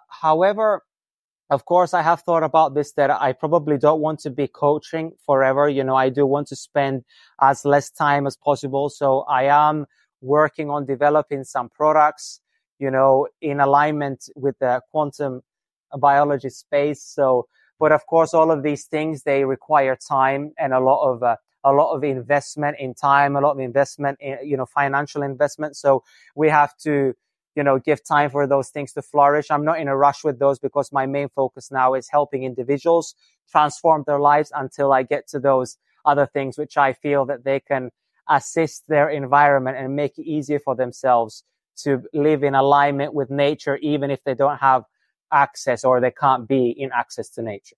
However, 0.08 0.82
of 1.50 1.66
course, 1.66 1.92
I 1.92 2.02
have 2.02 2.20
thought 2.22 2.42
about 2.42 2.74
this 2.74 2.92
that 2.92 3.10
I 3.10 3.32
probably 3.32 3.76
don't 3.76 4.00
want 4.00 4.20
to 4.20 4.30
be 4.30 4.48
coaching 4.48 5.12
forever. 5.26 5.68
You 5.68 5.84
know, 5.84 5.94
I 5.94 6.08
do 6.08 6.26
want 6.26 6.48
to 6.48 6.56
spend 6.56 7.04
as 7.40 7.64
less 7.64 7.90
time 7.90 8.26
as 8.26 8.36
possible. 8.36 8.88
So 8.88 9.20
I 9.28 9.44
am 9.44 9.86
working 10.22 10.70
on 10.70 10.86
developing 10.86 11.44
some 11.44 11.68
products 11.68 12.40
you 12.78 12.90
know, 12.90 13.28
in 13.40 13.60
alignment 13.60 14.28
with 14.36 14.58
the 14.58 14.80
quantum 14.90 15.42
biology 15.98 16.50
space. 16.50 17.02
So, 17.02 17.46
but 17.78 17.92
of 17.92 18.06
course, 18.06 18.34
all 18.34 18.50
of 18.50 18.62
these 18.62 18.84
things, 18.84 19.22
they 19.22 19.44
require 19.44 19.96
time 19.96 20.52
and 20.58 20.72
a 20.72 20.80
lot 20.80 21.10
of, 21.10 21.22
uh, 21.22 21.36
a 21.64 21.72
lot 21.72 21.94
of 21.94 22.04
investment 22.04 22.76
in 22.78 22.94
time, 22.94 23.36
a 23.36 23.40
lot 23.40 23.52
of 23.52 23.58
investment 23.58 24.18
in, 24.20 24.38
you 24.44 24.56
know, 24.56 24.66
financial 24.66 25.22
investment. 25.22 25.76
So 25.76 26.02
we 26.34 26.48
have 26.50 26.76
to, 26.78 27.14
you 27.54 27.62
know, 27.62 27.78
give 27.78 28.04
time 28.04 28.30
for 28.30 28.46
those 28.46 28.68
things 28.68 28.92
to 28.92 29.02
flourish. 29.02 29.50
I'm 29.50 29.64
not 29.64 29.80
in 29.80 29.88
a 29.88 29.96
rush 29.96 30.24
with 30.24 30.38
those 30.38 30.58
because 30.58 30.92
my 30.92 31.06
main 31.06 31.28
focus 31.28 31.70
now 31.70 31.94
is 31.94 32.08
helping 32.10 32.42
individuals 32.42 33.14
transform 33.50 34.04
their 34.06 34.20
lives 34.20 34.52
until 34.54 34.92
I 34.92 35.04
get 35.04 35.28
to 35.28 35.40
those 35.40 35.78
other 36.04 36.26
things, 36.26 36.58
which 36.58 36.76
I 36.76 36.92
feel 36.92 37.24
that 37.26 37.44
they 37.44 37.60
can 37.60 37.90
assist 38.28 38.88
their 38.88 39.08
environment 39.08 39.76
and 39.76 39.94
make 39.96 40.18
it 40.18 40.24
easier 40.24 40.58
for 40.58 40.74
themselves 40.74 41.44
to 41.82 42.02
live 42.12 42.42
in 42.42 42.54
alignment 42.54 43.14
with 43.14 43.30
nature, 43.30 43.76
even 43.76 44.10
if 44.10 44.22
they 44.24 44.34
don't 44.34 44.58
have 44.58 44.84
access 45.32 45.84
or 45.84 46.00
they 46.00 46.10
can't 46.10 46.46
be 46.46 46.70
in 46.70 46.90
access 46.92 47.28
to 47.30 47.42
nature. 47.42 47.76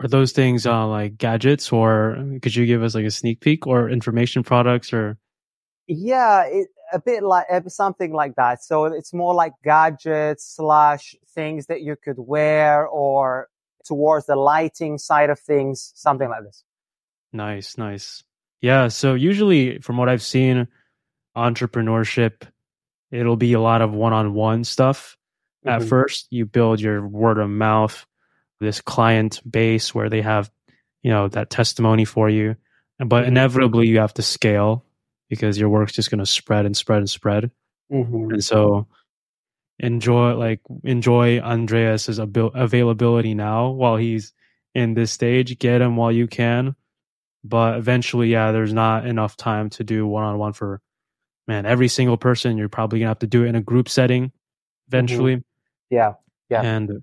Are 0.00 0.08
those 0.08 0.32
things 0.32 0.66
uh, 0.66 0.86
like 0.86 1.16
gadgets, 1.16 1.72
or 1.72 2.16
could 2.42 2.56
you 2.56 2.66
give 2.66 2.82
us 2.82 2.94
like 2.94 3.04
a 3.04 3.10
sneak 3.10 3.40
peek, 3.40 3.66
or 3.66 3.88
information 3.88 4.42
products, 4.42 4.92
or? 4.92 5.16
Yeah, 5.86 6.44
it, 6.46 6.68
a 6.92 6.98
bit 6.98 7.22
like 7.22 7.46
something 7.68 8.12
like 8.12 8.34
that. 8.34 8.62
So 8.64 8.86
it's 8.86 9.14
more 9.14 9.34
like 9.34 9.52
gadgets 9.62 10.56
slash 10.56 11.14
things 11.34 11.66
that 11.66 11.82
you 11.82 11.94
could 11.94 12.16
wear, 12.18 12.86
or 12.86 13.48
towards 13.84 14.26
the 14.26 14.36
lighting 14.36 14.98
side 14.98 15.30
of 15.30 15.38
things, 15.38 15.92
something 15.94 16.28
like 16.28 16.42
this. 16.42 16.64
Nice, 17.32 17.78
nice. 17.78 18.24
Yeah. 18.60 18.88
So 18.88 19.14
usually, 19.14 19.78
from 19.78 19.96
what 19.96 20.08
I've 20.08 20.22
seen, 20.22 20.66
entrepreneurship 21.36 22.48
it'll 23.10 23.36
be 23.36 23.52
a 23.52 23.60
lot 23.60 23.82
of 23.82 23.92
one-on-one 23.92 24.64
stuff 24.64 25.16
mm-hmm. 25.66 25.82
at 25.82 25.88
first 25.88 26.26
you 26.30 26.44
build 26.44 26.80
your 26.80 27.06
word 27.06 27.38
of 27.38 27.48
mouth 27.48 28.06
this 28.60 28.80
client 28.80 29.40
base 29.48 29.94
where 29.94 30.08
they 30.08 30.22
have 30.22 30.50
you 31.02 31.10
know 31.10 31.28
that 31.28 31.50
testimony 31.50 32.04
for 32.04 32.28
you 32.28 32.56
but 32.98 33.22
mm-hmm. 33.22 33.28
inevitably 33.28 33.86
you 33.86 33.98
have 33.98 34.14
to 34.14 34.22
scale 34.22 34.84
because 35.28 35.58
your 35.58 35.68
work's 35.68 35.92
just 35.92 36.10
going 36.10 36.18
to 36.18 36.26
spread 36.26 36.66
and 36.66 36.76
spread 36.76 36.98
and 36.98 37.10
spread 37.10 37.50
mm-hmm. 37.92 38.32
and 38.32 38.44
so 38.44 38.86
enjoy 39.78 40.34
like 40.34 40.60
enjoy 40.84 41.40
andreas's 41.40 42.20
abil- 42.20 42.52
availability 42.54 43.34
now 43.34 43.70
while 43.70 43.96
he's 43.96 44.32
in 44.74 44.94
this 44.94 45.10
stage 45.10 45.58
get 45.58 45.82
him 45.82 45.96
while 45.96 46.12
you 46.12 46.26
can 46.26 46.76
but 47.42 47.76
eventually 47.76 48.28
yeah 48.28 48.52
there's 48.52 48.72
not 48.72 49.06
enough 49.06 49.36
time 49.36 49.68
to 49.68 49.82
do 49.82 50.06
one-on-one 50.06 50.52
for 50.52 50.80
man, 51.46 51.66
every 51.66 51.88
single 51.88 52.16
person, 52.16 52.56
you're 52.56 52.68
probably 52.68 53.00
gonna 53.00 53.10
have 53.10 53.18
to 53.20 53.26
do 53.26 53.44
it 53.44 53.48
in 53.48 53.54
a 53.54 53.60
group 53.62 53.88
setting 53.88 54.32
eventually. 54.88 55.36
Mm-hmm. 55.36 55.94
Yeah. 55.94 56.14
Yeah. 56.50 56.62
And 56.62 57.02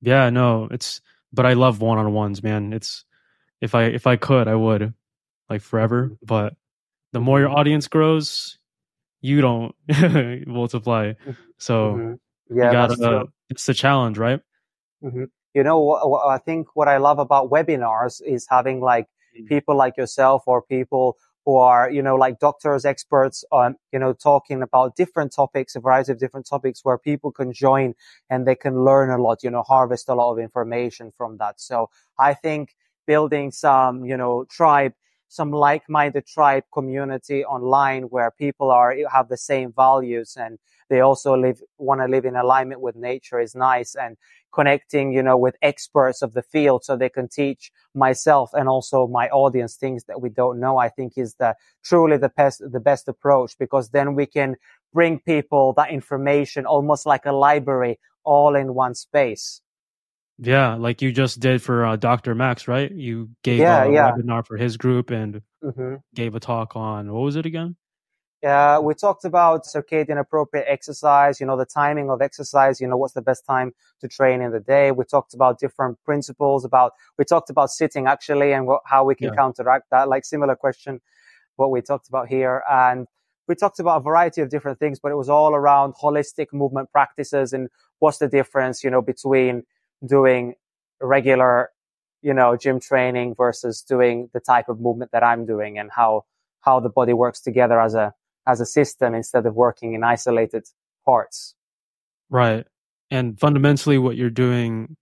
yeah, 0.00 0.30
no, 0.30 0.68
it's 0.70 1.00
but 1.32 1.46
I 1.46 1.54
love 1.54 1.80
one 1.80 1.98
on 1.98 2.12
ones, 2.12 2.42
man. 2.42 2.72
It's 2.72 3.04
if 3.60 3.74
I 3.74 3.84
if 3.84 4.06
I 4.06 4.16
could, 4.16 4.48
I 4.48 4.54
would 4.54 4.92
like 5.48 5.62
forever. 5.62 6.12
But 6.22 6.54
the 7.12 7.20
more 7.20 7.40
your 7.40 7.50
audience 7.50 7.88
grows, 7.88 8.58
you 9.20 9.40
don't 9.40 9.74
multiply. 10.46 11.14
So 11.58 11.94
Mm-hmm. 11.94 12.14
Yeah, 12.58 12.66
you 12.66 12.72
gotta, 12.72 12.96
true. 12.96 13.28
it's 13.50 13.66
the 13.66 13.74
challenge, 13.74 14.18
right? 14.18 14.40
hmm 15.02 15.24
You 15.54 15.62
know, 15.64 15.82
wh- 15.82 16.02
wh- 16.06 16.28
I 16.30 16.38
think 16.38 16.68
what 16.74 16.86
I 16.88 16.98
love 16.98 17.18
about 17.18 17.50
webinars 17.50 18.22
is 18.24 18.46
having 18.48 18.80
like 18.80 19.08
Mm. 19.36 19.48
people 19.48 19.76
like 19.76 19.98
yourself 19.98 20.44
or 20.46 20.62
people 20.62 21.16
who 21.46 21.56
are, 21.56 21.88
you 21.90 22.02
know, 22.02 22.16
like 22.16 22.40
doctors, 22.40 22.84
experts 22.84 23.44
on, 23.52 23.76
you 23.92 24.00
know, 24.00 24.12
talking 24.12 24.62
about 24.62 24.96
different 24.96 25.32
topics, 25.32 25.76
a 25.76 25.80
variety 25.80 26.12
of 26.12 26.18
different 26.18 26.46
topics 26.46 26.84
where 26.84 26.98
people 26.98 27.30
can 27.30 27.52
join 27.52 27.94
and 28.28 28.46
they 28.46 28.56
can 28.56 28.84
learn 28.84 29.10
a 29.10 29.16
lot, 29.22 29.44
you 29.44 29.50
know, 29.50 29.62
harvest 29.62 30.08
a 30.08 30.14
lot 30.14 30.32
of 30.32 30.40
information 30.40 31.12
from 31.16 31.38
that. 31.38 31.60
So 31.60 31.88
I 32.18 32.34
think 32.34 32.74
building 33.06 33.52
some, 33.52 34.04
you 34.04 34.16
know, 34.16 34.44
tribe, 34.50 34.92
some 35.28 35.52
like-minded 35.52 36.26
tribe 36.26 36.64
community 36.72 37.44
online 37.44 38.04
where 38.04 38.32
people 38.32 38.72
are, 38.72 38.92
eh, 38.92 39.04
have 39.12 39.28
the 39.28 39.36
same 39.36 39.72
values 39.72 40.36
and 40.36 40.58
they 40.88 41.00
also 41.00 41.36
live, 41.36 41.62
want 41.78 42.00
to 42.00 42.06
live 42.06 42.24
in 42.24 42.36
alignment 42.36 42.80
with 42.80 42.96
nature 42.96 43.40
is 43.40 43.54
nice 43.54 43.94
and 43.94 44.16
connecting, 44.56 45.12
you 45.12 45.22
know, 45.22 45.36
with 45.36 45.54
experts 45.60 46.22
of 46.22 46.32
the 46.32 46.42
field 46.42 46.82
so 46.82 46.96
they 46.96 47.10
can 47.10 47.28
teach 47.28 47.70
myself 47.94 48.50
and 48.54 48.68
also 48.68 49.06
my 49.06 49.28
audience 49.28 49.76
things 49.76 50.04
that 50.08 50.22
we 50.22 50.30
don't 50.30 50.58
know, 50.58 50.78
I 50.78 50.88
think 50.88 51.12
is 51.16 51.34
the 51.34 51.54
truly 51.84 52.16
the 52.16 52.30
best, 52.30 52.62
the 52.76 52.80
best 52.80 53.06
approach 53.06 53.52
because 53.58 53.90
then 53.90 54.14
we 54.14 54.26
can 54.26 54.56
bring 54.94 55.20
people 55.20 55.74
that 55.74 55.90
information 55.90 56.64
almost 56.64 57.04
like 57.06 57.26
a 57.26 57.32
library 57.32 57.98
all 58.24 58.56
in 58.56 58.74
one 58.74 58.94
space. 58.94 59.60
Yeah, 60.38 60.74
like 60.74 61.02
you 61.02 61.12
just 61.12 61.40
did 61.40 61.62
for 61.62 61.84
uh, 61.84 61.96
Dr. 61.96 62.34
Max, 62.34 62.68
right? 62.68 62.90
You 62.90 63.30
gave 63.42 63.60
Yeah, 63.60 63.84
a 63.84 63.90
yeah. 63.92 64.12
webinar 64.16 64.46
for 64.46 64.56
his 64.56 64.76
group 64.76 65.10
and 65.10 65.42
hmm 65.62 65.96
gave 66.14 66.34
a 66.34 66.40
talk 66.40 66.76
on 66.76 67.12
what 67.12 67.20
was 67.20 67.36
it 67.36 67.46
again? 67.46 67.76
Uh, 68.46 68.80
we 68.80 68.94
talked 68.94 69.24
about 69.24 69.64
circadian 69.64 70.20
appropriate 70.20 70.64
exercise, 70.68 71.40
you 71.40 71.46
know, 71.46 71.56
the 71.56 71.64
timing 71.66 72.10
of 72.10 72.22
exercise, 72.22 72.80
you 72.80 72.86
know, 72.86 72.96
what's 72.96 73.14
the 73.14 73.22
best 73.22 73.44
time 73.44 73.74
to 74.00 74.06
train 74.06 74.40
in 74.40 74.52
the 74.52 74.60
day. 74.60 74.92
We 74.92 75.04
talked 75.04 75.34
about 75.34 75.58
different 75.58 75.98
principles 76.04 76.64
about, 76.64 76.92
we 77.18 77.24
talked 77.24 77.50
about 77.50 77.70
sitting 77.70 78.06
actually 78.06 78.52
and 78.52 78.66
what, 78.68 78.82
how 78.84 79.02
we 79.04 79.16
can 79.16 79.30
Yeah. 79.30 79.34
counteract 79.34 79.90
that, 79.90 80.08
like 80.08 80.24
similar 80.24 80.54
question, 80.54 81.00
what 81.56 81.72
we 81.72 81.80
talked 81.82 82.08
about 82.08 82.28
here. 82.28 82.62
And 82.70 83.08
we 83.48 83.56
talked 83.56 83.80
about 83.80 83.96
a 83.96 84.00
variety 84.00 84.42
of 84.42 84.48
different 84.48 84.78
things, 84.78 85.00
but 85.00 85.10
it 85.10 85.16
was 85.16 85.28
all 85.28 85.54
around 85.54 85.94
holistic 85.94 86.52
movement 86.52 86.92
practices 86.92 87.52
and 87.52 87.68
what's 87.98 88.18
the 88.18 88.28
difference, 88.28 88.84
you 88.84 88.90
know, 88.90 89.02
between 89.02 89.64
doing 90.04 90.54
regular, 91.00 91.70
you 92.22 92.34
know, 92.34 92.56
gym 92.56 92.78
training 92.78 93.34
versus 93.34 93.82
doing 93.82 94.30
the 94.32 94.40
type 94.40 94.68
of 94.68 94.78
movement 94.78 95.10
that 95.10 95.24
I'm 95.24 95.46
doing 95.46 95.78
and 95.80 95.90
how, 95.90 96.26
how 96.60 96.78
the 96.78 96.90
body 96.90 97.12
works 97.12 97.40
together 97.40 97.80
as 97.80 97.94
a, 97.94 98.14
as 98.46 98.60
a 98.60 98.66
system 98.66 99.14
instead 99.14 99.46
of 99.46 99.54
working 99.54 99.94
in 99.94 100.04
isolated 100.04 100.64
parts. 101.04 101.54
Right. 102.30 102.66
And 103.10 103.38
fundamentally 103.38 103.98
what 103.98 104.16
you're 104.16 104.30
doing 104.30 104.96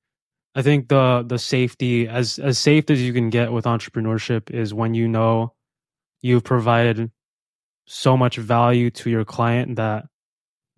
I 0.55 0.63
think 0.63 0.89
the 0.89 1.25
the 1.27 1.39
safety 1.39 2.07
as 2.07 2.39
as 2.39 2.59
safe 2.59 2.89
as 2.91 3.03
you 3.03 3.13
can 3.13 3.31
get 3.31 3.53
with 3.53 3.65
entrepreneurship 3.65 4.51
is 4.51 4.73
when 4.73 4.95
you 4.95 5.09
know 5.09 5.53
you've 6.23 6.45
provided 6.45 7.11
so 7.87 8.17
much 8.17 8.37
value 8.37 8.91
to 8.91 9.11
your 9.11 9.25
client 9.25 9.77
that 9.77 10.07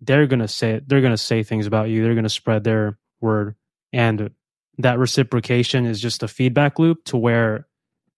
they're 0.01 0.27
going 0.27 0.39
to 0.39 0.47
say 0.47 0.81
they're 0.85 1.01
going 1.01 1.13
to 1.13 1.17
say 1.17 1.43
things 1.43 1.67
about 1.67 1.89
you 1.89 2.03
they're 2.03 2.15
going 2.15 2.23
to 2.23 2.29
spread 2.29 2.63
their 2.63 2.97
word 3.21 3.55
and 3.93 4.31
that 4.79 4.99
reciprocation 4.99 5.85
is 5.85 6.01
just 6.01 6.23
a 6.23 6.27
feedback 6.27 6.79
loop 6.79 7.03
to 7.05 7.17
where 7.17 7.67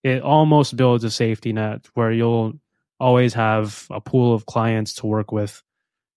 it 0.03 0.21
almost 0.21 0.75
builds 0.75 1.03
a 1.03 1.11
safety 1.11 1.51
net 1.51 1.87
where 1.93 2.11
you'll 2.11 2.53
always 2.99 3.33
have 3.33 3.87
a 3.89 4.01
pool 4.01 4.33
of 4.33 4.45
clients 4.45 4.93
to 4.95 5.07
work 5.07 5.31
with 5.31 5.63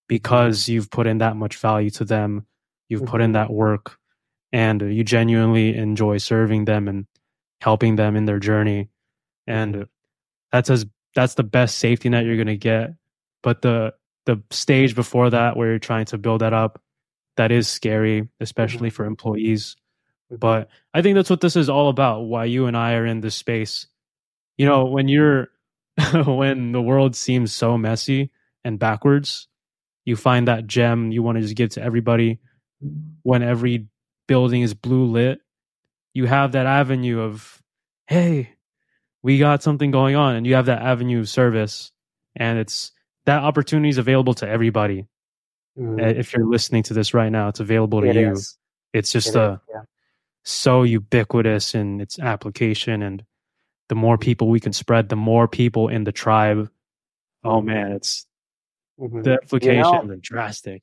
because 0.08 0.68
you've 0.68 0.90
put 0.90 1.06
in 1.06 1.18
that 1.18 1.36
much 1.36 1.56
value 1.56 1.90
to 1.90 2.04
them 2.04 2.46
you've 2.92 3.06
put 3.06 3.22
in 3.22 3.28
mm-hmm. 3.28 3.34
that 3.34 3.50
work 3.50 3.98
and 4.52 4.82
you 4.82 5.02
genuinely 5.02 5.74
enjoy 5.74 6.18
serving 6.18 6.66
them 6.66 6.86
and 6.86 7.06
helping 7.60 7.96
them 7.96 8.16
in 8.16 8.26
their 8.26 8.38
journey. 8.38 8.90
And 9.46 9.86
that's 10.52 10.68
as 10.68 10.84
that's 11.14 11.34
the 11.34 11.42
best 11.42 11.78
safety 11.78 12.08
net 12.10 12.24
you're 12.24 12.36
going 12.36 12.46
to 12.46 12.56
get. 12.56 12.90
But 13.42 13.62
the 13.62 13.94
the 14.26 14.42
stage 14.50 14.94
before 14.94 15.30
that 15.30 15.56
where 15.56 15.70
you're 15.70 15.78
trying 15.78 16.04
to 16.06 16.18
build 16.18 16.42
that 16.42 16.52
up 16.52 16.80
that 17.36 17.50
is 17.50 17.66
scary 17.66 18.28
especially 18.40 18.90
mm-hmm. 18.90 18.96
for 18.96 19.06
employees. 19.06 19.76
Mm-hmm. 20.30 20.36
But 20.36 20.68
i 20.92 21.00
think 21.00 21.14
that's 21.14 21.30
what 21.30 21.40
this 21.40 21.56
is 21.56 21.70
all 21.70 21.88
about 21.88 22.20
why 22.22 22.44
you 22.44 22.66
and 22.66 22.76
i 22.76 22.94
are 22.94 23.06
in 23.06 23.20
this 23.20 23.34
space. 23.34 23.86
You 24.58 24.66
know 24.66 24.84
when 24.84 25.08
you're 25.08 25.48
when 26.26 26.72
the 26.72 26.82
world 26.82 27.14
seems 27.16 27.52
so 27.52 27.76
messy 27.78 28.30
and 28.64 28.78
backwards 28.78 29.48
you 30.04 30.16
find 30.16 30.48
that 30.48 30.66
gem 30.66 31.12
you 31.12 31.22
want 31.22 31.36
to 31.36 31.42
just 31.42 31.54
give 31.56 31.70
to 31.70 31.82
everybody 31.82 32.38
when 33.22 33.42
every 33.42 33.86
building 34.26 34.62
is 34.62 34.74
blue 34.74 35.04
lit 35.04 35.40
you 36.14 36.26
have 36.26 36.52
that 36.52 36.66
avenue 36.66 37.20
of 37.20 37.62
hey 38.06 38.50
we 39.22 39.38
got 39.38 39.62
something 39.62 39.90
going 39.90 40.16
on 40.16 40.34
and 40.34 40.46
you 40.46 40.54
have 40.54 40.66
that 40.66 40.82
avenue 40.82 41.20
of 41.20 41.28
service 41.28 41.92
and 42.34 42.58
it's 42.58 42.92
that 43.24 43.42
opportunity 43.42 43.88
is 43.88 43.98
available 43.98 44.34
to 44.34 44.48
everybody. 44.48 45.06
Uh, 45.78 46.02
if 46.06 46.34
you're 46.34 46.46
listening 46.46 46.82
to 46.82 46.92
this 46.92 47.14
right 47.14 47.30
now 47.30 47.48
it's 47.48 47.60
available 47.60 48.00
to 48.02 48.08
It 48.08 48.16
you 48.16 48.32
is. 48.32 48.58
it's 48.92 49.14
It 49.14 49.18
just 49.18 49.28
is, 49.28 49.36
a 49.36 49.60
yeah. 49.72 49.82
so 50.44 50.82
ubiquitous 50.82 51.74
in 51.74 52.00
its 52.00 52.18
application 52.18 53.02
and 53.02 53.24
the 53.88 53.94
more 53.94 54.16
people 54.18 54.48
we 54.48 54.60
can 54.60 54.72
spread 54.72 55.08
the 55.08 55.16
more 55.16 55.46
people 55.48 55.88
in 55.88 56.04
the 56.04 56.12
tribe 56.12 56.68
oh 57.44 57.60
man 57.60 57.92
it's 57.92 58.26
Mhm. 59.00 59.24
the 59.24 59.34
applications 59.42 60.08
know- 60.08 60.14
are 60.14 60.16
drastic 60.16 60.82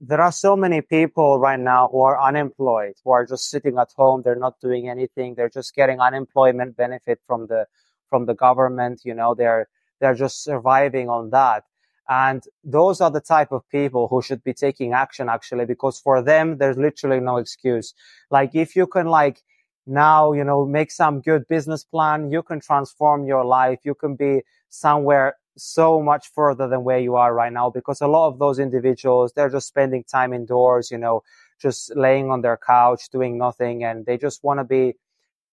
there 0.00 0.20
are 0.20 0.30
so 0.30 0.54
many 0.56 0.80
people 0.80 1.40
right 1.40 1.58
now 1.58 1.88
who 1.88 2.00
are 2.02 2.20
unemployed, 2.20 2.94
who 3.02 3.10
are 3.10 3.26
just 3.26 3.50
sitting 3.50 3.76
at 3.78 3.90
home. 3.96 4.22
They're 4.22 4.36
not 4.36 4.60
doing 4.60 4.88
anything. 4.88 5.34
They're 5.34 5.48
just 5.48 5.74
getting 5.74 5.98
unemployment 5.98 6.76
benefit 6.76 7.18
from 7.26 7.48
the 7.48 7.66
from 8.08 8.26
the 8.26 8.34
government. 8.34 9.00
You 9.04 9.14
know, 9.14 9.34
they're 9.34 9.68
they're 9.98 10.14
just 10.14 10.44
surviving 10.44 11.08
on 11.08 11.30
that. 11.30 11.64
And 12.08 12.44
those 12.62 13.00
are 13.00 13.10
the 13.10 13.20
type 13.20 13.50
of 13.50 13.68
people 13.70 14.06
who 14.06 14.22
should 14.22 14.44
be 14.44 14.54
taking 14.54 14.92
action 14.92 15.28
actually, 15.28 15.64
because 15.64 15.98
for 15.98 16.22
them, 16.22 16.58
there's 16.58 16.78
literally 16.78 17.18
no 17.18 17.38
excuse. 17.38 17.92
Like 18.30 18.54
if 18.54 18.76
you 18.76 18.86
can 18.86 19.08
like 19.08 19.42
now, 19.88 20.32
you 20.32 20.44
know, 20.44 20.64
make 20.66 20.90
some 20.90 21.20
good 21.20 21.48
business 21.48 21.84
plan, 21.84 22.30
you 22.30 22.42
can 22.42 22.60
transform 22.60 23.26
your 23.26 23.44
life. 23.44 23.80
You 23.84 23.94
can 23.94 24.16
be 24.16 24.42
somewhere 24.68 25.36
so 25.56 26.00
much 26.00 26.30
further 26.34 26.68
than 26.68 26.84
where 26.84 26.98
you 26.98 27.16
are 27.16 27.34
right 27.34 27.52
now 27.52 27.68
because 27.70 28.00
a 28.00 28.06
lot 28.06 28.28
of 28.28 28.38
those 28.38 28.60
individuals 28.60 29.32
they're 29.34 29.50
just 29.50 29.66
spending 29.66 30.04
time 30.04 30.32
indoors 30.32 30.88
you 30.88 30.96
know 30.98 31.20
just 31.60 31.96
laying 31.96 32.30
on 32.30 32.42
their 32.42 32.56
couch 32.56 33.08
doing 33.10 33.36
nothing 33.36 33.82
and 33.82 34.06
they 34.06 34.16
just 34.16 34.44
want 34.44 34.60
to 34.60 34.64
be 34.64 34.94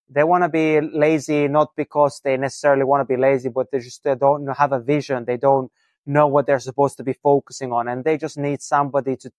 they 0.09 0.23
want 0.23 0.43
to 0.43 0.49
be 0.49 0.79
lazy 0.81 1.47
not 1.47 1.75
because 1.75 2.21
they 2.23 2.37
necessarily 2.37 2.83
want 2.83 3.01
to 3.01 3.05
be 3.15 3.19
lazy 3.19 3.49
but 3.49 3.71
they 3.71 3.79
just 3.79 4.03
they 4.03 4.15
don't 4.15 4.47
have 4.57 4.71
a 4.71 4.79
vision. 4.79 5.25
They 5.25 5.37
don't 5.37 5.71
know 6.05 6.27
what 6.27 6.45
they're 6.45 6.59
supposed 6.59 6.97
to 6.97 7.03
be 7.03 7.13
focusing 7.13 7.71
on 7.71 7.87
and 7.87 8.03
they 8.03 8.17
just 8.17 8.37
need 8.37 8.61
somebody 8.61 9.15
to 9.17 9.31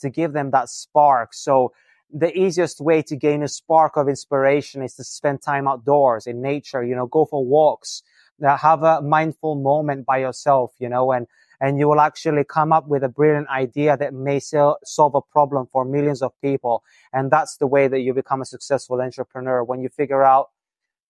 to 0.00 0.10
give 0.10 0.32
them 0.32 0.50
that 0.52 0.68
spark. 0.68 1.34
So 1.34 1.72
the 2.12 2.36
easiest 2.38 2.80
way 2.80 3.02
to 3.02 3.16
gain 3.16 3.42
a 3.42 3.48
spark 3.48 3.96
of 3.96 4.08
inspiration 4.08 4.82
is 4.82 4.94
to 4.94 5.04
spend 5.04 5.40
time 5.42 5.66
outdoors 5.66 6.26
in 6.26 6.42
nature 6.42 6.84
you 6.84 6.94
know 6.94 7.06
go 7.06 7.24
for 7.24 7.44
walks 7.44 8.02
uh, 8.42 8.56
have 8.56 8.82
a 8.82 9.00
mindful 9.02 9.54
moment 9.54 10.06
by 10.06 10.18
yourself, 10.18 10.72
you 10.78 10.88
know, 10.88 11.12
and, 11.12 11.26
and 11.60 11.78
you 11.78 11.88
will 11.88 12.00
actually 12.00 12.44
come 12.44 12.72
up 12.72 12.88
with 12.88 13.04
a 13.04 13.08
brilliant 13.08 13.48
idea 13.48 13.96
that 13.96 14.12
may 14.12 14.40
sell, 14.40 14.78
solve 14.84 15.14
a 15.14 15.20
problem 15.20 15.66
for 15.66 15.84
millions 15.84 16.22
of 16.22 16.32
people. 16.40 16.82
And 17.12 17.30
that's 17.30 17.56
the 17.56 17.66
way 17.66 17.88
that 17.88 18.00
you 18.00 18.14
become 18.14 18.40
a 18.40 18.46
successful 18.46 19.00
entrepreneur. 19.00 19.62
When 19.62 19.80
you 19.80 19.88
figure 19.88 20.24
out 20.24 20.50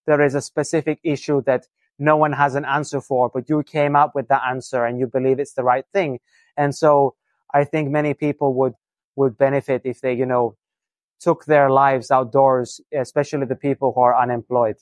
there 0.06 0.20
is 0.20 0.34
a 0.34 0.42
specific 0.42 0.98
issue 1.02 1.42
that 1.42 1.68
no 1.98 2.16
one 2.16 2.32
has 2.32 2.54
an 2.54 2.64
answer 2.64 3.00
for, 3.00 3.30
but 3.32 3.48
you 3.48 3.62
came 3.62 3.94
up 3.94 4.14
with 4.14 4.28
that 4.28 4.42
answer 4.46 4.84
and 4.84 4.98
you 4.98 5.06
believe 5.06 5.38
it's 5.38 5.54
the 5.54 5.62
right 5.62 5.86
thing. 5.92 6.20
And 6.56 6.74
so 6.74 7.14
I 7.54 7.64
think 7.64 7.90
many 7.90 8.14
people 8.14 8.54
would, 8.54 8.74
would 9.16 9.38
benefit 9.38 9.82
if 9.84 10.00
they, 10.00 10.14
you 10.14 10.26
know, 10.26 10.56
took 11.22 11.44
their 11.44 11.70
lives 11.70 12.10
outdoors, 12.10 12.80
especially 12.92 13.46
the 13.46 13.56
people 13.56 13.92
who 13.94 14.00
are 14.00 14.20
unemployed. 14.20 14.76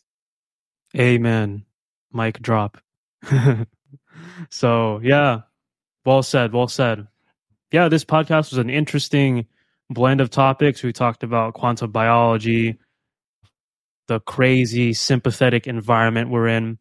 amen. 0.98 1.64
Mic 2.12 2.40
drop. 2.40 2.78
So 4.50 5.00
yeah. 5.02 5.42
Well 6.04 6.22
said 6.22 6.52
well 6.52 6.68
said. 6.68 7.06
Yeah 7.72 7.88
this 7.88 8.04
podcast 8.04 8.50
was 8.50 8.58
an 8.58 8.70
interesting 8.70 9.46
blend 9.88 10.20
of 10.20 10.30
topics. 10.30 10.82
We 10.82 10.92
talked 10.92 11.22
about 11.22 11.54
quantum 11.54 11.90
biology 11.90 12.78
the 14.08 14.18
crazy 14.20 14.92
sympathetic 14.92 15.68
environment 15.68 16.30
we're 16.30 16.48
in 16.48 16.78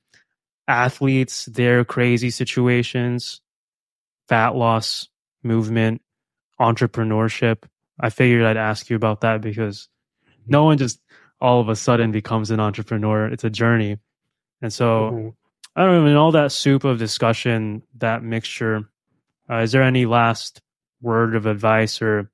athletes 0.67 1.45
their 1.45 1.85
crazy 1.85 2.31
situations 2.31 3.41
fat 4.27 4.55
loss 4.55 5.07
movement 5.43 6.01
entrepreneurship 6.59 7.65
i 7.99 8.09
figured 8.09 8.43
i'd 8.43 8.57
ask 8.57 8.89
you 8.89 8.95
about 8.95 9.21
that 9.21 9.41
because 9.41 9.89
no 10.47 10.63
one 10.63 10.77
just 10.77 10.99
all 11.41 11.61
of 11.61 11.69
a 11.69 11.75
sudden 11.75 12.11
becomes 12.11 12.51
an 12.51 12.59
entrepreneur. 12.59 13.27
It's 13.27 13.43
a 13.43 13.49
journey. 13.49 13.97
And 14.61 14.73
so 14.73 15.11
mm-hmm. 15.11 15.29
I 15.75 15.85
don't 15.85 16.03
know, 16.03 16.09
in 16.09 16.17
all 16.17 16.31
that 16.31 16.51
soup 16.51 16.83
of 16.83 16.99
discussion, 16.99 17.83
that 17.97 18.23
mixture, 18.23 18.89
uh, 19.49 19.59
is 19.59 19.71
there 19.71 19.83
any 19.83 20.05
last 20.05 20.61
word 21.01 21.35
of 21.35 21.45
advice 21.45 22.01
or 22.01 22.29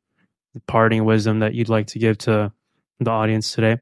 parting 0.65 1.05
wisdom 1.05 1.39
that 1.39 1.53
you'd 1.53 1.69
like 1.69 1.87
to 1.87 1.99
give 1.99 2.17
to 2.19 2.51
the 2.99 3.11
audience 3.11 3.53
today? 3.53 3.77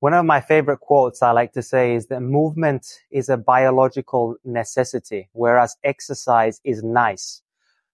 One 0.00 0.12
of 0.12 0.26
my 0.26 0.42
favorite 0.42 0.80
quotes 0.80 1.22
I 1.22 1.30
like 1.30 1.52
to 1.52 1.62
say 1.62 1.94
is 1.94 2.08
that 2.08 2.20
movement 2.20 2.86
is 3.10 3.30
a 3.30 3.38
biological 3.38 4.36
necessity, 4.44 5.30
whereas 5.32 5.76
exercise 5.82 6.60
is 6.64 6.82
nice. 6.82 7.40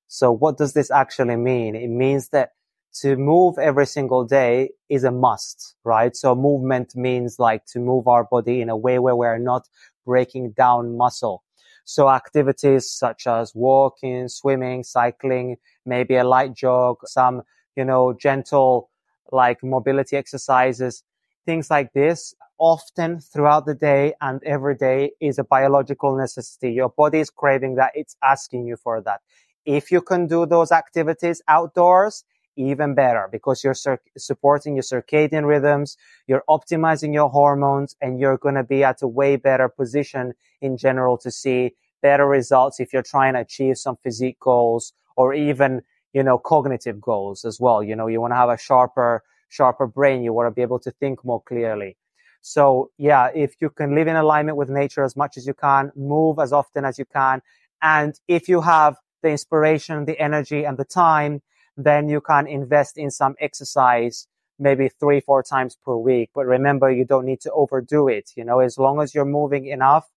So 0.09 0.33
what 0.33 0.59
does 0.59 0.73
this 0.73 0.91
actually 0.91 1.37
mean? 1.37 1.77
It 1.77 1.89
means 1.89 2.31
that 2.31 2.51
to 2.95 3.17
move 3.17 3.59
every 3.59 3.87
single 3.87 4.25
day 4.25 4.71
is 4.89 5.05
a 5.05 5.11
must, 5.11 5.77
right? 5.85 6.15
So 6.15 6.35
movement 6.35 6.95
means 6.95 7.39
like 7.39 7.65
to 7.67 7.79
move 7.79 8.07
our 8.07 8.25
body 8.25 8.61
in 8.61 8.69
a 8.69 8.77
way 8.77 8.99
where 8.99 9.17
we're 9.17 9.39
not 9.39 9.69
breaking 10.05 10.53
down 10.53 10.97
muscle. 10.97 11.43
So 11.85 12.09
activities 12.09 12.91
such 12.91 13.27
as 13.27 13.55
walking, 13.55 14.29
swimming, 14.29 14.85
cycling, 14.85 15.57
maybe 15.85 16.17
a 16.17 16.25
light 16.25 16.55
jog, 16.55 16.99
some, 17.05 17.43
you 17.77 17.85
know, 17.85 18.13
gentle 18.13 18.91
like 19.31 19.65
mobility 19.65 20.17
exercises, 20.17 21.03
things 21.47 21.71
like 21.71 21.93
this 21.93 22.35
often 22.59 23.19
throughout 23.19 23.67
the 23.67 23.75
day 23.75 24.15
and 24.21 24.41
every 24.45 24.77
day 24.77 25.11
is 25.21 25.39
a 25.39 25.45
biological 25.45 26.17
necessity. 26.17 26.73
Your 26.73 26.91
body 26.91 27.19
is 27.19 27.31
craving 27.31 27.75
that. 27.75 27.91
It's 27.95 28.17
asking 28.23 28.67
you 28.67 28.77
for 28.77 29.01
that. 29.01 29.21
If 29.65 29.91
you 29.91 30.01
can 30.01 30.27
do 30.27 30.47
those 30.47 30.71
activities 30.71 31.43
outdoors, 31.49 32.25
even 32.57 32.95
better 32.95 33.29
because 33.31 33.65
you're 33.65 33.77
supporting 34.17 34.75
your 34.75 34.83
circadian 34.83 35.47
rhythms, 35.47 35.97
you're 36.27 36.45
optimizing 36.49 37.13
your 37.13 37.31
hormones, 37.31 37.97
and 38.01 38.21
you're 38.21 38.39
going 38.39 38.55
to 38.55 38.65
be 38.65 38.85
at 38.85 39.03
a 39.03 39.09
way 39.09 39.37
better 39.37 39.69
position 39.69 40.35
in 40.61 40.77
general 40.77 41.17
to 41.19 41.31
see 41.31 41.75
better 42.03 42.27
results 42.27 42.81
if 42.81 42.93
you're 42.93 43.03
trying 43.03 43.35
to 43.35 43.41
achieve 43.41 43.79
some 43.79 43.97
physique 43.97 44.39
goals 44.41 44.93
or 45.17 45.33
even, 45.35 45.83
you 46.13 46.23
know, 46.23 46.39
cognitive 46.39 47.01
goals 47.01 47.45
as 47.45 47.61
well. 47.61 47.83
You 47.83 47.97
know, 47.97 48.07
you 48.09 48.21
want 48.21 48.33
to 48.33 48.37
have 48.37 48.49
a 48.49 48.59
sharper, 48.59 49.23
sharper 49.49 49.87
brain. 49.87 50.23
You 50.23 50.33
want 50.33 50.49
to 50.49 50.51
be 50.51 50.63
able 50.63 50.81
to 50.81 50.91
think 50.91 51.25
more 51.25 51.43
clearly. 51.43 51.97
So 52.41 52.91
yeah, 52.99 53.29
if 53.35 53.55
you 53.61 53.71
can 53.71 53.95
live 53.95 54.09
in 54.09 54.17
alignment 54.17 54.57
with 54.57 54.69
nature 54.69 55.05
as 55.05 55.17
much 55.17 55.37
as 55.37 55.47
you 55.47 55.55
can, 55.55 55.93
move 55.95 56.39
as 56.41 56.53
often 56.53 56.85
as 56.85 56.99
you 56.99 57.05
can. 57.05 57.41
And 57.81 58.19
if 58.27 58.49
you 58.49 58.61
have 58.63 58.97
the 59.23 59.31
inspiration, 59.31 60.05
the 60.05 60.19
energy 60.19 60.65
and 60.65 60.77
the 60.77 60.85
time, 60.85 61.43
then 61.77 62.09
you 62.09 62.21
can 62.21 62.47
invest 62.47 62.99
in 62.99 63.11
some 63.11 63.35
exercise 63.41 64.27
maybe 64.59 64.89
three, 64.89 65.21
four 65.21 65.43
times 65.43 65.77
per 65.85 65.97
week. 65.97 66.31
But 66.35 66.47
remember, 66.47 66.91
you 66.91 67.05
don't 67.05 67.27
need 67.27 67.41
to 67.43 67.53
overdo 67.53 68.09
it. 68.09 68.31
You 68.37 68.45
know, 68.45 68.61
as 68.61 68.79
long 68.79 69.01
as 69.01 69.15
you're 69.15 69.25
moving 69.25 69.67
enough, 69.67 70.09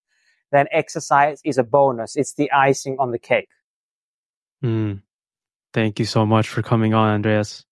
then 0.51 0.67
exercise 0.71 1.41
is 1.43 1.57
a 1.57 1.63
bonus. 1.63 2.15
It's 2.15 2.33
the 2.33 2.51
icing 2.51 2.97
on 2.99 3.11
the 3.11 3.19
cake. 3.19 3.49
Mm. 4.63 5.01
Thank 5.73 5.99
you 5.99 6.05
so 6.05 6.25
much 6.25 6.47
for 6.47 6.61
coming 6.61 6.93
on, 6.93 7.09
Andreas. 7.09 7.65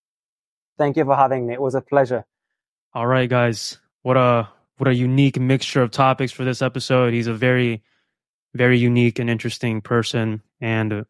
Thank 0.78 0.98
you 0.98 1.06
for 1.06 1.16
having 1.16 1.48
me. 1.48 1.54
It 1.54 1.62
was 1.62 1.76
a 1.76 1.82
pleasure. 1.82 2.26
All 2.94 3.08
right, 3.08 3.30
guys. 3.30 3.80
What 4.02 4.18
a 4.18 4.50
what 4.78 4.90
a 4.90 4.94
unique 4.94 5.40
mixture 5.40 5.82
of 5.82 5.92
topics 5.92 6.32
for 6.32 6.44
this 6.44 6.62
episode. 6.62 7.14
He's 7.14 7.28
a 7.28 7.34
very 7.34 7.84
very 8.54 8.78
unique 8.78 9.20
and 9.20 9.30
interesting 9.30 9.82
person 9.82 10.42
and 10.60 11.06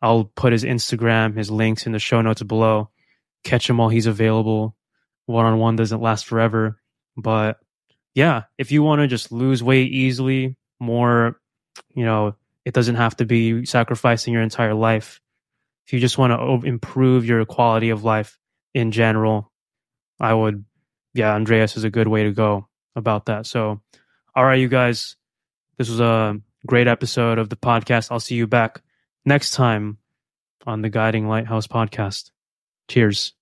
I'll 0.00 0.24
put 0.24 0.52
his 0.52 0.64
Instagram, 0.64 1.36
his 1.36 1.50
links 1.50 1.86
in 1.86 1.92
the 1.92 1.98
show 1.98 2.20
notes 2.20 2.42
below. 2.42 2.90
Catch 3.44 3.68
him 3.68 3.78
while 3.78 3.88
he's 3.88 4.06
available. 4.06 4.76
One 5.26 5.44
on 5.44 5.58
one 5.58 5.76
doesn't 5.76 6.00
last 6.00 6.26
forever. 6.26 6.80
But 7.16 7.58
yeah, 8.14 8.44
if 8.56 8.72
you 8.72 8.82
want 8.82 9.00
to 9.00 9.08
just 9.08 9.32
lose 9.32 9.62
weight 9.62 9.92
easily, 9.92 10.56
more, 10.80 11.40
you 11.94 12.04
know, 12.04 12.34
it 12.64 12.74
doesn't 12.74 12.96
have 12.96 13.16
to 13.16 13.24
be 13.24 13.64
sacrificing 13.64 14.32
your 14.32 14.42
entire 14.42 14.74
life. 14.74 15.20
If 15.86 15.92
you 15.92 16.00
just 16.00 16.18
want 16.18 16.32
to 16.32 16.68
improve 16.68 17.24
your 17.24 17.44
quality 17.44 17.90
of 17.90 18.04
life 18.04 18.38
in 18.74 18.92
general, 18.92 19.50
I 20.20 20.34
would, 20.34 20.64
yeah, 21.14 21.34
Andreas 21.34 21.76
is 21.76 21.84
a 21.84 21.90
good 21.90 22.08
way 22.08 22.24
to 22.24 22.32
go 22.32 22.68
about 22.94 23.26
that. 23.26 23.46
So, 23.46 23.80
all 24.34 24.44
right, 24.44 24.60
you 24.60 24.68
guys, 24.68 25.16
this 25.78 25.88
was 25.88 26.00
a 26.00 26.40
great 26.66 26.86
episode 26.86 27.38
of 27.38 27.48
the 27.48 27.56
podcast. 27.56 28.08
I'll 28.10 28.20
see 28.20 28.34
you 28.34 28.46
back 28.46 28.82
next 29.28 29.52
time 29.52 29.98
on 30.66 30.82
the 30.82 30.88
Guiding 30.88 31.28
Lighthouse 31.28 31.66
podcast. 31.66 32.30
Cheers. 32.88 33.34